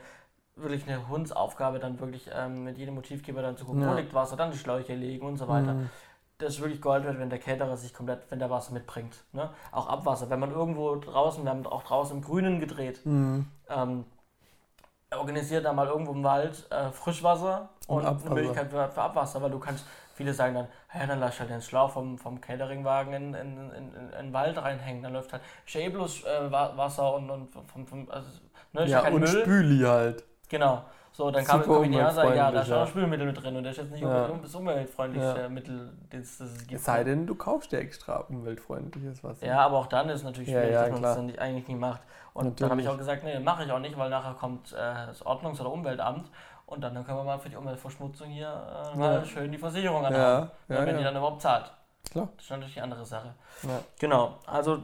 wirklich 0.56 0.88
eine 0.88 1.08
Hundsaufgabe, 1.08 1.80
dann 1.80 2.00
wirklich 2.00 2.30
ähm, 2.34 2.64
mit 2.64 2.78
jedem 2.78 2.96
Motivgeber 2.96 3.42
dann 3.42 3.58
zu 3.58 3.66
gucken, 3.66 3.82
ja. 3.82 3.92
wo 3.92 3.96
liegt 3.96 4.14
Wasser, 4.14 4.36
dann 4.36 4.52
die 4.52 4.58
Schläuche 4.58 4.94
legen 4.94 5.26
und 5.26 5.38
so 5.38 5.48
weiter. 5.48 5.74
Mhm. 5.74 5.90
Das 6.38 6.56
ist 6.56 6.62
wirklich 6.62 6.82
Gold 6.82 7.06
wert, 7.06 7.20
wenn 7.20 7.30
der 7.30 7.40
Caterer 7.40 7.78
sich 7.78 7.94
komplett, 7.94 8.30
wenn 8.30 8.40
der 8.40 8.50
Wasser 8.50 8.74
mitbringt. 8.74 9.24
Ne? 9.32 9.50
Auch 9.72 9.88
Abwasser, 9.88 10.30
wenn 10.30 10.40
man 10.40 10.52
irgendwo 10.52 10.96
draußen, 10.96 11.44
wir 11.44 11.52
haben 11.52 11.66
auch 11.66 11.84
draußen 11.84 12.18
im 12.18 12.24
Grünen 12.24 12.60
gedreht, 12.60 13.06
mhm. 13.06 13.48
ähm, 13.70 14.06
organisiert 15.18 15.66
da 15.66 15.74
mal 15.74 15.88
irgendwo 15.88 16.14
im 16.14 16.24
Wald 16.24 16.66
äh, 16.72 16.92
Frischwasser 16.92 17.70
und, 17.88 18.06
und 18.06 18.26
eine 18.26 18.36
Möglichkeit 18.36 18.70
für, 18.70 18.90
für, 18.90 19.02
Abwasser, 19.02 19.42
weil 19.42 19.52
du 19.52 19.60
kannst, 19.60 19.86
viele 20.14 20.34
sagen 20.34 20.56
dann, 20.56 20.68
ja, 20.94 21.06
dann 21.06 21.20
lass 21.20 21.40
halt 21.40 21.50
den 21.50 21.62
Schlauch 21.62 21.92
vom, 21.92 22.18
vom 22.18 22.40
Cateringwagen 22.42 23.14
in, 23.14 23.34
in, 23.34 23.72
in, 23.72 23.94
in, 23.94 24.12
den 24.12 24.34
Wald 24.34 24.58
reinhängen, 24.58 25.04
dann 25.04 25.14
läuft 25.14 25.34
halt 25.34 25.42
Schäblus 25.66 26.24
äh, 26.24 26.52
Wasser 26.52 27.14
und, 27.16 27.30
und 27.30 27.50
vom, 27.52 27.86
vom 27.86 28.10
also, 28.10 28.30
ne, 28.74 28.86
ja, 28.86 29.08
und 29.08 29.20
Müll. 29.20 29.28
Spüli 29.28 29.84
halt. 29.84 30.24
Genau. 30.50 30.84
So, 31.14 31.30
dann 31.30 31.46
kam 31.46 31.62
Super 31.62 31.84
her 31.86 32.08
und 32.08 32.16
sage, 32.16 32.36
ja, 32.36 32.52
da 32.52 32.62
ist 32.62 32.70
ja. 32.70 32.88
Spülmittel 32.88 33.28
mit 33.28 33.42
drin 33.42 33.56
und 33.56 33.64
das 33.64 33.74
ist 33.74 33.84
jetzt 33.84 33.92
nicht 33.92 34.02
ja. 34.02 34.28
das 34.28 34.56
umweltfreundlichste 34.56 35.42
ja. 35.42 35.50
Mittel, 35.50 35.94
das, 36.10 36.40
das 36.40 36.50
es 36.50 36.60
gibt. 36.62 36.74
Es 36.74 36.86
sei 36.86 37.04
denn, 37.04 37.28
du 37.28 37.36
kaufst 37.36 37.72
dir 37.72 37.78
extra 37.78 38.16
umweltfreundliches 38.16 39.24
Wasser. 39.24 39.46
Ja, 39.46 39.60
aber 39.60 39.78
auch 39.78 39.86
dann 39.86 40.10
ist 40.10 40.18
es 40.18 40.24
natürlich 40.24 40.50
schwierig, 40.50 40.72
dass 40.72 40.92
man 40.92 41.02
das 41.04 41.16
dann 41.16 41.36
eigentlich 41.38 41.68
nicht 41.68 41.80
macht. 41.80 42.02
Und 42.34 42.46
natürlich. 42.46 42.60
dann 42.60 42.70
habe 42.72 42.82
ich 42.82 42.88
auch 42.90 42.98
gesagt, 42.98 43.24
nee, 43.24 43.40
mache 43.40 43.64
ich 43.64 43.72
auch 43.72 43.80
nicht, 43.80 43.98
weil 43.98 44.10
nachher 44.10 44.34
kommt 44.34 44.74
äh, 44.74 44.76
das 44.76 45.24
Ordnungs- 45.26 45.60
oder 45.62 45.72
Umweltamt 45.72 46.30
und 46.66 46.82
dann, 46.82 46.96
dann 46.96 47.06
können 47.06 47.20
wir 47.20 47.24
mal 47.24 47.40
für 47.40 47.50
die 47.50 47.56
Umweltverschmutzung 47.56 48.30
hier 48.30 48.92
äh, 48.94 48.98
mal 48.98 49.26
schön 49.26 49.52
die 49.52 49.58
Versicherung 49.58 50.06
anhaben, 50.06 50.50
wenn 50.68 50.98
die 50.98 51.04
dann 51.04 51.16
überhaupt 51.16 51.42
zahlt. 51.42 51.72
Klar. 52.10 52.30
Das 52.36 52.46
ist 52.46 52.52
natürlich 52.52 52.74
die 52.74 52.82
andere 52.82 53.06
Sache. 53.06 53.34
Genau, 54.00 54.36
also 54.46 54.80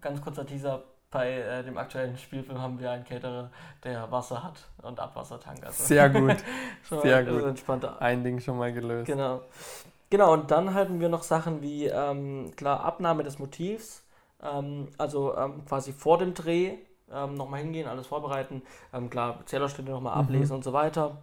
ganz 0.00 0.22
kurzer 0.22 0.46
Teaser, 0.46 0.82
bei 1.10 1.40
äh, 1.40 1.64
dem 1.64 1.76
aktuellen 1.76 2.16
Spielfilm 2.16 2.60
haben 2.60 2.78
wir 2.78 2.90
einen 2.90 3.04
Caterer, 3.04 3.50
der 3.82 4.10
Wasser 4.12 4.42
hat 4.44 4.68
und 4.82 5.00
Abwassertank. 5.00 5.64
Also 5.66 5.82
Sehr 5.84 6.08
gut. 6.08 6.36
Sehr 7.02 7.24
gut. 7.24 7.42
Entspannter. 7.42 8.00
Ein 8.00 8.22
Ding 8.22 8.38
schon 8.38 8.56
mal 8.56 8.72
gelöst. 8.72 9.06
Genau. 9.06 9.40
Genau, 10.08 10.32
und 10.32 10.50
dann 10.50 10.74
halten 10.74 11.00
wir 11.00 11.08
noch 11.08 11.22
Sachen 11.22 11.62
wie, 11.62 11.86
ähm, 11.86 12.52
klar, 12.56 12.84
Abnahme 12.84 13.22
des 13.22 13.38
Motivs, 13.38 14.04
ähm, 14.42 14.88
also 14.98 15.36
ähm, 15.36 15.64
quasi 15.66 15.92
vor 15.92 16.18
dem 16.18 16.34
Dreh 16.34 16.78
ähm, 17.12 17.34
nochmal 17.34 17.60
hingehen, 17.60 17.88
alles 17.88 18.06
vorbereiten, 18.06 18.62
ähm, 18.92 19.10
klar, 19.10 19.40
Zählerstände 19.46 19.92
nochmal 19.92 20.14
mhm. 20.14 20.22
ablesen 20.22 20.56
und 20.56 20.64
so 20.64 20.72
weiter. 20.72 21.18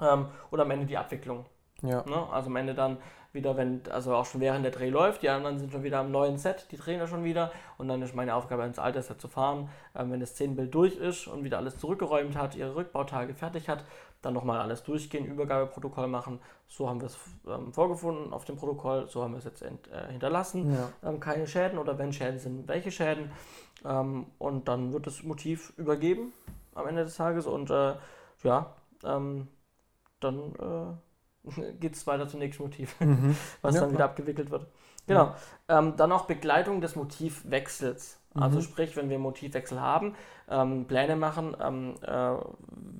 Ähm, 0.00 0.26
und 0.50 0.60
am 0.60 0.70
Ende 0.70 0.86
die 0.86 0.98
Abwicklung. 0.98 1.46
Ja. 1.82 2.04
Ne? 2.04 2.26
Also 2.30 2.48
am 2.48 2.56
Ende 2.56 2.74
dann 2.74 2.98
wieder, 3.32 3.56
wenn, 3.56 3.82
also 3.90 4.14
auch 4.14 4.26
schon 4.26 4.40
während 4.40 4.64
der 4.64 4.72
Dreh 4.72 4.88
läuft, 4.88 5.22
die 5.22 5.28
anderen 5.28 5.58
sind 5.58 5.70
schon 5.70 5.82
wieder 5.82 6.00
am 6.00 6.10
neuen 6.10 6.36
Set, 6.36 6.66
die 6.72 6.76
drehen 6.76 6.98
ja 6.98 7.06
schon 7.06 7.22
wieder 7.22 7.52
und 7.78 7.86
dann 7.88 8.02
ist 8.02 8.14
meine 8.14 8.34
Aufgabe 8.34 8.64
ins 8.64 8.78
alte 8.78 9.00
Set 9.02 9.20
zu 9.20 9.28
fahren. 9.28 9.68
Ähm, 9.94 10.10
wenn 10.10 10.20
das 10.20 10.30
Szenenbild 10.30 10.74
durch 10.74 10.96
ist 10.96 11.28
und 11.28 11.44
wieder 11.44 11.58
alles 11.58 11.78
zurückgeräumt 11.78 12.36
hat, 12.36 12.56
ihre 12.56 12.74
Rückbautage 12.74 13.34
fertig 13.34 13.68
hat, 13.68 13.84
dann 14.22 14.34
nochmal 14.34 14.60
alles 14.60 14.82
durchgehen, 14.82 15.24
Übergabeprotokoll 15.24 16.06
machen. 16.06 16.40
So 16.68 16.88
haben 16.88 17.00
wir 17.00 17.06
es 17.06 17.18
ähm, 17.48 17.72
vorgefunden 17.72 18.32
auf 18.32 18.44
dem 18.44 18.56
Protokoll, 18.56 19.08
so 19.08 19.22
haben 19.22 19.32
wir 19.32 19.38
es 19.38 19.44
jetzt 19.44 19.62
ent, 19.62 19.88
äh, 19.88 20.10
hinterlassen. 20.10 20.74
Ja. 20.74 21.08
Ähm, 21.08 21.20
keine 21.20 21.46
Schäden 21.46 21.78
oder 21.78 21.98
wenn 21.98 22.12
Schäden 22.12 22.38
sind, 22.38 22.68
welche 22.68 22.90
Schäden. 22.90 23.30
Ähm, 23.84 24.26
und 24.38 24.68
dann 24.68 24.92
wird 24.92 25.06
das 25.06 25.22
Motiv 25.22 25.72
übergeben 25.76 26.32
am 26.74 26.86
Ende 26.86 27.04
des 27.04 27.16
Tages 27.16 27.46
und 27.46 27.70
äh, 27.70 27.94
ja, 28.42 28.74
ähm, 29.04 29.48
dann 30.20 30.98
äh, 31.46 31.72
geht 31.80 31.94
es 31.94 32.06
weiter 32.06 32.28
zum 32.28 32.40
nächsten 32.40 32.62
Motiv, 32.62 32.98
mhm. 33.00 33.36
was 33.62 33.74
ja, 33.74 33.80
dann 33.80 33.92
wieder 33.92 34.04
abgewickelt 34.04 34.50
wird. 34.50 34.66
Genau. 35.06 35.34
Ähm, 35.68 35.96
dann 35.96 36.12
auch 36.12 36.26
Begleitung 36.26 36.80
des 36.80 36.94
Motivwechsels. 36.94 38.18
Also 38.34 38.58
mhm. 38.58 38.62
sprich, 38.62 38.96
wenn 38.96 39.10
wir 39.10 39.18
Motivwechsel 39.18 39.80
haben, 39.80 40.14
ähm, 40.50 40.86
Pläne 40.86 41.16
machen, 41.16 41.56
ähm, 41.62 41.94
äh, 42.02 42.36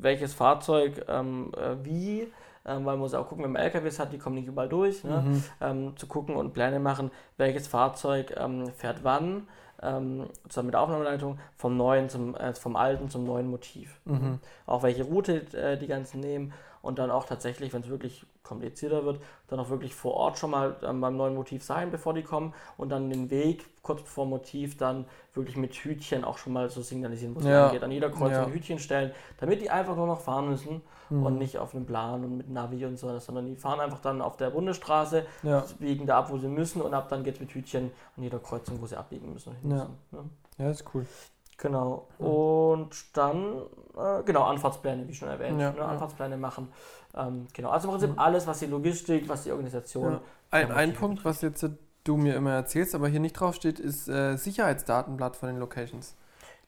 welches 0.00 0.34
Fahrzeug 0.34 1.04
ähm, 1.08 1.52
äh, 1.56 1.84
wie, 1.84 2.22
ähm, 2.64 2.84
weil 2.84 2.94
man 2.94 2.98
muss 2.98 3.14
auch 3.14 3.28
gucken, 3.28 3.44
wenn 3.44 3.52
man 3.52 3.62
LKWs 3.62 3.98
hat, 3.98 4.12
die 4.12 4.18
kommen 4.18 4.36
nicht 4.36 4.48
überall 4.48 4.68
durch, 4.68 5.04
ne? 5.04 5.22
mhm. 5.26 5.44
Ähm, 5.60 5.96
zu 5.96 6.06
gucken 6.06 6.36
und 6.36 6.52
Pläne 6.52 6.80
machen, 6.80 7.10
welches 7.36 7.66
Fahrzeug 7.66 8.34
fährt 8.76 9.02
wann, 9.02 9.48
zusammen 9.78 10.66
mit 10.66 10.74
der 10.74 10.82
Aufnahmeleitung, 10.82 11.38
vom 11.56 11.78
neuen 11.78 12.10
zum, 12.10 12.34
äh, 12.34 12.52
vom 12.52 12.76
alten 12.76 13.08
zum 13.08 13.24
neuen 13.24 13.48
Motiv. 13.48 13.98
Mhm. 14.04 14.38
Auch 14.66 14.82
welche 14.82 15.04
Route 15.04 15.40
äh, 15.56 15.78
die 15.78 15.86
ganzen 15.86 16.20
nehmen 16.20 16.52
und 16.82 16.98
dann 16.98 17.10
auch 17.10 17.24
tatsächlich, 17.24 17.72
wenn 17.72 17.80
es 17.80 17.88
wirklich 17.88 18.26
komplizierter 18.42 19.04
wird, 19.04 19.20
dann 19.48 19.60
auch 19.60 19.68
wirklich 19.68 19.94
vor 19.94 20.14
Ort 20.14 20.38
schon 20.38 20.50
mal 20.50 20.76
ähm, 20.82 21.00
beim 21.00 21.16
neuen 21.16 21.34
Motiv 21.34 21.62
sein, 21.62 21.90
bevor 21.90 22.14
die 22.14 22.22
kommen 22.22 22.54
und 22.76 22.88
dann 22.88 23.10
den 23.10 23.30
Weg 23.30 23.66
kurz 23.82 24.02
vor 24.02 24.26
Motiv 24.26 24.76
dann 24.76 25.06
wirklich 25.34 25.56
mit 25.56 25.74
Hütchen 25.74 26.24
auch 26.24 26.38
schon 26.38 26.52
mal 26.52 26.68
so 26.68 26.82
signalisieren, 26.82 27.34
wo 27.34 27.40
es 27.40 27.46
ja. 27.46 27.70
geht. 27.70 27.82
An 27.82 27.90
jeder 27.90 28.10
Kreuzung 28.10 28.48
ja. 28.48 28.48
Hütchen 28.48 28.78
stellen, 28.78 29.12
damit 29.38 29.60
die 29.62 29.70
einfach 29.70 29.96
nur 29.96 30.06
noch 30.06 30.20
fahren 30.20 30.50
müssen 30.50 30.82
mhm. 31.10 31.26
und 31.26 31.38
nicht 31.38 31.58
auf 31.58 31.74
einem 31.74 31.86
Plan 31.86 32.24
und 32.24 32.36
mit 32.36 32.50
Navi 32.50 32.84
und 32.84 32.98
so, 32.98 33.16
sondern 33.18 33.46
die 33.46 33.56
fahren 33.56 33.80
einfach 33.80 34.00
dann 34.00 34.20
auf 34.20 34.36
der 34.36 34.50
Bundesstraße, 34.50 35.26
ja. 35.42 35.64
biegen 35.78 36.06
da 36.06 36.18
ab, 36.18 36.30
wo 36.30 36.38
sie 36.38 36.48
müssen 36.48 36.82
und 36.82 36.94
ab 36.94 37.08
dann 37.08 37.24
geht 37.24 37.34
es 37.34 37.40
mit 37.40 37.52
Hütchen 37.52 37.90
an 38.16 38.22
jeder 38.22 38.38
Kreuzung, 38.38 38.80
wo 38.80 38.86
sie 38.86 38.96
abbiegen 38.96 39.32
müssen. 39.32 39.54
Ja. 39.62 39.68
Müssen, 39.68 39.96
ne? 40.10 40.18
ja, 40.58 40.70
ist 40.70 40.84
cool. 40.94 41.06
Genau. 41.60 42.06
Und 42.18 43.16
dann, 43.16 43.62
äh, 43.96 44.22
genau, 44.24 44.44
Anfahrtspläne, 44.44 45.06
wie 45.06 45.14
schon 45.14 45.28
erwähnt. 45.28 45.60
Ja, 45.60 45.72
ne? 45.72 45.82
Anfahrtspläne 45.82 46.38
machen. 46.38 46.72
Ähm, 47.14 47.46
genau. 47.52 47.70
Also 47.70 47.88
im 47.88 47.98
Prinzip 47.98 48.20
alles, 48.20 48.46
was 48.46 48.58
die 48.60 48.66
Logistik, 48.66 49.28
was 49.28 49.44
die 49.44 49.52
Organisation. 49.52 50.12
Ja. 50.12 50.20
Ein, 50.50 50.72
ein 50.72 50.94
Punkt, 50.94 51.24
was 51.24 51.42
jetzt 51.42 51.68
du 52.04 52.16
mir 52.16 52.34
immer 52.34 52.52
erzählst, 52.52 52.94
aber 52.94 53.08
hier 53.08 53.20
nicht 53.20 53.34
drauf 53.34 53.54
steht, 53.54 53.78
ist 53.78 54.08
äh, 54.08 54.36
Sicherheitsdatenblatt 54.36 55.36
von 55.36 55.48
den 55.48 55.58
Locations. 55.58 56.16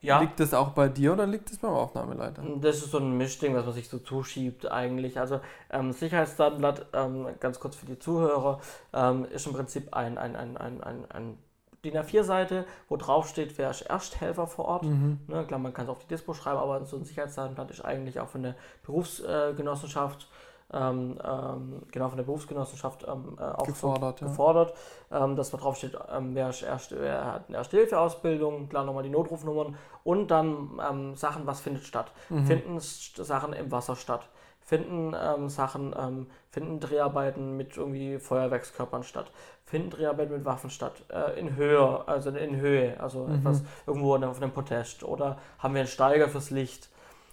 Ja. 0.00 0.20
Liegt 0.20 0.40
das 0.40 0.52
auch 0.52 0.70
bei 0.70 0.88
dir 0.88 1.12
oder 1.12 1.26
liegt 1.28 1.50
das 1.50 1.58
beim 1.58 1.70
Aufnahmeleiter? 1.70 2.42
Das 2.60 2.78
ist 2.78 2.90
so 2.90 2.98
ein 2.98 3.16
Mischding, 3.16 3.54
was 3.54 3.64
man 3.64 3.74
sich 3.74 3.88
so 3.88 3.98
zuschiebt 3.98 4.70
eigentlich. 4.70 5.20
Also 5.20 5.40
ähm, 5.70 5.92
Sicherheitsdatenblatt, 5.92 6.86
ähm, 6.92 7.28
ganz 7.38 7.60
kurz 7.60 7.76
für 7.76 7.86
die 7.86 7.98
Zuhörer, 8.00 8.60
ähm, 8.92 9.26
ist 9.26 9.46
im 9.46 9.52
Prinzip 9.52 9.94
ein, 9.94 10.18
ein, 10.18 10.34
ein, 10.34 10.56
ein, 10.56 10.82
ein, 10.82 11.04
ein 11.08 11.38
DIN 11.84 11.96
A4-Seite, 11.96 12.64
wo 12.88 12.96
drauf 12.96 13.28
steht, 13.28 13.58
wer 13.58 13.70
ist 13.70 13.82
Ersthelfer 13.82 14.46
vor 14.46 14.66
Ort. 14.66 14.84
Mhm. 14.84 15.20
Ne, 15.26 15.44
klar, 15.46 15.58
man 15.58 15.74
kann 15.74 15.84
es 15.84 15.90
auf 15.90 15.98
die 16.00 16.08
Dispo 16.08 16.34
schreiben, 16.34 16.58
aber 16.58 16.84
so 16.84 16.96
ein 16.96 17.04
Sicherheitsdatenblatt 17.04 17.70
ist 17.70 17.84
eigentlich 17.84 18.20
auch 18.20 18.28
von 18.28 18.42
der 18.42 18.54
Berufsgenossenschaft, 18.84 20.28
ähm, 20.72 21.18
ähm, 21.22 21.82
genau 21.90 22.08
von 22.08 22.16
der 22.16 22.24
Berufsgenossenschaft 22.24 23.06
ähm, 23.06 23.36
äh, 23.38 23.42
auch 23.42 23.66
gefordert, 23.66 24.20
so, 24.20 24.24
ja. 24.24 24.30
gefordert 24.30 24.74
ähm, 25.12 25.36
dass 25.36 25.50
da 25.50 25.58
drauf 25.58 25.76
steht, 25.76 25.96
ähm, 26.12 26.34
wer, 26.34 26.50
ist 26.50 26.62
erst, 26.62 26.92
wer 26.92 27.32
hat 27.32 27.48
eine 27.48 27.58
Erste-Hilfe-Ausbildung, 27.58 28.68
klar 28.68 28.84
nochmal 28.84 29.02
die 29.02 29.10
Notrufnummern 29.10 29.76
und 30.04 30.30
dann 30.30 30.80
ähm, 30.90 31.14
Sachen, 31.14 31.46
was 31.46 31.60
findet 31.60 31.84
statt. 31.84 32.10
Mhm. 32.30 32.46
Finden 32.46 32.80
Sachen 32.80 33.52
im 33.52 33.70
Wasser 33.70 33.96
statt 33.96 34.28
finden 34.64 35.14
ähm, 35.20 35.48
Sachen, 35.48 35.94
ähm, 35.98 36.26
finden 36.50 36.80
Dreharbeiten 36.80 37.56
mit 37.56 37.76
irgendwie 37.76 38.18
Feuerwerkskörpern 38.18 39.02
statt, 39.02 39.30
finden 39.64 39.90
Dreharbeiten 39.90 40.32
mit 40.32 40.44
Waffen 40.44 40.70
statt, 40.70 41.02
äh, 41.08 41.38
in 41.38 41.56
Höhe, 41.56 42.06
also 42.06 42.30
in 42.30 42.56
Höhe, 42.56 42.98
also 43.00 43.26
mhm. 43.26 43.36
etwas 43.36 43.62
irgendwo 43.86 44.14
auf 44.16 44.40
einem 44.40 44.52
Podest 44.52 45.04
oder 45.04 45.38
haben 45.58 45.74
wir 45.74 45.80
einen 45.80 45.88
Steiger 45.88 46.28
fürs 46.28 46.50
Licht. 46.50 46.88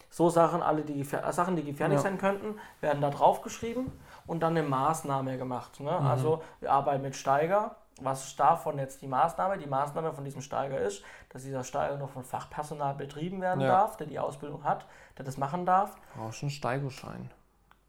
So 0.09 0.29
Sachen, 0.29 0.63
alle 0.63 0.81
die 0.81 1.03
Sachen, 1.03 1.55
die 1.55 1.63
gefährlich 1.63 1.97
ja. 1.97 2.01
sein 2.01 2.17
könnten, 2.17 2.55
werden 2.81 3.01
da 3.01 3.11
drauf 3.11 3.41
geschrieben 3.41 3.91
und 4.25 4.41
dann 4.41 4.57
eine 4.57 4.67
Maßnahme 4.67 5.37
gemacht. 5.37 5.79
Ne? 5.79 5.91
Mhm. 5.91 6.07
Also 6.07 6.41
wir 6.59 6.71
arbeiten 6.71 7.03
mit 7.03 7.15
Steiger. 7.15 7.75
Was 8.01 8.27
ist 8.27 8.39
davon 8.39 8.79
jetzt 8.79 9.01
die 9.01 9.07
Maßnahme? 9.07 9.57
Die 9.57 9.67
Maßnahme 9.67 10.13
von 10.13 10.23
diesem 10.23 10.41
Steiger 10.41 10.79
ist, 10.79 11.03
dass 11.29 11.43
dieser 11.43 11.63
Steiger 11.63 11.97
noch 11.97 12.09
von 12.09 12.23
Fachpersonal 12.23 12.95
betrieben 12.95 13.41
werden 13.41 13.59
ja. 13.59 13.67
darf, 13.67 13.97
der 13.97 14.07
die 14.07 14.19
Ausbildung 14.19 14.63
hat, 14.63 14.85
der 15.19 15.25
das 15.25 15.37
machen 15.37 15.65
darf. 15.65 15.95
Brauchst 16.15 16.41
einen 16.41 16.49
Steigerschein. 16.49 17.29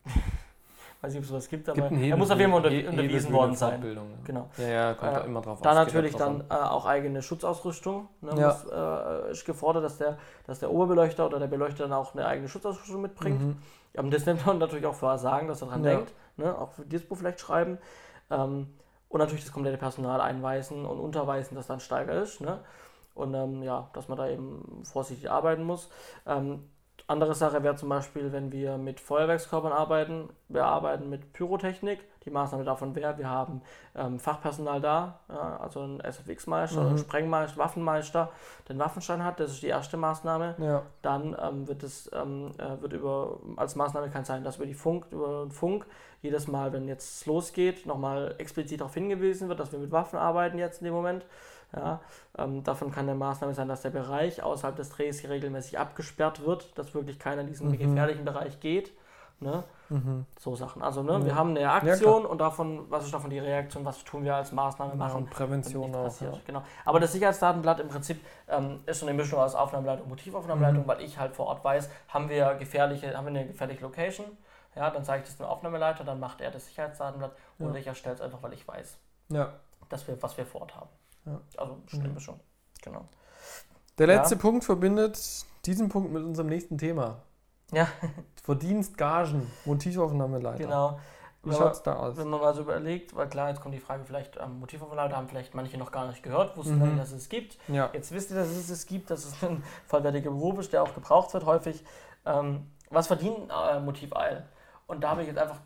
weiß 1.01 1.13
nicht, 1.13 1.19
ob 1.19 1.23
es 1.23 1.29
sowas 1.29 1.49
gibt, 1.49 1.69
aber 1.69 1.89
gibt 1.89 2.03
er 2.03 2.17
muss 2.17 2.31
auf 2.31 2.39
jeden 2.39 2.51
Fall 2.53 2.65
unter, 2.65 2.89
unterwiesen 2.91 3.33
worden 3.33 3.55
sein. 3.55 3.81
Ne? 3.81 3.97
Genau. 4.25 4.51
Ja, 4.59 4.69
ja, 4.69 4.95
kommt 4.95 5.17
äh, 5.17 5.25
immer 5.25 5.41
drauf 5.41 5.61
Da 5.63 5.75
natürlich 5.75 6.15
dann 6.15 6.45
äh, 6.51 6.55
auch 6.55 6.85
eigene 6.87 7.23
Schutzausrüstung. 7.23 8.09
Ne, 8.21 8.33
ja. 8.37 8.49
muss, 8.49 8.67
äh, 8.71 9.31
ist 9.31 9.45
gefordert, 9.47 9.85
dass 9.85 9.97
der, 9.97 10.19
dass 10.47 10.59
der 10.59 10.71
Oberbeleuchter 10.71 11.27
oder 11.27 11.39
der 11.39 11.47
Beleuchter 11.47 11.85
dann 11.85 11.93
auch 11.95 12.15
eine 12.15 12.27
eigene 12.27 12.49
Schutzausrüstung 12.49 13.01
mitbringt. 13.01 13.41
Mhm. 13.41 13.57
Ähm, 13.95 14.11
das 14.11 14.27
nimmt 14.27 14.45
man 14.45 14.59
natürlich 14.59 14.87
auch 14.87 14.95
vor 14.95 15.17
sagen, 15.17 15.49
dass 15.49 15.63
er 15.63 15.69
dran 15.69 15.85
ja. 15.85 15.91
denkt. 15.93 16.13
Ne? 16.37 16.57
Auch 16.57 16.73
für 16.73 16.85
Dispo 16.85 17.15
vielleicht 17.15 17.41
schreiben. 17.41 17.79
Ähm, 18.31 18.67
und 19.09 19.19
natürlich 19.19 19.45
das 19.45 19.53
komplette 19.53 19.79
Personal 19.79 20.21
einweisen 20.21 20.85
und 20.85 21.01
unterweisen, 21.01 21.55
dass 21.55 21.67
dann 21.67 21.81
Steiger 21.81 22.13
ist. 22.23 22.41
Ne? 22.41 22.61
Und 23.15 23.35
ähm, 23.35 23.63
ja, 23.63 23.89
dass 23.95 24.09
man 24.09 24.19
da 24.19 24.29
eben 24.29 24.83
vorsichtig 24.85 25.31
arbeiten 25.31 25.65
muss. 25.65 25.91
Ähm, 26.27 26.69
andere 27.07 27.35
Sache 27.35 27.63
wäre 27.63 27.77
zum 27.77 27.89
Beispiel, 27.89 28.33
wenn 28.33 28.53
wir 28.53 28.79
mit 28.79 29.01
Feuerwerkskörpern 29.01 29.73
arbeiten. 29.73 30.29
Wir 30.49 30.65
arbeiten 30.65 31.09
mit 31.09 31.33
Pyrotechnik. 31.33 32.01
Die 32.25 32.31
Maßnahme 32.31 32.65
davon 32.65 32.95
wäre, 32.95 33.17
wir 33.17 33.31
haben 33.31 33.63
ähm, 33.95 34.19
Fachpersonal 34.19 34.81
da, 34.81 35.21
ja, 35.29 35.57
also 35.57 35.81
ein 35.81 36.01
SFX-Meister, 36.01 36.83
mhm. 36.83 36.89
einen 36.89 36.99
Sprengmeister, 36.99 37.57
Waffenmeister, 37.57 38.31
der 38.69 38.71
einen 38.71 38.81
Waffenschein 38.81 39.25
hat. 39.25 39.41
Das 39.41 39.53
ist 39.53 39.63
die 39.63 39.69
erste 39.69 39.97
Maßnahme. 39.97 40.55
Ja. 40.59 40.83
Dann 41.01 41.35
ähm, 41.41 41.67
wird 41.67 41.83
es 41.83 42.11
ähm, 42.13 42.53
äh, 42.59 42.81
wird 42.83 42.93
über 42.93 43.39
als 43.57 43.75
Maßnahme 43.75 44.11
kann 44.11 44.25
sein, 44.25 44.45
dass 44.45 44.57
über 44.57 44.67
die 44.67 44.75
Funk 44.75 45.07
über 45.11 45.49
Funk 45.49 45.87
jedes 46.23 46.47
Mal, 46.49 46.73
wenn 46.73 46.87
jetzt 46.87 47.25
losgeht, 47.27 47.87
nochmal 47.87 48.35
explizit 48.39 48.81
darauf 48.81 48.95
hingewiesen 48.95 49.49
wird, 49.49 49.59
dass 49.59 49.73
wir 49.73 49.79
mit 49.79 49.91
Waffen 49.91 50.19
arbeiten 50.19 50.59
jetzt 50.59 50.83
in 50.83 50.85
dem 50.85 50.95
Moment. 50.95 51.25
Ja, 51.75 52.01
ähm, 52.37 52.65
davon 52.65 52.91
kann 52.91 53.09
eine 53.09 53.17
Maßnahme 53.17 53.55
sein, 53.55 53.69
dass 53.69 53.83
der 53.83 53.91
Bereich 53.91 54.43
außerhalb 54.43 54.75
des 54.75 54.91
Drehs 54.91 55.23
regelmäßig 55.29 55.79
abgesperrt 55.79 56.45
wird, 56.45 56.77
dass 56.77 56.95
wirklich 56.95 57.19
keiner 57.19 57.43
in 57.43 57.47
diesen 57.47 57.69
mhm. 57.69 57.79
gefährlichen 57.79 58.25
Bereich 58.25 58.59
geht. 58.61 58.93
Ne? 59.39 59.65
Mhm. 59.89 60.27
So 60.39 60.55
Sachen. 60.55 60.83
Also 60.83 61.03
ne, 61.03 61.19
mhm. 61.19 61.25
wir 61.25 61.35
haben 61.35 61.51
eine 61.51 61.71
Aktion 61.71 62.25
ja, 62.25 62.29
und 62.29 62.39
davon, 62.39 62.91
was 62.91 63.05
ist 63.05 63.15
davon 63.15 63.31
die 63.31 63.39
Reaktion, 63.39 63.85
was 63.85 64.05
tun 64.05 64.23
wir 64.23 64.35
als 64.35 64.53
Maßnahme 64.53 64.95
machen. 64.95 65.25
Ja, 65.25 65.31
Prävention 65.31 65.95
auch. 65.95 66.21
Ja. 66.21 66.33
Genau. 66.47 66.63
Aber 66.85 67.01
das 67.01 67.13
Sicherheitsdatenblatt 67.13 67.81
im 67.81 67.89
Prinzip 67.89 68.21
ähm, 68.49 68.81
ist 68.85 69.01
so 69.01 69.07
eine 69.07 69.15
Mischung 69.15 69.39
aus 69.39 69.55
Aufnahmeleitung 69.55 70.05
und 70.05 70.11
Motivaufnahmeleitung, 70.11 70.83
mhm. 70.83 70.89
weil 70.89 71.01
ich 71.01 71.19
halt 71.19 71.35
vor 71.35 71.47
Ort 71.47 71.65
weiß, 71.65 71.89
haben 72.09 72.29
wir 72.29 72.55
gefährliche, 72.57 73.17
haben 73.17 73.25
wir 73.25 73.41
eine 73.41 73.47
gefährliche 73.47 73.81
Location, 73.81 74.27
ja, 74.77 74.91
dann 74.91 75.05
sage 75.05 75.23
ich 75.23 75.27
das 75.27 75.39
dem 75.39 75.47
Aufnahmeleiter, 75.47 76.05
dann 76.05 76.21
macht 76.21 76.41
er 76.41 76.51
das 76.51 76.67
Sicherheitsdatenblatt 76.67 77.33
und 77.59 77.75
ich 77.75 77.87
erstelle 77.87 78.15
es 78.15 78.21
einfach, 78.21 78.43
weil 78.43 78.53
ich 78.53 78.69
weiß, 78.69 78.99
dass 79.89 80.07
wir, 80.07 80.23
was 80.23 80.37
wir 80.37 80.45
vor 80.45 80.63
Ort 80.63 80.77
haben. 80.77 80.89
Ja. 81.27 81.41
Also 81.57 81.79
stimmt 81.87 82.15
mhm. 82.15 82.21
schon. 82.21 82.41
Genau. 82.83 83.09
Der 83.99 84.07
letzte 84.07 84.35
ja. 84.35 84.41
Punkt 84.41 84.65
verbindet 84.65 85.45
diesen 85.67 85.89
Punkt 85.89 86.13
mit 86.13 86.25
unserem 86.25 86.49
nächsten 86.49 86.79
Thema. 86.79 87.23
Ja. 87.73 87.89
Verdienst, 88.43 88.97
Gagen, 88.97 89.51
Motivaufnahmeleiter. 89.65 90.59
Genau. 90.59 90.99
Wie 91.43 91.55
schaut 91.55 91.73
es 91.73 91.83
da 91.83 91.95
aus? 91.95 92.19
Wenn 92.19 92.29
man 92.29 92.41
mal 92.41 92.55
so 92.55 92.63
überlegt, 92.63 93.17
weil 93.17 93.27
klar, 93.27 93.49
jetzt 93.49 93.63
kommt 93.63 93.75
die 93.75 93.81
Frage, 93.81 94.05
vielleicht 94.05 94.37
ähm, 94.37 94.61
Motivaufnahmeleiter 94.61 95.17
haben 95.17 95.29
vielleicht 95.29 95.55
manche 95.55 95.79
noch 95.79 95.91
gar 95.91 96.07
nicht 96.09 96.23
gehört, 96.23 96.57
wussten 96.57 96.79
mhm. 96.79 96.89
nicht, 96.89 96.99
dass 96.99 97.13
es 97.13 97.31
gibt. 97.31 97.57
Ja. 97.69 97.89
Jetzt 97.95 98.13
wisst 98.13 98.31
ihr, 98.31 98.37
dass 98.37 98.49
es 98.49 98.69
es 98.69 98.87
gibt, 98.87 99.11
dass 99.11 99.25
es 99.25 99.43
ein 99.43 99.63
vollwertiger 99.87 100.31
Beruf 100.31 100.59
ist, 100.59 100.73
der 100.73 100.83
auch 100.83 100.95
gebraucht 100.95 101.33
wird 101.33 101.47
häufig. 101.47 101.83
Ähm, 102.27 102.71
was 102.91 103.07
verdient 103.07 103.51
äh, 103.51 103.81
Motiveil? 103.81 104.47
Und 104.87 105.03
da 105.03 105.11
habe 105.11 105.23
ich 105.23 105.29
jetzt 105.29 105.39
einfach 105.39 105.61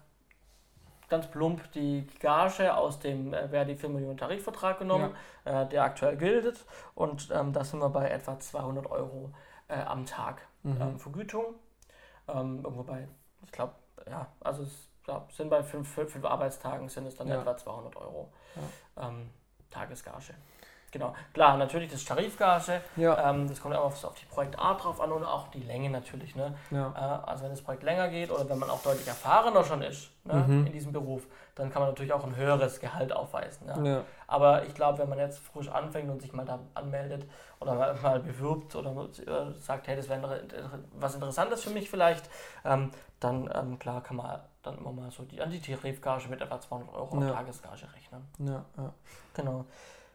ganz 1.09 1.27
plump 1.31 1.71
die 1.73 2.07
Gage 2.21 2.75
aus 2.75 2.99
dem 2.99 3.33
äh, 3.33 3.49
Verdi 3.49 3.77
4 3.77 3.89
Millionen 3.89 4.17
Tarifvertrag 4.17 4.79
genommen, 4.79 5.15
ja. 5.45 5.63
äh, 5.63 5.69
der 5.69 5.85
aktuell 5.85 6.17
gilt. 6.17 6.65
Und 6.95 7.31
ähm, 7.33 7.53
da 7.53 7.65
sind 7.65 7.81
wir 7.81 7.91
bei 7.91 8.09
etwa 8.09 8.39
200 8.39 8.91
Euro 8.91 9.33
äh, 9.69 9.81
am 9.81 10.07
Tag 10.07 10.43
mhm. 10.63 10.81
ähm, 10.81 10.99
Vergütung. 10.99 11.55
Ähm, 12.29 12.61
irgendwo 12.65 12.83
bei, 12.83 13.07
ich 13.45 13.53
glaube, 13.53 13.75
ja, 14.09 14.27
also 14.41 14.63
es 14.63 14.89
ja, 15.07 15.27
sind 15.31 15.51
bei 15.51 15.63
fünf, 15.63 15.93
fünf, 15.93 16.13
fünf, 16.13 16.25
Arbeitstagen 16.25 16.89
sind 16.89 17.07
es 17.07 17.17
dann 17.17 17.29
ja. 17.29 17.41
etwa 17.41 17.57
200 17.57 17.97
Euro 17.97 18.33
ähm, 18.97 19.31
Tagesgage. 19.71 20.35
Genau, 20.95 21.13
klar, 21.33 21.57
natürlich 21.57 21.91
das 21.91 22.05
Tarifgage, 22.05 22.81
ja. 22.95 23.29
ähm, 23.29 23.49
das 23.49 23.61
kommt 23.61 23.75
auch 23.75 23.87
auf, 23.87 24.05
auf 24.05 24.15
die 24.15 24.27
Projektart 24.27 24.85
drauf 24.85 25.01
an 25.01 25.11
und 25.11 25.25
auch 25.25 25.49
die 25.49 25.59
Länge 25.59 25.91
natürlich. 25.91 26.37
Ne? 26.37 26.55
Ja. 26.71 26.93
Äh, 26.97 27.29
also 27.29 27.43
wenn 27.43 27.51
das 27.51 27.63
Projekt 27.63 27.83
länger 27.83 28.09
geht 28.09 28.31
oder 28.31 28.49
wenn 28.49 28.61
man 28.61 28.71
auch 28.71 28.81
deutlich 28.81 29.09
erfahrener 29.09 29.65
schon 29.65 29.83
ist 29.83 30.13
ne, 30.23 30.35
mhm. 30.35 30.67
in 30.69 30.73
diesem 30.73 30.93
Beruf, 30.93 31.27
dann 31.57 31.73
kann 31.73 31.83
man 31.83 31.91
natürlich 31.91 32.13
auch 32.13 32.23
ein 32.23 32.37
höheres 32.37 32.79
Gehalt 32.79 33.13
aufweisen. 33.13 33.67
Ja? 33.67 33.83
ja. 33.83 34.01
Aber 34.29 34.67
ich 34.67 34.75
glaube, 34.77 34.99
wenn 34.99 35.09
man 35.09 35.19
jetzt 35.19 35.41
frisch 35.41 35.69
anfängt 35.69 36.09
und 36.09 36.23
sich 36.23 36.33
mal 36.33 36.47
da 36.47 36.61
anmeldet 36.75 37.29
oder 37.59 37.75
mal, 37.75 37.95
mal 38.01 38.21
bewirbt 38.21 38.77
oder 38.77 38.93
äh, 38.93 39.53
sagt, 39.59 39.89
hey, 39.89 39.97
das 39.97 40.09
wäre 40.09 40.45
was 40.93 41.17
Interessantes 41.17 41.65
für 41.65 41.71
mich 41.71 41.91
vielleicht, 41.91 42.31
ähm, 42.65 42.93
dann 43.19 43.51
ähm, 43.53 43.81
klar 43.81 44.01
kann 44.01 44.17
man 44.17 44.39
dann 44.63 44.79
immer 44.79 44.93
mal 44.93 45.11
so 45.11 45.25
die 45.25 45.43
Antitarifgage 45.43 46.29
mit 46.29 46.41
etwa 46.41 46.61
200 46.61 46.95
Euro 46.95 47.21
ja. 47.21 47.33
Tagesgage 47.33 47.93
rechnen. 47.95 48.23
Ja, 48.39 48.65
ja. 48.77 48.93
Genau. 49.35 49.65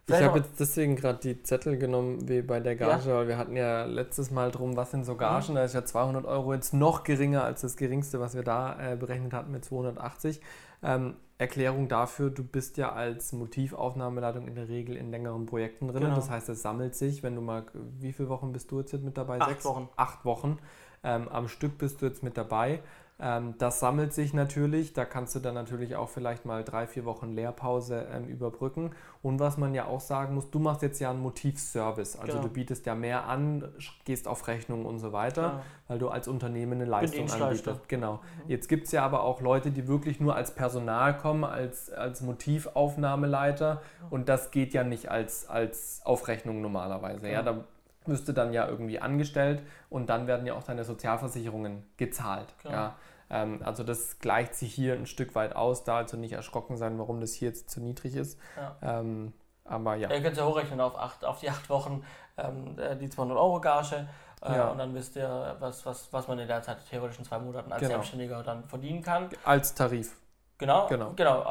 Ich 0.09 0.23
habe 0.23 0.39
jetzt 0.39 0.59
deswegen 0.59 0.95
gerade 0.95 1.19
die 1.19 1.41
Zettel 1.43 1.77
genommen 1.77 2.27
wie 2.27 2.41
bei 2.41 2.59
der 2.59 2.75
Gage, 2.75 3.09
ja. 3.09 3.15
weil 3.15 3.27
wir 3.27 3.37
hatten 3.37 3.55
ja 3.55 3.85
letztes 3.85 4.31
Mal 4.31 4.51
drum, 4.51 4.75
was 4.75 4.91
sind 4.91 5.05
so 5.05 5.15
Gagen, 5.15 5.53
mhm. 5.53 5.55
da 5.55 5.63
ist 5.63 5.73
ja 5.73 5.85
200 5.85 6.25
Euro 6.25 6.53
jetzt 6.53 6.73
noch 6.73 7.03
geringer 7.03 7.43
als 7.43 7.61
das 7.61 7.77
geringste, 7.77 8.19
was 8.19 8.35
wir 8.35 8.43
da 8.43 8.93
äh, 8.93 8.95
berechnet 8.95 9.33
hatten 9.33 9.51
mit 9.51 9.65
280. 9.65 10.41
Ähm, 10.83 11.15
Erklärung 11.37 11.87
dafür, 11.87 12.29
du 12.29 12.43
bist 12.43 12.75
ja 12.77 12.91
als 12.91 13.31
Motivaufnahmeleitung 13.31 14.45
in 14.45 14.55
der 14.55 14.67
Regel 14.67 14.97
in 14.97 15.09
längeren 15.09 15.45
Projekten 15.45 15.87
drin. 15.87 16.01
Genau. 16.01 16.15
Das 16.15 16.29
heißt, 16.29 16.49
es 16.49 16.61
sammelt 16.61 16.95
sich, 16.95 17.23
wenn 17.23 17.33
du 17.35 17.41
mal, 17.41 17.65
wie 17.73 18.11
viele 18.11 18.27
Wochen 18.27 18.51
bist 18.51 18.69
du 18.71 18.79
jetzt 18.79 18.93
mit 19.01 19.17
dabei? 19.17 19.39
Acht 19.39 19.49
Sechs? 19.49 19.65
Wochen. 19.65 19.87
Acht 19.95 20.25
Wochen. 20.25 20.59
Ähm, 21.01 21.29
am 21.29 21.47
Stück 21.47 21.77
bist 21.77 22.01
du 22.01 22.07
jetzt 22.07 22.23
mit 22.23 22.37
dabei. 22.37 22.81
Ähm, 23.21 23.55
das 23.57 23.81
sammelt 23.81 24.13
sich 24.13 24.33
natürlich, 24.33 24.93
da 24.93 25.03
kannst 25.03 25.35
du 25.35 25.39
dann 25.39 25.53
natürlich 25.53 25.97
auch 25.97 26.07
vielleicht 26.07 26.45
mal 26.45 26.63
drei, 26.63 26.87
vier 26.87 27.03
Wochen 27.03 27.33
Lehrpause 27.33 28.07
ähm, 28.13 28.25
überbrücken. 28.27 28.91
Und 29.21 29.39
was 29.39 29.57
man 29.57 29.73
ja 29.73 29.85
auch 29.85 29.99
sagen 29.99 30.35
muss, 30.35 30.49
du 30.49 30.59
machst 30.59 30.81
jetzt 30.83 30.99
ja 30.99 31.09
einen 31.09 31.21
Motivservice, 31.21 32.15
also 32.15 32.37
genau. 32.37 32.47
du 32.47 32.53
bietest 32.53 32.85
ja 32.85 32.95
mehr 32.95 33.25
an, 33.25 33.67
gehst 34.05 34.27
auf 34.27 34.47
Rechnung 34.47 34.85
und 34.85 34.99
so 34.99 35.11
weiter, 35.11 35.41
ja. 35.41 35.63
weil 35.89 35.99
du 35.99 36.07
als 36.07 36.29
Unternehmen 36.29 36.73
eine 36.73 36.85
Leistung 36.85 37.29
anbietest. 37.29 37.89
Genau. 37.89 38.13
Mhm. 38.13 38.49
Jetzt 38.49 38.69
gibt 38.69 38.85
es 38.85 38.93
ja 38.93 39.03
aber 39.03 39.23
auch 39.23 39.41
Leute, 39.41 39.71
die 39.71 39.87
wirklich 39.89 40.21
nur 40.21 40.35
als 40.35 40.55
Personal 40.55 41.17
kommen, 41.17 41.43
als, 41.43 41.91
als 41.91 42.21
Motivaufnahmeleiter 42.21 43.81
und 44.09 44.29
das 44.29 44.51
geht 44.51 44.73
ja 44.73 44.85
nicht 44.85 45.11
als, 45.11 45.49
als 45.49 46.01
Aufrechnung 46.05 46.61
normalerweise. 46.61 47.27
Ja, 47.27 47.33
ja 47.33 47.43
da 47.43 47.65
müsste 48.05 48.33
dann 48.33 48.53
ja 48.53 48.67
irgendwie 48.67 48.99
angestellt 48.99 49.61
und 49.89 50.09
dann 50.09 50.27
werden 50.27 50.45
ja 50.45 50.53
auch 50.53 50.63
deine 50.63 50.83
Sozialversicherungen 50.83 51.83
gezahlt. 51.97 52.53
Genau. 52.63 52.75
Ja. 52.75 52.95
Ähm, 53.29 53.61
also 53.63 53.83
das 53.83 54.19
gleicht 54.19 54.55
sich 54.55 54.73
hier 54.73 54.93
ein 54.93 55.05
Stück 55.05 55.35
weit 55.35 55.55
aus, 55.55 55.83
da 55.83 55.97
also 55.97 56.17
nicht 56.17 56.33
erschrocken 56.33 56.77
sein, 56.77 56.97
warum 56.97 57.21
das 57.21 57.33
hier 57.33 57.49
jetzt 57.49 57.69
zu 57.69 57.79
niedrig 57.81 58.15
ist. 58.15 58.39
Ja. 58.57 58.99
Ähm, 58.99 59.33
aber 59.65 59.95
ja. 59.95 60.09
Ihr 60.09 60.21
könnt 60.21 60.35
ja 60.35 60.45
hochrechnen 60.45 60.81
auf, 60.81 60.97
acht, 60.97 61.23
auf 61.23 61.39
die 61.39 61.49
acht 61.49 61.69
Wochen 61.69 62.03
ähm, 62.37 62.77
äh, 62.79 62.95
die 62.95 63.09
200 63.09 63.37
Euro 63.37 63.61
Gage. 63.61 64.07
Äh, 64.41 64.53
ja. 64.53 64.69
Und 64.69 64.77
dann 64.77 64.93
wisst 64.95 65.15
ihr, 65.15 65.55
was, 65.59 65.85
was, 65.85 66.11
was 66.11 66.27
man 66.27 66.39
in 66.39 66.47
der 66.47 66.61
Zeit 66.61 66.77
theoretisch 66.89 67.19
in 67.19 67.25
zwei 67.25 67.39
Monaten 67.39 67.71
als 67.71 67.81
genau. 67.81 67.95
Selbstständiger 67.95 68.41
dann 68.41 68.63
verdienen 68.63 69.01
kann. 69.01 69.29
Als 69.43 69.75
Tarif. 69.75 70.15
Genau, 70.59 70.87
genau, 70.87 71.13
genau. 71.15 71.45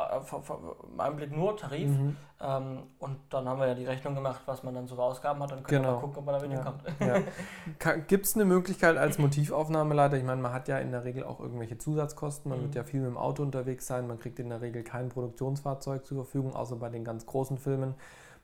Im 0.93 1.01
Einblick 1.01 1.35
nur 1.35 1.57
Tarif. 1.57 1.89
Mhm. 1.89 2.17
Ähm, 2.41 2.83
und 2.99 3.19
dann 3.31 3.49
haben 3.49 3.59
wir 3.59 3.67
ja 3.67 3.75
die 3.75 3.87
Rechnung 3.87 4.15
gemacht, 4.15 4.43
was 4.45 4.63
man 4.63 4.75
dann 4.75 4.87
so 4.87 4.97
für 4.97 5.03
Ausgaben 5.03 5.43
hat. 5.43 5.51
Dann 5.51 5.63
können 5.63 5.83
genau. 5.83 5.95
wir 5.95 5.97
mal 5.97 6.01
gucken, 6.03 6.19
ob 6.19 6.27
man 6.27 6.39
da 6.39 6.47
mitkommt. 6.47 6.83
Ja. 7.01 7.17
Ja. 7.17 7.97
Gibt 8.07 8.27
es 8.27 8.35
eine 8.35 8.45
Möglichkeit 8.45 8.99
als 8.99 9.19
Motivaufnahmeleiter? 9.19 10.19
Ich 10.19 10.25
meine, 10.25 10.43
man 10.43 10.53
hat 10.53 10.69
ja 10.69 10.77
in 10.79 10.93
der 10.93 11.05
Regel 11.05 11.25
auch 11.25 11.41
irgendwelche 11.41 11.79
Zusatzkosten. 11.79 12.51
Man 12.51 12.59
mhm. 12.59 12.65
wird 12.65 12.75
ja 12.75 12.85
viel 12.85 13.01
mit 13.01 13.09
dem 13.09 13.17
Auto 13.17 13.43
unterwegs 13.43 13.87
sein. 13.87 14.07
Man 14.07 14.19
kriegt 14.19 14.39
in 14.41 14.51
der 14.51 14.61
Regel 14.61 14.83
kein 14.83 15.09
Produktionsfahrzeug 15.09 16.05
zur 16.05 16.25
Verfügung, 16.25 16.55
außer 16.55 16.77
bei 16.77 16.91
den 16.91 17.03
ganz 17.03 17.25
großen 17.25 17.57
Filmen. 17.57 17.95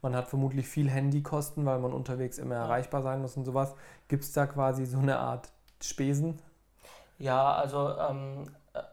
Man 0.00 0.16
hat 0.16 0.28
vermutlich 0.28 0.66
viel 0.66 0.88
Handykosten, 0.88 1.66
weil 1.66 1.78
man 1.78 1.92
unterwegs 1.92 2.38
immer 2.38 2.54
erreichbar 2.54 3.02
sein 3.02 3.20
muss 3.20 3.36
und 3.36 3.44
sowas. 3.44 3.74
Gibt 4.08 4.24
es 4.24 4.32
da 4.32 4.46
quasi 4.46 4.86
so 4.86 4.98
eine 4.98 5.18
Art 5.18 5.50
Spesen? 5.82 6.40
Ja, 7.18 7.52
also 7.52 7.90
ähm, 7.98 8.44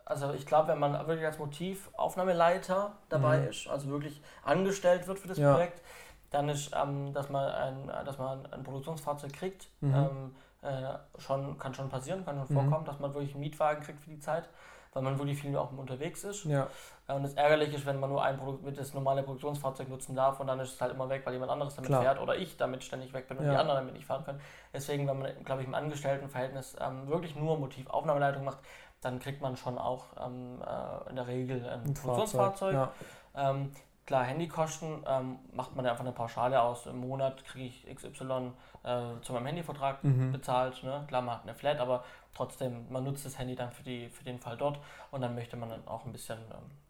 also 0.05 0.34
ich 0.34 0.45
glaube, 0.45 0.69
wenn 0.69 0.79
man 0.79 0.93
wirklich 1.07 1.25
als 1.25 1.39
Motivaufnahmeleiter 1.39 2.91
dabei 3.09 3.39
mhm. 3.39 3.49
ist, 3.49 3.67
also 3.67 3.89
wirklich 3.89 4.21
angestellt 4.43 5.07
wird 5.07 5.19
für 5.19 5.27
das 5.27 5.38
ja. 5.38 5.53
Projekt, 5.53 5.82
dann 6.29 6.49
ist, 6.49 6.71
ähm, 6.75 7.13
dass 7.13 7.29
man 7.29 7.51
ein, 7.51 8.05
dass 8.05 8.17
man 8.17 8.45
ein 8.51 8.63
Produktionsfahrzeug 8.63 9.34
kriegt, 9.34 9.67
mhm. 9.82 9.93
ähm, 9.93 10.36
äh, 10.61 11.19
schon, 11.19 11.57
kann 11.57 11.73
schon 11.73 11.89
passieren, 11.89 12.23
kann 12.23 12.38
schon 12.38 12.55
mhm. 12.55 12.61
vorkommen, 12.61 12.86
dass 12.86 12.99
man 12.99 13.13
wirklich 13.13 13.34
einen 13.34 13.41
Mietwagen 13.41 13.84
kriegt 13.84 13.99
für 13.99 14.11
die 14.11 14.19
Zeit, 14.19 14.47
weil 14.93 15.01
man 15.01 15.17
wirklich 15.17 15.41
viel 15.41 15.55
auch 15.57 15.71
unterwegs 15.71 16.23
ist. 16.23 16.45
Ja. 16.45 16.67
Äh, 17.07 17.13
und 17.13 17.23
das 17.23 17.34
Ärgerliche 17.34 17.75
ist, 17.77 17.86
wenn 17.86 17.99
man 17.99 18.11
nur 18.11 18.23
ein 18.23 18.38
Produkt 18.38 18.63
mit 18.63 18.77
das 18.77 18.93
normale 18.93 19.23
Produktionsfahrzeug 19.23 19.89
nutzen 19.89 20.15
darf 20.15 20.39
und 20.39 20.47
dann 20.47 20.59
ist 20.59 20.73
es 20.73 20.82
halt 20.82 20.93
immer 20.93 21.09
weg, 21.09 21.23
weil 21.25 21.34
jemand 21.34 21.51
anderes 21.51 21.75
damit 21.75 21.89
Klar. 21.89 22.03
fährt 22.03 22.19
oder 22.19 22.36
ich 22.38 22.55
damit 22.55 22.84
ständig 22.84 23.11
weg 23.13 23.27
bin 23.27 23.38
und 23.38 23.45
ja. 23.45 23.51
die 23.51 23.57
anderen 23.57 23.79
damit 23.79 23.93
nicht 23.95 24.05
fahren 24.05 24.23
können. 24.23 24.39
Deswegen, 24.73 25.07
wenn 25.07 25.19
man, 25.19 25.43
glaube 25.43 25.61
ich, 25.61 25.67
im 25.67 25.73
Angestelltenverhältnis 25.73 26.75
ähm, 26.79 27.07
wirklich 27.07 27.36
nur 27.36 27.57
Motivaufnahmeleitung 27.57 28.43
macht, 28.43 28.59
dann 29.02 29.20
kriegt 29.20 29.41
man 29.41 29.58
schon 29.58 29.78
auch 29.78 30.06
ähm, 30.24 30.62
äh, 30.62 31.10
in 31.10 31.16
der 31.16 31.28
Regel 31.28 31.68
ein, 31.68 31.84
ein 31.84 31.93
Produktionsfahrzeug. 31.93 32.74
Ja. 32.74 32.91
Ähm, 33.36 33.72
klar, 34.06 34.24
Handykosten 34.24 35.04
ähm, 35.08 35.39
macht 35.54 35.76
man 35.76 35.86
einfach 35.86 36.02
eine 36.04 36.12
Pauschale 36.12 36.62
aus. 36.62 36.86
Im 36.86 36.99
Monat 36.99 37.43
kriege 37.45 37.66
ich 37.66 37.86
XY 37.95 38.52
äh, 38.84 39.22
zu 39.22 39.34
meinem 39.34 39.47
Handyvertrag 39.47 40.04
Mhm. 40.04 40.32
bezahlt. 40.32 40.84
Ne? 40.84 41.04
Klar, 41.08 41.22
man 41.24 41.36
hat 41.36 41.43
eine 41.43 41.56
Flat, 41.56 41.80
aber 41.80 42.04
trotzdem, 42.34 42.91
man 42.91 43.04
nutzt 43.04 43.26
das 43.26 43.38
Handy 43.39 43.56
dann 43.56 43.72
für, 43.72 43.84
die, 43.84 44.10
für 44.10 44.24
den 44.24 44.39
Fall 44.39 44.56
dort 44.58 44.80
und 45.12 45.22
dann 45.22 45.34
möchte 45.36 45.58
man 45.58 45.70
dann 45.70 45.88
auch 45.88 46.06
ein 46.06 46.12
bisschen 46.12 46.38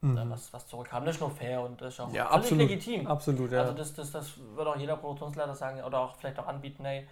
ähm, 0.02 0.14
Mhm. 0.14 0.30
was, 0.32 0.52
was 0.52 0.68
zurückhaben. 0.68 1.06
Das 1.06 1.16
ist 1.16 1.22
nur 1.22 1.32
fair 1.32 1.62
und 1.62 1.80
das 1.80 1.94
ist 1.94 2.00
auch 2.02 2.12
Ja, 2.12 2.26
völlig 2.28 2.36
absolut. 2.46 2.70
legitim. 2.70 3.08
Absolut, 3.08 3.52
ja. 3.52 3.62
Also 3.62 3.74
das, 3.74 3.94
das, 3.94 4.12
das 4.12 4.34
wird 4.56 4.68
auch 4.68 4.76
jeder 4.76 4.98
Produktionsleiter 4.98 5.56
sagen 5.56 5.82
oder 5.84 6.00
auch 6.00 6.16
vielleicht 6.16 6.40
auch 6.40 6.48
anbieten, 6.48 6.84
hey, 6.84 7.08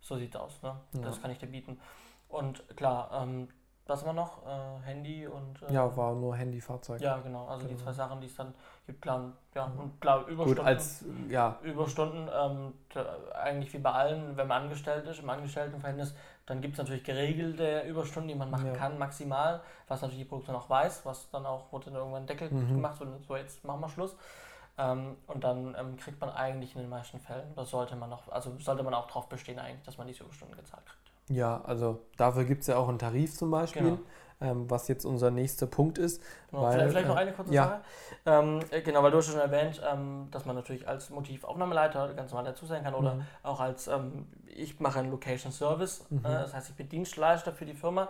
so 0.00 0.16
sieht's 0.16 0.34
aus, 0.34 0.60
ne? 0.62 0.74
Das 1.02 1.16
Ja. 1.16 1.22
kann 1.22 1.30
ich 1.30 1.38
dir 1.38 1.46
bieten. 1.46 1.78
Und 2.28 2.64
klar, 2.76 3.10
ähm, 3.22 3.48
was 3.86 4.04
wir 4.04 4.12
noch? 4.12 4.46
Äh, 4.46 4.80
Handy 4.86 5.26
und 5.26 5.60
äh, 5.62 5.72
ja, 5.72 5.96
war 5.96 6.14
nur 6.14 6.34
Handyfahrzeug. 6.36 7.00
ja, 7.00 7.18
genau. 7.18 7.46
Also 7.46 7.66
die 7.66 7.74
Genau. 7.74 7.84
zwei 7.84 7.92
Sachen, 7.92 8.20
die 8.20 8.26
es 8.26 8.34
dann 8.36 8.54
gibt, 8.86 9.02
klar, 9.02 9.16
und- 9.16 9.34
ja, 9.54 9.64
und 9.64 10.00
klar, 10.00 10.20
Überstunden. 10.26 10.56
Gut, 10.56 10.64
als, 10.66 11.04
ja, 11.28 11.58
Überstunden, 11.62 12.28
ähm, 12.32 12.74
eigentlich 13.34 13.72
wie 13.74 13.78
bei 13.78 13.90
allen, 13.92 14.36
wenn 14.36 14.46
man 14.46 14.62
angestellt 14.62 15.06
ist, 15.06 15.18
im 15.20 15.28
Angestelltenverhältnis, 15.28 16.14
dann 16.46 16.60
gibt 16.60 16.74
es 16.74 16.78
natürlich 16.78 17.04
geregelte 17.04 17.80
Überstunden, 17.82 18.28
die 18.28 18.34
man 18.34 18.50
machen 18.50 18.66
Ja. 18.68 18.72
kann, 18.72 18.98
maximal, 18.98 19.60
was 19.88 20.00
natürlich 20.02 20.24
die 20.24 20.28
Produktion 20.28 20.56
auch 20.56 20.70
weiß, 20.70 21.04
was 21.04 21.28
dann 21.30 21.44
auch, 21.46 21.70
wurde 21.72 21.86
dann 21.86 21.94
irgendwann 21.96 22.26
Deckel 22.26 22.50
Mhm. 22.50 22.74
gemacht, 22.74 22.96
so, 22.98 23.06
so 23.26 23.36
jetzt 23.36 23.64
machen 23.64 23.80
wir 23.80 23.88
Schluss. 23.88 24.16
Ähm, 24.78 25.16
und 25.26 25.44
dann 25.44 25.74
ähm, 25.78 25.96
kriegt 25.98 26.18
man 26.20 26.30
eigentlich 26.30 26.74
in 26.74 26.80
den 26.80 26.88
meisten 26.88 27.20
Fällen, 27.20 27.54
das 27.56 27.68
sollte 27.70 27.94
man 27.94 28.08
noch, 28.08 28.28
also 28.30 28.56
sollte 28.58 28.82
man 28.82 28.94
auch 28.94 29.06
darauf 29.06 29.28
bestehen 29.28 29.58
eigentlich, 29.58 29.82
dass 29.84 29.98
man 29.98 30.06
diese 30.06 30.24
Überstunden 30.24 30.56
gezahlt 30.56 30.86
kriegt. 30.86 31.11
Ja, 31.28 31.60
also 31.64 32.00
dafür 32.16 32.44
gibt 32.44 32.62
es 32.62 32.66
ja 32.68 32.76
auch 32.76 32.88
einen 32.88 32.98
Tarif 32.98 33.34
zum 33.36 33.50
Beispiel, 33.50 33.82
Genau. 33.82 33.98
ähm, 34.40 34.70
was 34.70 34.88
jetzt 34.88 35.04
unser 35.04 35.30
nächster 35.30 35.66
Punkt 35.66 35.98
ist. 35.98 36.22
Genau, 36.50 36.62
Weil, 36.64 36.88
vielleicht, 36.90 37.08
noch 37.08 37.16
äh, 37.16 37.20
eine 37.20 37.32
kurze 37.32 37.54
ja. 37.54 37.64
Sache. 37.64 37.80
Ähm, 38.26 38.60
äh, 38.70 38.82
genau, 38.82 39.02
weil 39.02 39.10
du 39.10 39.18
hast 39.18 39.26
schon 39.28 39.38
erwähnt, 39.40 39.80
ähm, 39.90 40.28
dass 40.30 40.44
man 40.44 40.56
natürlich 40.56 40.86
als 40.86 41.10
Motivaufnahmeleiter 41.10 42.12
ganz 42.14 42.32
normal 42.32 42.50
dazu 42.50 42.66
sein 42.66 42.82
kann 42.82 42.94
oder 42.94 43.14
Mhm. 43.14 43.22
auch 43.42 43.60
als, 43.60 43.86
ähm, 43.88 44.26
ich 44.46 44.80
mache 44.80 44.98
einen 44.98 45.10
Location 45.10 45.52
Service, 45.52 46.04
Mhm. 46.10 46.18
äh, 46.24 46.28
das 46.28 46.54
heißt, 46.54 46.70
ich 46.70 46.76
bin 46.76 46.88
Dienstleister 46.88 47.52
für 47.52 47.64
die 47.66 47.74
Firma. 47.74 48.08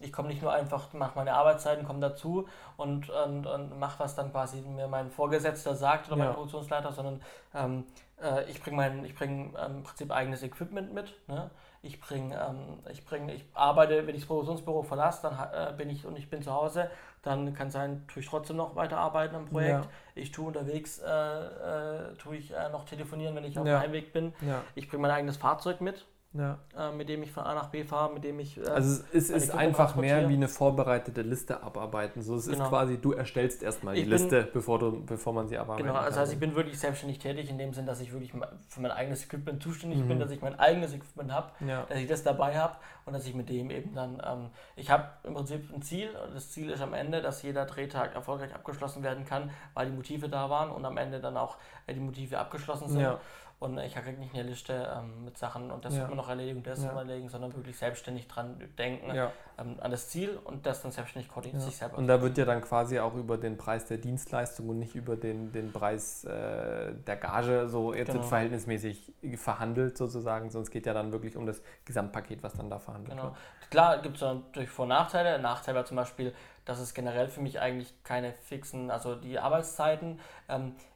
Ich 0.00 0.12
komme 0.12 0.28
nicht 0.28 0.42
nur 0.42 0.52
einfach, 0.52 0.92
mache 0.94 1.12
meine 1.14 1.32
Arbeitszeiten, 1.34 1.84
komme 1.86 2.00
dazu 2.00 2.48
und, 2.76 3.08
und, 3.10 3.46
und 3.46 3.78
mache, 3.78 4.00
was 4.00 4.16
dann 4.16 4.32
quasi 4.32 4.60
mir 4.62 4.88
mein 4.88 5.10
Vorgesetzter 5.10 5.76
sagt 5.76 6.08
oder 6.08 6.16
Ja. 6.16 6.24
mein 6.24 6.34
Produktionsleiter, 6.34 6.92
sondern 6.92 7.20
ähm, 7.54 7.84
äh, 8.20 8.50
ich 8.50 8.60
bringe 8.60 8.76
mein, 8.76 9.04
ich 9.04 9.14
bringe 9.14 9.56
ähm, 9.58 9.76
im 9.76 9.82
Prinzip 9.84 10.10
eigenes 10.10 10.42
Equipment 10.42 10.92
mit. 10.92 11.14
Ne? 11.28 11.50
Ich 11.84 12.00
bringe, 12.00 12.36
ähm, 12.36 12.78
ich 12.92 13.04
bringe, 13.04 13.34
ich 13.34 13.44
arbeite, 13.54 14.06
wenn 14.06 14.14
ich 14.14 14.20
das 14.22 14.28
Produktionsbüro 14.28 14.84
verlasse, 14.84 15.22
dann 15.22 15.36
äh, 15.52 15.76
bin 15.76 15.90
ich 15.90 16.06
und 16.06 16.16
ich 16.16 16.30
bin 16.30 16.40
zu 16.40 16.52
Hause, 16.52 16.88
dann 17.22 17.54
kann 17.54 17.70
sein, 17.72 18.04
tue 18.06 18.22
ich 18.22 18.28
trotzdem 18.28 18.56
noch 18.56 18.76
weiterarbeiten 18.76 19.34
am 19.34 19.46
Projekt. 19.46 19.84
Ja. 19.84 19.90
Ich 20.14 20.30
tue 20.30 20.46
unterwegs, 20.46 21.00
äh, 21.00 21.08
äh, 21.10 22.14
tue 22.18 22.36
ich 22.36 22.52
äh, 22.52 22.68
noch 22.68 22.84
telefonieren, 22.84 23.34
wenn 23.34 23.42
ich 23.44 23.58
auf 23.58 23.66
Ja. 23.66 23.78
dem 23.78 23.82
Heimweg 23.82 24.12
bin. 24.12 24.32
Ja, 24.46 24.62
Ich 24.76 24.88
bringe 24.88 25.02
mein 25.02 25.10
eigenes 25.10 25.36
Fahrzeug 25.38 25.80
mit, 25.80 26.06
ja. 26.34 26.58
äh, 26.76 26.92
mit 26.92 27.08
dem 27.08 27.22
ich 27.22 27.30
von 27.30 27.44
A 27.44 27.54
nach 27.54 27.68
B 27.68 27.84
fahre, 27.84 28.12
mit 28.14 28.24
dem 28.24 28.38
ich. 28.40 28.58
Äh, 28.58 28.66
Also 28.68 29.02
es 29.12 29.30
ist, 29.30 29.30
ist 29.30 29.50
einfach 29.50 29.94
mehr 29.96 30.28
wie 30.28 30.34
eine 30.34 30.48
vorbereitete 30.48 31.22
Liste 31.22 31.62
abarbeiten. 31.62 32.22
So, 32.22 32.36
es 32.36 32.46
ist 32.46 32.54
Genau. 32.56 32.68
quasi, 32.68 32.98
du 32.98 33.12
erstellst 33.12 33.62
erstmal 33.62 33.94
die 33.94 34.02
bin- 34.02 34.10
Liste, 34.10 34.48
bevor, 34.52 34.78
du, 34.78 35.04
bevor 35.04 35.32
man 35.32 35.48
sie 35.48 35.58
abarbeiten 35.58 35.86
Genau, 35.88 35.98
also 35.98 36.20
heißt, 36.20 36.32
ich 36.32 36.38
bin 36.40 36.54
wirklich 36.54 36.78
selbstständig 36.78 37.18
tätig 37.18 37.50
in 37.50 37.58
dem 37.58 37.72
Sinn, 37.74 37.86
dass 37.86 38.00
ich 38.00 38.12
wirklich 38.12 38.32
für 38.68 38.80
mein 38.80 38.90
eigenes 38.90 39.24
Equipment 39.24 39.62
zuständig 39.62 39.98
Mhm. 40.00 40.08
bin, 40.08 40.20
dass 40.20 40.30
ich 40.30 40.40
mein 40.40 40.58
eigenes 40.58 40.94
Equipment 40.94 41.32
habe, 41.32 41.50
ja. 41.66 41.84
dass 41.88 41.98
ich 41.98 42.08
das 42.08 42.22
dabei 42.22 42.58
habe 42.58 42.76
und 43.04 43.12
dass 43.12 43.26
ich 43.26 43.34
mit 43.34 43.48
dem 43.48 43.70
eben 43.70 43.94
dann, 43.94 44.22
ähm, 44.26 44.50
ich 44.76 44.90
habe 44.90 45.04
im 45.24 45.34
Prinzip 45.34 45.72
ein 45.74 45.82
Ziel 45.82 46.10
und 46.26 46.34
das 46.34 46.50
Ziel 46.50 46.70
ist 46.70 46.80
am 46.80 46.94
Ende, 46.94 47.20
dass 47.20 47.42
jeder 47.42 47.64
Drehtag 47.66 48.14
erfolgreich 48.14 48.54
abgeschlossen 48.54 49.02
werden 49.02 49.24
kann, 49.24 49.50
weil 49.74 49.86
die 49.86 49.92
Motive 49.92 50.28
da 50.28 50.48
waren 50.48 50.70
und 50.70 50.84
am 50.84 50.96
Ende 50.96 51.20
dann 51.20 51.36
auch 51.36 51.56
äh, 51.86 51.94
die 51.94 52.00
Motive 52.00 52.38
abgeschlossen 52.38 52.88
sind. 52.88 53.00
Ja. 53.00 53.18
Und 53.62 53.78
ich 53.78 53.94
kriege 53.94 54.18
nicht 54.18 54.34
eine 54.34 54.42
Liste 54.42 54.92
ähm, 54.92 55.24
mit 55.24 55.38
Sachen 55.38 55.70
und 55.70 55.84
das 55.84 55.94
Ja. 55.94 56.00
wird 56.00 56.08
man 56.10 56.16
noch 56.16 56.28
erledigen 56.28 56.62
das 56.64 56.80
Ja. 56.82 56.88
man 56.88 57.06
erledigen, 57.08 57.28
sondern 57.28 57.54
wirklich 57.54 57.78
selbstständig 57.78 58.26
dran 58.26 58.60
denken, 58.76 59.14
ja. 59.14 59.30
ähm, 59.56 59.76
an 59.80 59.90
das 59.92 60.08
Ziel 60.08 60.36
und 60.42 60.66
das 60.66 60.82
dann 60.82 60.90
selbstständig 60.90 61.30
koordinieren, 61.30 61.60
Ja. 61.60 61.66
sich 61.66 61.76
selber. 61.76 61.96
Und 61.96 62.08
da 62.08 62.20
wird 62.20 62.36
ja 62.38 62.44
dann 62.44 62.60
quasi 62.60 62.98
auch 62.98 63.14
über 63.14 63.38
den 63.38 63.56
Preis 63.56 63.84
der 63.86 63.98
Dienstleistung 63.98 64.68
und 64.68 64.80
nicht 64.80 64.96
über 64.96 65.14
den, 65.14 65.52
den 65.52 65.72
Preis 65.72 66.24
äh, 66.24 66.92
der 66.92 67.16
Gage 67.16 67.68
so 67.68 67.94
jetzt 67.94 68.10
Genau. 68.10 68.22
verhältnismäßig 68.24 69.12
verhandelt 69.36 69.96
sozusagen, 69.96 70.50
sonst 70.50 70.70
geht 70.70 70.84
ja 70.86 70.92
dann 70.92 71.12
wirklich 71.12 71.36
um 71.36 71.46
das 71.46 71.62
Gesamtpaket, 71.84 72.42
was 72.42 72.54
dann 72.54 72.68
da 72.68 72.80
verhandelt 72.80 73.10
Genau. 73.16 73.28
wird. 73.30 73.36
Klar 73.70 74.02
gibt 74.02 74.16
es 74.16 74.22
natürlich 74.22 74.70
Vor- 74.70 74.82
und 74.84 74.88
Nachteile. 74.90 75.38
Nachteil 75.38 75.74
war 75.76 75.84
zum 75.84 75.96
Beispiel, 75.96 76.34
dass 76.64 76.78
es 76.80 76.94
generell 76.94 77.28
für 77.28 77.40
mich 77.40 77.60
eigentlich 77.60 77.94
keine 78.04 78.32
fixen, 78.32 78.90
also 78.90 79.14
die 79.14 79.38
Arbeitszeiten, 79.38 80.20
ähm, 80.48 80.74
äh, 80.74 80.91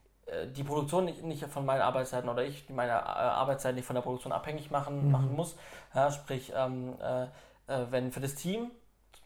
die 0.49 0.64
Produktion 0.64 1.05
nicht, 1.05 1.22
nicht 1.22 1.45
von 1.47 1.64
meinen 1.64 1.83
Arbeitszeiten 1.83 2.29
oder 2.29 2.45
ich 2.45 2.68
meine 2.68 2.93
äh, 2.93 2.95
Arbeitszeit 2.95 3.74
nicht 3.74 3.85
von 3.87 3.95
der 3.95 4.03
Produktion 4.03 4.33
abhängig 4.33 4.70
machen, 4.70 5.07
Mhm. 5.07 5.12
machen 5.12 5.37
muss. 5.37 5.57
Ja, 5.95 6.11
sprich, 6.11 6.53
ähm, 6.55 6.95
äh, 7.01 7.24
äh, 7.72 7.87
wenn 7.91 8.11
für 8.11 8.20
das 8.20 8.35
Team 8.35 8.70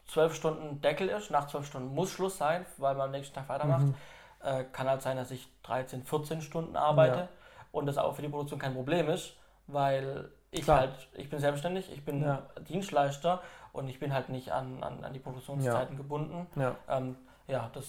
zwölf 0.07 0.35
Stunden 0.35 0.81
Deckel 0.81 1.09
ist, 1.09 1.31
nach 1.31 1.47
zwölf 1.47 1.65
Stunden 1.65 1.93
muss 1.95 2.11
Schluss 2.11 2.37
sein, 2.37 2.65
weil 2.77 2.95
man 2.95 3.05
am 3.05 3.11
nächsten 3.11 3.33
Tag 3.33 3.49
weitermacht, 3.49 3.85
Mhm. 3.87 3.95
äh, 4.43 4.63
kann 4.65 4.87
halt 4.89 5.01
sein, 5.01 5.17
dass 5.17 5.31
ich 5.31 5.47
13, 5.63 6.03
14 6.03 6.41
Stunden 6.41 6.75
arbeite 6.75 7.19
Ja. 7.19 7.27
und 7.71 7.85
das 7.87 7.97
auch 7.97 8.15
für 8.15 8.21
die 8.21 8.29
Produktion 8.29 8.59
kein 8.59 8.73
Problem 8.73 9.09
ist, 9.09 9.35
weil 9.67 10.29
ich 10.51 10.63
Klar. 10.65 10.79
halt, 10.81 11.07
ich 11.13 11.29
bin 11.29 11.39
selbstständig, 11.39 11.91
ich 11.91 12.03
bin 12.03 12.21
Ja. 12.21 12.43
Dienstleister 12.67 13.41
und 13.73 13.87
ich 13.87 13.99
bin 13.99 14.13
halt 14.13 14.29
nicht 14.29 14.51
an, 14.51 14.83
an, 14.83 15.03
an 15.03 15.13
die 15.13 15.19
Produktionszeiten 15.19 15.95
gebunden. 15.97 16.45
Ja. 16.59 16.75
Ähm, 16.89 17.15
ja, 17.47 17.69
das 17.73 17.85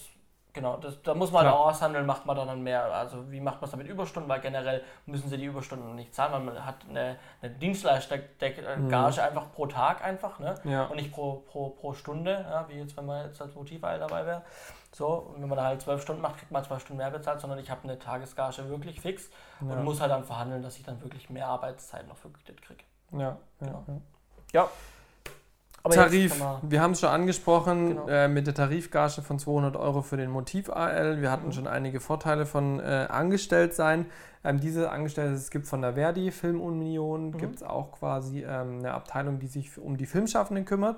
genau, 0.52 0.76
das, 0.76 1.00
da 1.02 1.14
muss 1.14 1.30
man 1.32 1.42
Klar. 1.42 1.54
auch 1.58 1.66
aushandeln, 1.68 2.06
macht 2.06 2.26
man 2.26 2.36
dann 2.36 2.62
mehr, 2.62 2.84
also 2.84 3.30
wie 3.30 3.40
macht 3.40 3.56
man 3.60 3.64
es 3.64 3.70
dann 3.70 3.78
mit 3.78 3.88
Überstunden, 3.88 4.28
weil 4.28 4.40
generell 4.40 4.82
müssen 5.06 5.28
sie 5.28 5.36
die 5.38 5.44
Überstunden 5.46 5.94
nicht 5.94 6.14
zahlen, 6.14 6.32
weil 6.32 6.40
man 6.40 6.64
hat 6.66 6.76
eine, 6.88 7.16
eine 7.40 7.52
Dienstleister-Gage 7.54 8.62
Mhm. 8.78 8.92
einfach 8.94 9.52
pro 9.52 9.66
Tag 9.66 10.02
einfach, 10.04 10.38
ne? 10.38 10.54
Ja. 10.64 10.84
und 10.86 10.96
nicht 10.96 11.12
pro, 11.12 11.36
pro, 11.50 11.70
pro 11.70 11.92
Stunde, 11.94 12.44
ja, 12.50 12.66
wie 12.68 12.74
jetzt, 12.78 12.96
wenn 12.96 13.06
man 13.06 13.26
jetzt 13.26 13.40
als 13.40 13.54
Motivwahl 13.54 13.98
dabei 13.98 14.26
wäre. 14.26 14.42
So, 14.94 15.06
und 15.08 15.40
wenn 15.40 15.48
man 15.48 15.56
da 15.56 15.64
halt 15.64 15.80
zwölf 15.80 16.02
Stunden 16.02 16.20
macht, 16.20 16.36
kriegt 16.38 16.50
man 16.52 16.62
zwölf 16.64 16.82
Stunden 16.82 16.98
mehr 16.98 17.10
bezahlt, 17.10 17.40
sondern 17.40 17.58
ich 17.58 17.70
habe 17.70 17.82
eine 17.84 17.98
Tagesgage 17.98 18.68
wirklich 18.68 19.00
fix 19.00 19.30
Ja. 19.60 19.72
und 19.74 19.84
muss 19.84 20.00
halt 20.00 20.10
dann 20.10 20.24
verhandeln, 20.24 20.62
dass 20.62 20.76
ich 20.76 20.84
dann 20.84 21.00
wirklich 21.02 21.30
mehr 21.30 21.48
Arbeitszeit 21.48 22.06
noch 22.08 22.16
vergütet 22.16 22.60
kriege. 22.60 22.84
Ja, 23.12 23.18
ja, 23.18 23.36
Genau. 23.60 23.84
ja. 24.52 24.68
Aber 25.84 25.94
Tarif, 25.94 26.40
wir 26.62 26.80
haben 26.80 26.92
es 26.92 27.00
schon 27.00 27.08
angesprochen, 27.08 27.88
Genau. 27.90 28.06
äh, 28.06 28.28
mit 28.28 28.46
der 28.46 28.54
Tarifgage 28.54 29.20
von 29.22 29.38
200 29.38 29.76
Euro 29.76 30.02
für 30.02 30.16
den 30.16 30.30
Motiv-AL. 30.30 31.20
Wir 31.20 31.30
hatten 31.30 31.46
Mhm. 31.48 31.52
schon 31.52 31.66
einige 31.66 31.98
Vorteile 31.98 32.46
von 32.46 32.78
äh, 32.78 33.06
Angestelltsein. 33.10 34.06
Ähm, 34.44 34.60
diese 34.60 34.90
Angestellte, 34.90 35.34
es 35.34 35.50
gibt 35.50 35.66
von 35.66 35.82
der 35.82 35.94
Verdi 35.94 36.30
Filmunion, 36.30 37.30
Mhm. 37.30 37.38
gibt 37.38 37.56
es 37.56 37.62
auch 37.64 37.92
quasi 37.92 38.44
ähm, 38.44 38.78
eine 38.78 38.92
Abteilung, 38.94 39.38
die 39.40 39.46
sich 39.48 39.76
um 39.78 39.96
die 39.96 40.06
Filmschaffenden 40.06 40.64
kümmert. 40.64 40.96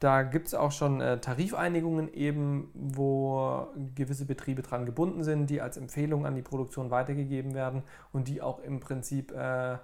Da 0.00 0.22
gibt 0.22 0.48
es 0.48 0.54
auch 0.54 0.72
schon 0.72 1.00
äh, 1.00 1.18
Tarifeinigungen 1.18 2.12
eben, 2.12 2.70
wo 2.74 3.68
gewisse 3.94 4.26
Betriebe 4.26 4.60
dran 4.60 4.84
gebunden 4.84 5.24
sind, 5.24 5.48
die 5.48 5.62
als 5.62 5.78
Empfehlung 5.78 6.26
an 6.26 6.34
die 6.34 6.42
Produktion 6.42 6.90
weitergegeben 6.90 7.54
werden 7.54 7.82
und 8.12 8.28
die 8.28 8.42
auch 8.42 8.58
im 8.62 8.80
Prinzip 8.80 9.32
äh, 9.32 9.76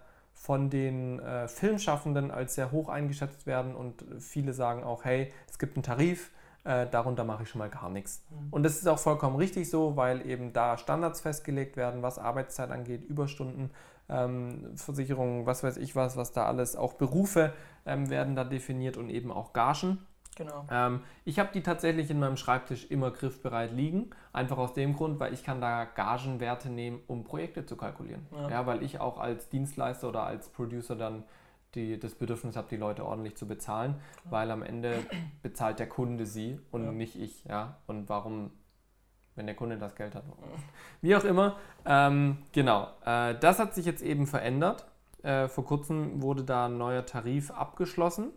von 0.42 0.70
den 0.70 1.20
äh, 1.20 1.46
Filmschaffenden 1.46 2.32
als 2.32 2.56
sehr 2.56 2.72
hoch 2.72 2.88
eingeschätzt 2.88 3.46
werden 3.46 3.76
und 3.76 4.04
viele 4.18 4.52
sagen 4.52 4.82
auch, 4.82 5.04
hey, 5.04 5.32
es 5.48 5.56
gibt 5.56 5.76
einen 5.76 5.84
Tarif, 5.84 6.32
äh, 6.64 6.88
darunter 6.90 7.22
mache 7.22 7.44
ich 7.44 7.48
schon 7.48 7.60
mal 7.60 7.70
gar 7.70 7.88
nichts. 7.88 8.24
Mhm. 8.28 8.48
Und 8.50 8.64
das 8.64 8.74
ist 8.74 8.88
auch 8.88 8.98
vollkommen 8.98 9.36
richtig 9.36 9.70
so, 9.70 9.96
weil 9.96 10.26
eben 10.26 10.52
da 10.52 10.76
Standards 10.76 11.20
festgelegt 11.20 11.76
werden, 11.76 12.02
was 12.02 12.18
Arbeitszeit 12.18 12.72
angeht, 12.72 13.04
Überstunden, 13.04 13.70
ähm, 14.08 14.72
Versicherungen, 14.74 15.46
was 15.46 15.62
weiß 15.62 15.76
ich 15.76 15.94
was, 15.94 16.16
was 16.16 16.32
da 16.32 16.46
alles, 16.46 16.74
auch 16.74 16.94
Berufe 16.94 17.52
ähm, 17.86 18.10
werden 18.10 18.34
da 18.34 18.42
definiert 18.42 18.96
und 18.96 19.10
eben 19.10 19.30
auch 19.30 19.52
Gagen. 19.52 19.98
Genau. 20.36 20.66
Ähm, 20.70 21.00
ich 21.24 21.38
habe 21.38 21.50
die 21.52 21.62
tatsächlich 21.62 22.10
in 22.10 22.18
meinem 22.18 22.36
Schreibtisch 22.36 22.90
immer 22.90 23.10
griffbereit 23.10 23.72
liegen. 23.72 24.10
Einfach 24.32 24.58
aus 24.58 24.74
dem 24.74 24.94
Grund, 24.94 25.20
weil 25.20 25.32
ich 25.32 25.44
kann 25.44 25.60
da 25.60 25.84
Gagenwerte 25.84 26.70
nehmen, 26.70 27.00
um 27.06 27.24
Projekte 27.24 27.66
zu 27.66 27.76
kalkulieren. 27.76 28.26
Ja. 28.32 28.48
Ja. 28.50 28.66
weil 28.66 28.82
ich 28.82 29.00
auch 29.00 29.18
als 29.18 29.48
Dienstleister 29.48 30.08
oder 30.08 30.24
als 30.24 30.48
Producer 30.48 30.96
dann 30.96 31.24
die, 31.74 31.98
das 31.98 32.14
Bedürfnis 32.14 32.56
habe, 32.56 32.68
die 32.68 32.76
Leute 32.76 33.04
ordentlich 33.04 33.36
zu 33.36 33.46
bezahlen, 33.48 33.94
weil 34.24 34.50
am 34.50 34.62
Ende 34.62 34.98
bezahlt 35.42 35.78
der 35.78 35.88
Kunde 35.88 36.26
sie 36.26 36.58
und 36.70 36.84
Ja. 36.84 36.92
nicht 36.92 37.16
ich. 37.18 37.44
Ja? 37.44 37.76
Und 37.86 38.08
warum, 38.10 38.50
wenn 39.36 39.46
der 39.46 39.54
Kunde 39.54 39.78
das 39.78 39.94
Geld 39.94 40.14
hat? 40.14 40.24
Wie 41.00 41.16
auch 41.16 41.24
immer. 41.24 41.56
Ähm, 41.86 42.38
genau, 42.52 42.88
äh, 43.06 43.34
das 43.38 43.58
hat 43.58 43.74
sich 43.74 43.86
jetzt 43.86 44.02
eben 44.02 44.26
verändert. 44.26 44.84
Äh, 45.22 45.48
vor 45.48 45.64
kurzem 45.64 46.20
wurde 46.20 46.44
da 46.44 46.66
ein 46.66 46.76
neuer 46.78 47.06
Tarif 47.06 47.50
abgeschlossen. 47.50 48.32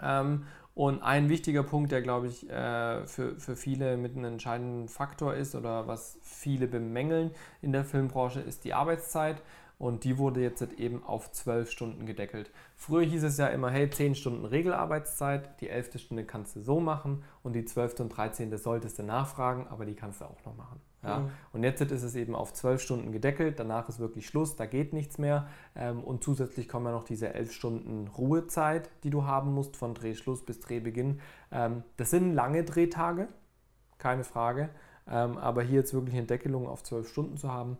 Ähm, 0.00 0.46
und 0.74 1.02
ein 1.02 1.28
wichtiger 1.28 1.62
Punkt, 1.62 1.92
der, 1.92 2.00
glaube 2.00 2.28
ich, 2.28 2.48
äh, 2.48 3.06
für, 3.06 3.38
für 3.38 3.56
viele 3.56 3.96
mit 3.98 4.16
einem 4.16 4.24
entscheidenden 4.24 4.88
Faktor 4.88 5.34
ist 5.34 5.54
oder 5.54 5.86
was 5.86 6.18
viele 6.22 6.66
bemängeln 6.66 7.30
in 7.60 7.72
der 7.72 7.84
Filmbranche, 7.84 8.40
ist 8.40 8.64
die 8.64 8.72
Arbeitszeit. 8.72 9.42
Und 9.78 10.04
die 10.04 10.16
wurde 10.16 10.40
jetzt 10.40 10.62
eben 10.78 11.02
auf 11.04 11.32
zwölf 11.32 11.68
Stunden 11.68 12.06
gedeckelt. 12.06 12.52
Früher 12.76 13.04
hieß 13.04 13.24
es 13.24 13.36
ja 13.36 13.48
immer, 13.48 13.68
hey, 13.68 13.90
10 13.90 14.14
Stunden 14.14 14.44
Regelarbeitszeit, 14.44 15.60
die 15.60 15.68
11. 15.68 15.98
Stunde 15.98 16.24
kannst 16.24 16.54
du 16.54 16.60
so 16.60 16.78
machen 16.78 17.24
und 17.42 17.54
die 17.54 17.64
12. 17.64 17.98
und 18.00 18.08
13. 18.10 18.56
solltest 18.56 19.00
du 19.00 19.02
nachfragen, 19.02 19.66
aber 19.68 19.84
die 19.84 19.94
kannst 19.94 20.20
du 20.20 20.26
auch 20.26 20.44
noch 20.44 20.56
machen. 20.56 20.80
Ja? 21.02 21.20
Mhm. 21.20 21.30
Und 21.52 21.64
jetzt 21.64 21.80
ist 21.80 22.02
es 22.02 22.14
eben 22.14 22.34
auf 22.34 22.52
zwölf 22.52 22.80
Stunden 22.80 23.12
gedeckelt, 23.12 23.58
danach 23.58 23.88
ist 23.88 23.98
wirklich 23.98 24.26
Schluss, 24.26 24.56
da 24.56 24.66
geht 24.66 24.92
nichts 24.92 25.18
mehr. 25.18 25.48
Ähm, 25.74 26.02
und 26.02 26.22
zusätzlich 26.22 26.68
kommen 26.68 26.86
ja 26.86 26.92
noch 26.92 27.04
diese 27.04 27.34
elf 27.34 27.52
Stunden 27.52 28.08
Ruhezeit, 28.08 28.90
die 29.04 29.10
du 29.10 29.24
haben 29.24 29.52
musst, 29.52 29.76
von 29.76 29.94
Drehschluss 29.94 30.44
bis 30.44 30.60
Drehbeginn. 30.60 31.20
Ähm, 31.50 31.82
das 31.96 32.10
sind 32.10 32.34
lange 32.34 32.64
Drehtage, 32.64 33.28
keine 33.98 34.24
Frage. 34.24 34.70
Ähm, 35.08 35.36
aber 35.38 35.62
hier 35.62 35.80
jetzt 35.80 35.94
wirklich 35.94 36.16
eine 36.16 36.26
Deckelung 36.26 36.68
auf 36.68 36.82
zwölf 36.82 37.08
Stunden 37.08 37.36
zu 37.36 37.52
haben, 37.52 37.78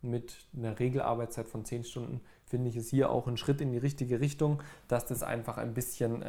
mit 0.00 0.46
einer 0.56 0.78
Regelarbeitszeit 0.78 1.46
von 1.46 1.66
zehn 1.66 1.84
Stunden, 1.84 2.22
finde 2.46 2.70
ich 2.70 2.76
es 2.76 2.88
hier 2.88 3.10
auch 3.10 3.28
ein 3.28 3.36
Schritt 3.36 3.60
in 3.60 3.70
die 3.70 3.78
richtige 3.78 4.18
Richtung, 4.18 4.62
dass 4.88 5.04
das 5.04 5.22
einfach 5.22 5.58
ein 5.58 5.74
bisschen 5.74 6.24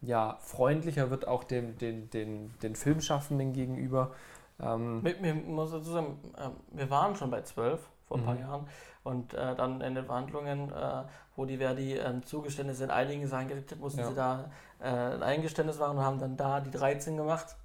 ja, 0.00 0.38
freundlicher 0.40 1.10
wird, 1.10 1.26
auch 1.26 1.42
dem, 1.42 1.76
den, 1.78 2.08
den, 2.10 2.52
den 2.62 2.76
Filmschaffenden 2.76 3.52
gegenüber. 3.52 4.12
Ähm, 4.60 5.04
wir, 5.04 5.22
wir, 5.22 5.34
muss 5.34 5.70
dazu 5.70 5.90
sagen, 5.90 6.18
äh, 6.36 6.48
wir 6.76 6.90
waren 6.90 7.14
schon 7.16 7.30
bei 7.30 7.42
12 7.42 7.80
vor 8.06 8.18
ein 8.18 8.24
paar 8.24 8.34
mhm. 8.34 8.40
Jahren 8.40 8.66
und 9.04 9.34
äh, 9.34 9.54
dann 9.54 9.80
in 9.80 9.94
den 9.94 10.04
Verhandlungen, 10.04 10.72
äh, 10.72 11.02
wo 11.36 11.44
die 11.44 11.58
Verdi 11.58 11.94
äh, 11.94 12.20
Zugeständnisse 12.22 12.84
in 12.84 12.90
einigen 12.90 13.26
Sachen 13.26 13.48
gekriegt 13.48 13.70
hat, 13.70 13.78
mussten 13.78 14.00
ja. 14.00 14.08
sie 14.08 14.14
da 14.14 14.50
äh, 14.80 14.86
ein 14.88 15.22
Eingeständnis 15.22 15.78
machen 15.78 15.98
und 15.98 16.04
haben 16.04 16.18
dann 16.18 16.36
da 16.36 16.60
die 16.60 16.70
13 16.70 17.16
gemacht 17.16 17.56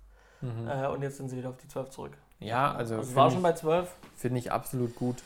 mhm. 0.41 0.67
Äh, 0.67 0.87
und 0.87 1.01
jetzt 1.01 1.17
sind 1.17 1.29
sie 1.29 1.37
wieder 1.37 1.49
auf 1.49 1.57
die 1.57 1.67
12 1.67 1.89
zurück. 1.89 2.17
Ja, 2.39 2.73
also, 2.73 2.97
also 2.97 3.15
war 3.15 3.31
schon 3.31 3.41
bei 3.41 3.53
12. 3.53 3.89
Finde 4.15 4.39
ich 4.39 4.51
absolut 4.51 4.95
gut. 4.95 5.23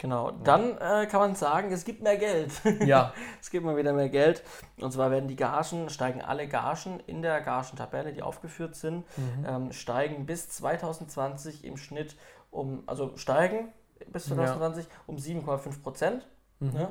Genau, 0.00 0.30
dann 0.30 0.78
äh, 0.78 1.06
kann 1.06 1.20
man 1.20 1.34
sagen, 1.34 1.70
es 1.72 1.84
gibt 1.84 2.02
mehr 2.02 2.16
Geld. 2.16 2.50
Ja. 2.86 3.12
es 3.40 3.50
gibt 3.50 3.66
mal 3.66 3.76
wieder 3.76 3.92
mehr 3.92 4.08
Geld. 4.08 4.42
Und 4.80 4.92
zwar 4.92 5.10
werden 5.10 5.28
die 5.28 5.36
Gagen, 5.36 5.90
steigen 5.90 6.22
alle 6.22 6.48
Gagen 6.48 7.00
in 7.06 7.20
der 7.20 7.42
Gagentabelle, 7.42 8.14
die 8.14 8.22
aufgeführt 8.22 8.76
sind, 8.76 9.04
mhm. 9.18 9.46
ähm, 9.46 9.72
steigen 9.72 10.24
bis 10.24 10.48
2020 10.48 11.66
im 11.66 11.76
Schnitt 11.76 12.16
um, 12.50 12.82
also 12.86 13.14
steigen 13.16 13.68
bis 14.10 14.24
2020 14.24 14.86
ja. 14.86 14.90
um 15.06 15.16
7,5 15.16 15.82
Prozent. 15.82 16.26
Mhm. 16.60 16.72
Ne? 16.72 16.88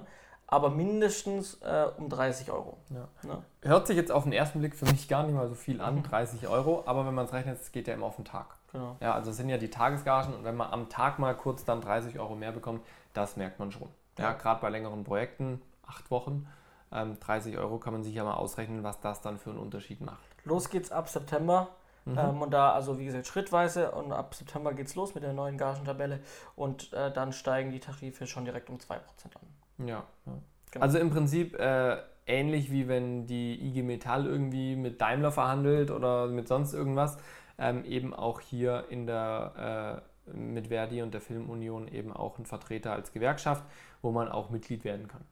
aber 0.51 0.71
mindestens 0.71 1.59
äh, 1.61 1.85
um 1.97 2.09
30 2.09 2.51
Euro. 2.51 2.77
Ja. 2.89 3.07
Ne? 3.21 3.43
Hört 3.61 3.85
sich 3.85 3.95
jetzt 3.95 4.11
auf 4.11 4.23
den 4.23 4.33
ersten 4.33 4.59
Blick 4.59 4.75
für 4.75 4.85
mich 4.85 5.07
gar 5.07 5.23
nicht 5.23 5.35
mal 5.35 5.47
so 5.47 5.53
viel 5.53 5.79
an, 5.79 6.01
30 6.01 6.47
Euro, 6.47 6.83
aber 6.87 7.05
wenn 7.05 7.13
man 7.13 7.25
es 7.25 7.33
rechnet, 7.33 7.61
es 7.61 7.71
geht 7.71 7.87
ja 7.87 7.93
immer 7.93 8.07
auf 8.07 8.15
den 8.15 8.25
Tag. 8.25 8.58
Genau. 8.71 8.97
Ja, 8.99 9.13
also 9.13 9.31
es 9.31 9.37
sind 9.37 9.49
ja 9.49 9.57
die 9.57 9.69
Tagesgagen 9.69 10.33
und 10.33 10.43
wenn 10.43 10.55
man 10.55 10.71
am 10.71 10.89
Tag 10.89 11.19
mal 11.19 11.35
kurz 11.35 11.65
dann 11.65 11.81
30 11.81 12.19
Euro 12.19 12.35
mehr 12.35 12.51
bekommt, 12.51 12.85
das 13.13 13.37
merkt 13.37 13.59
man 13.59 13.71
schon. 13.71 13.89
Ja, 14.17 14.25
ja 14.25 14.33
gerade 14.33 14.61
bei 14.61 14.69
längeren 14.69 15.03
Projekten, 15.03 15.61
acht 15.87 16.11
Wochen, 16.11 16.47
ähm, 16.91 17.19
30 17.19 17.57
Euro 17.57 17.77
kann 17.77 17.93
man 17.93 18.03
sich 18.03 18.13
ja 18.13 18.23
mal 18.23 18.35
ausrechnen, 18.35 18.83
was 18.83 18.99
das 18.99 19.21
dann 19.21 19.37
für 19.37 19.49
einen 19.49 19.59
Unterschied 19.59 20.01
macht. 20.01 20.19
Los 20.45 20.69
geht's 20.69 20.91
ab 20.91 21.09
September. 21.09 21.69
Mhm. 22.05 22.17
Ähm, 22.17 22.41
und 22.41 22.51
da, 22.51 22.71
also 22.71 22.97
wie 22.97 23.05
gesagt, 23.05 23.27
schrittweise 23.27 23.91
und 23.91 24.11
ab 24.11 24.33
September 24.33 24.73
geht's 24.73 24.95
los 24.95 25.15
mit 25.15 25.23
der 25.23 25.33
neuen 25.33 25.57
Gagentabelle 25.57 26.21
und 26.55 26.93
äh, 26.93 27.11
dann 27.11 27.33
steigen 27.33 27.71
die 27.71 27.79
Tarife 27.79 28.25
schon 28.25 28.45
direkt 28.45 28.69
um 28.69 28.77
2% 28.77 28.93
an. 28.97 29.87
Ja, 29.87 30.03
ja. 30.25 30.33
Genau. 30.71 30.83
also 30.83 30.99
im 30.99 31.09
Prinzip 31.09 31.59
äh, 31.59 31.97
ähnlich 32.25 32.71
wie 32.71 32.87
wenn 32.87 33.25
die 33.25 33.59
IG 33.59 33.81
Metall 33.81 34.25
irgendwie 34.25 34.75
mit 34.75 35.01
Daimler 35.01 35.31
verhandelt 35.31 35.91
oder 35.91 36.27
mit 36.27 36.47
sonst 36.47 36.73
irgendwas, 36.73 37.17
ähm, 37.59 37.83
eben 37.85 38.13
auch 38.13 38.41
hier 38.41 38.85
in 38.89 39.05
der 39.05 40.01
äh, 40.27 40.31
mit 40.31 40.67
Verdi 40.67 41.01
und 41.01 41.13
der 41.13 41.21
Filmunion 41.21 41.87
eben 41.87 42.13
auch 42.13 42.37
ein 42.37 42.45
Vertreter 42.45 42.93
als 42.93 43.11
Gewerkschaft, 43.11 43.63
wo 44.01 44.11
man 44.11 44.29
auch 44.29 44.49
Mitglied 44.49 44.83
werden 44.83 45.07
kann. 45.07 45.25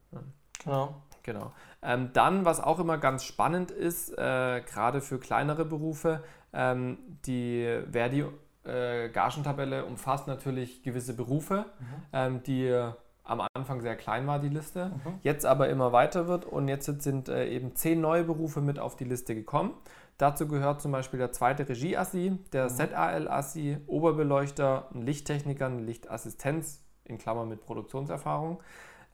Genau. 0.64 0.94
Genau. 1.22 1.52
Ähm, 1.82 2.10
dann, 2.14 2.46
was 2.46 2.58
auch 2.58 2.78
immer 2.78 2.96
ganz 2.96 3.22
spannend 3.22 3.70
ist, 3.70 4.16
äh, 4.16 4.62
gerade 4.62 5.02
für 5.02 5.18
kleinere 5.18 5.66
Berufe, 5.66 6.24
ähm, 6.54 6.98
die 7.26 7.82
Verdi 7.92 8.24
äh, 8.64 9.10
Gagentabelle 9.10 9.84
umfasst 9.84 10.26
natürlich 10.26 10.82
gewisse 10.82 11.14
Berufe, 11.14 11.66
mhm. 11.78 11.84
ähm, 12.12 12.42
die 12.44 12.90
am 13.24 13.42
Anfang 13.52 13.82
sehr 13.82 13.94
klein 13.94 14.26
war, 14.26 14.38
die 14.38 14.48
Liste, 14.48 14.86
mhm. 14.86 15.18
jetzt 15.22 15.44
aber 15.44 15.68
immer 15.68 15.92
weiter 15.92 16.28
wird 16.28 16.46
und 16.46 16.66
jetzt 16.66 16.86
sind 17.02 17.28
äh, 17.28 17.46
eben 17.48 17.74
zehn 17.76 18.00
neue 18.00 18.24
Berufe 18.24 18.62
mit 18.62 18.78
auf 18.78 18.96
die 18.96 19.04
Liste 19.04 19.34
gekommen. 19.34 19.74
Dazu 20.18 20.48
gehört 20.48 20.82
zum 20.82 20.90
Beispiel 20.90 21.18
der 21.18 21.30
zweite 21.30 21.68
Regie-Assi, 21.68 22.38
der 22.52 22.64
mhm. 22.64 22.74
ZAL-Assi, 22.74 23.78
Oberbeleuchter, 23.86 24.88
ein 24.92 25.02
Lichttechniker, 25.02 25.66
eine 25.66 25.80
Lichtassistenz, 25.80 26.84
in 27.04 27.18
Klammern 27.18 27.48
mit 27.48 27.64
Produktionserfahrung, 27.64 28.60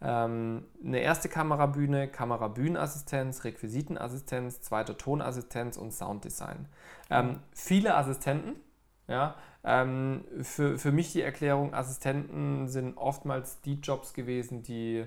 ähm, 0.00 0.64
eine 0.82 1.00
erste 1.00 1.28
Kamerabühne, 1.28 2.08
Kamerabühnenassistenz, 2.08 3.44
Requisitenassistenz, 3.44 4.62
zweite 4.62 4.96
Tonassistenz 4.96 5.76
und 5.76 5.92
Sounddesign. 5.92 6.68
Ähm, 7.10 7.26
mhm. 7.26 7.40
Viele 7.52 7.94
Assistenten, 7.96 8.56
ja, 9.06 9.36
ähm, 9.62 10.24
für, 10.40 10.78
für 10.78 10.90
mich 10.90 11.12
die 11.12 11.20
Erklärung, 11.22 11.74
Assistenten 11.74 12.68
sind 12.68 12.96
oftmals 12.96 13.60
die 13.60 13.74
Jobs 13.74 14.14
gewesen, 14.14 14.62
die 14.62 15.06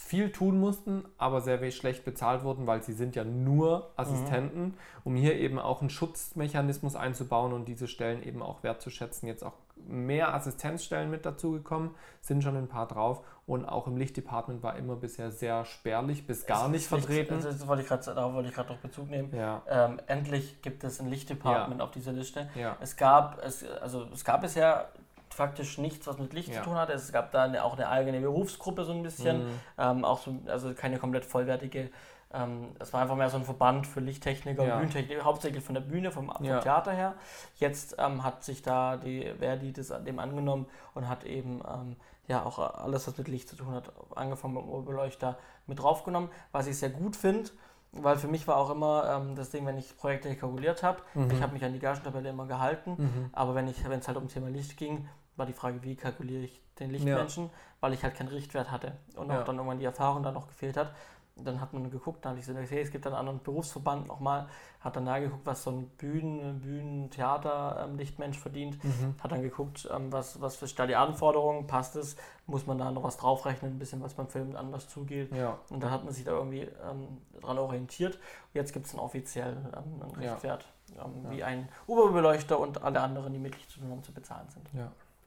viel 0.00 0.30
tun 0.30 0.60
mussten, 0.60 1.04
aber 1.18 1.40
sehr 1.40 1.70
schlecht 1.72 2.04
bezahlt 2.04 2.44
wurden, 2.44 2.68
weil 2.68 2.84
sie 2.84 2.92
sind 2.92 3.16
ja 3.16 3.24
nur 3.24 3.90
Assistenten, 3.96 4.62
mhm. 4.62 4.74
um 5.02 5.16
hier 5.16 5.34
eben 5.34 5.58
auch 5.58 5.80
einen 5.80 5.90
Schutzmechanismus 5.90 6.94
einzubauen 6.94 7.52
und 7.52 7.66
diese 7.66 7.88
Stellen 7.88 8.22
eben 8.22 8.40
auch 8.40 8.62
wertzuschätzen. 8.62 9.26
Jetzt 9.26 9.42
auch 9.42 9.54
mehr 9.86 10.34
Assistenzstellen 10.34 11.10
mit 11.10 11.26
dazugekommen, 11.26 11.90
sind 12.20 12.44
schon 12.44 12.56
ein 12.56 12.68
paar 12.68 12.86
drauf 12.86 13.22
und 13.44 13.64
auch 13.64 13.88
im 13.88 13.96
Lichtdepartment 13.96 14.62
war 14.62 14.76
immer 14.76 14.94
bisher 14.94 15.32
sehr 15.32 15.64
spärlich 15.64 16.26
bis 16.26 16.46
gar 16.46 16.68
nicht 16.68 16.86
vertreten. 16.86 17.34
Also 17.34 17.50
das 17.50 17.66
wollte 17.66 17.82
ich 17.82 17.88
grad, 17.88 18.06
darauf 18.06 18.32
wollte 18.34 18.50
ich 18.50 18.54
gerade 18.54 18.72
noch 18.72 18.78
Bezug 18.78 19.10
nehmen. 19.10 19.34
Ja. 19.34 19.62
Ähm, 19.68 20.00
endlich 20.06 20.62
gibt 20.62 20.84
es 20.84 21.00
ein 21.00 21.10
Lichtdepartment 21.10 21.80
ja. 21.80 21.84
auf 21.84 21.90
dieser 21.90 22.12
Liste. 22.12 22.48
Ja. 22.54 22.76
Es 22.80 22.96
gab 22.96 23.42
es 23.44 23.64
also 23.80 24.06
es 24.12 24.24
gab 24.24 24.42
bisher 24.42 24.90
faktisch 25.38 25.78
nichts, 25.78 26.06
was 26.08 26.18
mit 26.18 26.32
Licht 26.32 26.48
ja. 26.48 26.56
zu 26.56 26.64
tun 26.64 26.74
hatte. 26.74 26.92
Es 26.92 27.12
gab 27.12 27.30
da 27.30 27.44
eine, 27.44 27.62
auch 27.62 27.74
eine 27.74 27.88
eigene 27.88 28.20
Berufsgruppe 28.20 28.84
so 28.84 28.92
ein 28.92 29.04
bisschen, 29.04 29.46
mhm. 29.46 29.60
ähm, 29.78 30.04
auch 30.04 30.20
so, 30.20 30.36
also 30.46 30.74
keine 30.74 30.98
komplett 30.98 31.24
vollwertige. 31.24 31.90
Ähm, 32.34 32.72
es 32.80 32.92
war 32.92 33.02
einfach 33.02 33.14
mehr 33.14 33.30
so 33.30 33.36
ein 33.36 33.44
Verband 33.44 33.86
für 33.86 34.00
Lichttechniker 34.00 34.64
ja. 34.64 34.74
und 34.74 34.80
Bühnentechniker, 34.80 35.24
hauptsächlich 35.24 35.62
von 35.62 35.76
der 35.76 35.80
Bühne, 35.80 36.10
vom, 36.10 36.28
vom 36.28 36.44
ja. 36.44 36.58
Theater 36.58 36.92
her. 36.92 37.14
Jetzt 37.56 37.94
ähm, 37.98 38.24
hat 38.24 38.42
sich 38.42 38.62
da 38.62 38.96
die 38.96 39.32
Verdi 39.38 39.72
das 39.72 39.94
dem 40.04 40.18
angenommen 40.18 40.66
und 40.94 41.08
hat 41.08 41.22
eben 41.22 41.62
ähm, 41.72 41.96
ja 42.26 42.44
auch 42.44 42.58
alles, 42.58 43.06
was 43.06 43.16
mit 43.16 43.28
Licht 43.28 43.48
zu 43.48 43.54
tun 43.54 43.70
hat, 43.70 43.92
angefangen 44.16 44.56
beim 44.56 44.68
Oberbeleuchter 44.68 45.38
mit 45.68 45.78
draufgenommen, 45.78 46.30
was 46.50 46.66
ich 46.66 46.76
sehr 46.76 46.90
gut 46.90 47.14
finde 47.14 47.50
weil 47.92 48.16
für 48.16 48.28
mich 48.28 48.46
war 48.46 48.56
auch 48.56 48.70
immer 48.70 49.16
ähm, 49.16 49.34
das 49.34 49.50
Ding, 49.50 49.64
wenn 49.66 49.78
ich 49.78 49.96
Projekte 49.96 50.34
kalkuliert 50.36 50.82
habe, 50.82 51.00
mhm. 51.14 51.30
ich 51.30 51.40
habe 51.40 51.52
mich 51.52 51.64
an 51.64 51.72
die 51.72 51.78
Gagentabelle 51.78 52.28
immer 52.28 52.46
gehalten, 52.46 52.96
mhm. 52.98 53.30
aber 53.32 53.54
wenn 53.54 53.68
es 53.68 54.08
halt 54.08 54.16
um 54.16 54.28
Thema 54.28 54.48
Licht 54.50 54.76
ging, 54.76 55.08
war 55.38 55.46
die 55.46 55.52
Frage, 55.52 55.82
wie 55.82 55.96
kalkuliere 55.96 56.42
ich 56.42 56.60
den 56.78 56.90
Lichtmenschen, 56.90 57.44
ja. 57.44 57.50
weil 57.80 57.92
ich 57.92 58.02
halt 58.02 58.14
keinen 58.14 58.28
Richtwert 58.28 58.70
hatte 58.70 58.92
und 59.16 59.30
auch 59.30 59.44
dann 59.44 59.56
irgendwann 59.56 59.78
die 59.78 59.84
Erfahrung 59.84 60.22
da 60.22 60.32
noch 60.32 60.48
gefehlt 60.48 60.76
hat. 60.76 60.92
dann 61.36 61.60
hat 61.60 61.72
man 61.72 61.88
geguckt, 61.90 62.24
dann 62.24 62.30
habe 62.30 62.40
ich 62.40 62.46
so 62.46 62.52
gesagt, 62.52 62.72
hey, 62.72 62.82
es 62.82 62.90
gibt 62.90 63.06
einen 63.06 63.14
anderen 63.14 63.40
Berufsverband 63.40 64.08
nochmal, 64.08 64.48
hat 64.80 64.96
dann 64.96 65.06
da 65.06 65.20
geguckt, 65.20 65.46
was 65.46 65.62
so 65.62 65.70
ein 65.70 65.88
Bühnen, 65.90 66.60
Bühnen, 66.60 67.10
Theater, 67.10 67.84
ähm, 67.84 67.96
Lichtmensch 67.96 68.38
verdient, 68.38 68.82
mhm. 68.82 69.14
hat 69.22 69.30
dann 69.30 69.42
geguckt, 69.42 69.88
ähm, 69.92 70.12
was, 70.12 70.40
was 70.40 70.56
für 70.56 70.66
da 70.66 70.86
die 70.86 70.96
Anforderungen, 70.96 71.68
passt 71.68 71.94
es, 71.94 72.16
muss 72.46 72.66
man 72.66 72.78
da 72.78 72.90
noch 72.90 73.04
was 73.04 73.16
draufrechnen, 73.16 73.72
ein 73.72 73.78
bisschen 73.78 74.02
was 74.02 74.14
beim 74.14 74.28
Film 74.28 74.56
anders 74.56 74.88
zugeht. 74.88 75.32
Ja. 75.34 75.58
Und 75.70 75.80
dann 75.80 75.92
hat 75.92 76.04
man 76.04 76.12
sich 76.12 76.24
da 76.24 76.32
irgendwie 76.32 76.62
ähm, 76.62 77.18
dran 77.40 77.58
orientiert. 77.58 78.16
Und 78.16 78.54
jetzt 78.54 78.72
gibt 78.72 78.86
es 78.86 78.92
einen 78.92 79.00
offiziellen 79.00 79.68
ähm, 79.76 80.02
einen 80.02 80.14
Richtwert, 80.16 80.66
ja. 80.96 81.06
wie 81.30 81.44
ein 81.44 81.68
Oberbeleuchter 81.86 82.58
und 82.58 82.82
alle 82.82 83.00
anderen, 83.00 83.32
die 83.32 83.38
mit 83.38 83.54
Licht 83.54 83.70
zu 83.70 84.12
bezahlen 84.12 84.48
sind. 84.48 84.68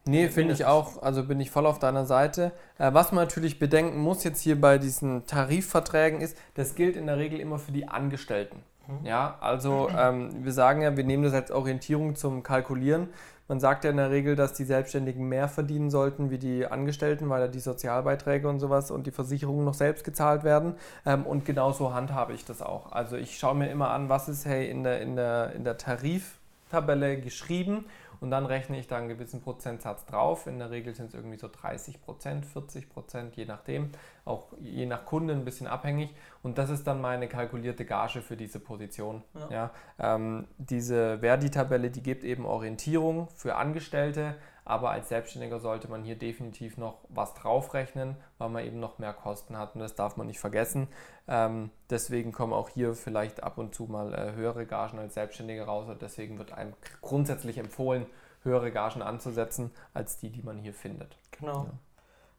Nee, 0.06 0.30
finde 0.30 0.54
ich 0.54 0.66
auch. 0.66 1.02
Also 1.04 1.24
bin 1.24 1.40
ich 1.40 1.52
voll 1.52 1.66
auf 1.66 1.78
deiner 1.78 2.06
Seite. 2.06 2.52
Äh, 2.80 2.94
was 2.94 3.12
man 3.12 3.26
natürlich 3.26 3.60
bedenken 3.60 4.00
muss 4.00 4.24
jetzt 4.24 4.42
hier 4.42 4.60
bei 4.60 4.78
diesen 4.78 5.26
Tarifverträgen 5.28 6.22
ist, 6.22 6.38
das 6.56 6.76
gilt 6.76 6.96
in 6.96 7.06
der 7.06 7.18
Regel 7.18 7.40
immer 7.40 7.60
für 7.60 7.72
die 7.72 7.88
Angestellten. 7.88 8.64
Mhm. 8.88 9.06
Ja, 9.06 9.38
also 9.42 9.90
ähm, 9.96 10.44
wir 10.44 10.54
sagen 10.54 10.82
ja, 10.82 10.98
wir 10.98 11.04
nehmen 11.04 11.24
das 11.24 11.34
als 11.34 11.52
Orientierung 11.52 12.16
zum 12.16 12.42
Kalkulieren. 12.42 13.10
Man 13.48 13.60
sagt 13.60 13.84
ja 13.84 13.92
in 13.92 13.98
der 13.98 14.12
Regel, 14.12 14.36
dass 14.36 14.54
die 14.54 14.64
Selbstständigen 14.64 15.28
mehr 15.28 15.50
verdienen 15.50 15.92
sollten 15.92 16.32
wie 16.32 16.38
die 16.38 16.66
Angestellten, 16.66 17.30
weil 17.30 17.42
ja 17.42 17.48
die 17.48 17.60
Sozialbeiträge 17.60 18.48
und 18.48 18.60
sowas 18.60 18.92
und 18.92 19.06
die 19.06 19.12
Versicherungen 19.12 19.66
noch 19.66 19.74
selbst 19.74 20.04
gezahlt 20.04 20.44
werden. 20.44 20.76
Ähm, 21.06 21.26
und 21.26 21.46
genauso 21.46 21.94
handhabe 21.94 22.34
ich 22.34 22.46
das 22.46 22.62
auch. 22.62 22.92
Also 22.92 23.18
ich 23.18 23.38
schaue 23.38 23.56
mir 23.56 23.70
immer 23.70 23.92
an, 23.92 24.10
was 24.10 24.30
ist 24.30 24.46
hey 24.46 24.68
in 24.70 24.84
der, 24.84 25.02
in 25.02 25.16
der, 25.16 25.52
in 25.54 25.64
der 25.64 25.78
Tariftabelle 25.78 27.20
geschrieben 27.20 27.86
und 28.22 28.30
dann 28.30 28.46
rechne 28.46 28.80
ich 28.80 28.88
da 28.88 28.98
einen 28.98 29.10
gewissen 29.10 29.42
Prozentsatz 29.42 30.06
drauf. 30.06 30.46
In 30.46 30.60
der 30.60 30.70
Regel 30.70 30.94
sind 30.94 31.08
es 31.08 31.16
irgendwie 31.16 31.38
so 31.38 31.50
30 31.52 32.02
Prozent, 32.02 32.46
40 32.46 32.88
Prozent, 32.88 33.36
je 33.36 33.46
nachdem, 33.46 33.90
auch 34.26 34.54
je 34.60 34.86
nach 34.86 35.06
Kunde 35.06 35.34
ein 35.34 35.44
bisschen 35.44 35.66
abhängig. 35.66 36.14
Und 36.44 36.60
das 36.60 36.70
ist 36.70 36.86
dann 36.86 37.02
meine 37.02 37.28
kalkulierte 37.28 37.84
Gage 37.84 38.22
für 38.22 38.38
diese 38.38 38.60
Position. 38.60 39.24
Ja. 39.34 39.50
ja 39.50 40.16
ähm, 40.16 40.48
diese 40.60 41.18
Verdi-Tabelle, 41.20 41.90
die 41.90 42.04
gibt 42.04 42.24
eben 42.24 42.46
Orientierung 42.46 43.28
für 43.36 43.56
Angestellte, 43.56 44.36
aber 44.72 44.92
als 44.92 45.10
Selbstständiger 45.10 45.60
sollte 45.60 45.90
man 45.90 46.06
hier 46.06 46.16
definitiv 46.16 46.78
noch 46.78 47.00
was 47.10 47.34
draufrechnen, 47.34 48.16
weil 48.38 48.48
man 48.48 48.66
eben 48.66 48.80
noch 48.80 49.00
mehr 49.00 49.12
Kosten 49.12 49.58
hat 49.58 49.76
und 49.76 49.82
das 49.82 49.96
darf 49.96 50.16
man 50.16 50.28
nicht 50.28 50.40
vergessen. 50.40 50.88
Ähm, 51.28 51.72
deswegen 51.90 52.32
kommen 52.32 52.54
auch 52.54 52.70
hier 52.70 52.94
vielleicht 52.94 53.44
ab 53.44 53.58
und 53.58 53.76
zu 53.76 53.84
mal 53.84 54.14
äh, 54.14 54.32
höhere 54.32 54.66
Gagen 54.66 54.98
als 54.98 55.16
Selbstständiger 55.16 55.66
raus 55.66 55.90
und 55.90 56.02
deswegen 56.02 56.38
wird 56.38 56.54
einem 56.54 56.74
grundsätzlich 57.02 57.58
empfohlen, 57.58 58.06
höhere 58.44 58.72
Gagen 58.72 59.02
anzusetzen 59.02 59.72
als 59.94 60.18
die, 60.20 60.30
die 60.30 60.42
man 60.42 60.58
hier 60.58 60.74
findet. 60.74 61.18
Genau. 61.38 61.66
Ja. 61.66 61.72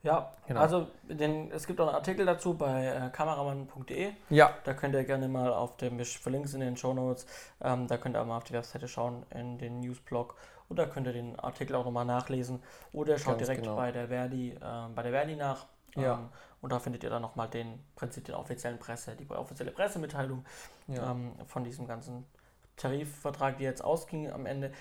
Ja, 0.04 0.32
genau. 0.48 0.60
also 0.60 0.88
den, 1.04 1.52
es 1.52 1.66
gibt 1.66 1.80
auch 1.80 1.86
einen 1.86 1.94
Artikel 1.94 2.26
dazu 2.26 2.54
bei 2.54 2.86
äh, 2.86 3.10
kameramann.de. 3.10 4.10
Ja. 4.30 4.52
Da 4.64 4.74
könnt 4.74 4.94
ihr 4.94 5.04
gerne 5.04 5.28
mal 5.28 5.52
auf 5.52 5.76
dem, 5.76 6.00
ich 6.00 6.18
verlinke 6.18 6.48
es 6.48 6.54
in 6.54 6.60
den 6.60 6.76
Show 6.76 6.92
Notes, 6.92 7.24
ähm, 7.60 7.86
da 7.86 7.98
könnt 7.98 8.16
ihr 8.16 8.22
auch 8.22 8.26
mal 8.26 8.38
auf 8.38 8.44
die 8.44 8.52
Webseite 8.52 8.88
schauen, 8.88 9.24
in 9.30 9.58
den 9.58 9.78
Newsblog. 9.78 10.34
Oder 10.72 10.86
könnt 10.86 11.06
ihr 11.06 11.12
den 11.12 11.38
Artikel 11.38 11.76
auch 11.76 11.84
nochmal 11.84 12.06
nachlesen. 12.06 12.62
Oder 12.92 13.18
schaut 13.18 13.36
Ganz 13.36 13.46
direkt 13.46 13.62
genau. 13.62 13.76
bei 13.76 13.92
der 13.92 14.08
Verdi, 14.08 14.52
äh, 14.52 14.88
bei 14.94 15.02
der 15.02 15.12
Verdi 15.12 15.36
nach. 15.36 15.66
Ja. 15.94 16.14
Ähm, 16.14 16.28
und 16.62 16.72
da 16.72 16.78
findet 16.78 17.04
ihr 17.04 17.10
dann 17.10 17.20
nochmal 17.20 17.48
den 17.48 17.78
Prinzip 17.94 18.24
den 18.24 18.34
offiziellen 18.34 18.78
Presse, 18.78 19.14
die 19.14 19.28
offizielle 19.28 19.70
Pressemitteilung 19.70 20.44
ja. 20.86 21.10
ähm, 21.10 21.32
von 21.46 21.62
diesem 21.62 21.86
ganzen 21.86 22.24
Tarifvertrag, 22.76 23.58
die 23.58 23.64
jetzt 23.64 23.84
ausging 23.84 24.30
am 24.30 24.46
Ende 24.46 24.72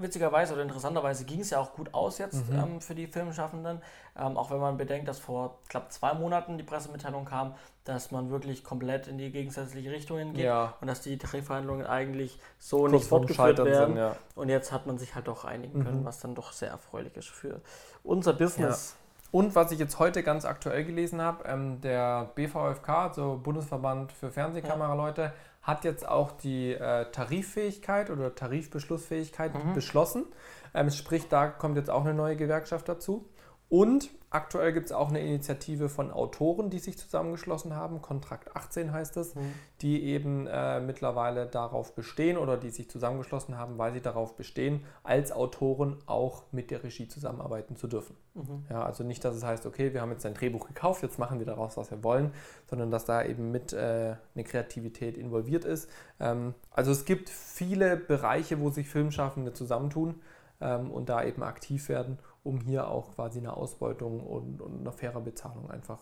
witzigerweise 0.00 0.54
oder 0.54 0.62
interessanterweise 0.62 1.24
ging 1.24 1.40
es 1.40 1.50
ja 1.50 1.58
auch 1.58 1.74
gut 1.74 1.92
aus 1.94 2.18
jetzt 2.18 2.48
mhm. 2.48 2.58
ähm, 2.58 2.80
für 2.80 2.94
die 2.94 3.06
Filmschaffenden. 3.06 3.80
Ähm, 4.16 4.36
auch 4.36 4.50
wenn 4.50 4.58
man 4.58 4.76
bedenkt, 4.76 5.08
dass 5.08 5.18
vor, 5.18 5.58
knapp 5.68 5.92
zwei 5.92 6.14
Monaten 6.14 6.58
die 6.58 6.64
Pressemitteilung 6.64 7.24
kam, 7.24 7.54
dass 7.84 8.10
man 8.10 8.30
wirklich 8.30 8.64
komplett 8.64 9.06
in 9.06 9.16
die 9.16 9.30
gegensätzliche 9.30 9.90
Richtung 9.90 10.34
geht 10.34 10.44
ja. 10.44 10.74
und 10.80 10.88
dass 10.88 11.00
die 11.00 11.16
Tarifverhandlungen 11.16 11.86
eigentlich 11.86 12.38
so 12.58 12.80
Kurz 12.80 12.92
nicht 12.92 13.06
fortgeführt 13.06 13.58
werden. 13.58 13.94
Sind, 13.94 13.96
ja. 13.96 14.16
Und 14.34 14.48
jetzt 14.48 14.72
hat 14.72 14.86
man 14.86 14.98
sich 14.98 15.14
halt 15.14 15.28
doch 15.28 15.44
einigen 15.44 15.84
können, 15.84 16.00
mhm. 16.00 16.04
was 16.04 16.20
dann 16.20 16.34
doch 16.34 16.52
sehr 16.52 16.70
erfreulich 16.70 17.16
ist 17.16 17.28
für 17.28 17.60
unser 18.02 18.32
Business. 18.32 18.96
Ja. 18.98 19.08
Und 19.30 19.54
was 19.54 19.72
ich 19.72 19.78
jetzt 19.78 19.98
heute 19.98 20.22
ganz 20.22 20.44
aktuell 20.44 20.84
gelesen 20.84 21.20
habe, 21.20 21.44
ähm, 21.46 21.80
der 21.82 22.30
BVFK, 22.34 22.88
also 22.88 23.38
Bundesverband 23.42 24.12
für 24.12 24.30
Fernsehkameraleute, 24.30 25.32
hat 25.68 25.84
jetzt 25.84 26.08
auch 26.08 26.32
die 26.32 26.72
äh, 26.72 27.04
Tariffähigkeit 27.12 28.08
oder 28.08 28.34
Tarifbeschlussfähigkeit 28.34 29.52
mhm. 29.54 29.74
beschlossen. 29.74 30.24
Ähm, 30.72 30.90
sprich, 30.90 31.28
da 31.28 31.48
kommt 31.48 31.76
jetzt 31.76 31.90
auch 31.90 32.06
eine 32.06 32.14
neue 32.14 32.36
Gewerkschaft 32.36 32.88
dazu. 32.88 33.28
Und 33.70 34.08
aktuell 34.30 34.72
gibt 34.72 34.86
es 34.86 34.92
auch 34.92 35.10
eine 35.10 35.20
Initiative 35.20 35.90
von 35.90 36.10
Autoren, 36.10 36.70
die 36.70 36.78
sich 36.78 36.96
zusammengeschlossen 36.96 37.76
haben. 37.76 38.00
Kontrakt 38.00 38.56
18 38.56 38.92
heißt 38.92 39.18
es, 39.18 39.34
mhm. 39.34 39.52
die 39.82 40.04
eben 40.04 40.46
äh, 40.46 40.80
mittlerweile 40.80 41.46
darauf 41.46 41.94
bestehen 41.94 42.38
oder 42.38 42.56
die 42.56 42.70
sich 42.70 42.88
zusammengeschlossen 42.88 43.58
haben, 43.58 43.76
weil 43.76 43.92
sie 43.92 44.00
darauf 44.00 44.36
bestehen, 44.36 44.84
als 45.02 45.32
Autoren 45.32 45.98
auch 46.06 46.44
mit 46.50 46.70
der 46.70 46.82
Regie 46.82 47.08
zusammenarbeiten 47.08 47.76
zu 47.76 47.88
dürfen. 47.88 48.16
Mhm. 48.34 48.64
Ja, 48.70 48.84
also 48.84 49.04
nicht, 49.04 49.22
dass 49.22 49.36
es 49.36 49.44
heißt, 49.44 49.66
okay, 49.66 49.92
wir 49.92 50.00
haben 50.00 50.12
jetzt 50.12 50.24
ein 50.24 50.34
Drehbuch 50.34 50.66
gekauft, 50.66 51.02
jetzt 51.02 51.18
machen 51.18 51.38
wir 51.38 51.46
daraus, 51.46 51.76
was 51.76 51.90
wir 51.90 52.02
wollen, 52.02 52.32
sondern 52.70 52.90
dass 52.90 53.04
da 53.04 53.22
eben 53.22 53.50
mit 53.50 53.74
äh, 53.74 54.14
eine 54.34 54.44
Kreativität 54.44 55.18
involviert 55.18 55.66
ist. 55.66 55.90
Ähm, 56.20 56.54
also 56.70 56.90
es 56.90 57.04
gibt 57.04 57.28
viele 57.28 57.98
Bereiche, 57.98 58.60
wo 58.60 58.70
sich 58.70 58.88
Filmschaffende 58.88 59.52
zusammentun 59.52 60.22
ähm, 60.60 60.90
und 60.90 61.10
da 61.10 61.22
eben 61.22 61.42
aktiv 61.42 61.90
werden 61.90 62.18
um 62.42 62.60
hier 62.60 62.88
auch 62.88 63.14
quasi 63.14 63.38
eine 63.38 63.56
Ausbeutung 63.56 64.20
und, 64.20 64.60
und 64.60 64.80
eine 64.80 64.92
faire 64.92 65.20
Bezahlung 65.20 65.70
einfach 65.70 66.00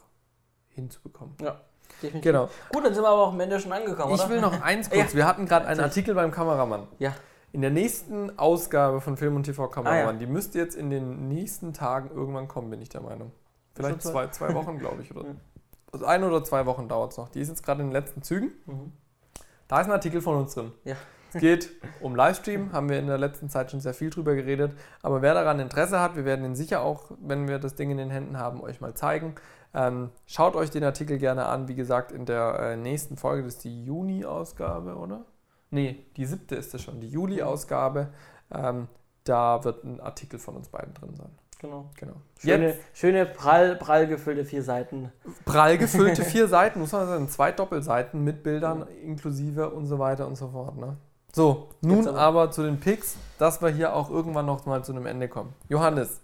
hinzubekommen. 0.68 1.34
Ja. 1.40 1.60
Definitiv. 2.02 2.22
Genau. 2.22 2.48
Gut, 2.70 2.84
dann 2.84 2.94
sind 2.94 3.02
wir 3.02 3.08
aber 3.08 3.22
auch 3.22 3.32
am 3.32 3.40
Ende 3.40 3.60
schon 3.60 3.72
angekommen. 3.72 4.14
Ich 4.14 4.20
oder? 4.20 4.30
will 4.30 4.40
noch 4.40 4.60
eins 4.62 4.90
kurz. 4.90 5.12
Ja. 5.12 5.14
Wir 5.14 5.26
hatten 5.26 5.46
gerade 5.46 5.66
einen 5.66 5.80
Artikel 5.80 6.14
beim 6.14 6.30
Kameramann. 6.30 6.86
Ja. 6.98 7.14
In 7.52 7.62
der 7.62 7.70
nächsten 7.70 8.38
Ausgabe 8.38 9.00
von 9.00 9.16
Film 9.16 9.36
und 9.36 9.44
TV 9.44 9.68
Kameramann, 9.68 10.06
ah, 10.06 10.12
ja. 10.12 10.18
die 10.18 10.26
müsste 10.26 10.58
jetzt 10.58 10.74
in 10.74 10.90
den 10.90 11.28
nächsten 11.28 11.72
Tagen 11.72 12.10
irgendwann 12.10 12.48
kommen, 12.48 12.70
bin 12.70 12.82
ich 12.82 12.88
der 12.88 13.00
Meinung. 13.00 13.32
Vielleicht 13.74 14.02
zwei, 14.02 14.28
zwei 14.28 14.52
Wochen, 14.54 14.78
glaube 14.78 15.02
ich. 15.02 15.14
Oder 15.14 15.36
also 15.92 16.04
ein 16.04 16.24
oder 16.24 16.44
zwei 16.44 16.66
Wochen 16.66 16.88
dauert 16.88 17.12
es 17.12 17.18
noch. 17.18 17.28
Die 17.28 17.40
ist 17.40 17.48
jetzt 17.48 17.62
gerade 17.62 17.82
in 17.82 17.88
den 17.88 17.92
letzten 17.92 18.22
Zügen. 18.22 18.52
Mhm. 18.66 18.92
Da 19.68 19.80
ist 19.80 19.86
ein 19.86 19.92
Artikel 19.92 20.20
von 20.20 20.36
uns 20.36 20.54
drin. 20.54 20.72
Ja. 20.84 20.96
Es 21.36 21.40
geht 21.40 21.70
um 22.00 22.16
Livestream, 22.16 22.72
haben 22.72 22.88
wir 22.88 22.98
in 22.98 23.06
der 23.06 23.18
letzten 23.18 23.48
Zeit 23.50 23.70
schon 23.70 23.80
sehr 23.80 23.94
viel 23.94 24.10
drüber 24.10 24.34
geredet. 24.34 24.72
Aber 25.02 25.22
wer 25.22 25.34
daran 25.34 25.60
Interesse 25.60 26.00
hat, 26.00 26.16
wir 26.16 26.24
werden 26.24 26.44
ihn 26.44 26.54
sicher 26.54 26.80
auch, 26.80 27.10
wenn 27.20 27.46
wir 27.46 27.58
das 27.58 27.74
Ding 27.74 27.90
in 27.90 27.98
den 27.98 28.10
Händen 28.10 28.38
haben, 28.38 28.60
euch 28.62 28.80
mal 28.80 28.94
zeigen. 28.94 29.34
Ähm, 29.74 30.10
schaut 30.24 30.56
euch 30.56 30.70
den 30.70 30.84
Artikel 30.84 31.18
gerne 31.18 31.46
an. 31.46 31.68
Wie 31.68 31.74
gesagt, 31.74 32.10
in 32.10 32.24
der 32.24 32.58
äh, 32.58 32.76
nächsten 32.76 33.16
Folge, 33.16 33.42
das 33.42 33.54
ist 33.54 33.64
die 33.64 33.84
Juni-Ausgabe, 33.84 34.96
oder? 34.96 35.26
Nee, 35.70 36.06
die 36.16 36.24
siebte 36.24 36.54
ist 36.54 36.74
es 36.74 36.82
schon, 36.82 37.00
die 37.00 37.08
Juli-Ausgabe. 37.08 38.08
Ähm, 38.50 38.88
da 39.24 39.62
wird 39.64 39.84
ein 39.84 40.00
Artikel 40.00 40.38
von 40.38 40.56
uns 40.56 40.68
beiden 40.68 40.94
drin 40.94 41.14
sein. 41.16 41.30
Genau. 41.58 41.90
genau. 41.98 42.14
Schöne, 42.38 42.74
schöne 42.92 43.26
prall, 43.26 43.76
prall 43.76 44.06
gefüllte 44.06 44.44
vier 44.44 44.62
Seiten. 44.62 45.10
Prall 45.44 45.78
gefüllte 45.78 46.22
vier 46.24 46.48
Seiten, 46.48 46.80
muss 46.80 46.92
man 46.92 47.06
sagen, 47.06 47.28
zwei 47.28 47.50
Doppelseiten 47.50 48.22
mit 48.22 48.42
Bildern 48.42 48.86
inklusive 49.02 49.70
und 49.70 49.86
so 49.86 49.98
weiter 49.98 50.26
und 50.26 50.36
so 50.36 50.48
fort. 50.48 50.76
Ne? 50.76 50.96
So, 51.36 51.68
nun 51.82 52.08
aber. 52.08 52.18
aber 52.18 52.50
zu 52.50 52.62
den 52.62 52.80
Picks, 52.80 53.14
dass 53.38 53.60
wir 53.60 53.68
hier 53.68 53.94
auch 53.94 54.08
irgendwann 54.08 54.46
noch 54.46 54.64
mal 54.64 54.82
zu 54.82 54.92
einem 54.92 55.04
Ende 55.04 55.28
kommen. 55.28 55.52
Johannes. 55.68 56.22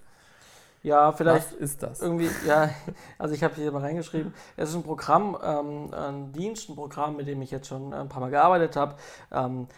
Ja, 0.83 1.13
vielleicht. 1.13 1.53
Was 1.53 1.59
ist 1.59 1.83
das? 1.83 2.01
Irgendwie, 2.01 2.31
ja, 2.47 2.71
also 3.19 3.35
ich 3.35 3.45
habe 3.45 3.55
hier 3.57 3.71
mal 3.73 3.83
reingeschrieben. 3.83 4.33
Es 4.57 4.71
ist 4.71 4.75
ein 4.75 4.83
Programm, 4.83 5.37
ähm, 5.45 5.93
ein 5.93 6.33
Dienst, 6.33 6.71
ein 6.71 6.77
Programm, 6.77 7.17
mit 7.17 7.29
dem 7.29 7.43
ich 7.43 7.51
jetzt 7.51 7.67
schon 7.67 7.93
ein 7.93 8.09
paar 8.09 8.21
Mal 8.21 8.31
gearbeitet 8.31 8.75
habe. 8.75 8.95
Ähm, 9.31 9.69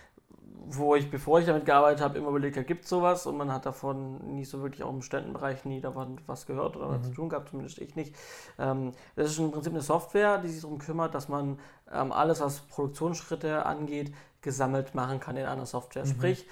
wo 0.67 0.95
ich, 0.95 1.11
bevor 1.11 1.41
ich 1.41 1.47
damit 1.47 1.67
gearbeitet 1.67 2.01
habe, 2.01 2.17
immer 2.17 2.29
überlegt 2.29 2.57
habe, 2.57 2.65
gibt 2.65 2.85
es 2.85 2.91
sowas 2.91 3.27
und 3.27 3.37
man 3.37 3.53
hat 3.53 3.67
davon 3.67 4.35
nie 4.35 4.45
so 4.45 4.63
wirklich 4.63 4.83
auch 4.83 4.91
im 4.91 5.03
Ständenbereich 5.03 5.65
nie 5.65 5.81
davon 5.81 6.21
was 6.27 6.47
gehört 6.47 6.77
oder 6.77 6.89
mhm. 6.89 7.03
zu 7.03 7.11
tun 7.11 7.29
gehabt, 7.29 7.51
zumindest 7.51 7.79
ich 7.79 7.97
nicht. 7.97 8.15
Ähm, 8.59 8.93
das 9.17 9.31
ist 9.31 9.39
im 9.39 9.51
Prinzip 9.51 9.73
eine 9.73 9.83
Software, 9.83 10.39
die 10.39 10.49
sich 10.49 10.63
darum 10.63 10.79
kümmert, 10.79 11.15
dass 11.15 11.29
man 11.29 11.59
ähm, 11.93 12.13
alles, 12.13 12.41
was 12.41 12.61
Produktionsschritte 12.61 13.67
angeht, 13.67 14.13
gesammelt 14.45 14.95
machen 14.95 15.19
kann 15.19 15.37
in 15.37 15.47
einer 15.47 15.67
Software. 15.67 16.05
Mhm. 16.05 16.11
Sprich, 16.11 16.47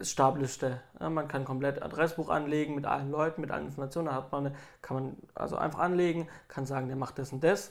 Stabliste. 0.00 0.80
Ja, 0.98 1.10
man 1.10 1.28
kann 1.28 1.44
komplett 1.44 1.82
Adressbuch 1.82 2.30
anlegen 2.30 2.74
mit 2.74 2.86
allen 2.86 3.10
Leuten, 3.10 3.40
mit 3.40 3.52
allen 3.52 3.66
Informationen. 3.66 4.06
Da 4.06 4.14
hat 4.14 4.32
man 4.32 4.46
eine, 4.46 4.56
kann 4.82 4.96
man 4.96 5.16
also 5.34 5.56
einfach 5.56 5.78
anlegen, 5.78 6.26
kann 6.48 6.66
sagen, 6.66 6.88
der 6.88 6.96
macht 6.96 7.18
das 7.18 7.32
und 7.32 7.44
das 7.44 7.70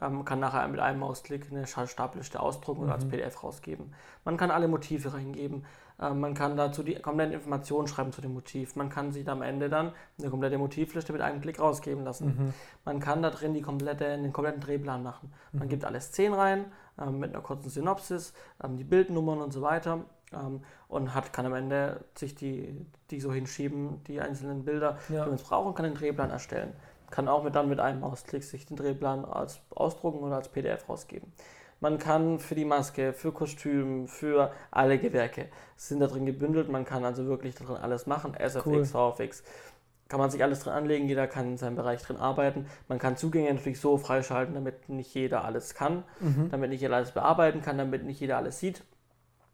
ähm, 0.00 0.24
kann 0.24 0.40
nachher 0.40 0.66
mit 0.68 0.80
einem 0.80 1.00
Mausklick 1.00 1.50
eine 1.50 1.66
Stabliste 1.66 2.40
ausdrucken 2.40 2.82
mhm. 2.82 2.86
und 2.86 2.92
als 2.92 3.04
mhm. 3.04 3.10
PDF 3.10 3.42
rausgeben. 3.42 3.92
Man 4.24 4.36
kann 4.36 4.50
alle 4.50 4.68
Motive 4.68 5.14
reingeben. 5.14 5.64
Ähm, 6.00 6.20
man 6.20 6.34
kann 6.34 6.56
dazu 6.56 6.82
die 6.82 6.94
kompletten 6.96 7.34
Informationen 7.34 7.88
schreiben 7.88 8.12
zu 8.12 8.20
dem 8.20 8.34
Motiv. 8.34 8.76
Man 8.76 8.88
kann 8.88 9.12
sich 9.12 9.28
am 9.28 9.42
Ende 9.42 9.68
dann 9.68 9.92
eine 10.18 10.30
komplette 10.30 10.58
Motivliste 10.58 11.12
mit 11.12 11.22
einem 11.22 11.40
Klick 11.40 11.58
rausgeben 11.58 12.04
lassen. 12.04 12.26
Mhm. 12.26 12.54
Man 12.84 13.00
kann 13.00 13.22
da 13.22 13.30
drin 13.30 13.54
die 13.54 13.62
komplette, 13.62 14.04
den 14.04 14.32
kompletten 14.32 14.60
Drehplan 14.60 15.02
machen. 15.02 15.32
Man 15.52 15.64
mhm. 15.64 15.70
gibt 15.70 15.84
alle 15.84 16.00
Szenen 16.00 16.34
rein 16.34 16.64
ähm, 16.98 17.18
mit 17.18 17.32
einer 17.32 17.42
kurzen 17.42 17.70
Synopsis, 17.70 18.34
ähm, 18.62 18.76
die 18.76 18.84
Bildnummern 18.84 19.40
und 19.40 19.52
so 19.52 19.62
weiter. 19.62 20.04
Ähm, 20.32 20.62
und 20.88 21.14
hat, 21.14 21.32
kann 21.32 21.46
am 21.46 21.54
Ende 21.54 22.04
sich 22.14 22.34
die, 22.34 22.86
die 23.10 23.20
so 23.20 23.32
hinschieben, 23.32 24.02
die 24.04 24.20
einzelnen 24.20 24.64
Bilder, 24.64 24.98
ja. 25.08 25.24
die 25.24 25.30
man 25.30 25.38
braucht, 25.38 25.66
und 25.66 25.74
kann 25.74 25.84
den 25.84 25.94
Drehplan 25.94 26.30
erstellen 26.30 26.72
kann 27.10 27.28
auch 27.28 27.42
mit, 27.42 27.54
dann 27.54 27.68
mit 27.68 27.80
einem 27.80 28.00
Mausklick 28.00 28.42
sich 28.42 28.66
den 28.66 28.76
Drehplan 28.76 29.24
als 29.24 29.60
ausdrucken 29.70 30.18
oder 30.18 30.36
als 30.36 30.48
PDF 30.48 30.88
rausgeben. 30.88 31.32
Man 31.80 31.98
kann 31.98 32.38
für 32.38 32.54
die 32.54 32.64
Maske, 32.64 33.12
für 33.12 33.32
Kostüm, 33.32 34.08
für 34.08 34.52
alle 34.70 34.98
Gewerke 34.98 35.48
sind 35.76 36.00
da 36.00 36.06
drin 36.06 36.24
gebündelt. 36.24 36.70
Man 36.70 36.84
kann 36.84 37.04
also 37.04 37.26
wirklich 37.26 37.54
drin 37.54 37.76
alles 37.76 38.06
machen. 38.06 38.34
SFX, 38.34 38.66
cool. 38.66 38.84
VFX. 38.84 39.42
Kann 40.08 40.20
man 40.20 40.30
sich 40.30 40.42
alles 40.42 40.60
drin 40.60 40.72
anlegen, 40.72 41.08
jeder 41.08 41.26
kann 41.26 41.46
in 41.46 41.56
seinem 41.58 41.74
Bereich 41.74 42.00
drin 42.00 42.16
arbeiten. 42.16 42.66
Man 42.88 42.98
kann 42.98 43.16
Zugänge 43.16 43.52
natürlich 43.52 43.80
so 43.80 43.98
freischalten, 43.98 44.54
damit 44.54 44.88
nicht 44.88 45.12
jeder 45.14 45.44
alles 45.44 45.74
kann, 45.74 46.04
mhm. 46.20 46.48
damit 46.50 46.70
nicht 46.70 46.80
jeder 46.80 46.96
alles 46.96 47.10
bearbeiten 47.10 47.60
kann, 47.60 47.76
damit 47.76 48.04
nicht 48.04 48.20
jeder 48.20 48.36
alles 48.36 48.60
sieht. 48.60 48.84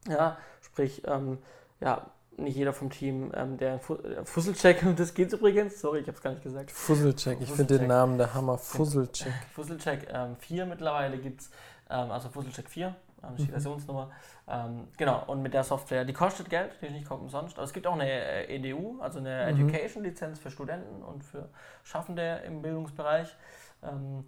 Ja, 0.09 0.36
sprich, 0.61 1.03
ähm, 1.07 1.39
ja, 1.81 2.07
nicht 2.36 2.57
jeder 2.57 2.73
vom 2.73 2.90
Team, 2.90 3.32
ähm, 3.35 3.57
der 3.57 3.77
äh, 3.77 4.24
Fusselcheck, 4.24 4.85
das 4.97 5.15
geht 5.15 5.32
übrigens, 5.32 5.81
sorry, 5.81 6.01
ich 6.01 6.07
habe 6.07 6.16
es 6.16 6.23
gar 6.23 6.31
nicht 6.31 6.43
gesagt. 6.43 6.70
Fusselcheck, 6.70 7.39
ich 7.40 7.51
finde 7.51 7.78
den 7.78 7.89
Namen 7.89 8.19
der 8.19 8.35
Hammer, 8.35 8.59
Fusselcheck. 8.59 9.32
Fusselcheck 9.55 10.09
ähm, 10.12 10.36
4 10.36 10.66
mittlerweile 10.66 11.19
gibt 11.19 11.43
es, 11.43 11.51
also 11.93 12.28
Fusselcheck 12.28 12.69
4, 12.69 12.86
ähm, 13.23 13.36
die 13.36 13.44
mhm. 13.44 13.48
Versionsnummer. 13.48 14.10
Ähm, 14.48 14.89
genau, 14.97 15.24
und 15.27 15.43
mit 15.43 15.55
der 15.55 15.64
Software, 15.64 16.05
die 16.05 16.12
kostet 16.12 16.51
Geld, 16.51 16.73
die 16.81 16.86
ist 16.86 16.93
nicht 16.93 17.06
kommt 17.06 17.23
umsonst, 17.23 17.56
aber 17.56 17.64
es 17.64 17.73
gibt 17.73 17.86
auch 17.86 17.94
eine 17.94 18.09
äh, 18.09 18.56
EDU, 18.56 19.01
also 19.01 19.19
eine 19.19 19.52
mhm. 19.52 19.69
Education-Lizenz 19.69 20.39
für 20.39 20.51
Studenten 20.51 21.02
und 21.02 21.24
für 21.24 21.48
Schaffende 21.82 22.43
im 22.47 22.62
Bildungsbereich. 22.62 23.36
Ähm, 23.82 24.24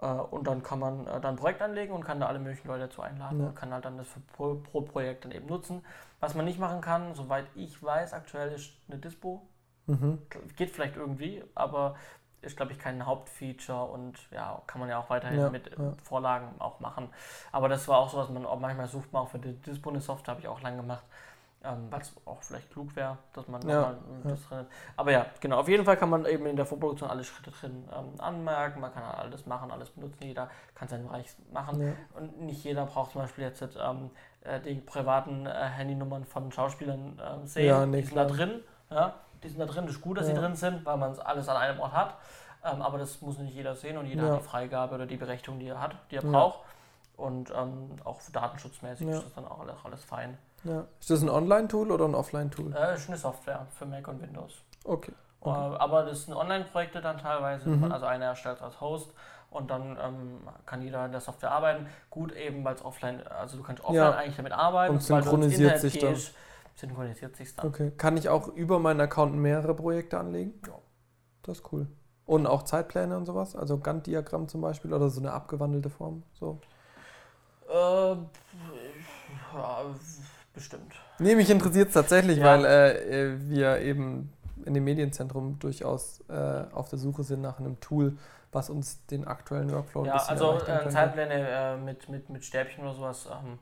äh, 0.00 0.06
und 0.06 0.46
dann 0.46 0.62
kann 0.62 0.78
man 0.78 1.06
äh, 1.06 1.20
dann 1.20 1.34
ein 1.34 1.36
Projekt 1.36 1.62
anlegen 1.62 1.92
und 1.92 2.04
kann 2.04 2.20
da 2.20 2.26
alle 2.26 2.38
möglichen 2.38 2.68
Leute 2.68 2.82
dazu 2.82 3.02
einladen 3.02 3.40
ja. 3.40 3.46
und 3.48 3.54
kann 3.54 3.72
halt 3.72 3.84
dann 3.84 3.98
das 3.98 4.08
pro, 4.32 4.54
pro, 4.56 4.82
Projekt 4.82 5.24
dann 5.24 5.32
eben 5.32 5.46
nutzen. 5.46 5.84
Was 6.20 6.34
man 6.34 6.44
nicht 6.44 6.58
machen 6.58 6.80
kann, 6.80 7.14
soweit 7.14 7.46
ich 7.54 7.82
weiß, 7.82 8.12
aktuell 8.12 8.52
ist 8.52 8.72
eine 8.88 8.98
Dispo. 8.98 9.42
Mhm. 9.86 10.18
Geht 10.56 10.70
vielleicht 10.70 10.96
irgendwie, 10.96 11.42
aber 11.54 11.96
ist, 12.42 12.56
glaube 12.56 12.72
ich, 12.72 12.78
kein 12.78 13.04
Hauptfeature 13.06 13.84
und 13.84 14.16
ja, 14.30 14.62
kann 14.66 14.80
man 14.80 14.88
ja 14.90 14.98
auch 14.98 15.10
weiterhin 15.10 15.40
ja, 15.40 15.50
mit 15.50 15.70
ja. 15.76 15.96
Vorlagen 16.04 16.54
auch 16.60 16.80
machen. 16.80 17.08
Aber 17.52 17.68
das 17.68 17.88
war 17.88 17.98
auch 17.98 18.10
so, 18.10 18.18
was 18.18 18.28
man 18.30 18.46
auch 18.46 18.60
manchmal 18.60 18.88
sucht, 18.88 19.12
man 19.12 19.22
auch 19.22 19.28
für 19.30 19.38
die 19.38 19.54
Dispo 19.54 19.90
eine 19.90 20.00
Software, 20.00 20.32
habe 20.34 20.40
ich 20.42 20.48
auch 20.48 20.60
lange 20.62 20.78
gemacht. 20.78 21.04
ähm, 21.64 21.90
weil 21.90 22.00
es 22.00 22.14
auch 22.24 22.42
vielleicht 22.42 22.70
klug 22.70 22.94
wäre, 22.96 23.18
dass 23.32 23.48
man 23.48 23.66
Ja, 23.66 23.96
das 24.28 24.42
drin 24.48 24.66
Aber 24.96 25.12
ja, 25.12 25.26
genau, 25.40 25.58
auf 25.60 25.68
jeden 25.68 25.84
Fall 25.84 25.96
kann 25.96 26.08
man 26.10 26.24
eben 26.26 26.46
in 26.46 26.56
der 26.56 26.66
Vorproduktion 26.66 27.10
alle 27.10 27.24
Schritte 27.24 27.50
drin 27.50 27.88
ähm, 27.92 28.20
anmerken, 28.20 28.80
man 28.80 28.92
kann 28.92 29.02
alles 29.02 29.46
machen, 29.46 29.70
alles 29.70 29.90
benutzen, 29.90 30.22
jeder 30.22 30.48
kann 30.74 30.88
seinen 30.88 31.06
Bereich 31.06 31.34
machen 31.52 31.80
und 32.14 32.40
nicht 32.42 32.62
jeder 32.64 32.86
braucht 32.86 33.12
zum 33.12 33.22
Beispiel 33.22 33.44
jetzt 33.44 33.62
ähm, 33.80 34.10
äh, 34.42 34.60
die 34.60 34.76
privaten 34.76 35.46
äh, 35.46 35.50
Handynummern 35.50 36.24
von 36.24 36.52
Schauspielern 36.52 37.20
ähm, 37.24 37.46
sehen, 37.46 37.74
Ja, 37.74 37.86
nee, 37.86 38.02
die 38.02 38.06
sind 38.06 38.16
da 38.16 38.24
klar. 38.24 38.26
drin, 38.26 38.62
ja, 38.90 39.14
die 39.42 39.48
sind 39.48 39.58
da 39.58 39.66
drin, 39.66 39.86
das 39.86 39.96
ist 39.96 40.00
gut, 40.00 40.18
dass 40.18 40.26
sie 40.26 40.32
Ja. 40.32 40.40
drin 40.40 40.54
sind, 40.54 40.84
weil 40.84 40.96
man 40.96 41.18
alles 41.20 41.48
an 41.48 41.56
einem 41.56 41.80
Ort 41.80 41.92
hat, 41.92 42.14
ähm, 42.64 42.82
aber 42.82 42.98
das 42.98 43.20
muss 43.22 43.38
nicht 43.38 43.54
jeder 43.54 43.74
sehen 43.74 43.96
und 43.98 44.06
jeder 44.06 44.24
Ja. 44.26 44.32
hat 44.34 44.40
die 44.40 44.44
Freigabe 44.44 44.94
oder 44.94 45.06
die 45.06 45.16
Berechtigung, 45.16 45.58
die 45.60 45.68
er 45.68 45.80
hat, 45.80 45.94
die 46.10 46.16
er 46.16 46.24
Ja. 46.24 46.30
braucht 46.30 46.60
und 47.16 47.50
ähm, 47.56 47.90
auch 48.04 48.20
datenschutzmäßig 48.32 49.06
Ja. 49.08 49.14
ist 49.16 49.24
das 49.26 49.34
dann 49.34 49.46
auch 49.46 49.60
alles, 49.60 49.74
alles 49.84 50.04
fein. 50.04 50.38
Ja. 50.64 50.84
Ist 51.00 51.10
das 51.10 51.22
ein 51.22 51.30
Online-Tool 51.30 51.90
oder 51.92 52.04
ein 52.04 52.14
Offline-Tool? 52.14 52.74
Äh, 52.74 52.94
ist 52.94 53.08
eine 53.08 53.16
Software 53.16 53.66
für 53.78 53.86
Mac 53.86 54.08
und 54.08 54.20
Windows. 54.20 54.54
Okay. 54.84 55.12
Äh, 55.44 55.48
aber 55.48 56.02
das 56.04 56.24
sind 56.24 56.34
Online-Projekte 56.34 57.00
dann 57.00 57.18
teilweise. 57.18 57.68
Mhm. 57.68 57.92
Also 57.92 58.06
einer 58.06 58.26
erstellt 58.26 58.60
als 58.60 58.80
Host 58.80 59.12
und 59.50 59.70
dann 59.70 59.96
ähm, 60.02 60.40
kann 60.66 60.82
jeder 60.82 61.04
in 61.06 61.12
der 61.12 61.20
Software 61.20 61.52
arbeiten. 61.52 61.86
Gut 62.10 62.32
eben, 62.32 62.64
weil 62.64 62.74
es 62.74 62.84
offline, 62.84 63.24
also 63.28 63.56
du 63.56 63.62
kannst 63.62 63.82
offline 63.84 63.96
Ja. 63.96 64.10
eigentlich 64.16 64.36
damit 64.36 64.52
arbeiten. 64.52 64.96
Und 64.96 65.08
weil 65.10 65.22
du 65.22 65.30
ins 65.30 65.30
synchronisiert 65.30 65.60
Internet 65.74 65.80
sich 65.80 65.98
dann. 66.00 66.10
gehst, 66.14 66.34
Synchronisiert 66.78 67.34
sich 67.36 67.54
dann. 67.56 67.66
Okay. 67.66 67.90
Kann 67.96 68.16
ich 68.16 68.28
auch 68.28 68.48
über 68.48 68.78
meinen 68.78 69.00
Account 69.00 69.34
mehrere 69.34 69.74
Projekte 69.74 70.18
anlegen? 70.18 70.52
Ja. 70.66 70.74
Das 71.42 71.58
ist 71.58 71.72
cool. 71.72 71.88
Und 72.24 72.46
auch 72.46 72.62
Zeitpläne 72.62 73.16
und 73.16 73.26
sowas? 73.26 73.56
Also 73.56 73.78
Gantt-Diagramm 73.78 74.48
zum 74.48 74.60
Beispiel 74.60 74.92
oder 74.92 75.08
so 75.08 75.20
eine 75.20 75.32
abgewandelte 75.32 75.90
Form? 75.90 76.22
So. 76.34 76.60
Äh, 77.68 78.12
ja, 78.12 78.18
bestimmt. 80.54 80.94
Nee, 81.18 81.34
mich 81.34 81.50
interessiert 81.50 81.88
es 81.88 81.94
tatsächlich, 81.94 82.38
Ja. 82.38 82.44
weil 82.44 82.64
äh, 82.64 83.32
äh, 83.32 83.48
wir 83.48 83.78
eben 83.80 84.32
in 84.64 84.74
dem 84.74 84.84
Medienzentrum 84.84 85.58
durchaus 85.58 86.20
äh, 86.28 86.64
auf 86.72 86.88
der 86.90 86.98
Suche 86.98 87.24
sind 87.24 87.40
nach 87.40 87.58
einem 87.58 87.80
Tool, 87.80 88.16
was 88.52 88.70
uns 88.70 89.04
den 89.06 89.26
aktuellen 89.26 89.72
Workflow 89.72 90.02
ein 90.02 90.06
Ja, 90.06 90.12
bisschen 90.14 90.30
also 90.30 90.44
erleichtern 90.46 90.74
äh, 90.76 90.78
könnte. 90.78 90.94
Zeitpläne 90.94 91.48
äh, 91.48 91.76
mit, 91.76 92.08
mit, 92.08 92.30
mit 92.30 92.44
Stäbchen 92.44 92.84
oder 92.84 92.94
sowas 92.94 93.26
ähm, 93.30 93.58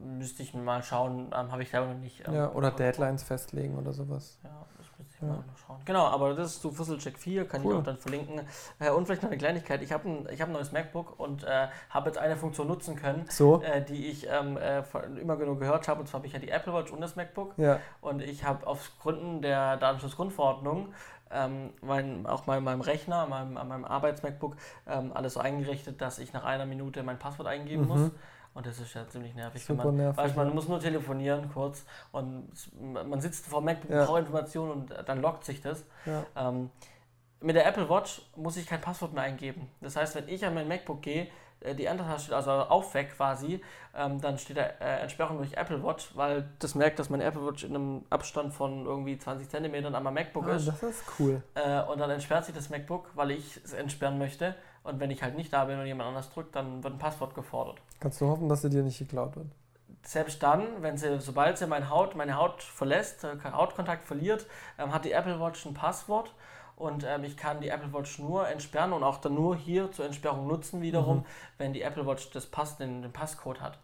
müsste 0.00 0.42
ich 0.42 0.52
mal 0.54 0.82
schauen. 0.82 1.32
Ähm, 1.34 1.50
Habe 1.52 1.62
ich 1.62 1.70
selber 1.70 1.86
noch 1.88 1.98
nicht. 1.98 2.26
ähm, 2.26 2.34
Ja, 2.34 2.50
oder. 2.52 2.70
Deadlines 2.70 3.22
festlegen 3.22 3.76
oder 3.78 3.92
sowas. 3.92 4.38
Ja, 4.44 4.50
das 4.76 4.86
müsste 4.98 5.14
ich 5.16 5.20
Ja. 5.22 5.28
mal 5.28 5.36
noch 5.46 5.56
schauen. 5.66 5.80
Genau, 5.84 6.04
aber 6.06 6.34
das 6.34 6.52
ist 6.54 6.62
zu 6.62 6.70
Fusselcheck 6.70 7.18
4, 7.18 7.46
kann 7.48 7.64
Cool. 7.64 7.72
ich 7.74 7.78
auch 7.80 7.84
dann 7.84 7.96
verlinken. 7.96 8.40
Äh, 8.78 8.90
und 8.90 9.06
vielleicht 9.06 9.22
noch 9.22 9.30
eine 9.30 9.38
Kleinigkeit. 9.38 9.82
Ich 9.82 9.92
habe 9.92 10.08
ein, 10.08 10.28
ich 10.30 10.40
hab 10.40 10.48
ein 10.48 10.52
neues 10.52 10.72
MacBook 10.72 11.18
und 11.18 11.44
äh, 11.44 11.68
habe 11.90 12.06
jetzt 12.08 12.18
eine 12.18 12.36
Funktion 12.36 12.66
nutzen 12.68 12.96
können, 12.96 13.24
So? 13.30 13.62
äh, 13.62 13.82
die 13.82 14.06
ich 14.06 14.26
ähm, 14.30 14.56
äh, 14.56 14.82
immer 15.20 15.36
genug 15.36 15.60
gehört 15.60 15.88
habe. 15.88 16.00
Und 16.00 16.06
zwar 16.08 16.18
habe 16.20 16.26
ich 16.26 16.32
ja 16.32 16.38
die 16.38 16.50
Apple 16.50 16.72
Watch 16.74 16.92
und 16.92 17.00
das 17.00 17.16
MacBook. 17.16 17.54
Ja. 17.56 17.80
Und 18.00 18.20
ich 18.22 18.44
habe 18.44 18.66
auf 18.66 18.90
Gründen 19.00 19.42
der 19.42 19.76
Datenschutzgrundverordnung 19.78 20.92
ähm, 21.30 21.70
mein, 21.82 22.24
auch 22.26 22.46
mal 22.46 22.58
in 22.58 22.64
meinem 22.64 22.80
Rechner, 22.82 23.22
an 23.22 23.30
meinem, 23.30 23.56
an 23.56 23.66
meinem 23.66 23.84
Arbeits-MacBook, 23.84 24.56
ähm, 24.86 25.10
alles 25.12 25.34
so 25.34 25.40
eingerichtet, 25.40 26.00
dass 26.00 26.20
ich 26.20 26.32
nach 26.32 26.44
einer 26.44 26.66
Minute 26.66 27.02
mein 27.02 27.18
Passwort 27.18 27.48
eingeben 27.48 27.82
Mhm. 27.82 27.88
muss. 27.88 28.10
Und 28.56 28.66
das 28.66 28.78
ist 28.80 28.94
ja 28.94 29.06
ziemlich 29.06 29.34
nervig. 29.34 29.62
Super 29.64 29.84
man, 29.84 29.96
nervig. 29.96 30.16
Weißt, 30.16 30.34
man 30.36 30.54
muss 30.54 30.66
nur 30.66 30.80
telefonieren 30.80 31.50
kurz 31.52 31.84
und 32.10 32.48
man 32.80 33.20
sitzt 33.20 33.46
vor 33.46 33.60
dem 33.60 33.66
MacBook, 33.66 33.90
Ja. 33.90 34.04
braucht 34.06 34.20
Informationen 34.20 34.70
und 34.72 34.94
dann 35.06 35.20
lockt 35.20 35.44
sich 35.44 35.60
das. 35.60 35.84
ja. 36.06 36.24
Ähm, 36.36 36.70
mit 37.40 37.54
der 37.54 37.66
Apple 37.66 37.88
Watch 37.90 38.22
muss 38.34 38.56
ich 38.56 38.66
kein 38.66 38.80
Passwort 38.80 39.12
mehr 39.12 39.22
eingeben. 39.24 39.68
Das 39.82 39.94
heißt, 39.94 40.14
wenn 40.14 40.26
ich 40.26 40.44
an 40.46 40.54
mein 40.54 40.66
MacBook 40.68 41.02
gehe, 41.02 41.28
äh, 41.60 41.74
die 41.74 41.84
Enter-Taste 41.84 42.22
steht 42.24 42.34
also 42.34 42.50
auf 42.50 42.94
weg 42.94 43.14
quasi, 43.14 43.60
ähm, 43.94 44.20
dann 44.22 44.38
steht 44.38 44.56
da 44.56 44.62
äh, 44.62 45.00
Entsperrung 45.02 45.36
durch 45.36 45.52
Apple 45.52 45.84
Watch, 45.84 46.16
weil 46.16 46.48
das 46.58 46.74
merkt, 46.74 46.98
dass 46.98 47.10
mein 47.10 47.20
Apple 47.20 47.46
Watch 47.46 47.62
in 47.62 47.74
einem 47.74 48.04
Abstand 48.08 48.54
von 48.54 48.86
irgendwie 48.86 49.18
20 49.18 49.50
Zentimetern 49.50 49.94
an 49.94 50.02
meinem 50.02 50.14
MacBook 50.14 50.46
Ah, 50.48 50.56
ist. 50.56 50.66
das 50.66 50.82
ist 50.82 51.04
cool. 51.18 51.42
Äh, 51.54 51.82
und 51.82 51.98
dann 51.98 52.08
entsperrt 52.08 52.46
sich 52.46 52.54
das 52.54 52.70
MacBook, 52.70 53.10
weil 53.14 53.32
ich 53.32 53.58
es 53.62 53.74
entsperren 53.74 54.16
möchte. 54.18 54.54
Und 54.86 55.00
wenn 55.00 55.10
ich 55.10 55.22
halt 55.22 55.36
nicht 55.36 55.52
da 55.52 55.64
bin 55.64 55.78
und 55.78 55.86
jemand 55.86 56.08
anders 56.08 56.30
drückt, 56.30 56.54
dann 56.54 56.82
wird 56.84 56.94
ein 56.94 56.98
Passwort 56.98 57.34
gefordert. 57.34 57.78
Kannst 58.00 58.20
du 58.20 58.28
hoffen, 58.28 58.48
dass 58.48 58.62
sie 58.62 58.70
dir 58.70 58.82
nicht 58.82 58.98
geklaut 58.98 59.34
wird? 59.36 59.46
Selbst 60.02 60.40
dann, 60.42 60.62
wenn 60.82 60.96
sie, 60.96 61.20
sobald 61.20 61.58
sie 61.58 61.66
meine 61.66 61.90
Haut, 61.90 62.14
meine 62.14 62.36
Haut 62.36 62.62
verlässt, 62.62 63.24
äh, 63.24 63.36
Hautkontakt 63.52 64.04
verliert, 64.04 64.46
ähm, 64.78 64.94
hat 64.94 65.04
die 65.04 65.10
Apple 65.12 65.40
Watch 65.40 65.66
ein 65.66 65.74
Passwort 65.74 66.32
und 66.76 67.02
ähm, 67.04 67.24
ich 67.24 67.36
kann 67.36 67.60
die 67.60 67.68
Apple 67.68 67.92
Watch 67.92 68.20
nur 68.20 68.46
entsperren 68.48 68.92
und 68.92 69.02
auch 69.02 69.18
dann 69.18 69.34
nur 69.34 69.56
hier 69.56 69.90
zur 69.90 70.04
Entsperrung 70.06 70.46
nutzen 70.46 70.80
wiederum, 70.80 71.18
Mhm. 71.18 71.24
wenn 71.58 71.72
die 71.72 71.82
Apple 71.82 72.06
Watch 72.06 72.30
das 72.30 72.46
Pass, 72.46 72.76
den, 72.76 73.02
den 73.02 73.12
Passcode 73.12 73.60
hat. 73.60 73.78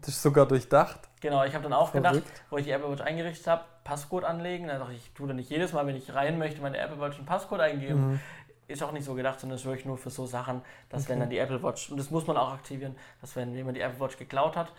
Das 0.00 0.08
ist 0.08 0.22
sogar 0.22 0.46
durchdacht. 0.46 1.00
Genau, 1.20 1.44
ich 1.44 1.52
habe 1.54 1.62
dann 1.64 1.74
auch 1.74 1.92
gedacht, 1.92 2.14
Verrückt. 2.16 2.42
wo 2.48 2.56
ich 2.56 2.64
die 2.64 2.70
Apple 2.70 2.90
Watch 2.90 3.02
eingerichtet 3.02 3.46
habe, 3.46 3.64
Passcode 3.84 4.24
anlegen. 4.24 4.68
Dann 4.68 4.78
dachte 4.80 4.92
ich, 4.94 5.06
ich 5.06 5.12
tue 5.14 5.26
dann 5.28 5.36
nicht 5.36 5.50
jedes 5.50 5.74
Mal, 5.74 5.86
wenn 5.86 5.96
ich 5.96 6.14
rein 6.14 6.38
möchte, 6.38 6.62
meine 6.62 6.78
Apple 6.78 6.98
Watch 6.98 7.18
einen 7.18 7.26
Passcode 7.26 7.60
eingeben. 7.60 8.12
Mhm. 8.12 8.20
Ist 8.68 8.82
auch 8.82 8.92
nicht 8.92 9.04
so 9.04 9.14
gedacht, 9.14 9.38
sondern 9.38 9.56
ist 9.58 9.64
wirklich 9.64 9.86
nur 9.86 9.96
für 9.96 10.10
so 10.10 10.26
Sachen, 10.26 10.60
dass 10.88 11.02
Okay. 11.04 11.12
wenn 11.12 11.20
dann 11.20 11.30
die 11.30 11.38
Apple 11.38 11.62
Watch, 11.62 11.90
und 11.90 11.98
das 11.98 12.10
muss 12.10 12.26
man 12.26 12.36
auch 12.36 12.52
aktivieren, 12.52 12.96
dass 13.20 13.36
wenn 13.36 13.54
jemand 13.54 13.76
die 13.76 13.80
Apple 13.80 14.00
Watch 14.00 14.16
geklaut 14.18 14.56
hat, 14.56 14.72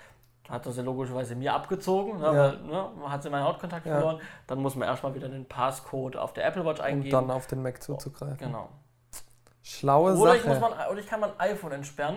hat 0.50 0.66
er 0.66 0.72
sie 0.72 0.82
logischerweise 0.82 1.36
mir 1.36 1.54
abgezogen, 1.54 2.20
ne, 2.20 2.26
Ja. 2.26 2.34
weil 2.34 2.58
ne, 2.60 2.90
man 3.00 3.12
hat 3.12 3.24
sie 3.24 3.30
meinen 3.30 3.44
Hautkontakt 3.46 3.86
Ja. 3.86 3.94
verloren, 3.94 4.22
dann 4.48 4.60
muss 4.62 4.76
man 4.76 4.88
erstmal 4.88 5.14
wieder 5.16 5.30
den 5.30 5.46
Passcode 5.46 6.16
auf 6.18 6.34
der 6.34 6.46
Apple 6.46 6.66
Watch 6.66 6.80
Um 6.80 6.86
eingeben. 6.86 7.12
dann 7.12 7.32
auf 7.32 7.48
den 7.48 7.62
Mac 7.62 7.82
zuzugreifen. 7.82 8.38
genau. 8.38 8.70
Schlaue 9.64 10.16
Oder 10.16 10.36
ich, 10.36 10.42
Sache. 10.44 10.50
muss 10.60 10.60
man, 10.62 10.72
oder 10.90 11.00
ich 11.00 11.08
kann 11.08 11.20
mein 11.20 11.38
iPhone 11.40 11.74
entsperren. 11.74 12.16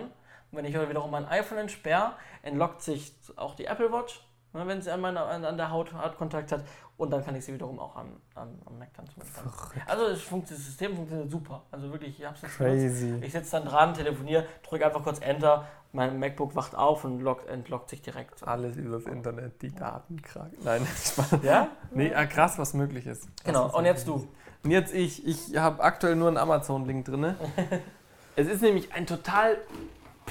Und 0.51 0.57
wenn 0.57 0.65
ich 0.65 0.73
wiederum 0.73 1.11
mein 1.11 1.25
iPhone 1.27 1.57
entsperre, 1.59 2.13
entlockt 2.43 2.81
sich 2.81 3.13
auch 3.35 3.55
die 3.55 3.65
Apple 3.65 3.91
Watch, 3.91 4.25
ne, 4.53 4.65
wenn 4.67 4.81
sie 4.81 4.91
an, 4.91 5.01
meiner, 5.01 5.25
an, 5.25 5.43
an 5.45 5.57
der 5.57 5.69
Haut 5.71 5.93
Hautkontakt 5.93 6.51
hat. 6.51 6.63
Und 7.01 7.09
dann 7.09 7.25
kann 7.25 7.35
ich 7.35 7.43
sie 7.43 7.51
wiederum 7.51 7.79
auch 7.79 7.95
am, 7.95 8.09
am, 8.35 8.49
am 8.63 8.77
Mac 8.77 8.89
dann 8.95 9.07
zum 9.07 9.23
Beispiel. 9.23 9.81
Also 9.87 10.09
das, 10.09 10.19
das 10.49 10.65
System 10.65 10.95
funktioniert 10.95 11.31
super. 11.31 11.63
Also 11.71 11.91
wirklich, 11.91 12.11
ich 12.11 12.19
benutzt. 12.19 12.43
Crazy. 12.57 13.15
Ich 13.23 13.31
sitze 13.31 13.49
dann 13.53 13.65
dran, 13.65 13.95
telefoniere, 13.95 14.45
drücke 14.61 14.85
einfach 14.85 15.01
kurz 15.01 15.17
Enter, 15.17 15.65
mein 15.93 16.19
MacBook 16.19 16.55
wacht 16.55 16.75
auf 16.75 17.03
und 17.03 17.19
lockt, 17.21 17.49
entlockt 17.49 17.89
sich 17.89 18.03
direkt. 18.03 18.47
Alles 18.47 18.77
übers 18.77 19.05
Internet, 19.05 19.63
die 19.63 19.73
Daten 19.73 20.21
krank. 20.21 20.53
Nein, 20.63 20.85
Spaß. 21.03 21.39
Ja? 21.41 21.69
Nee, 21.91 22.13
ah, 22.13 22.27
krass, 22.27 22.59
was 22.59 22.75
möglich 22.75 23.07
ist. 23.07 23.23
Was 23.23 23.45
Genau, 23.45 23.75
und 23.75 23.85
jetzt 23.85 24.07
du. 24.07 24.27
Und 24.63 24.69
jetzt 24.69 24.93
ich. 24.93 25.25
Ich 25.25 25.57
habe 25.57 25.83
aktuell 25.83 26.15
nur 26.15 26.27
einen 26.27 26.37
Amazon-Link 26.37 27.05
drin. 27.05 27.33
es 28.35 28.47
ist 28.47 28.61
nämlich 28.61 28.93
ein 28.93 29.07
total 29.07 29.57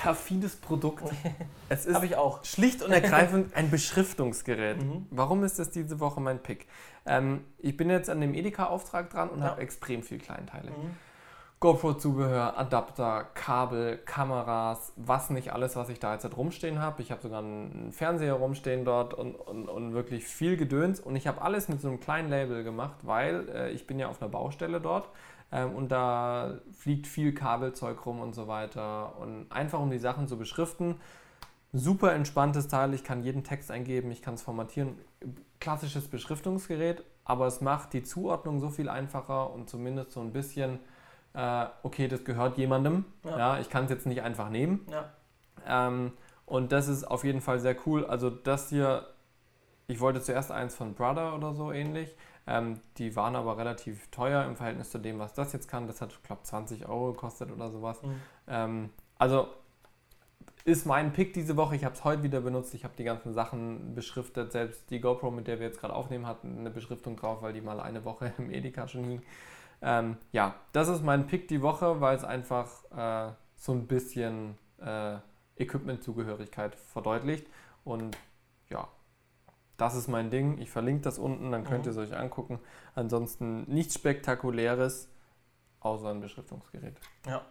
perfides 0.03 0.57
Produkt. 0.57 1.05
Es 1.69 1.87
ist 1.87 2.03
ich 2.03 2.17
auch. 2.17 2.45
schlicht 2.45 2.83
und 2.83 2.91
ergreifend 2.91 3.55
ein 3.55 3.71
Beschriftungsgerät. 3.71 4.83
Mhm. 4.83 5.07
Warum 5.11 5.45
ist 5.45 5.59
das 5.61 5.71
diese 5.71 6.01
Woche 6.01 6.21
mein 6.21 6.41
Pick? 6.41 6.67
Ähm, 7.07 7.45
ich 7.59 7.77
bin 7.77 7.89
jetzt 7.91 8.11
an 8.11 8.21
dem 8.21 8.35
Edeka-Auftrag 8.35 9.09
dran 9.11 9.29
und 9.31 9.39
Ja. 9.41 9.51
habe 9.51 9.61
extrem 9.61 10.03
viel 10.03 10.19
Kleinteile. 10.19 10.71
Mhm. 10.71 10.97
GoPro-Zubehör, 11.61 12.57
Adapter, 12.59 13.27
Kabel, 13.35 13.99
Kameras, 13.99 14.93
was 14.97 15.29
nicht 15.29 15.53
alles, 15.53 15.77
was 15.77 15.91
ich 15.91 16.01
da 16.01 16.15
jetzt 16.15 16.25
halt 16.25 16.35
rumstehen 16.37 16.81
habe. 16.81 17.03
Ich 17.03 17.13
habe 17.13 17.21
sogar 17.21 17.41
einen 17.41 17.93
Fernseher 17.93 18.33
rumstehen 18.33 18.87
dort 18.87 19.13
und, 19.13 19.35
und, 19.35 19.69
und 19.69 19.93
wirklich 19.93 20.25
viel 20.27 20.57
Gedöns. 20.57 21.01
Und 21.01 21.15
ich 21.17 21.27
habe 21.27 21.43
alles 21.43 21.69
mit 21.69 21.81
so 21.83 21.89
einem 21.89 22.01
kleinen 22.01 22.31
Label 22.31 22.65
gemacht, 22.65 22.97
weil 23.03 23.47
äh, 23.51 23.71
ich 23.73 23.87
bin 23.87 23.99
ja 23.99 24.09
auf 24.09 24.23
einer 24.23 24.31
Baustelle 24.31 24.81
dort 24.81 25.09
ähm, 25.53 25.75
und 25.75 25.91
da 25.91 26.59
fliegt 26.73 27.07
viel 27.07 27.35
Kabelzeug 27.35 28.05
rum 28.07 28.21
und 28.21 28.35
so 28.35 28.49
weiter. 28.49 29.19
Und 29.19 29.51
einfach 29.51 29.81
um 29.81 29.91
die 29.91 29.99
Sachen 29.99 30.29
zu 30.29 30.37
beschriften. 30.39 30.97
Super 31.73 32.13
entspanntes 32.15 32.69
Teil, 32.69 32.95
ich 32.95 33.05
kann 33.05 33.23
jeden 33.23 33.45
Text 33.45 33.71
eingeben, 33.71 34.11
ich 34.11 34.23
kann 34.23 34.35
es 34.35 34.43
formatieren. 34.43 34.99
Klassisches 35.61 36.09
Beschriftungsgerät, 36.09 37.05
aber 37.25 37.47
es 37.47 37.61
macht 37.61 37.93
die 37.93 38.03
Zuordnung 38.03 38.59
so 38.59 38.71
viel 38.71 38.89
einfacher 38.89 39.53
und 39.53 39.69
zumindest 39.69 40.13
so 40.13 40.21
ein 40.21 40.33
bisschen 40.33 40.81
äh, 41.35 41.67
okay, 41.83 42.09
das 42.09 42.25
gehört 42.25 42.59
jemandem. 42.59 43.05
Ja. 43.25 43.39
Ja. 43.39 43.61
ich 43.61 43.71
kann 43.71 43.85
es 43.85 43.91
jetzt 43.91 44.07
nicht 44.07 44.23
einfach 44.23 44.51
nehmen. 44.51 44.87
Ja. 44.91 45.11
Ähm, 45.67 46.13
und 46.47 46.73
das 46.73 46.89
ist 46.89 47.05
auf 47.05 47.25
jeden 47.25 47.41
Fall 47.41 47.61
sehr 47.61 47.77
cool. 47.87 48.05
Also 48.07 48.31
das 48.31 48.71
hier, 48.71 49.07
ich 49.87 50.01
wollte 50.01 50.21
zuerst 50.21 50.51
eins 50.51 50.75
von 50.75 50.95
Brother 50.95 51.35
oder 51.35 51.55
so 51.55 51.71
ähnlich. 51.71 52.17
Ähm, 52.47 52.81
die 52.97 53.15
waren 53.17 53.37
aber 53.37 53.59
relativ 53.59 54.09
teuer 54.11 54.45
im 54.45 54.57
Verhältnis 54.57 54.91
zu 54.91 54.99
dem, 54.99 55.19
was 55.19 55.35
das 55.35 55.53
jetzt 55.53 55.69
kann. 55.69 55.87
Das 55.87 56.01
hat, 56.01 56.23
glaube 56.23 56.43
20 56.43 56.89
Euro 56.89 57.13
gekostet 57.13 57.51
oder 57.51 57.71
sowas. 57.71 58.03
Mhm. 58.03 58.21
Ähm, 58.49 58.91
also 59.19 59.49
ist 60.65 60.87
mein 60.87 61.13
Pick 61.13 61.33
diese 61.33 61.57
Woche. 61.57 61.77
Ich 61.77 61.85
habe 61.85 61.95
es 61.95 62.05
heute 62.05 62.23
wieder 62.23 62.41
benutzt. 62.41 62.75
Ich 62.75 62.85
habe 62.85 62.95
die 62.97 63.05
ganzen 63.05 63.33
Sachen 63.33 63.95
beschriftet. 63.95 64.53
Selbst 64.53 64.91
die 64.91 65.01
GoPro, 65.01 65.31
mit 65.31 65.47
der 65.47 65.59
wir 65.59 65.67
jetzt 65.67 65.81
gerade 65.81 65.95
aufnehmen, 65.95 66.27
hat 66.27 66.45
eine 66.45 66.71
Beschriftung 66.71 67.17
drauf, 67.17 67.43
weil 67.43 67.53
die 67.53 67.61
mal 67.61 67.81
eine 67.81 68.05
Woche 68.05 68.33
im 68.39 68.51
Edeka 68.51 68.89
schon 68.89 69.05
hing. 69.05 69.23
Ähm, 69.83 70.17
ja, 70.33 70.55
das 70.73 70.89
ist 70.89 71.03
mein 71.03 71.27
Pick 71.27 71.49
die 71.49 71.63
Woche, 71.63 72.01
weil 72.01 72.17
es 72.17 72.25
einfach 72.25 72.69
äh, 72.95 73.33
so 73.57 73.73
ein 73.73 73.87
bisschen 73.87 74.57
äh, 74.79 75.17
Equipment-Zugehörigkeit 75.57 76.75
verdeutlicht. 76.75 77.47
Und 77.85 78.17
ja, 78.69 78.89
das 79.81 79.95
ist 79.95 80.09
mein 80.09 80.31
Ding. 80.31 80.59
Ich 80.59 80.71
verlinke 80.71 81.03
das 81.03 81.19
unten, 81.19 81.51
dann 81.53 81.65
könnt 81.65 81.81
Mhm. 81.87 81.93
ihr 81.93 81.93
es 81.93 81.97
euch 81.97 82.17
angucken. 82.17 82.61
Ansonsten 82.95 83.63
nichts 83.73 83.95
Spektakuläres, 83.95 85.09
außer 85.81 86.11
ein 86.11 86.21
Beschriftungsgerät. 86.21 86.97
Ja. 87.27 87.43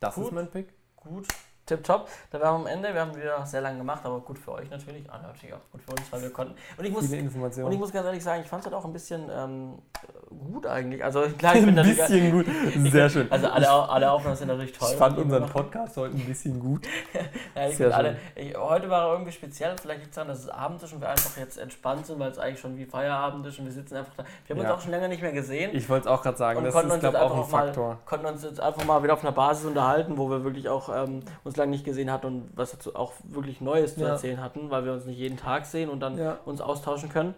Das 0.00 0.14
Gut. 0.14 0.26
ist 0.26 0.32
mein 0.32 0.50
Pick. 0.50 0.72
Gut. 0.96 1.26
Tipptopp. 1.66 2.08
Da 2.30 2.40
waren 2.40 2.62
wir 2.62 2.70
am 2.70 2.76
Ende. 2.76 2.94
Wir 2.94 3.00
haben 3.00 3.14
wieder 3.16 3.44
sehr 3.44 3.60
lange 3.60 3.78
gemacht, 3.78 4.00
aber 4.04 4.20
gut 4.20 4.38
für 4.38 4.52
euch 4.52 4.70
natürlich. 4.70 5.04
Ah, 5.10 5.18
natürlich 5.18 5.54
auch 5.54 5.70
gut 5.72 5.82
für 5.82 5.90
uns, 5.90 6.02
weil 6.12 6.22
wir 6.22 6.30
konnten. 6.30 6.54
Und 6.78 6.84
ich 6.84 6.92
muss, 6.92 7.10
und 7.10 7.72
ich 7.72 7.78
muss 7.78 7.92
ganz 7.92 8.06
ehrlich 8.06 8.22
sagen, 8.22 8.42
ich 8.42 8.48
fand 8.48 8.60
es 8.60 8.66
halt 8.66 8.74
auch 8.76 8.84
ein 8.84 8.92
bisschen 8.92 9.28
ähm, 9.30 9.78
gut 10.52 10.66
eigentlich. 10.66 11.02
Also 11.04 11.22
klar, 11.38 11.54
ich 11.54 11.60
ein 11.62 11.66
bin 11.66 11.74
natürlich- 11.74 11.96
bisschen 11.98 12.30
gut. 12.32 12.46
Sehr 12.92 13.08
schön. 13.10 13.30
Also 13.32 13.48
alle, 13.48 13.68
alle 13.70 14.10
Aufnahmen 14.10 14.36
sind 14.36 14.48
natürlich 14.48 14.72
toll. 14.72 14.88
ich 14.92 14.96
fand 14.96 15.18
unseren. 15.18 15.46
Podcast 15.46 15.96
heute 15.96 16.14
ein 16.16 16.24
bisschen 16.26 16.58
gut. 16.60 16.86
Ja, 17.54 17.68
ich 17.68 17.76
Sehr 17.78 17.86
finde 17.90 17.96
alle, 17.96 18.16
ich, 18.34 18.54
heute 18.56 18.90
war 18.90 19.06
er 19.06 19.12
irgendwie 19.12 19.32
speziell, 19.32 19.74
vielleicht 19.80 20.00
liegt 20.00 20.10
es 20.10 20.14
daran, 20.16 20.28
dass 20.28 20.40
es 20.40 20.48
abends 20.50 20.82
ist 20.84 20.92
und 20.92 21.00
wir 21.00 21.08
einfach 21.08 21.36
jetzt 21.38 21.56
entspannt 21.56 22.04
sind, 22.04 22.18
weil 22.18 22.30
es 22.30 22.38
eigentlich 22.38 22.60
schon 22.60 22.76
wie 22.76 22.84
Feierabend 22.84 23.46
ist 23.46 23.58
und 23.58 23.64
wir 23.64 23.72
sitzen 23.72 23.96
einfach 23.96 24.12
da. 24.14 24.24
Wir 24.46 24.54
haben 24.56 24.62
Ja. 24.62 24.68
uns 24.70 24.78
auch 24.78 24.82
schon 24.82 24.90
länger 24.90 25.08
nicht 25.08 25.22
mehr 25.22 25.32
gesehen 25.32 25.70
Ich 25.74 25.88
wollte 25.88 26.06
es 26.08 26.14
auch 26.14 26.22
gerade 26.22 26.36
sagen, 26.36 26.62
das 26.62 26.74
ist, 26.74 27.00
glaube 27.00 27.16
ich, 27.16 27.22
auch 27.22 27.36
ein 27.38 27.44
Faktor. 27.44 27.88
mal, 27.94 27.98
konnten 28.04 28.26
uns 28.26 28.42
jetzt 28.42 28.60
einfach 28.60 28.84
mal 28.84 29.02
wieder 29.02 29.14
auf 29.14 29.22
einer 29.22 29.32
Basis 29.32 29.64
unterhalten, 29.64 30.18
wo 30.18 30.28
wir 30.28 30.44
wirklich 30.44 30.68
auch 30.68 30.90
ähm, 30.94 31.22
uns 31.44 31.55
lange 31.56 31.70
nicht 31.70 31.84
gesehen 31.84 32.10
hatten 32.10 32.26
und 32.26 32.50
was 32.54 32.72
dazu 32.72 32.94
auch 32.96 33.12
wirklich 33.24 33.60
Neues 33.60 33.94
zu 33.94 34.02
Ja. 34.02 34.08
erzählen 34.10 34.40
hatten, 34.40 34.70
weil 34.70 34.84
wir 34.84 34.92
uns 34.92 35.04
nicht 35.06 35.18
jeden 35.18 35.36
Tag 35.36 35.66
sehen 35.66 35.88
und 35.90 36.00
dann 36.00 36.16
Ja. 36.18 36.38
uns 36.44 36.60
austauschen 36.60 37.08
können. 37.08 37.34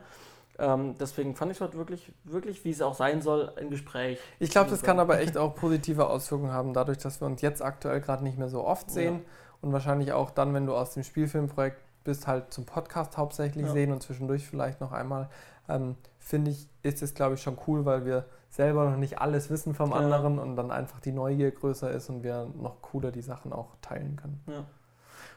Ähm, 0.60 0.96
deswegen 0.98 1.36
fand 1.36 1.52
ich 1.52 1.58
es 1.58 1.60
heute 1.60 1.76
wirklich, 1.78 2.12
wirklich, 2.24 2.64
wie 2.64 2.70
es 2.70 2.82
auch 2.82 2.94
sein 2.94 3.22
soll, 3.22 3.52
ein 3.56 3.70
Gespräch. 3.70 4.18
Ich 4.40 4.50
glaube, 4.50 4.70
das 4.70 4.82
kann 4.82 4.98
aber 4.98 5.20
echt 5.20 5.36
auch 5.36 5.54
positive 5.54 6.08
Auswirkungen 6.08 6.52
haben, 6.52 6.74
dadurch, 6.74 6.98
dass 6.98 7.20
wir 7.20 7.26
uns 7.26 7.42
jetzt 7.42 7.62
aktuell 7.62 8.00
gerade 8.00 8.24
nicht 8.24 8.38
mehr 8.38 8.48
so 8.48 8.64
oft 8.64 8.90
sehen 8.90 9.22
und 9.60 9.72
wahrscheinlich 9.72 10.12
auch 10.12 10.30
dann, 10.30 10.54
wenn 10.54 10.66
du 10.66 10.74
aus 10.74 10.94
dem 10.94 11.04
Spielfilmprojekt 11.04 11.78
bist, 12.02 12.26
halt 12.26 12.52
zum 12.52 12.64
Podcast 12.64 13.16
hauptsächlich 13.16 13.66
Ja. 13.66 13.72
sehen 13.72 13.92
und 13.92 14.02
zwischendurch 14.02 14.46
vielleicht 14.48 14.80
noch 14.80 14.92
einmal. 14.92 15.28
Ähm, 15.68 15.94
Finde 16.18 16.50
ich, 16.50 16.68
ist 16.82 17.02
es, 17.02 17.14
glaube 17.14 17.34
ich, 17.36 17.42
schon 17.42 17.56
cool, 17.66 17.84
weil 17.84 18.04
wir 18.04 18.24
selber 18.50 18.88
noch 18.90 18.96
nicht 18.96 19.20
alles 19.20 19.50
wissen 19.50 19.74
vom 19.74 19.90
Ja. 19.90 19.96
anderen 19.96 20.38
und 20.38 20.56
dann 20.56 20.70
einfach 20.70 21.00
die 21.00 21.12
Neugier 21.12 21.50
größer 21.50 21.90
ist 21.90 22.08
und 22.08 22.22
wir 22.22 22.46
noch 22.56 22.80
cooler 22.82 23.10
die 23.12 23.20
Sachen 23.22 23.52
auch 23.52 23.76
teilen 23.82 24.16
können. 24.16 24.42
Ja. 24.46 24.64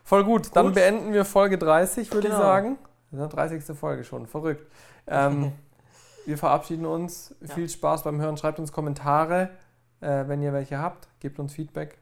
Voll 0.04 0.24
gut, 0.24 0.56
dann 0.56 0.68
Gut. 0.68 0.76
beenden 0.76 1.14
wir 1.14 1.26
Folge 1.26 1.58
30, 1.58 2.12
würde 2.14 2.28
Genau. 2.28 2.40
ich 2.40 2.44
sagen. 2.44 2.78
Ja, 3.12 3.28
30. 3.28 3.78
Folge 3.78 4.04
schon, 4.04 4.26
verrückt. 4.26 4.66
Ähm, 5.08 5.52
wir 6.26 6.38
verabschieden 6.38 6.86
uns. 6.86 7.36
Ja. 7.42 7.54
Viel 7.54 7.70
Spaß 7.70 8.04
beim 8.04 8.20
Hören. 8.22 8.38
Schreibt 8.38 8.60
uns 8.60 8.72
Kommentare, 8.72 9.50
äh, 10.00 10.28
wenn 10.28 10.42
ihr 10.42 10.54
welche 10.54 10.80
habt. 10.80 11.08
Gebt 11.20 11.40
uns 11.40 11.54
Feedback. 11.54 11.98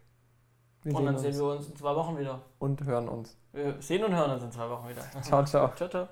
Wir 0.83 0.95
Und 0.95 1.05
dann 1.05 1.17
sehen 1.17 1.33
sehen 1.33 1.41
uns 1.41 1.51
wir 1.51 1.57
uns 1.57 1.69
in 1.69 1.75
zwei 1.75 1.95
Wochen 1.95 2.17
wieder. 2.17 2.39
und 2.59 2.85
hören 2.85 3.09
uns. 3.09 3.35
Wir 3.51 3.75
sehen 3.81 4.03
und 4.05 4.15
hören 4.15 4.31
uns 4.31 4.43
in 4.43 4.51
zwei 4.51 4.69
Wochen 4.69 4.87
wieder. 4.87 5.01
Ciao, 5.23 5.43
ciao. 5.43 5.71
Ciao, 5.75 5.89
ciao. 5.89 6.07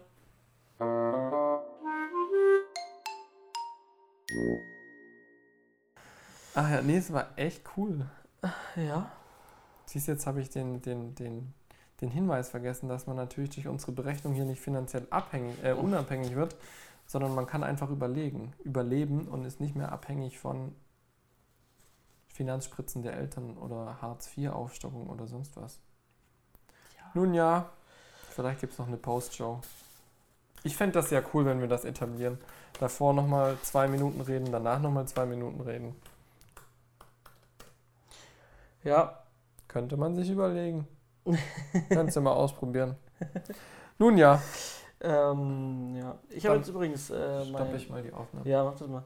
Ach 6.59 6.71
ja, 6.71 6.81
nee, 6.81 6.97
es 6.97 7.13
war 7.13 7.27
echt 7.35 7.61
cool. 7.77 8.07
Ja. 8.75 9.11
Siehst 9.85 10.07
jetzt 10.07 10.25
habe 10.25 10.41
ich 10.41 10.49
den, 10.49 10.81
den, 10.81 11.13
den, 11.13 11.53
den 12.01 12.09
Hinweis 12.09 12.49
vergessen, 12.49 12.89
dass 12.89 13.05
man 13.05 13.15
natürlich 13.15 13.51
durch 13.51 13.67
unsere 13.67 13.91
Berechnung 13.91 14.34
hier 14.34 14.43
nicht 14.43 14.59
finanziell 14.59 15.05
abhängig, 15.11 15.63
äh, 15.63 15.73
unabhängig 15.73 16.34
wird, 16.34 16.55
sondern 17.05 17.35
man 17.35 17.45
kann 17.45 17.63
einfach 17.63 17.91
überlegen, 17.91 18.53
überleben 18.63 19.27
und 19.27 19.45
ist 19.45 19.59
nicht 19.59 19.75
mehr 19.75 19.91
abhängig 19.91 20.39
von 20.39 20.73
Finanzspritzen 22.29 23.03
der 23.03 23.13
Eltern 23.13 23.55
oder 23.57 24.01
Hartz-IV-Aufstockung 24.01 25.05
oder 25.05 25.27
sonst 25.27 25.57
was. 25.57 25.79
Nun 27.13 27.35
ja, 27.35 27.69
vielleicht 28.31 28.61
gibt 28.61 28.73
es 28.73 28.79
noch 28.79 28.88
eine 28.88 28.97
Postshow. 28.97 29.61
Ich 30.63 30.75
fände 30.75 30.93
das 30.93 31.11
ja 31.11 31.21
cool, 31.35 31.45
wenn 31.45 31.61
wir 31.61 31.67
das 31.67 31.85
etablieren. 31.85 32.39
Davor 32.79 33.13
nochmal 33.13 33.59
zwei 33.61 33.88
Minuten 33.88 34.21
reden, 34.21 34.51
danach 34.51 34.81
nochmal 34.81 35.07
zwei 35.07 35.27
Minuten 35.27 35.61
reden. 35.61 35.95
Ja. 38.88 39.23
Könnte 39.68 39.97
man 39.97 40.15
sich 40.15 40.30
überlegen. 40.30 40.88
Kannst 41.89 42.15
du 42.15 42.22
mal 42.22 42.31
ausprobieren. 42.31 42.95
Nun 43.97 44.18
ja, 44.18 44.41
Ähm, 45.01 45.95
ja. 45.95 46.18
Ich 46.30 46.45
habe 46.45 46.57
jetzt 46.57 46.69
übrigens. 46.69 47.09
Äh, 47.09 47.45
stoppe 47.45 47.76
ich 47.76 47.89
mal 47.89 48.01
die 48.01 48.14
Aufnahme. 48.14 48.49
Ja, 48.49 48.64
mach 48.64 48.76
das 48.76 48.88
mal. 48.88 49.03